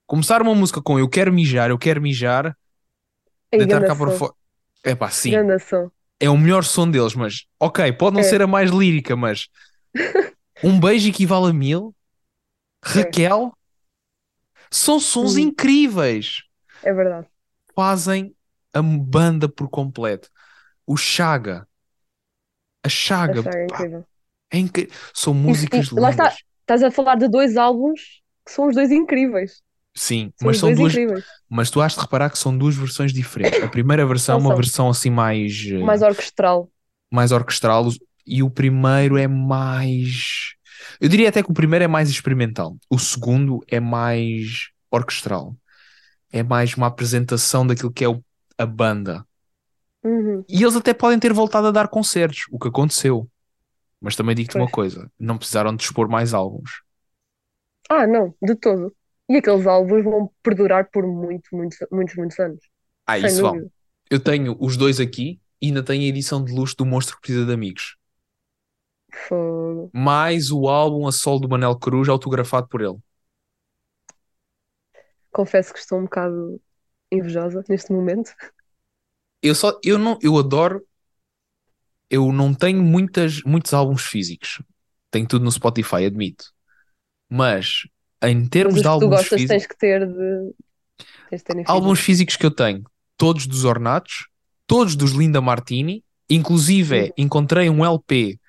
Começar 0.09 0.41
uma 0.41 0.55
música 0.55 0.81
com 0.81 0.97
eu 0.97 1.07
quero 1.07 1.31
mijar, 1.31 1.69
eu 1.69 1.77
quero 1.77 2.01
mijar, 2.01 2.57
Ei, 3.51 3.59
deitar 3.59 3.83
cá 3.85 3.95
para 3.95 4.11
fora. 4.11 4.33
É 4.83 4.95
pá, 4.95 5.09
sim 5.11 5.45
é 6.19 6.29
o 6.29 6.37
melhor 6.37 6.63
som 6.65 6.89
deles, 6.89 7.15
mas 7.15 7.45
ok, 7.59 7.93
pode 7.93 8.15
não 8.15 8.21
É. 8.21 8.23
ser 8.23 8.41
a 8.41 8.47
mais 8.47 8.71
lírica, 8.71 9.15
mas 9.15 9.49
um 10.63 10.79
beijo 10.79 11.09
equivale 11.09 11.49
a 11.49 11.53
mil. 11.53 11.95
É. 12.93 13.13
Raquel 13.13 13.53
são 14.71 14.99
sons 14.99 15.37
Hum. 15.37 15.39
incríveis, 15.39 16.41
É 16.81 16.91
verdade. 16.93 17.29
fazem 17.75 18.35
a 18.73 18.81
banda 18.81 19.49
por 19.49 19.69
completo. 19.69 20.29
O 20.87 20.97
Chaga, 20.97 21.67
a 22.83 22.89
Chaga, 22.89 23.43
pá, 23.43 23.53
incrível. 23.65 24.05
é 24.51 24.57
incrível. 24.59 24.95
São 25.13 25.33
músicas 25.33 25.89
e 25.89 25.99
lá 25.99 26.09
está. 26.09 26.35
Estás 26.61 26.83
a 26.83 26.91
falar 26.91 27.15
de 27.15 27.27
dois 27.27 27.57
álbuns 27.57 28.21
que 28.45 28.51
são 28.51 28.67
os 28.67 28.75
dois 28.75 28.91
incríveis. 28.91 29.61
Sim, 30.01 30.31
São 30.37 30.47
mas 30.47 30.57
são 30.57 30.73
duas, 30.73 30.93
incríveis. 30.93 31.25
mas 31.49 31.69
tu 31.69 31.81
has 31.81 31.93
de 31.93 31.99
reparar 31.99 32.29
que 32.29 32.37
são 32.39 32.57
duas 32.57 32.75
versões 32.75 33.11
diferentes. 33.11 33.61
A 33.61 33.67
primeira 33.67 34.05
versão 34.05 34.35
é 34.35 34.37
uma 34.37 34.47
são. 34.49 34.57
versão 34.57 34.89
assim 34.89 35.09
mais 35.09 35.65
eh, 35.69 35.77
Mais 35.79 36.01
orquestral. 36.01 36.71
mais 37.11 37.31
orquestral 37.31 37.87
e 38.25 38.41
o 38.43 38.49
primeiro 38.49 39.17
é 39.17 39.27
mais. 39.27 40.53
Eu 41.01 41.09
diria 41.09 41.29
até 41.29 41.43
que 41.43 41.51
o 41.51 41.53
primeiro 41.53 41.83
é 41.83 41.87
mais 41.87 42.09
experimental, 42.09 42.77
o 42.89 42.97
segundo 42.97 43.59
é 43.67 43.79
mais 43.79 44.69
orquestral, 44.89 45.55
é 46.31 46.43
mais 46.43 46.75
uma 46.75 46.87
apresentação 46.87 47.67
daquilo 47.67 47.91
que 47.91 48.03
é 48.05 48.09
o- 48.09 48.23
a 48.57 48.65
banda. 48.65 49.25
Uhum. 50.03 50.45
E 50.47 50.63
eles 50.63 50.75
até 50.75 50.93
podem 50.93 51.19
ter 51.19 51.33
voltado 51.33 51.67
a 51.67 51.71
dar 51.71 51.89
concertos, 51.89 52.45
o 52.51 52.57
que 52.59 52.67
aconteceu. 52.69 53.29
Mas 54.01 54.15
também 54.15 54.35
digo-te 54.35 54.57
uma 54.57 54.69
coisa: 54.69 55.11
não 55.19 55.37
precisaram 55.37 55.75
de 55.75 55.83
expor 55.83 56.07
mais 56.09 56.33
álbuns. 56.33 56.81
Ah, 57.89 58.07
não, 58.07 58.35
de 58.41 58.55
todo. 58.55 58.95
E 59.29 59.37
aqueles 59.37 59.65
álbuns 59.67 60.03
vão 60.03 60.31
perdurar 60.43 60.89
por 60.91 61.05
muito, 61.05 61.55
muitos, 61.55 61.77
muitos, 61.91 62.15
muitos 62.15 62.39
anos. 62.39 62.61
Ah, 63.05 63.17
Sem 63.21 63.31
isso 63.31 63.41
vão. 63.41 63.71
Eu 64.09 64.19
tenho 64.19 64.55
os 64.59 64.77
dois 64.77 64.99
aqui 64.99 65.39
e 65.61 65.67
ainda 65.67 65.83
tenho 65.83 66.03
a 66.03 66.07
edição 66.07 66.43
de 66.43 66.53
luxo 66.53 66.75
do 66.77 66.85
Monstro 66.85 67.15
que 67.17 67.21
Precisa 67.23 67.45
de 67.45 67.53
Amigos. 67.53 67.95
Fogo. 69.13 69.91
Mais 69.93 70.49
o 70.51 70.67
álbum 70.67 71.07
A 71.07 71.11
Sol 71.11 71.39
do 71.39 71.47
Manel 71.47 71.77
Cruz, 71.77 72.09
autografado 72.09 72.67
por 72.67 72.81
ele. 72.81 72.97
Confesso 75.31 75.73
que 75.73 75.79
estou 75.79 75.99
um 75.99 76.03
bocado 76.03 76.61
invejosa 77.11 77.63
neste 77.69 77.91
momento. 77.91 78.31
Eu 79.41 79.55
só, 79.55 79.77
eu 79.83 79.97
não, 79.97 80.17
eu 80.21 80.37
adoro. 80.37 80.85
Eu 82.09 82.31
não 82.31 82.53
tenho 82.53 82.81
muitas, 82.83 83.41
muitos 83.43 83.73
álbuns 83.73 84.03
físicos. 84.03 84.61
Tenho 85.11 85.27
tudo 85.27 85.45
no 85.45 85.51
Spotify, 85.51 86.05
admito. 86.05 86.45
Mas 87.29 87.83
em 88.23 88.45
termos 88.47 88.75
os 88.75 88.81
de 88.81 88.87
que 88.89 88.97
tu 88.99 89.05
álbuns 89.05 89.09
gostas 89.09 89.41
físicos, 89.41 89.47
tens 89.47 89.67
que 89.67 89.77
ter 89.77 90.05
de. 90.07 90.53
Tens 91.29 91.39
de 91.39 91.43
ter 91.43 91.57
em 91.57 91.63
álbuns 91.65 91.99
físicos 91.99 92.35
que 92.35 92.45
eu 92.45 92.51
tenho, 92.51 92.83
todos 93.17 93.47
dos 93.47 93.63
Ornatos, 93.65 94.27
todos 94.67 94.95
dos 94.95 95.11
Linda 95.11 95.41
Martini, 95.41 96.03
inclusive 96.29 97.01
Uhum. 97.01 97.09
encontrei 97.17 97.69
um 97.69 97.85
LP 97.85 98.39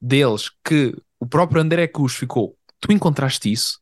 deles 0.00 0.50
que 0.64 0.94
o 1.20 1.26
próprio 1.26 1.60
André 1.62 1.86
Cruz 1.88 2.14
ficou. 2.14 2.56
Tu 2.80 2.92
encontraste 2.92 3.50
isso? 3.50 3.80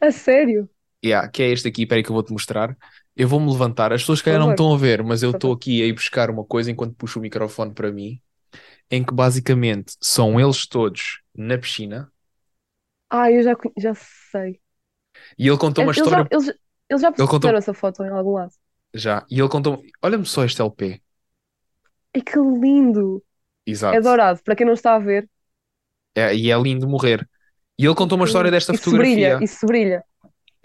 A 0.00 0.10
sério? 0.10 0.68
Yeah, 1.04 1.28
que 1.28 1.42
é 1.42 1.50
este 1.50 1.68
aqui, 1.68 1.82
espera 1.82 1.98
aí 1.98 2.02
que 2.04 2.10
eu 2.10 2.14
vou-te 2.14 2.32
mostrar. 2.32 2.76
Eu 3.16 3.26
vou-me 3.26 3.50
levantar. 3.50 3.92
As 3.92 4.02
pessoas 4.02 4.20
que 4.22 4.30
não 4.30 4.38
favor. 4.40 4.50
estão 4.52 4.74
a 4.74 4.76
ver, 4.76 5.02
mas 5.02 5.22
eu 5.22 5.30
estou 5.30 5.52
aqui 5.52 5.82
a 5.82 5.86
ir 5.86 5.92
buscar 5.92 6.30
uma 6.30 6.44
coisa 6.44 6.70
enquanto 6.70 6.94
puxo 6.94 7.18
o 7.18 7.22
microfone 7.22 7.72
para 7.72 7.90
mim, 7.90 8.20
em 8.90 9.02
que 9.04 9.12
basicamente 9.14 9.94
são 10.00 10.38
eles 10.40 10.66
todos 10.66 11.20
na 11.34 11.56
piscina 11.58 12.10
Ah, 13.10 13.30
eu 13.30 13.42
já, 13.42 13.54
conhe- 13.56 13.74
já 13.78 13.94
sei. 13.94 14.60
e 15.38 15.48
ele 15.48 15.58
contou 15.58 15.82
uma 15.84 15.92
Eles 15.96 16.08
história 16.08 16.24
já, 16.24 16.26
eles, 16.30 16.46
eles 16.88 17.02
já 17.02 17.12
Ele 17.18 17.28
contou- 17.28 17.40
puseram 17.40 17.58
essa 17.58 17.74
foto 17.74 18.04
em 18.04 18.08
algum 18.10 18.32
lado. 18.34 18.52
já, 18.94 19.26
e 19.30 19.38
ele 19.40 19.48
contou, 19.48 19.82
olha-me 20.02 20.26
só 20.26 20.44
este 20.44 20.60
LP. 20.62 21.02
Ai, 22.14 22.22
que 22.22 22.38
lindo! 22.38 23.22
Exato. 23.66 23.98
É 23.98 24.00
dourado, 24.00 24.42
para 24.44 24.56
quem 24.56 24.66
não 24.66 24.74
está 24.74 24.94
a 24.96 25.00
ver. 25.00 25.28
É, 26.14 26.34
e 26.34 26.50
é 26.50 26.58
lindo 26.58 26.88
morrer. 26.88 27.28
E 27.78 27.84
ele 27.86 27.94
contou 27.94 28.16
uma 28.18 28.26
história 28.26 28.50
desta 28.50 28.74
Isso 28.74 28.74
fotografia. 28.74 28.96
brilha, 28.96 29.36
isso 29.40 29.66
brilha. 29.66 30.04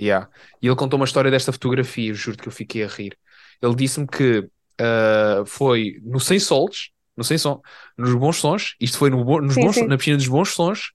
Yeah. 0.02 0.30
E 0.62 0.68
ele 0.68 0.76
contou 0.76 0.98
uma 1.00 1.06
história 1.06 1.32
desta 1.32 1.52
fotografia, 1.54 2.10
eu 2.12 2.16
juro 2.16 2.38
que 2.38 2.48
eu 2.48 2.52
fiquei 2.52 2.84
a 2.84 2.88
rir. 2.88 3.18
Ele 3.62 3.76
disse-me 3.76 4.08
que 4.08 4.48
ah, 4.80 5.44
foi 5.46 6.00
no 6.04 6.20
Sem 6.20 6.40
Sols, 6.40 6.92
no 7.16 7.24
Sem 7.24 7.38
Som, 7.38 7.62
nos 7.98 8.14
Bons 8.16 8.38
Sons, 8.38 8.76
isto 8.80 8.98
foi 8.98 9.10
no, 9.10 9.24
bo- 9.24 9.42
nos 9.42 9.56
Sim, 9.56 9.58
bons, 9.58 9.80
sim. 9.80 9.88
na 9.88 9.98
piscina 9.98 10.18
dos 10.18 10.28
Bons 10.28 10.50
Sons, 10.50 10.92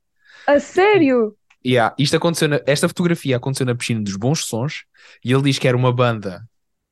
A 0.47 0.61
sério? 0.61 1.35
Yeah, 1.65 1.95
isto 1.99 2.17
aconteceu 2.17 2.49
na- 2.49 2.61
esta 2.67 2.89
fotografia 2.89 3.37
aconteceu 3.37 3.67
na 3.67 3.75
piscina 3.75 4.01
dos 4.01 4.17
bons 4.17 4.45
sons 4.47 4.85
e 5.25 5.33
ele 5.33 5.43
diz 5.43 5.59
que 5.59 5.69
era 5.69 5.77
uma 5.77 5.93
banda 5.93 6.43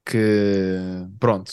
que, 0.04 1.06
pronto, 1.18 1.50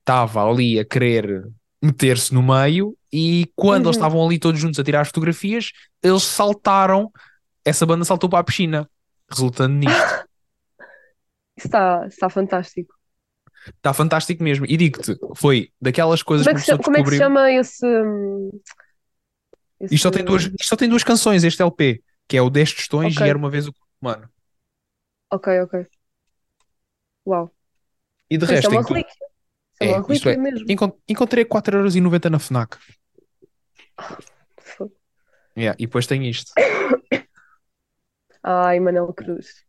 estava 0.00 0.44
ali 0.48 0.78
a 0.78 0.84
querer 0.84 1.46
meter-se 1.82 2.34
no 2.34 2.42
meio 2.42 2.96
e 3.12 3.50
quando 3.54 3.86
eles 3.86 3.96
Uhum. 3.96 4.02
estavam 4.02 4.26
ali 4.26 4.38
todos 4.38 4.60
juntos 4.60 4.78
a 4.80 4.84
tirar 4.84 5.02
as 5.02 5.08
fotografias, 5.08 5.70
eles 6.02 6.22
saltaram, 6.24 7.10
essa 7.64 7.86
banda 7.86 8.04
saltou 8.04 8.28
para 8.28 8.40
a 8.40 8.44
piscina, 8.44 8.88
resultando 9.30 9.74
nisto. 9.74 9.92
Está, 11.56 12.06
está 12.06 12.28
fantástico. 12.28 12.94
Está 13.76 13.94
fantástico 13.94 14.42
mesmo. 14.42 14.66
E 14.68 14.76
digo-te, 14.76 15.16
foi 15.34 15.70
daquelas 15.80 16.22
coisas 16.22 16.46
Como 16.46 16.58
é 16.58 16.60
que 16.60 16.66
se, 16.66 16.76
como 16.78 16.96
é 16.98 17.02
que 17.02 17.10
se 17.10 17.16
chama 17.18 17.50
esse, 17.50 17.86
hum, 17.86 18.50
Isto 19.80 20.02
só 20.02 20.10
tem 20.10 20.24
duas, 20.24 20.42
esse- 20.42 20.54
isto 20.60 20.68
só 20.68 20.76
tem 20.76 20.88
duas 20.88 21.02
canções, 21.02 21.44
este 21.44 21.62
LP, 21.62 22.02
que 22.28 22.36
é 22.36 22.42
o 22.42 22.50
10 22.50 22.72
Tostões 22.72 23.14
Ok. 23.14 23.26
e 23.26 23.28
Era 23.28 23.38
Uma 23.38 23.50
Vez 23.50 23.68
o 23.68 23.74
Mano. 24.00 24.28
Ok, 25.30 25.48
ok. 25.64 25.74
Uau. 27.26 27.50
E 28.30 28.38
de 28.38 28.44
Isso 28.44 28.52
é 28.52 28.56
resto, 28.56 28.70
uma 28.70 28.82
relíquia. 28.82 29.12
Isso 29.12 29.82
é 29.82 29.86
uma 29.86 29.96
É, 29.98 30.00
relíquia 30.06 30.32
é, 30.32 30.36
mesmo. 30.36 30.66
Encont- 30.70 30.98
Encontrei 31.08 31.44
a 31.44 31.48
4,90€ 31.48 32.30
na 32.30 32.38
FNAC. 32.38 32.78
Fogo. 34.60 34.92
Yeah, 35.56 35.74
e 35.78 35.86
depois 35.86 36.06
tem 36.06 36.28
isto. 36.28 36.52
Ai, 38.42 38.80
Manel 38.80 39.12
Cruz. 39.14 39.66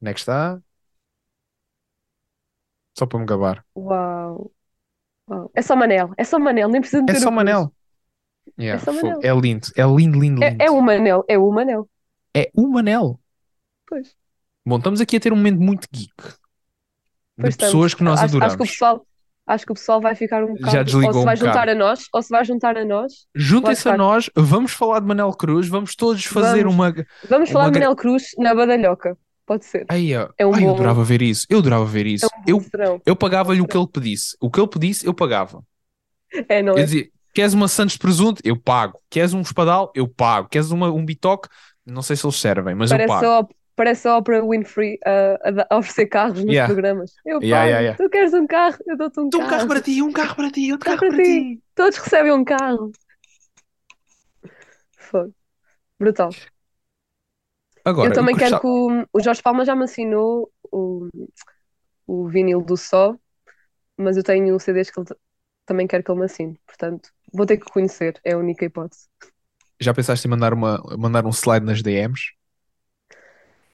Onde 0.00 0.10
é 0.10 0.14
que 0.14 0.20
está? 0.20 0.60
Só 2.98 3.06
para 3.06 3.18
me 3.20 3.26
gabar. 3.26 3.64
Uau. 3.76 4.52
Uau. 5.30 5.50
É 5.54 5.62
só 5.62 5.76
Manel. 5.76 6.12
É 6.16 6.24
só 6.24 6.38
Manel. 6.38 6.68
Nem 6.68 6.80
precisa 6.80 7.02
É 7.08 7.14
meter 7.14 7.20
só. 7.20 7.30
Manel. 7.30 7.74
Yeah, 8.58 8.82
É. 8.86 8.92
Manel. 8.92 9.20
É 9.22 9.32
lindo. 9.40 9.66
É 9.76 9.82
lindo, 9.82 10.18
lindo, 10.20 10.40
lindo. 10.40 10.44
É, 10.44 10.56
é 10.66 10.70
o 10.70 10.80
Manel. 10.80 11.24
É 11.28 11.38
o 11.38 11.50
Manel. 11.50 11.88
É 12.34 12.50
o 12.54 12.68
Manel. 12.68 13.18
Pois. 13.86 14.14
Bom, 14.66 14.76
estamos 14.78 15.00
aqui 15.00 15.16
a 15.16 15.20
ter 15.20 15.32
um 15.32 15.36
momento 15.36 15.60
muito 15.60 15.88
geek. 15.92 16.12
De 16.16 17.42
Pois 17.42 17.56
pessoas 17.56 17.92
estamos. 17.92 17.94
que 17.94 18.02
nós 18.04 18.14
acho, 18.20 18.24
acho 18.24 18.36
adoramos. 18.36 18.56
que 18.56 18.62
o 18.62 18.66
pessoal, 18.66 19.06
acho 19.46 19.66
que 19.66 19.72
o 19.72 19.74
pessoal 19.74 20.00
vai 20.00 20.14
ficar 20.14 20.44
um 20.44 20.54
bocado. 20.54 20.84
desligou 20.84 21.08
ou 21.08 21.12
se 21.14 21.18
um 21.18 21.24
vai 21.24 21.36
juntar 21.36 21.50
bocado. 21.52 21.70
a 21.70 21.74
nós, 21.74 22.04
ou 22.12 22.22
se 22.22 22.28
vai 22.30 22.44
juntar 22.44 22.76
a 22.78 22.84
nós. 22.84 23.12
Juntem-se 23.34 23.88
a 23.88 23.96
nós, 23.96 24.30
vamos 24.36 24.72
falar 24.72 25.00
de 25.00 25.06
Manel 25.06 25.30
Cruz, 25.32 25.68
vamos 25.68 25.94
todos 25.96 26.24
fazer 26.24 26.62
Vamos. 26.64 26.74
uma. 26.74 26.94
Vamos 27.28 27.50
falar 27.50 27.64
Uma 27.66 27.72
de 27.72 27.78
Manel 27.80 27.96
Cruz 27.96 28.24
na 28.38 28.54
Badalhoca. 28.54 29.18
Pode 29.46 29.64
ser. 29.66 29.84
Ó. 29.90 29.94
É 30.38 30.46
um 30.46 30.54
Ai, 30.54 30.62
eu 30.62 30.68
bom- 30.68 30.74
adorava 30.74 31.04
ver 31.04 31.20
isso. 31.20 31.46
Eu 31.50 31.58
adorava 31.58 31.84
ver 31.84 32.06
É 32.06 32.10
isso. 32.10 32.26
um 32.26 32.30
Eu, 32.46 32.64
eu 33.04 33.16
pagava-lhe 33.16 33.60
o 33.60 33.66
que 33.66 33.76
ele 33.76 33.86
pedisse. 33.86 34.36
O 34.40 34.50
que 34.50 34.58
ele 34.58 34.68
pedisse, 34.68 35.04
eu 35.06 35.12
pagava. 35.12 35.62
É, 36.48 36.62
não 36.62 36.72
Eu 36.72 36.78
é? 36.78 36.82
dizia: 36.84 37.08
queres 37.34 37.54
uma 37.54 37.68
Santos 37.68 37.94
de 37.94 37.98
presunto? 38.00 38.40
Eu 38.44 38.56
pago. 38.60 39.00
Queres 39.10 39.34
um 39.34 39.40
espadal? 39.40 39.92
Eu 39.94 40.08
pago. 40.08 40.48
Queres 40.48 40.70
uma, 40.70 40.90
um 40.90 41.04
bitoque? 41.04 41.48
Não 41.86 42.02
sei 42.02 42.16
se 42.16 42.26
eles 42.26 42.36
servem, 42.36 42.74
mas 42.74 42.92
eu 42.92 43.00
Parece 43.00 43.04
pago. 43.04 43.30
a, 43.30 43.40
Op- 43.40 43.54
parece 43.76 44.08
a 44.08 44.16
Oprah 44.18 44.42
Winfrey 44.46 44.98
a, 45.04 45.66
a 45.74 45.78
oferecer 45.78 46.06
carros 46.06 46.44
nos 46.44 46.60
Yeah. 46.60 46.60
programas. 46.60 47.14
Eu 47.24 47.42
Yeah, 47.42 47.64
pago. 47.64 47.66
yeah, 47.66 47.80
yeah. 47.82 47.96
Tu 47.96 48.08
queres 48.10 48.34
um 48.34 48.46
carro? 48.46 48.78
Eu 48.86 48.96
dou-te 48.96 49.20
um 49.20 49.30
Dou 49.30 49.42
um 49.42 49.46
carro. 49.46 49.66
carro 49.66 49.66
para 49.66 49.82
ti, 49.82 50.00
um 50.02 50.12
carro 50.12 50.34
para 50.36 50.50
ti, 50.50 50.72
outro 50.72 50.86
Carro 50.86 50.96
carro 50.96 51.04
para 51.04 51.10
para 51.10 51.20
ti. 51.20 51.22
ti. 51.22 51.62
Todos 51.74 51.98
recebem 51.98 52.32
um 52.32 52.44
carro. 52.44 52.92
Fogo. 54.96 55.34
Brutal. 56.00 56.38
Agora, 57.84 58.12
eu 58.12 58.12
também 58.12 58.36
quero 58.36 58.56
que 58.58 58.66
o, 58.66 59.06
o 59.12 59.20
Jorge 59.20 59.42
Palma 59.42 59.64
já 59.64 59.74
me 59.76 59.84
assinou 59.84 60.50
o, 60.70 61.08
o 62.06 62.28
vinil 62.28 62.62
do 62.62 62.76
Só, 62.76 63.16
mas 63.98 64.16
eu 64.16 64.24
tenho 64.24 64.58
CDs 64.60 64.90
que 64.90 65.00
ele 65.00 65.08
também 65.66 65.86
quero 65.86 66.02
que 66.04 66.10
ele 66.10 66.20
me 66.20 66.26
assine. 66.26 66.60
Portanto, 66.66 67.10
vou 67.32 67.46
ter 67.46 67.58
que 67.58 67.70
conhecer. 67.72 68.20
É 68.24 68.32
a 68.34 68.38
única 68.38 68.64
hipótese. 68.64 69.08
Já 69.80 69.94
pensaste 69.94 70.26
em 70.26 70.30
mandar, 70.30 70.52
uma, 70.52 70.78
mandar 70.98 71.24
um 71.26 71.30
slide 71.32 71.64
nas 71.64 71.80
DMs? 71.82 72.32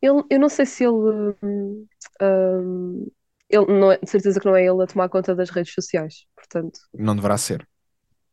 Ele, 0.02 0.22
eu 0.30 0.38
não 0.40 0.48
sei 0.48 0.64
se 0.66 0.84
ele, 0.84 1.36
hum, 1.42 1.86
hum, 2.22 3.06
ele 3.48 3.66
não 3.78 3.92
é, 3.92 3.98
de 3.98 4.08
certeza 4.10 4.40
que 4.40 4.46
não 4.46 4.56
é 4.56 4.64
ele 4.64 4.82
a 4.82 4.86
tomar 4.86 5.08
conta 5.08 5.34
das 5.34 5.50
redes 5.50 5.74
sociais, 5.74 6.26
portanto, 6.36 6.80
Não 6.96 7.16
deverá 7.16 7.36
ser. 7.36 7.68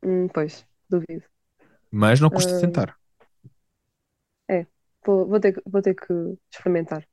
hum, 0.04 0.28
pois, 0.34 0.66
duvido. 0.90 1.26
Mas 1.92 2.20
não 2.20 2.30
custa 2.30 2.54
Hum, 2.54 2.60
tentar. 2.60 2.98
é, 4.50 4.66
vou, 5.06 5.28
vou 5.28 5.40
ter, 5.40 5.62
vou 5.66 5.82
ter 5.82 5.96
que 5.96 6.14
experimentar. 6.52 7.08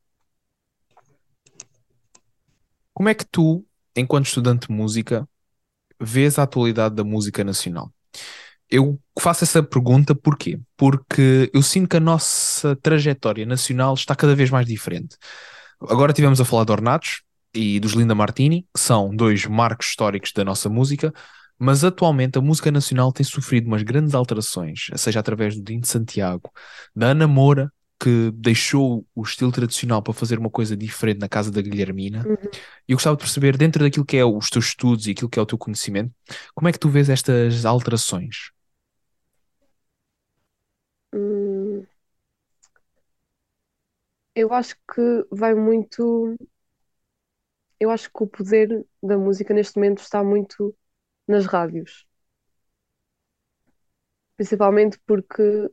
Como 2.93 3.09
é 3.09 3.15
que 3.15 3.25
tu, 3.25 3.65
enquanto 3.97 4.27
estudante 4.27 4.69
de 4.69 4.73
música, 4.75 5.29
vês 6.05 6.39
a 6.39 6.43
atualidade 6.45 6.95
da 6.95 7.05
música 7.05 7.43
nacional? 7.43 7.93
Eu 8.71 8.99
faço 9.19 9.45
essa 9.45 9.63
pergunta 9.63 10.15
porquê? 10.15 10.59
Porque 10.77 11.51
eu 11.53 11.63
sinto 11.63 11.89
que 11.89 11.97
a 11.97 12.01
nossa 12.01 12.77
trajetória 12.77 13.47
nacional 13.47 13.95
está 13.95 14.15
cada 14.15 14.35
vez 14.35 14.51
mais 14.51 14.67
diferente. 14.67 15.17
Agora 15.81 16.13
tivemos 16.13 16.41
a 16.41 16.45
falar 16.45 16.65
de 16.65 16.73
Ornatos 16.73 17.23
e 17.55 17.79
dos 17.79 17.93
Linda 17.93 18.15
Martini, 18.15 18.63
que 18.75 18.81
são 18.81 19.15
dois 19.15 19.47
marcos 19.47 19.89
históricos 19.89 20.33
da 20.35 20.45
nossa 20.45 20.69
música, 20.69 21.13
mas 21.59 21.85
atualmente 21.85 22.39
a 22.39 22.41
música 22.41 22.71
nacional 22.71 23.13
tem 23.13 23.25
sofrido 23.25 23.67
umas 23.67 23.83
grandes 23.83 24.15
alterações, 24.15 24.87
seja 24.97 25.21
através 25.21 25.55
do 25.57 25.63
Dino 25.63 25.83
de 25.83 25.89
Santiago, 25.89 26.51
da 26.95 27.09
Ana 27.09 27.29
Moura, 27.29 27.73
que 28.01 28.31
deixou 28.33 29.07
o 29.15 29.23
estilo 29.23 29.53
tradicional 29.53 30.03
para 30.03 30.13
fazer 30.13 30.39
uma 30.39 30.51
coisa 30.51 30.77
diferente 30.77 31.21
na 31.21 31.29
casa 31.29 31.51
da 31.51 31.63
Guilhermina. 31.63 32.25
Uhum. 32.27 32.51
E 32.89 32.93
eu 32.93 32.97
gostava 32.97 33.17
de 33.17 33.23
perceber, 33.23 33.57
dentro 33.57 33.83
daquilo 33.83 34.05
que 34.05 34.17
é 34.17 34.25
os 34.25 34.51
teus 34.51 34.67
estudos 34.67 35.07
e 35.07 35.13
aquilo 35.13 35.31
que 35.31 35.39
é 35.39 35.43
o 35.43 35.47
teu 35.47 35.57
conhecimento, 35.59 36.13
como 36.55 36.69
é 36.69 36.73
que 36.73 36.79
tu 36.79 36.89
vês 36.89 37.09
estas 37.09 37.65
alterações? 37.65 38.51
Hum, 41.15 41.87
eu 44.35 44.53
acho 44.53 44.77
que 44.93 45.27
vai 45.31 45.55
muito. 45.55 46.37
Eu 47.79 47.91
acho 47.91 48.11
que 48.11 48.23
o 48.23 48.27
poder 48.27 48.85
da 49.03 49.17
música 49.19 49.55
neste 49.55 49.77
momento 49.77 49.99
está 50.01 50.23
muito 50.25 50.77
nas 51.29 51.47
rádios, 51.47 52.07
principalmente 54.37 54.99
porque 55.07 55.71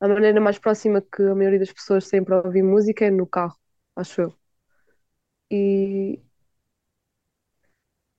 a 0.00 0.08
maneira 0.08 0.40
mais 0.40 0.58
próxima 0.58 1.02
que 1.02 1.22
a 1.22 1.34
maioria 1.34 1.58
das 1.60 1.72
pessoas 1.72 2.08
têm 2.08 2.24
para 2.24 2.42
ouvir 2.46 2.62
música 2.62 3.04
é 3.06 3.10
no 3.10 3.26
carro, 3.26 3.56
acho 3.96 4.20
eu. 4.22 4.38
E 5.50 6.20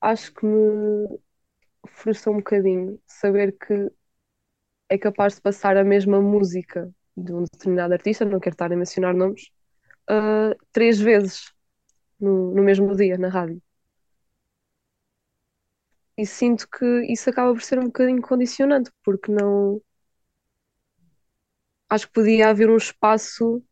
acho 0.01 0.33
que 0.33 0.45
me 0.45 1.19
frustra 1.87 2.31
um 2.31 2.37
bocadinho 2.37 3.01
saber 3.07 3.53
que 3.57 3.91
é 4.89 4.97
capaz 4.97 5.35
de 5.35 5.41
passar 5.41 5.77
a 5.77 5.83
mesma 5.83 6.21
música 6.21 6.91
de 7.17 7.33
um 7.33 7.43
determinado 7.43 7.93
artista, 7.93 8.25
não 8.25 8.39
quero 8.39 8.53
estar 8.55 8.71
a 8.71 8.75
mencionar 8.75 9.13
nomes, 9.13 9.49
ah, 10.09 10.55
três 10.71 10.99
vezes 10.99 11.53
no, 12.19 12.53
no 12.55 12.63
mesmo 12.63 12.95
dia 12.95 13.17
na 13.19 13.29
rádio. 13.29 13.61
E 16.17 16.25
sinto 16.25 16.67
que 16.69 16.85
isso 17.11 17.29
acaba 17.29 17.53
por 17.53 17.61
ser 17.61 17.79
um 17.79 17.85
bocadinho 17.85 18.21
condicionante, 18.21 18.91
porque 19.03 19.31
não. 19.31 19.81
Acho 21.89 22.05
que 22.07 22.13
podia 22.13 22.49
haver 22.49 22.69
um 22.69 22.77
espaço 22.77 23.63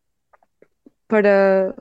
para, 1.08 1.76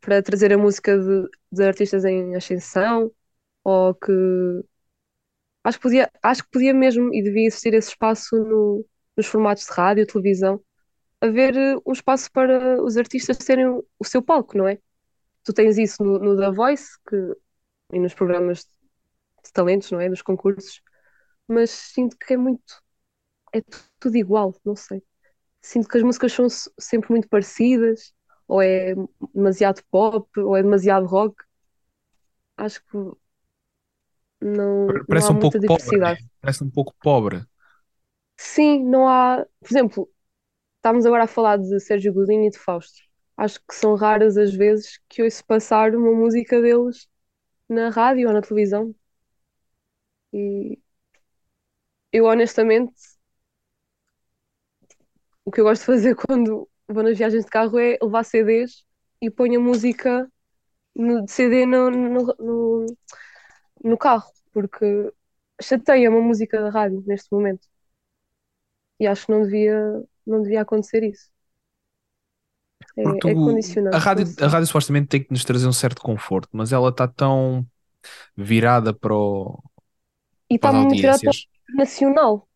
para 0.00 0.22
trazer 0.22 0.52
a 0.52 0.58
música 0.58 0.98
de, 0.98 1.28
de 1.52 1.64
artistas 1.64 2.04
em 2.04 2.34
ascensão, 2.36 3.10
ou 3.64 3.94
que. 3.94 4.12
Acho 5.62 5.78
que 5.78 5.82
podia, 5.82 6.10
acho 6.22 6.44
que 6.44 6.50
podia 6.50 6.74
mesmo 6.74 7.12
e 7.14 7.22
devia 7.22 7.46
existir 7.46 7.72
esse 7.74 7.90
espaço 7.90 8.36
no, 8.36 8.84
nos 9.16 9.26
formatos 9.26 9.64
de 9.66 9.72
rádio, 9.72 10.06
televisão, 10.06 10.62
haver 11.20 11.56
eh, 11.56 11.76
um 11.86 11.92
espaço 11.92 12.30
para 12.32 12.82
os 12.82 12.96
artistas 12.98 13.38
terem 13.38 13.66
o 13.68 14.04
seu 14.04 14.22
palco, 14.22 14.58
não 14.58 14.68
é? 14.68 14.78
Tu 15.44 15.52
tens 15.54 15.78
isso 15.78 16.04
no, 16.04 16.18
no 16.20 16.38
The 16.38 16.52
Voice 16.52 16.92
que, 17.08 17.16
e 17.94 18.00
nos 18.00 18.14
programas 18.14 18.60
de 19.44 19.52
talentos, 19.52 19.90
não 19.92 20.00
é? 20.00 20.08
Nos 20.10 20.22
concursos, 20.22 20.82
mas 21.48 21.70
sinto 21.70 22.16
que 22.18 22.34
é 22.34 22.38
muito, 22.38 22.64
é 23.54 23.62
tu- 23.62 23.84
tudo 24.00 24.16
igual, 24.18 24.54
não 24.64 24.76
sei. 24.76 25.02
Sinto 25.62 25.88
que 25.88 25.98
as 25.98 26.04
músicas 26.04 26.32
são 26.32 26.48
se- 26.48 26.70
sempre 26.80 27.10
muito 27.12 27.28
parecidas, 27.28 28.14
ou 28.48 28.62
é 28.62 28.94
demasiado 29.34 29.82
pop, 29.90 30.28
ou 30.40 30.56
é 30.56 30.62
demasiado 30.62 31.06
rock. 31.06 31.36
Acho 32.56 32.80
que 32.86 32.98
não, 34.40 35.04
não 35.08 35.08
Parece 35.08 35.26
há 35.26 35.32
um 35.32 35.36
muita 35.36 35.58
pouco 35.58 35.60
pobre, 35.66 35.98
né? 35.98 36.16
Parece 36.40 36.64
um 36.64 36.70
pouco 36.70 36.94
pobre. 37.00 37.44
Sim, 38.36 38.84
não 38.84 39.08
há. 39.08 39.44
Por 39.60 39.68
exemplo, 39.70 40.10
estamos 40.76 41.06
agora 41.06 41.24
a 41.24 41.28
falar 41.28 41.58
de 41.58 41.80
Sérgio 41.80 42.14
Godinho 42.14 42.46
e 42.46 42.50
de 42.50 42.58
Fausto. 42.58 43.02
Acho 43.36 43.60
que 43.66 43.74
são 43.74 43.94
raras 43.96 44.36
as 44.38 44.54
vezes 44.54 45.00
que 45.08 45.22
ouço 45.24 45.44
passar 45.46 45.94
uma 45.96 46.12
música 46.12 46.60
deles 46.62 47.08
na 47.68 47.90
rádio 47.90 48.28
ou 48.28 48.34
na 48.34 48.42
televisão. 48.42 48.94
E 50.32 50.78
eu 52.12 52.24
honestamente, 52.26 52.94
o 55.44 55.50
que 55.50 55.60
eu 55.60 55.64
gosto 55.64 55.82
de 55.82 55.86
fazer 55.86 56.14
quando 56.16 56.68
vou 56.88 57.02
nas 57.02 57.18
viagens 57.18 57.44
de 57.44 57.50
carro 57.50 57.78
é 57.78 57.98
levar 58.02 58.24
CDs 58.24 58.84
e 59.20 59.30
ponho 59.30 59.60
a 59.60 59.62
música 59.62 60.30
no, 60.96 61.24
de 61.24 61.32
CD 61.32 61.66
no, 61.66 61.90
no, 61.90 62.26
no, 62.38 62.86
no 63.84 63.98
carro, 63.98 64.30
porque 64.52 65.12
chateia 65.62 66.10
uma 66.10 66.20
música 66.22 66.60
da 66.62 66.70
rádio 66.70 67.02
neste 67.06 67.32
momento. 67.32 67.68
E 69.00 69.06
acho 69.06 69.26
que 69.26 69.32
não 69.32 69.42
devia, 69.44 70.04
não 70.26 70.42
devia 70.42 70.62
acontecer 70.62 71.02
isso. 71.04 71.30
É, 72.96 73.30
é 73.32 73.34
tu, 73.34 73.36
condicionante, 73.36 73.90
a 73.90 73.98
rádio, 73.98 74.26
a 74.40 74.46
rádio 74.48 74.66
supostamente 74.66 75.08
tem 75.08 75.22
que 75.24 75.30
nos 75.32 75.44
trazer 75.44 75.66
um 75.66 75.72
certo 75.72 76.00
conforto, 76.02 76.48
mas 76.52 76.72
ela 76.72 76.88
está 76.90 77.06
tão 77.08 77.66
virada 78.36 78.94
para, 78.94 79.14
o- 79.16 79.62
E 80.50 80.54
está 80.56 80.72
muito 80.72 80.96
virado 80.96 81.22
para 81.22 81.32
o 81.32 81.76
nacional. 81.76 82.48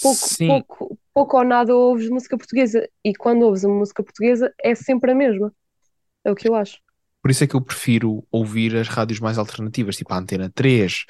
Pouco, 0.00 0.32
pouco, 0.44 0.98
pouco 1.16 1.38
ou 1.38 1.44
nada 1.44 1.74
ouves 1.74 2.10
música 2.10 2.38
portuguesa. 2.38 2.88
E 3.04 3.14
quando 3.16 3.42
ouves 3.44 3.64
uma 3.64 3.76
música 3.80 4.04
portuguesa 4.04 4.54
é 4.62 4.74
sempre 4.76 5.12
a 5.12 5.16
mesma. 5.16 5.52
É 6.24 6.30
o 6.32 6.36
que 6.36 6.48
eu 6.48 6.54
acho. 6.56 6.78
por 7.22 7.30
isso 7.30 7.44
é 7.44 7.46
que 7.46 7.56
eu 7.56 7.60
prefiro 7.60 8.26
ouvir 8.30 8.76
as 8.76 8.88
rádios 8.88 9.20
mais 9.20 9.38
alternativas, 9.38 9.96
tipo 9.96 10.12
a 10.14 10.18
Antena 10.18 10.50
3. 10.54 11.04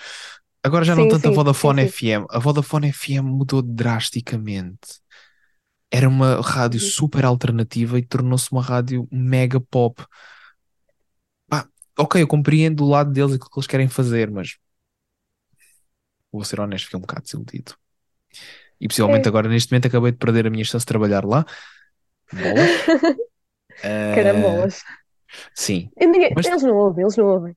Agora 0.62 0.84
já 0.84 0.96
não 0.96 1.06
Sim, 1.06 1.08
tanto 1.08 1.28
a 1.28 1.30
sim, 1.30 1.38
sim, 1.52 1.70
Vodafone 1.70 1.82
sim. 1.82 1.86
FM. 1.86 2.26
A 2.30 2.38
Vodafone 2.38 2.92
FM 2.92 3.24
mudou 3.24 3.62
drasticamente. 3.62 5.00
Era 5.90 6.08
uma 6.08 6.40
rádio 6.42 6.80
super 6.80 7.24
alternativa 7.24 7.98
e 7.98 8.04
tornou-se 8.06 8.50
uma 8.52 8.62
rádio 8.62 9.08
mega 9.10 9.60
pop. 9.60 10.04
Pá, 11.48 11.68
ok, 11.98 12.22
eu 12.22 12.28
compreendo 12.28 12.84
o 12.84 12.88
lado 12.88 13.12
deles 13.12 13.32
e 13.32 13.34
aquilo 13.36 13.50
que 13.50 13.58
eles 13.58 13.66
querem 13.66 13.88
fazer, 13.88 14.30
mas 14.30 14.56
vou 16.32 16.44
ser 16.44 16.60
honesto, 16.60 16.84
fiquei 16.86 16.98
um 16.98 17.00
bocado 17.02 17.22
desiludido. 17.24 17.76
E 18.80 18.88
possivelmente 18.88 19.26
É. 19.26 19.28
agora, 19.28 19.48
neste 19.48 19.72
momento, 19.72 19.86
acabei 19.88 20.12
de 20.12 20.18
perder 20.18 20.46
a 20.46 20.50
minha 20.50 20.64
chance 20.64 20.82
de 20.84 20.88
trabalhar 20.88 21.24
lá. 21.24 21.44
Bolas. 22.32 22.70
Eh, 23.82 24.14
Carambolas. 24.14 24.80
sim, 25.54 25.90
E 26.00 26.06
ninguém- 26.06 26.32
mas 26.34 26.46
Eles 26.46 26.62
não 26.62 26.74
ouvem, 26.76 27.02
eles 27.04 27.14
não 27.14 27.26
ouvem. 27.26 27.54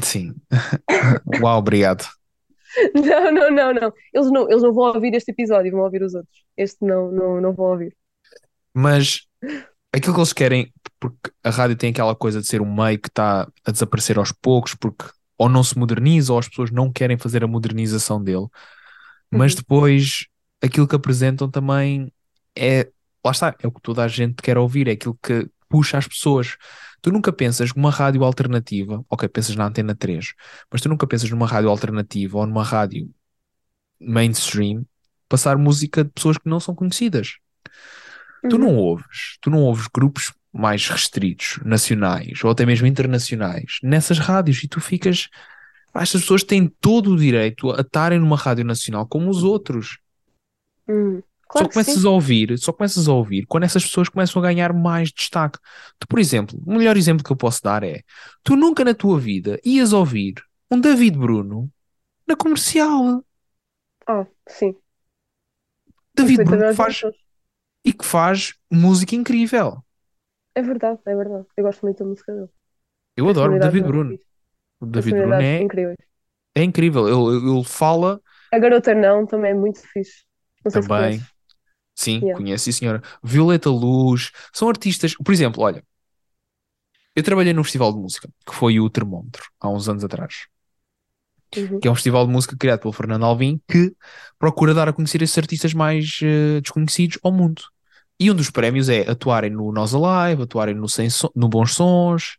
sim. 0.00 0.32
Uau, 1.42 1.58
obrigado. 1.58 2.06
Não, 2.94 3.32
não, 3.32 3.50
não, 3.50 3.74
não. 3.74 3.92
Eles 4.12 4.30
não, 4.30 4.48
eles 4.48 4.62
não 4.62 4.72
vão 4.72 4.94
ouvir 4.94 5.12
este 5.14 5.32
episódio, 5.32 5.72
vão 5.72 5.80
ouvir 5.80 6.02
os 6.04 6.14
outros. 6.14 6.44
Este 6.56 6.84
não, 6.86 7.10
não, 7.10 7.40
não 7.40 7.52
vão 7.52 7.66
ouvir. 7.66 7.96
Mas 8.72 9.26
aquilo 9.92 10.14
que 10.14 10.20
eles 10.20 10.32
querem, 10.32 10.72
porque 11.00 11.30
a 11.42 11.50
rádio 11.50 11.74
tem 11.76 11.90
aquela 11.90 12.14
coisa 12.14 12.40
de 12.40 12.46
ser 12.46 12.60
um 12.62 12.72
meio 12.72 12.98
que 13.00 13.08
está 13.08 13.48
a 13.64 13.70
desaparecer 13.72 14.16
aos 14.18 14.30
poucos, 14.30 14.74
porque 14.76 15.04
ou 15.36 15.48
não 15.48 15.64
se 15.64 15.76
moderniza 15.76 16.32
ou 16.32 16.38
as 16.38 16.48
pessoas 16.48 16.70
não 16.70 16.92
querem 16.92 17.18
fazer 17.18 17.42
a 17.42 17.48
modernização 17.48 18.22
dele. 18.22 18.46
Mas 19.34 19.54
Uhum. 19.54 19.56
depois 19.56 20.26
aquilo 20.62 20.88
que 20.88 20.96
apresentam 20.96 21.50
também 21.50 22.12
é, 22.56 22.90
lá 23.24 23.32
está, 23.32 23.54
é 23.60 23.66
o 23.66 23.72
que 23.72 23.80
toda 23.82 24.04
a 24.04 24.08
gente 24.08 24.36
quer 24.42 24.58
ouvir, 24.58 24.88
é 24.88 24.92
aquilo 24.92 25.18
que 25.22 25.48
puxa 25.68 25.98
as 25.98 26.08
pessoas. 26.08 26.56
Tu 27.02 27.10
nunca 27.12 27.32
pensas 27.32 27.74
numa 27.74 27.90
rádio 27.90 28.24
alternativa, 28.24 29.04
ok, 29.10 29.28
pensas 29.28 29.56
na 29.56 29.66
Antena 29.66 29.94
3, 29.94 30.34
mas 30.72 30.80
tu 30.80 30.88
nunca 30.88 31.06
pensas 31.06 31.30
numa 31.30 31.46
rádio 31.46 31.70
alternativa 31.70 32.38
ou 32.38 32.46
numa 32.46 32.64
rádio 32.64 33.10
mainstream 34.00 34.86
passar 35.28 35.58
música 35.58 36.04
de 36.04 36.10
pessoas 36.10 36.38
que 36.38 36.48
não 36.48 36.60
são 36.60 36.74
conhecidas. 36.74 37.36
Tu 38.48 38.58
Uhum. 38.58 38.58
não 38.58 38.76
ouves, 38.76 39.38
tu 39.40 39.50
não 39.50 39.62
ouves 39.62 39.86
grupos 39.92 40.32
mais 40.52 40.88
restritos, 40.88 41.58
nacionais 41.64 42.42
ou 42.44 42.50
até 42.50 42.64
mesmo 42.66 42.86
internacionais, 42.86 43.78
nessas 43.82 44.18
rádios 44.18 44.62
e 44.62 44.68
tu 44.68 44.80
ficas. 44.80 45.28
Estas 45.94 46.22
pessoas 46.22 46.42
têm 46.42 46.66
todo 46.80 47.12
o 47.12 47.16
direito 47.16 47.70
a 47.70 47.80
estarem 47.80 48.18
numa 48.18 48.36
rádio 48.36 48.64
nacional 48.64 49.06
como 49.06 49.30
os 49.30 49.42
outros. 49.42 49.98
Só 51.56 51.58
Claro 51.60 51.72
sim. 51.72 51.72
começas 51.72 52.04
a 52.04 52.10
ouvir, 52.10 52.58
só 52.58 52.72
começas 52.72 53.06
a 53.06 53.12
ouvir 53.12 53.46
quando 53.46 53.64
essas 53.64 53.84
pessoas 53.84 54.08
começam 54.08 54.42
a 54.42 54.44
ganhar 54.44 54.72
mais 54.72 55.12
destaque. 55.12 55.58
Tu, 55.98 56.08
por 56.08 56.18
exemplo, 56.18 56.60
o 56.66 56.74
melhor 56.74 56.96
exemplo 56.96 57.22
que 57.22 57.30
eu 57.30 57.36
posso 57.36 57.62
dar 57.62 57.82
é: 57.84 58.02
tu 58.42 58.56
nunca 58.56 58.84
na 58.84 58.94
tua 58.94 59.18
vida 59.20 59.60
ias 59.64 59.92
ouvir 59.92 60.34
um 60.70 60.80
David 60.80 61.16
Bruno 61.16 61.70
na 62.26 62.34
comercial. 62.34 63.24
Ah, 64.06 64.26
sim. 64.48 64.74
David 66.14 66.44
Bruno 66.44 66.74
faz, 66.74 66.94
pessoas. 66.94 67.16
e 67.84 67.92
que 67.92 68.04
faz 68.04 68.54
música 68.70 69.14
incrível. 69.14 69.84
É 70.54 70.62
verdade, 70.62 71.00
é 71.06 71.14
verdade. 71.14 71.46
Eu 71.56 71.64
gosto 71.64 71.82
muito 71.82 71.98
da 71.98 72.04
música 72.04 72.32
dele. 72.32 72.48
Eu 73.16 73.28
adoro 73.28 73.58
David 73.58 73.82
muito 73.82 73.92
Bruno. 73.92 74.18
O 74.84 74.90
David 74.90 75.14
Personalidades 75.14 75.60
é, 75.60 75.62
incríveis. 75.62 75.96
é 76.54 76.62
incrível. 76.64 77.08
Ele, 77.08 77.50
ele 77.50 77.64
fala 77.64 78.20
A 78.52 78.58
Garota 78.58 78.94
Não 78.94 79.26
também 79.26 79.50
é 79.52 79.54
muito 79.54 79.80
fixe. 79.80 80.24
Não 80.64 80.70
sei 80.70 80.82
se 80.82 80.88
também. 80.88 81.10
conheces. 81.18 81.34
Sim, 81.96 82.20
Yeah. 82.22 82.36
conheço, 82.38 82.64
sim, 82.64 82.72
senhora. 82.72 83.02
Violeta 83.22 83.70
Luz, 83.70 84.30
são 84.52 84.68
artistas. 84.68 85.14
Por 85.14 85.32
exemplo, 85.32 85.62
olha, 85.62 85.84
eu 87.14 87.22
trabalhei 87.22 87.52
num 87.52 87.62
festival 87.64 87.92
de 87.92 87.98
música 88.00 88.28
que 88.46 88.54
foi 88.54 88.80
o 88.80 88.90
Termómetro, 88.90 89.44
há 89.60 89.68
uns 89.68 89.88
anos 89.88 90.04
atrás, 90.04 90.46
Uhum. 91.56 91.78
que 91.78 91.86
é 91.86 91.90
um 91.90 91.94
festival 91.94 92.26
de 92.26 92.32
música 92.32 92.56
criado 92.56 92.80
pelo 92.80 92.92
Fernando 92.92 93.24
Alvim 93.24 93.60
que 93.70 93.94
procura 94.38 94.74
dar 94.74 94.88
a 94.88 94.92
conhecer 94.92 95.22
esses 95.22 95.38
artistas 95.38 95.72
mais 95.72 96.18
eh, 96.22 96.60
desconhecidos 96.60 97.18
ao 97.22 97.30
mundo. 97.30 97.62
E 98.18 98.28
um 98.30 98.34
dos 98.34 98.50
prémios 98.50 98.88
é 98.88 99.08
atuarem 99.08 99.50
no 99.50 99.70
Nós 99.72 99.94
Alive, 99.94 100.42
atuarem 100.42 100.74
no, 100.74 100.88
Sem 100.88 101.08
Som- 101.10 101.30
no 101.34 101.48
Bons 101.48 101.74
Sons. 101.74 102.38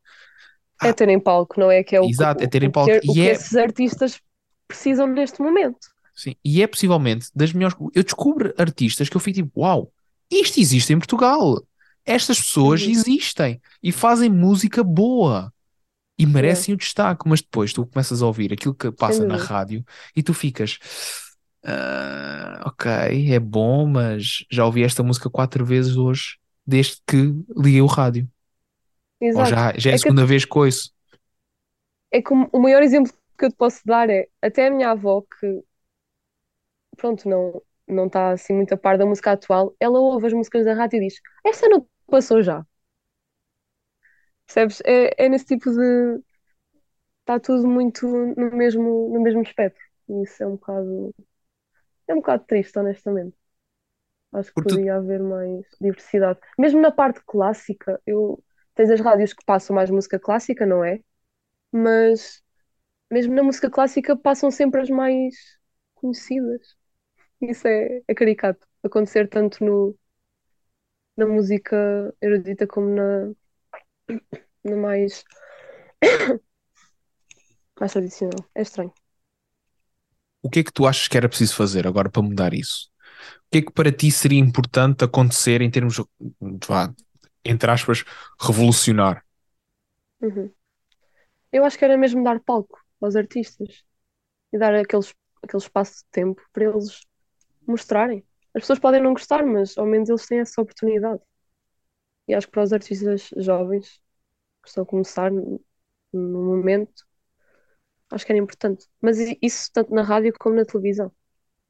É 0.84 0.94
terem 0.94 1.20
palco, 1.20 1.60
não 1.60 1.72
é? 1.72 1.84
Que 1.84 1.96
é 1.96 2.02
o, 2.02 2.10
Exato, 2.10 2.44
é 2.44 2.48
terem 2.48 2.70
o 2.70 2.72
palco. 2.72 2.92
Que, 3.00 3.08
o 3.10 3.12
E 3.12 3.14
que 3.14 3.22
é- 3.22 3.32
esses 3.32 3.56
artistas 3.56 4.20
precisam 4.68 5.08
neste 5.08 5.42
momento. 5.42 5.78
Sim, 6.14 6.36
e 6.44 6.62
é 6.62 6.68
possivelmente 6.68 7.28
das 7.36 7.52
melhores. 7.54 7.76
Eu 7.94 8.04
descubro 8.04 8.54
artistas 8.58 9.10
que 9.10 9.18
eu 9.18 9.22
fico 9.22 9.36
tipo, 9.36 9.62
uau, 9.62 9.92
isto 10.32 10.60
existe 10.60 10.94
em 10.94 10.98
Portugal. 10.98 11.62
Estas 12.06 12.40
pessoas 12.40 12.82
Uhum. 12.84 12.90
existem 12.90 13.62
e 13.82 13.92
fazem 13.92 14.30
música 14.30 14.84
boa 14.84 15.52
e 16.18 16.26
merecem 16.26 16.74
o 16.74 16.78
destaque, 16.78 17.28
mas 17.28 17.42
depois 17.42 17.74
tu 17.74 17.86
começas 17.86 18.22
a 18.22 18.26
ouvir 18.28 18.54
aquilo 18.54 18.74
que 18.74 18.92
passa 18.92 19.26
na 19.26 19.36
rádio 19.36 19.84
e 20.16 20.24
tu 20.24 20.34
ficas, 20.34 20.78
"Ah, 21.64 22.62
ok, 22.66 23.32
é 23.34 23.40
bom, 23.40 23.88
mas 23.88 24.46
já 24.52 24.66
ouvi 24.66 24.84
esta 24.84 25.04
música 25.04 25.30
quatro 25.30 25.66
vezes 25.66 25.96
hoje, 25.98 26.38
desde 26.66 26.98
que 27.08 27.34
liguei 27.58 27.82
o 27.82 27.86
rádio. 27.88 28.30
Ou 29.34 29.44
Exato. 29.44 29.46
já, 29.46 29.74
já 29.78 29.92
é 29.92 29.94
a 29.96 29.98
É 29.98 30.00
que- 30.00 30.10
segunda 30.10 30.26
vez 30.26 30.46
que 30.46 30.58
ouço. 30.58 30.92
É 32.12 32.20
que 32.22 32.34
o 32.34 32.60
maior 32.60 32.82
exemplo 32.84 33.12
que 33.38 33.46
eu 33.46 33.50
te 33.52 33.56
posso 33.58 33.82
dar 33.86 34.10
é 34.10 34.28
até 34.42 34.68
a 34.68 34.72
minha 34.72 34.92
avó, 34.92 35.22
que 35.22 35.64
pronto, 36.98 37.28
não 37.30 37.62
não 37.88 38.08
está 38.08 38.32
assim 38.32 38.54
muito 38.54 38.74
a 38.74 38.78
par 38.78 38.98
da 38.98 39.06
música 39.06 39.32
atual, 39.34 39.76
ela 39.80 40.00
ouve 40.00 40.26
as 40.28 40.34
músicas 40.34 40.66
da 40.66 40.74
rádio 40.74 40.98
e 40.98 41.02
diz: 41.08 41.22
Esta 41.46 41.70
não 41.70 41.88
passou 42.08 42.42
já. 42.42 42.66
Percebes? 44.48 44.82
É, 44.86 45.26
é 45.26 45.30
nesse 45.30 45.46
tipo 45.46 45.72
de. 45.72 46.22
Está 47.22 47.40
tudo 47.40 47.68
muito 47.68 48.08
no 48.08 48.52
mesmo, 48.56 49.10
no 49.14 49.22
mesmo 49.22 49.42
espectro. 49.42 49.82
E 50.10 50.24
isso 50.24 50.44
é 50.44 50.48
um 50.48 50.52
bocado. 50.56 51.14
É 52.08 52.14
um 52.14 52.18
bocado 52.18 52.46
triste, 52.46 52.78
honestamente. 52.80 53.38
Acho 54.34 54.52
que 54.54 54.56
Porque 54.56 54.68
tu- 54.76 54.80
podia 54.80 54.98
haver 54.98 55.22
mais 55.24 55.66
diversidade. 55.82 56.40
Mesmo 56.60 56.82
na 56.82 56.92
parte 56.92 57.22
clássica, 57.26 58.02
eu 58.08 58.44
tens 58.76 58.92
as 58.92 59.02
rádios 59.02 59.34
que 59.34 59.46
passam 59.46 59.76
mais 59.76 59.90
música 59.90 60.20
clássica, 60.20 60.66
não 60.66 60.84
é? 60.84 61.00
Mas 61.72 62.44
mesmo 63.12 63.34
na 63.36 63.44
música 63.44 63.70
clássica 63.70 64.18
passam 64.18 64.52
sempre 64.52 64.82
as 64.82 64.90
mais 64.90 65.36
conhecidas. 65.96 66.76
Isso 67.42 67.68
é, 67.68 68.02
é 68.08 68.16
caricato. 68.16 68.68
Acontecer 68.84 69.30
tanto 69.30 69.64
no, 69.64 69.98
na 71.18 71.26
música 71.26 72.14
erudita 72.22 72.68
como 72.68 72.90
na, 72.90 73.34
na 74.64 74.76
mais, 74.76 75.24
mais 77.80 77.94
tradicional. 77.94 78.46
É 78.54 78.62
estranho. 78.62 78.94
O 80.42 80.50
que 80.50 80.60
é 80.60 80.64
que 80.64 80.72
tu 80.72 80.86
achas 80.86 81.08
que 81.08 81.18
era 81.18 81.28
preciso 81.28 81.56
fazer 81.56 81.88
agora 81.88 82.10
para 82.10 82.22
mudar 82.22 82.54
isso? 82.54 82.90
O 83.48 83.52
que 83.52 83.58
é 83.60 83.62
que 83.62 83.72
para 83.72 83.92
ti 83.92 84.12
seria 84.12 84.40
importante 84.40 85.04
acontecer 85.04 85.62
em 85.62 85.72
termos, 85.72 86.00
vá, 86.68 86.94
entre 87.46 87.70
aspas, 87.72 88.04
revolucionar? 88.40 89.24
Uhum. 90.22 90.52
Eu 91.52 91.64
acho 91.64 91.78
que 91.78 91.86
era 91.86 91.98
mesmo 91.98 92.24
dar 92.24 92.40
palco 92.40 92.84
aos 93.00 93.16
artistas 93.16 93.84
e 94.52 94.58
dar 94.58 94.74
aqueles, 94.76 95.14
aquele 95.42 95.62
espaço 95.62 96.00
de 96.00 96.06
tempo 96.12 96.42
para 96.52 96.66
eles 96.66 97.02
mostrarem. 97.68 98.26
As 98.54 98.62
pessoas 98.62 98.80
podem 98.80 99.02
não 99.02 99.14
gostar, 99.14 99.46
mas 99.46 99.78
ao 99.78 99.86
menos 99.86 100.10
eles 100.10 100.26
têm 100.26 100.40
essa 100.40 100.62
oportunidade. 100.62 101.22
E 102.28 102.34
acho 102.34 102.48
que 102.48 102.54
para 102.54 102.64
os 102.64 102.74
artistas 102.74 103.30
jovens 103.38 104.02
que 104.64 104.70
estão 104.70 104.84
a 104.84 104.88
começar 104.88 105.32
no, 105.32 105.62
momento, 106.14 107.06
acho 108.12 108.26
que 108.26 108.32
era 108.32 108.40
importante. 108.40 108.88
Mas 109.02 109.18
isso 109.42 109.70
tanto 109.72 109.94
na 109.94 110.02
rádio 110.02 110.34
como 110.40 110.56
na 110.56 110.66
televisão. 110.66 111.12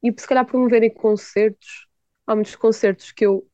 E 0.02 0.12
se 0.16 0.26
calhar 0.26 0.46
promoverem 0.46 0.92
concertos. 0.92 1.86
Há 2.26 2.34
muitos 2.34 2.56
concertos 2.56 3.12
que, 3.12 3.26
eu, 3.26 3.48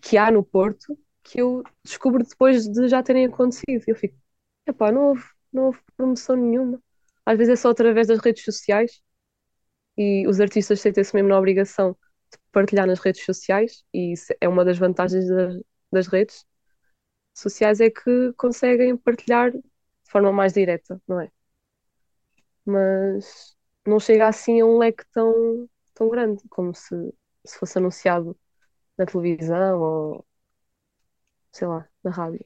que 0.00 0.16
há 0.16 0.30
no 0.30 0.42
Porto 0.44 0.98
que 1.22 1.40
eu 1.40 1.62
descubro 1.84 2.24
depois 2.24 2.66
de 2.68 2.88
já 2.88 3.02
terem 3.02 3.26
acontecido. 3.26 3.84
Eu 3.86 3.96
fico, 3.96 4.16
epá, 4.66 4.92
não 4.92 5.08
houve, 5.10 5.24
não 5.52 5.64
houve 5.66 5.80
promoção 5.96 6.36
nenhuma. 6.36 6.82
Às 7.26 7.38
vezes 7.38 7.54
é 7.54 7.56
só 7.56 7.70
através 7.70 8.08
das 8.08 8.20
redes 8.20 8.44
sociais 8.44 9.02
e 9.96 10.26
os 10.26 10.40
artistas 10.40 10.80
sentem-se 10.80 11.14
mesmo 11.14 11.28
na 11.28 11.38
obrigação 11.38 11.92
de 12.32 12.38
partilhar 12.52 12.86
nas 12.86 13.00
redes 13.00 13.24
sociais 13.24 13.84
e 13.92 14.12
isso 14.12 14.32
é 14.40 14.48
uma 14.48 14.64
das 14.64 14.78
vantagens 14.78 15.28
das, 15.28 15.60
das 15.92 16.06
redes 16.08 16.44
sociais 17.34 17.80
é 17.80 17.90
que 17.90 18.32
conseguem 18.36 18.96
partilhar 18.96 19.52
de 19.52 19.62
forma 20.10 20.32
mais 20.32 20.52
direta, 20.52 21.00
não 21.08 21.20
é? 21.20 21.30
Mas 22.64 23.56
não 23.86 23.98
chega 24.00 24.28
assim 24.28 24.60
a 24.60 24.66
um 24.66 24.78
leque 24.78 25.04
tão, 25.12 25.68
tão 25.94 26.08
grande 26.10 26.42
como 26.48 26.74
se, 26.74 26.94
se 27.44 27.58
fosse 27.58 27.78
anunciado 27.78 28.38
na 28.98 29.06
televisão 29.06 29.80
ou 29.80 30.26
sei 31.52 31.66
lá, 31.68 31.88
na 32.04 32.10
rádio. 32.10 32.44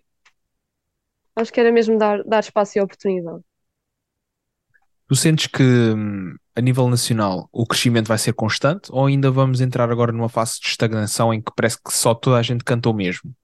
Acho 1.37 1.53
que 1.53 1.61
era 1.61 1.71
mesmo 1.71 1.97
dar, 1.97 2.25
dar 2.25 2.41
espaço 2.41 2.77
e 2.77 2.83
oportunidade. 2.83 3.45
Tu 5.09 5.15
sentes 5.17 5.47
que 5.47 5.63
hum, 5.63 6.35
a 6.57 6.61
nível 6.61 6.89
nacional 6.89 7.49
o 7.53 7.67
crescimento 7.67 8.09
vai 8.09 8.17
ser 8.19 8.33
constante 8.33 8.89
ou 8.91 9.07
ainda 9.07 9.31
vamos 9.31 9.61
entrar 9.61 9.91
agora 9.91 10.11
numa 10.13 10.29
fase 10.29 10.59
de 10.61 10.67
estagnação 10.69 11.33
em 11.33 11.43
que 11.43 11.53
parece 11.55 11.77
que 11.83 11.93
só 11.93 12.15
toda 12.15 12.39
a 12.39 12.43
gente 12.43 12.65
canta 12.65 12.89
o 12.89 12.95
mesmo? 12.95 13.35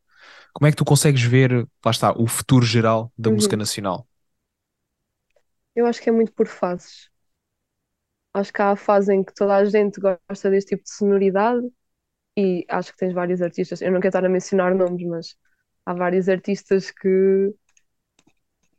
Como 0.54 0.68
é 0.68 0.70
que 0.70 0.76
tu 0.78 0.84
consegues 0.84 1.22
ver, 1.22 1.52
lá 1.84 1.90
está, 1.92 2.12
o 2.18 2.26
futuro 2.26 2.66
geral 2.66 3.12
da 3.18 3.30
Uhum. 3.30 3.30
música 3.30 3.56
nacional? 3.56 4.06
Eu 5.74 5.84
acho 5.86 6.00
que 6.02 6.08
é 6.08 6.12
muito 6.12 6.32
por 6.32 6.46
fases. 6.46 7.10
Acho 8.34 8.52
que 8.52 8.62
há 8.62 8.70
a 8.70 8.76
fase 8.76 9.12
em 9.14 9.24
que 9.24 9.34
toda 9.34 9.56
a 9.56 9.64
gente 9.64 10.00
gosta 10.00 10.50
deste 10.50 10.70
tipo 10.76 10.84
de 10.84 10.90
sonoridade 10.94 11.66
e 12.38 12.64
acho 12.68 12.92
que 12.92 12.98
tens 12.98 13.14
vários 13.14 13.42
artistas. 13.42 13.82
Eu 13.82 13.92
não 13.92 14.00
quero 14.00 14.10
estar 14.10 14.24
a 14.26 14.30
mencionar 14.30 14.74
nomes, 14.74 15.06
mas 15.08 15.36
há 15.90 15.94
vários 15.94 16.28
artistas 16.28 16.90
que, 16.90 17.54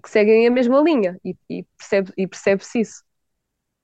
que 0.03 0.09
seguem 0.09 0.47
a 0.47 0.51
mesma 0.51 0.81
linha 0.81 1.19
e, 1.23 1.35
e 1.49 1.63
percebe, 1.77 2.11
percebe-se 2.27 2.79
isso 2.81 3.03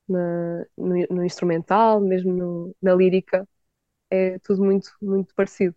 na- 0.09 0.65
no, 0.77 0.95
no 1.11 1.25
instrumental, 1.25 2.01
mesmo 2.01 2.33
no- 2.33 2.75
na 2.81 2.95
lírica. 2.95 3.47
É 4.11 4.39
tudo 4.41 4.63
muito, 4.65 4.91
muito 5.01 5.35
parecido. 5.35 5.75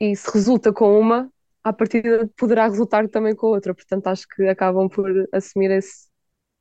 E 0.00 0.16
se 0.16 0.30
resulta 0.32 0.72
com 0.72 0.98
uma, 0.98 1.30
à 1.62 1.72
partida 1.72 2.28
poderá 2.36 2.64
resultar 2.66 3.08
também 3.08 3.34
com 3.34 3.46
a 3.48 3.50
outra. 3.50 3.74
Portanto, 3.74 4.06
acho 4.08 4.26
que 4.28 4.44
acabam 4.48 4.88
por 4.88 5.10
assumir 5.32 5.70
esse, 5.70 6.08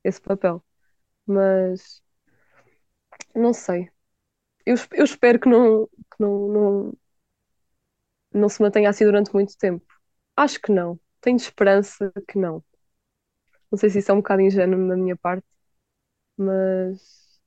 esse 0.04 0.22
papel. 0.22 0.64
Mas 1.28 2.04
não 3.36 3.54
sei. 3.54 3.90
Eu, 4.66 4.76
eu 4.94 5.06
espero 5.06 5.40
que 5.40 5.50
não, 5.50 5.88
que 5.88 6.20
não, 6.22 6.50
não, 6.50 6.94
não 8.34 8.50
se 8.50 8.62
mantenha 8.62 8.90
assim 8.90 9.06
durante 9.06 9.34
muito 9.34 9.58
tempo. 9.58 9.86
Acho 10.36 10.62
que 10.62 10.72
não. 10.72 11.00
Tenho 11.22 11.38
esperança 11.38 12.12
que 12.28 12.38
não. 12.40 12.64
Não 13.72 13.78
sei 13.78 13.90
se 13.90 14.00
isso 14.00 14.12
é 14.12 14.14
um 14.14 14.18
bocado 14.18 14.42
ingênuo 14.42 14.88
da 14.88 14.96
minha 14.98 15.16
parte, 15.18 15.46
mas 16.38 17.40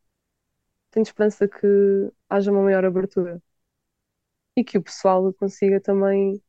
tenho 0.91 1.03
esperança 1.05 1.49
que 1.49 1.67
haja 2.29 2.51
uma 2.53 2.63
maior 2.63 2.85
abertura 2.85 3.43
e 4.57 4.65
que 4.65 4.79
o 4.79 4.83
pessoal 4.83 5.33
consiga 5.35 5.81
também 5.81 6.41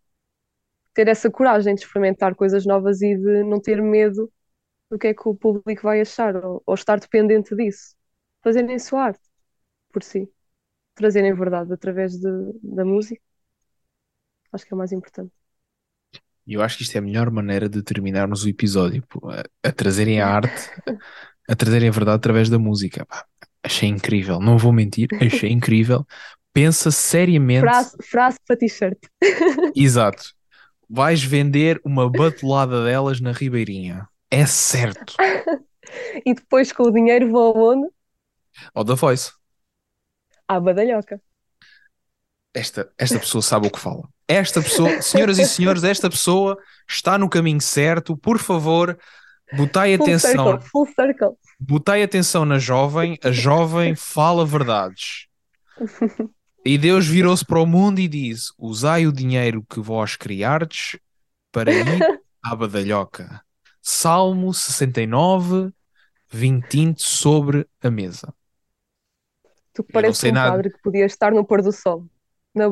ter 0.94 1.08
essa 1.08 1.30
coragem 1.32 1.76
de 1.76 1.82
experimentar 1.82 2.36
coisas 2.36 2.66
novas 2.66 3.02
e 3.02 3.16
de 3.18 3.44
não 3.44 3.60
ter 3.62 3.82
medo 3.82 4.32
do 4.92 5.00
que 5.00 5.08
é 5.10 5.16
que 5.16 5.28
o 5.30 5.36
público 5.36 5.84
vai 5.84 6.02
achar 6.02 6.36
ou, 6.46 6.64
ou 6.66 6.76
estar 6.76 7.00
dependente 7.00 7.56
disso. 7.56 7.96
Fazerem 8.44 8.76
a 8.76 8.80
sua 8.80 9.04
arte 9.06 9.22
por 9.92 10.04
si, 10.04 10.32
trazerem 10.96 11.34
verdade 11.36 11.74
através 11.74 12.14
de- 12.20 12.54
da 12.64 12.86
música. 12.86 13.22
Acho 14.54 14.66
que 14.66 14.74
é 14.74 14.76
o 14.76 14.78
mais 14.78 14.92
importante. 14.92 15.34
E 16.46 16.54
eu 16.54 16.62
acho 16.62 16.78
que 16.78 16.84
isto 16.84 16.96
é 16.96 17.00
a 17.00 17.02
melhor 17.02 17.32
maneira 17.32 17.70
de 17.70 17.82
terminarmos 17.82 18.44
o 18.44 18.50
episódio, 18.50 19.04
a, 19.64 19.70
a 19.70 19.72
trazerem 19.72 20.22
a 20.22 20.28
arte, 20.28 20.70
a 21.50 21.56
trazerem 21.56 21.90
a 21.90 21.92
verdade 21.92 22.18
através 22.18 22.50
da 22.50 22.60
música. 22.60 23.06
Pá, 23.06 23.26
achei 23.64 23.90
incrível, 23.90 24.40
não 24.40 24.58
vou 24.58 24.74
mentir, 24.74 25.08
achei 25.22 25.50
incrível. 25.52 26.06
Pensa 26.54 26.92
seriamente, 26.92 27.62
Frase, 27.62 27.98
frase 28.04 28.38
para 28.46 28.58
t-shirt. 28.58 29.00
exato, 29.76 30.24
vais 30.90 31.24
vender 31.24 31.82
uma 31.84 32.10
batulada 32.10 32.84
delas 32.84 33.20
na 33.20 33.32
Ribeirinha. 33.32 34.08
É 34.30 34.46
certo. 34.46 35.16
E 36.26 36.34
depois 36.34 36.72
com 36.72 36.84
o 36.84 36.92
dinheiro 36.92 37.30
vou 37.30 37.56
aonde? 37.56 37.88
Ou 38.76 38.84
da 38.84 38.96
Voice. 38.96 39.32
À 40.48 40.60
badalhoca. 40.60 41.22
Esta, 42.54 42.90
esta 42.98 43.20
pessoa 43.20 43.42
sabe 43.42 43.68
o 43.68 43.72
que 43.72 43.80
fala. 43.80 44.08
Esta 44.28 44.62
pessoa, 44.62 45.02
senhoras 45.02 45.40
e 45.40 45.46
senhores, 45.46 45.84
esta 45.84 46.10
pessoa 46.10 46.58
está 46.88 47.18
no 47.18 47.30
caminho 47.30 47.60
certo. 47.60 48.16
Por 48.16 48.38
favor, 48.38 48.98
botai 49.54 49.98
Full 49.98 50.06
atenção. 50.06 50.52
circle, 50.52 50.70
full 50.70 50.86
circle. 50.88 51.38
Botai 51.60 52.04
atenção 52.04 52.46
na 52.46 52.60
jovem. 52.60 53.18
A 53.24 53.32
jovem 53.32 53.96
fala 53.96 54.46
verdades. 54.46 55.28
E 56.66 56.78
Deus 56.78 57.06
virou-se 57.06 57.44
para 57.46 57.60
o 57.60 57.66
mundo 57.66 58.00
e 58.00 58.08
diz: 58.08 58.54
Usai 58.58 59.06
o 59.06 59.12
dinheiro 59.12 59.66
que 59.70 59.80
vós 59.80 60.16
criardes 60.16 60.98
para 61.52 61.72
ir 61.72 62.22
à 62.42 62.56
badalhoca. 62.56 63.42
Salmo 63.82 64.54
69, 64.54 65.74
20 66.30 66.68
tinto 66.70 67.02
sobre 67.02 67.68
a 67.82 67.92
mesa. 67.92 68.34
Tu 69.74 69.84
pareces 69.84 70.24
um 70.24 70.34
nada. 70.34 70.52
padre 70.52 70.72
que 70.72 70.82
podia 70.82 71.06
estar 71.06 71.32
no 71.34 71.44
pôr 71.44 71.62
do 71.62 71.72
sol. 71.72 72.06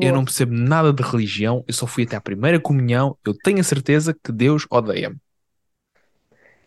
Eu 0.01 0.13
não 0.13 0.25
percebo 0.25 0.53
nada 0.53 0.91
de 0.93 1.03
religião, 1.03 1.63
eu 1.67 1.73
só 1.73 1.87
fui 1.87 2.03
até 2.03 2.15
à 2.15 2.21
primeira 2.21 2.59
comunhão. 2.59 3.17
Eu 3.25 3.33
tenho 3.37 3.59
a 3.59 3.63
certeza 3.63 4.13
que 4.13 4.31
Deus 4.31 4.65
odeia-me. 4.69 5.17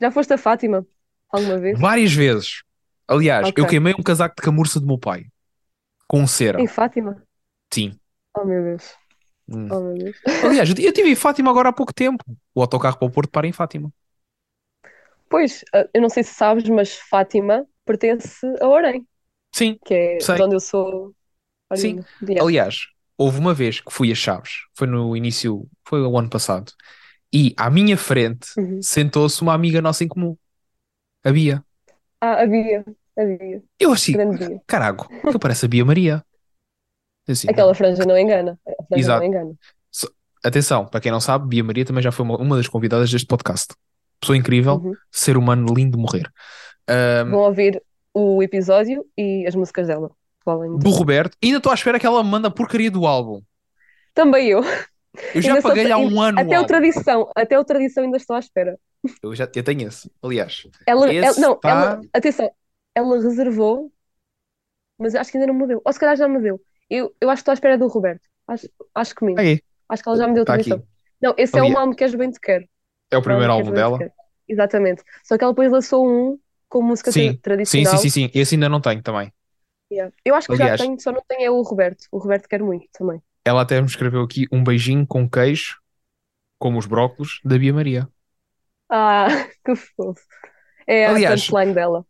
Já 0.00 0.10
foste 0.10 0.34
a 0.34 0.38
Fátima 0.38 0.86
alguma 1.30 1.58
vez? 1.58 1.80
Várias 1.80 2.12
vezes. 2.12 2.62
Aliás, 3.08 3.48
Ok. 3.48 3.56
eu 3.56 3.66
queimei 3.66 3.94
um 3.98 4.02
casaco 4.02 4.34
de 4.36 4.42
camurça 4.42 4.80
do 4.80 4.86
meu 4.86 4.98
pai. 4.98 5.26
Com 6.08 6.26
cera. 6.26 6.62
Em 6.62 6.66
Fátima? 6.66 7.24
Sim. 7.72 7.98
Oh 8.34 8.44
meu 8.44 8.62
Deus. 8.62 8.94
Hum. 9.48 9.70
Oh 9.70 9.80
meu 9.80 9.98
Deus. 9.98 10.22
Aliás, 10.42 10.70
eu 10.70 10.76
estive 10.76 11.10
em 11.10 11.14
Fátima 11.16 11.50
agora 11.50 11.68
há 11.70 11.72
pouco 11.72 11.92
tempo. 11.94 12.24
O 12.54 12.60
autocarro 12.62 12.98
para 12.98 13.06
o 13.08 13.10
Porto 13.10 13.30
para 13.30 13.46
em 13.46 13.52
Fátima. 13.52 13.92
Pois, 15.28 15.64
ah, 15.74 15.88
eu 15.94 16.00
não 16.02 16.08
sei 16.08 16.22
se 16.22 16.34
sabes, 16.34 16.68
mas 16.68 16.94
Fátima 16.96 17.66
pertence 17.84 18.46
a 18.60 18.68
Orem, 18.68 19.06
Sim. 19.52 19.78
que 19.86 19.94
é 19.94 20.18
Sei. 20.20 20.36
de 20.36 20.42
onde 20.42 20.56
eu 20.56 20.60
sou 20.60 21.14
Sim. 21.74 22.04
Aliás, 22.40 22.86
houve 23.16 23.38
uma 23.38 23.54
vez 23.54 23.80
que 23.80 23.92
fui 23.92 24.10
a 24.10 24.14
Chaves. 24.14 24.62
Foi 24.74 24.86
no 24.86 25.16
início, 25.16 25.66
foi 25.86 26.00
o 26.02 26.18
ano 26.18 26.28
passado. 26.30 26.72
E 27.32 27.54
à 27.56 27.68
minha 27.70 27.96
frente 27.96 28.48
Uhum. 28.56 28.80
sentou-se 28.82 29.40
uma 29.42 29.52
amiga 29.54 29.80
nossa 29.82 30.04
em 30.04 30.08
comum. 30.08 30.36
A 31.24 31.32
Bia. 31.32 31.64
Ah, 32.20 32.42
havia, 32.42 32.84
havia. 33.18 33.62
Eu 33.78 33.92
achei, 33.92 34.14
Bia. 34.16 34.60
carago, 34.66 35.08
que 35.08 35.38
parece 35.38 35.64
a 35.66 35.68
Bia 35.68 35.84
Maria. 35.84 36.24
Assim, 37.28 37.48
Aquela 37.48 37.74
franja 37.74 38.04
não 38.04 38.16
engana. 38.18 38.58
A 38.66 38.84
franja 38.84 39.00
Exato. 39.02 39.20
não 39.20 39.26
engana. 39.28 39.54
Atenção, 40.44 40.84
para 40.86 41.00
quem 41.00 41.10
não 41.10 41.20
sabe, 41.20 41.48
Bia 41.48 41.64
Maria 41.64 41.84
também 41.86 42.02
já 42.02 42.12
foi 42.12 42.24
uma, 42.26 42.36
uma 42.36 42.56
das 42.58 42.68
convidadas 42.68 43.10
deste 43.10 43.26
podcast. 43.26 43.74
Pessoa 44.20 44.36
incrível, 44.36 44.74
Uhum. 44.74 44.94
ser 45.10 45.36
humano 45.38 45.72
lindo 45.74 45.96
de 45.96 46.02
morrer. 46.02 46.30
Ahm, 46.86 47.30
Vão 47.30 47.40
ouvir 47.40 47.82
o 48.12 48.42
episódio 48.42 49.04
e 49.16 49.46
as 49.46 49.54
músicas 49.54 49.86
dela. 49.88 50.10
Valem 50.44 50.78
do 50.78 50.90
Roberto, 50.90 51.36
e 51.42 51.46
ainda 51.46 51.58
estou 51.58 51.72
à 51.72 51.74
espera 51.74 51.98
que 51.98 52.06
ela 52.06 52.22
me 52.22 52.30
mande 52.30 52.46
a 52.46 52.50
porcaria 52.50 52.90
do 52.90 53.06
álbum. 53.06 53.40
Também 54.12 54.48
eu. 54.48 54.62
Eu 55.32 55.42
já 55.42 55.60
paguei 55.62 55.90
há 55.90 55.98
um 55.98 56.20
ano 56.20 56.40
Até 56.40 56.50
o 56.50 56.52
o 56.52 56.56
álbum. 56.56 56.66
Tradição, 56.66 57.30
até 57.36 57.58
o 57.58 57.64
Tradição 57.64 58.04
ainda 58.04 58.16
estou 58.16 58.36
à 58.36 58.38
espera. 58.38 58.78
Eu, 59.22 59.34
já, 59.34 59.48
eu 59.54 59.64
tenho 59.64 59.88
esse, 59.88 60.10
aliás. 60.22 60.66
Ela, 60.86 61.12
Esse 61.12 61.40
ela- 61.40 61.48
não, 61.48 61.56
tá- 61.60 61.70
ela, 61.70 62.00
atenção, 62.12 62.50
ela 62.94 63.20
reservou, 63.20 63.92
mas 64.98 65.14
acho 65.14 65.30
que 65.30 65.38
ainda 65.38 65.46
não 65.52 65.58
me 65.58 65.66
deu. 65.66 65.80
Ou 65.84 65.92
se 65.92 65.98
calhar 65.98 66.16
já 66.16 66.28
me 66.28 66.40
deu. 66.40 66.60
Eu, 66.88 67.14
eu 67.20 67.30
acho 67.30 67.38
que 67.38 67.42
estou 67.42 67.52
à 67.52 67.54
espera 67.54 67.78
do 67.78 67.86
Roberto. 67.88 68.22
Acho, 68.46 68.68
acho 68.94 69.14
que 69.14 69.24
mente. 69.24 69.40
Aí, 69.40 69.62
Acho 69.88 70.02
que 70.02 70.08
ela 70.08 70.18
já 70.18 70.26
me 70.28 70.34
deu 70.34 70.44
tá 70.44 70.52
tradição. 70.52 70.78
aqui. 70.78 70.86
Não, 71.20 71.34
esse 71.36 71.58
é 71.58 71.62
Ali. 71.62 71.70
o 71.70 71.74
Mal 71.74 71.86
Me 71.88 71.96
Queres 71.96 72.14
Bem 72.14 72.30
Te 72.30 72.40
Quero. 72.40 72.66
É 73.10 73.16
o 73.16 73.22
primeiro 73.22 73.48
Mal 73.48 73.58
Me 73.60 73.62
álbum 73.68 73.74
dela. 73.74 73.98
Exatamente. 74.48 75.02
Só 75.22 75.38
que 75.38 75.44
ela 75.44 75.52
depois 75.52 75.70
lançou 75.72 76.06
um 76.06 76.38
com 76.68 76.82
música 76.82 77.10
Sim, 77.10 77.32
tra- 77.32 77.40
Sim, 77.64 77.84
tradicional. 77.84 77.96
sim, 77.98 78.10
sim, 78.10 78.28
sim. 78.28 78.30
Esse 78.34 78.54
ainda 78.54 78.68
não 78.68 78.80
tenho 78.80 79.02
também. 79.02 79.32
Yeah. 79.94 80.14
Eu 80.24 80.34
acho 80.34 80.48
que 80.48 80.54
Aliás- 80.54 80.80
já 80.80 80.86
tenho, 80.86 81.00
só 81.00 81.12
não 81.12 81.22
tenho 81.28 81.42
é 81.42 81.50
o 81.50 81.62
Roberto. 81.62 82.06
O 82.10 82.18
Roberto 82.18 82.48
quer 82.48 82.62
muito 82.62 82.88
também. 82.92 83.22
Ela 83.44 83.62
até 83.62 83.80
me 83.80 83.86
escreveu 83.86 84.22
aqui 84.22 84.46
um 84.50 84.64
beijinho 84.64 85.06
com 85.06 85.28
queijo, 85.28 85.78
como 86.58 86.78
os 86.78 86.86
brócolos, 86.86 87.40
da 87.44 87.58
Bia 87.58 87.72
Maria. 87.72 88.08
Ah, 88.88 89.26
que 89.64 89.74
fofo. 89.76 90.20
É 90.86 91.06
Aliás- 91.06 91.42
a 91.42 91.44
punchline 91.46 91.74
dela. 91.74 92.06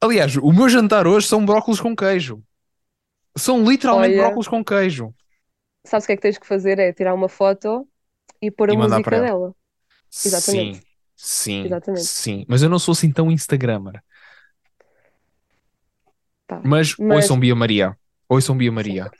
Aliás, 0.00 0.36
o 0.36 0.52
meu 0.52 0.68
jantar 0.68 1.06
hoje 1.06 1.26
são 1.26 1.44
brócolos 1.44 1.80
com 1.80 1.94
queijo. 1.96 2.42
São 3.36 3.64
literalmente 3.64 4.14
Olha. 4.14 4.22
brócolos 4.22 4.48
com 4.48 4.64
queijo. 4.64 5.14
Sabes 5.84 6.04
o 6.04 6.06
que 6.06 6.12
é 6.12 6.16
que 6.16 6.22
tens 6.22 6.38
que 6.38 6.46
fazer? 6.46 6.78
É 6.78 6.92
tirar 6.92 7.14
uma 7.14 7.28
foto 7.28 7.88
e 8.40 8.50
pôr 8.50 8.70
a 8.70 8.74
E 8.74 8.76
música 8.76 9.10
dela. 9.10 9.54
Exatamente. 10.24 10.78
Sim, 10.78 10.82
sim, 11.16 11.64
Exatamente. 11.66 12.04
sim. 12.04 12.44
Mas 12.48 12.62
eu 12.62 12.68
não 12.68 12.78
sou 12.78 12.92
assim 12.92 13.10
tão 13.12 13.30
Instagrammer. 13.30 14.02
Pá. 16.48 16.60
Mas, 16.64 16.96
Mas- 16.98 17.16
ouçam 17.24 17.38
Bia 17.38 17.54
Maria. 17.54 17.96
Ouçam 18.28 18.56
Bia 18.56 18.72
Maria. 18.72 19.10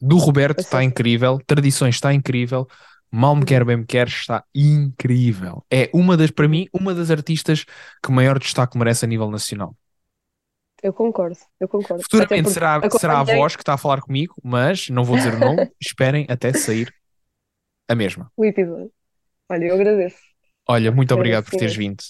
Do 0.00 0.18
Roberto 0.18 0.60
está 0.60 0.84
incrível. 0.84 1.38
Tradições 1.46 1.94
está 1.94 2.12
incrível. 2.12 2.66
Mal 3.10 3.34
me 3.34 3.44
quer, 3.44 3.64
bem 3.64 3.78
me 3.78 3.86
quer 3.86 4.06
está 4.06 4.44
incrível. 4.54 5.64
É 5.72 5.88
uma 5.94 6.16
das, 6.16 6.30
para 6.30 6.46
mim, 6.46 6.68
uma 6.72 6.94
das 6.94 7.10
artistas 7.10 7.64
que 8.04 8.12
maior 8.12 8.38
destaque 8.38 8.76
merece 8.76 9.06
a 9.06 9.08
nível 9.08 9.30
nacional. 9.30 9.74
Eu 10.82 10.92
concordo, 10.92 11.36
eu 11.58 11.66
concordo. 11.66 12.02
Futuramente 12.02 12.50
será, 12.50 12.80
será 12.90 13.14
a 13.14 13.20
acompanhei 13.20 13.40
voz 13.40 13.56
que 13.56 13.62
está 13.62 13.74
a 13.74 13.78
falar 13.78 14.00
comigo, 14.00 14.34
mas 14.44 14.88
não 14.90 15.02
vou 15.02 15.16
dizer 15.16 15.34
o 15.34 15.38
nome. 15.38 15.68
Esperem 15.80 16.26
até 16.28 16.52
sair 16.52 16.92
a 17.88 17.94
mesma. 17.94 18.30
o 18.36 18.44
episódio. 18.44 18.92
Olha, 19.48 19.64
eu 19.64 19.74
agradeço. 19.74 20.18
Olha, 20.68 20.92
muito 20.92 21.12
Agradeço 21.12 21.18
obrigado 21.20 21.44
por 21.50 21.58
teres 21.58 21.74
vindo. 21.74 22.04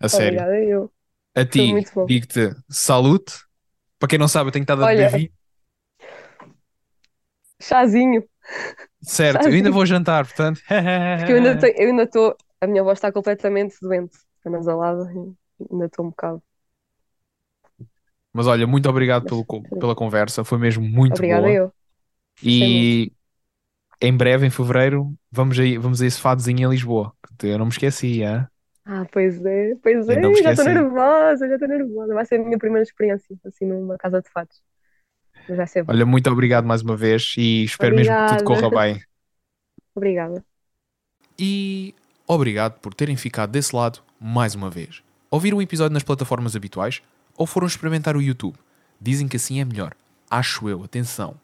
A 0.00 0.08
sério. 0.08 0.40
Obrigada, 0.40 0.64
eu. 0.64 0.92
A 1.34 1.44
ti, 1.44 1.72
digo-te 2.06 2.56
salute. 2.68 3.34
Para 3.98 4.08
quem 4.08 4.18
não 4.18 4.28
sabe, 4.28 4.48
eu 4.48 4.52
tenho 4.52 4.62
estado 4.64 4.82
a 4.82 4.86
beber 4.88 5.08
vinho. 5.08 5.30
Chazinho. 7.60 8.22
Certo, 9.02 9.48
eu 9.48 9.54
ainda 9.54 9.70
vou 9.70 9.86
jantar, 9.86 10.24
portanto. 10.26 10.60
Porque 11.16 11.32
eu 11.32 11.36
ainda 11.36 11.56
tenho, 11.56 11.74
eu 11.76 11.88
ainda 11.90 12.04
estou. 12.04 12.36
A 12.60 12.66
minha 12.66 12.82
voz 12.82 12.98
está 12.98 13.12
completamente 13.12 13.76
doente. 13.80 14.16
Anasalada. 14.44 15.12
e 15.12 15.64
Ainda 15.72 15.86
estou 15.86 16.06
um 16.06 16.10
bocado. 16.10 16.42
Mas 18.32 18.46
olha, 18.46 18.66
muito 18.66 18.88
obrigado 18.88 19.24
pelo, 19.26 19.44
co- 19.44 19.64
pela 19.78 19.94
conversa, 19.94 20.44
foi 20.44 20.58
mesmo 20.58 20.84
muito 20.88 21.14
Obrigada, 21.14 21.46
boa. 21.46 21.50
eu. 21.50 21.72
E 22.42 23.12
em 24.00 24.16
breve, 24.16 24.46
em 24.46 24.50
fevereiro, 24.50 25.14
vamos 25.30 25.58
a, 25.58 25.62
vamos 25.80 26.02
a 26.02 26.06
esse 26.06 26.20
fadozinho 26.20 26.68
em 26.68 26.70
Lisboa. 26.72 27.14
que 27.40 27.48
Eu 27.48 27.58
não 27.58 27.66
me 27.66 27.72
esqueci, 27.72 28.22
hein? 28.22 28.46
Ah, 28.90 29.04
pois 29.12 29.44
é, 29.44 29.74
pois 29.82 30.08
é, 30.08 30.14
já 30.42 30.52
estou 30.52 30.64
nervosa, 30.64 31.46
já 31.46 31.54
estou 31.54 31.68
nervosa. 31.68 32.14
Vai 32.14 32.24
ser 32.24 32.36
a 32.36 32.42
minha 32.42 32.56
primeira 32.56 32.82
experiência, 32.82 33.36
assim, 33.44 33.66
numa 33.66 33.98
casa 33.98 34.22
de 34.22 34.30
fatos. 34.30 34.62
Mas 35.46 35.58
vai 35.58 35.66
ser 35.66 35.82
bom. 35.82 35.92
Olha, 35.92 36.06
muito 36.06 36.30
obrigado 36.30 36.64
mais 36.64 36.80
uma 36.80 36.96
vez 36.96 37.34
e 37.36 37.64
espero 37.64 37.94
mesmo 37.94 38.14
que 38.14 38.36
tudo 38.36 38.44
corra 38.44 38.66
Obrigada. 38.66 38.94
bem. 38.94 39.02
Obrigada. 39.94 40.44
E 41.38 41.94
obrigado 42.26 42.80
por 42.80 42.94
terem 42.94 43.14
ficado 43.14 43.50
desse 43.50 43.76
lado 43.76 44.00
mais 44.18 44.54
uma 44.54 44.70
vez. 44.70 45.02
Ouviram 45.30 45.58
o 45.58 45.62
episódio 45.62 45.92
nas 45.92 46.02
plataformas 46.02 46.56
habituais 46.56 47.02
ou 47.36 47.46
foram 47.46 47.66
experimentar 47.66 48.16
o 48.16 48.22
YouTube? 48.22 48.56
Dizem 48.98 49.28
que 49.28 49.36
assim 49.36 49.60
é 49.60 49.66
melhor. 49.66 49.92
Acho 50.30 50.66
eu, 50.66 50.82
atenção. 50.82 51.34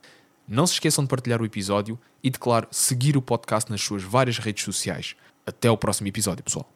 Não 0.48 0.66
se 0.66 0.72
esqueçam 0.72 1.04
de 1.04 1.10
partilhar 1.10 1.42
o 1.42 1.44
episódio 1.44 1.98
e 2.22 2.30
de, 2.30 2.38
claro, 2.38 2.66
seguir 2.70 3.18
o 3.18 3.22
podcast 3.22 3.70
nas 3.70 3.82
suas 3.82 4.02
várias 4.02 4.38
redes 4.38 4.64
sociais. 4.64 5.14
Até 5.46 5.70
o 5.70 5.76
próximo 5.76 6.08
episódio, 6.08 6.42
pessoal. 6.42 6.73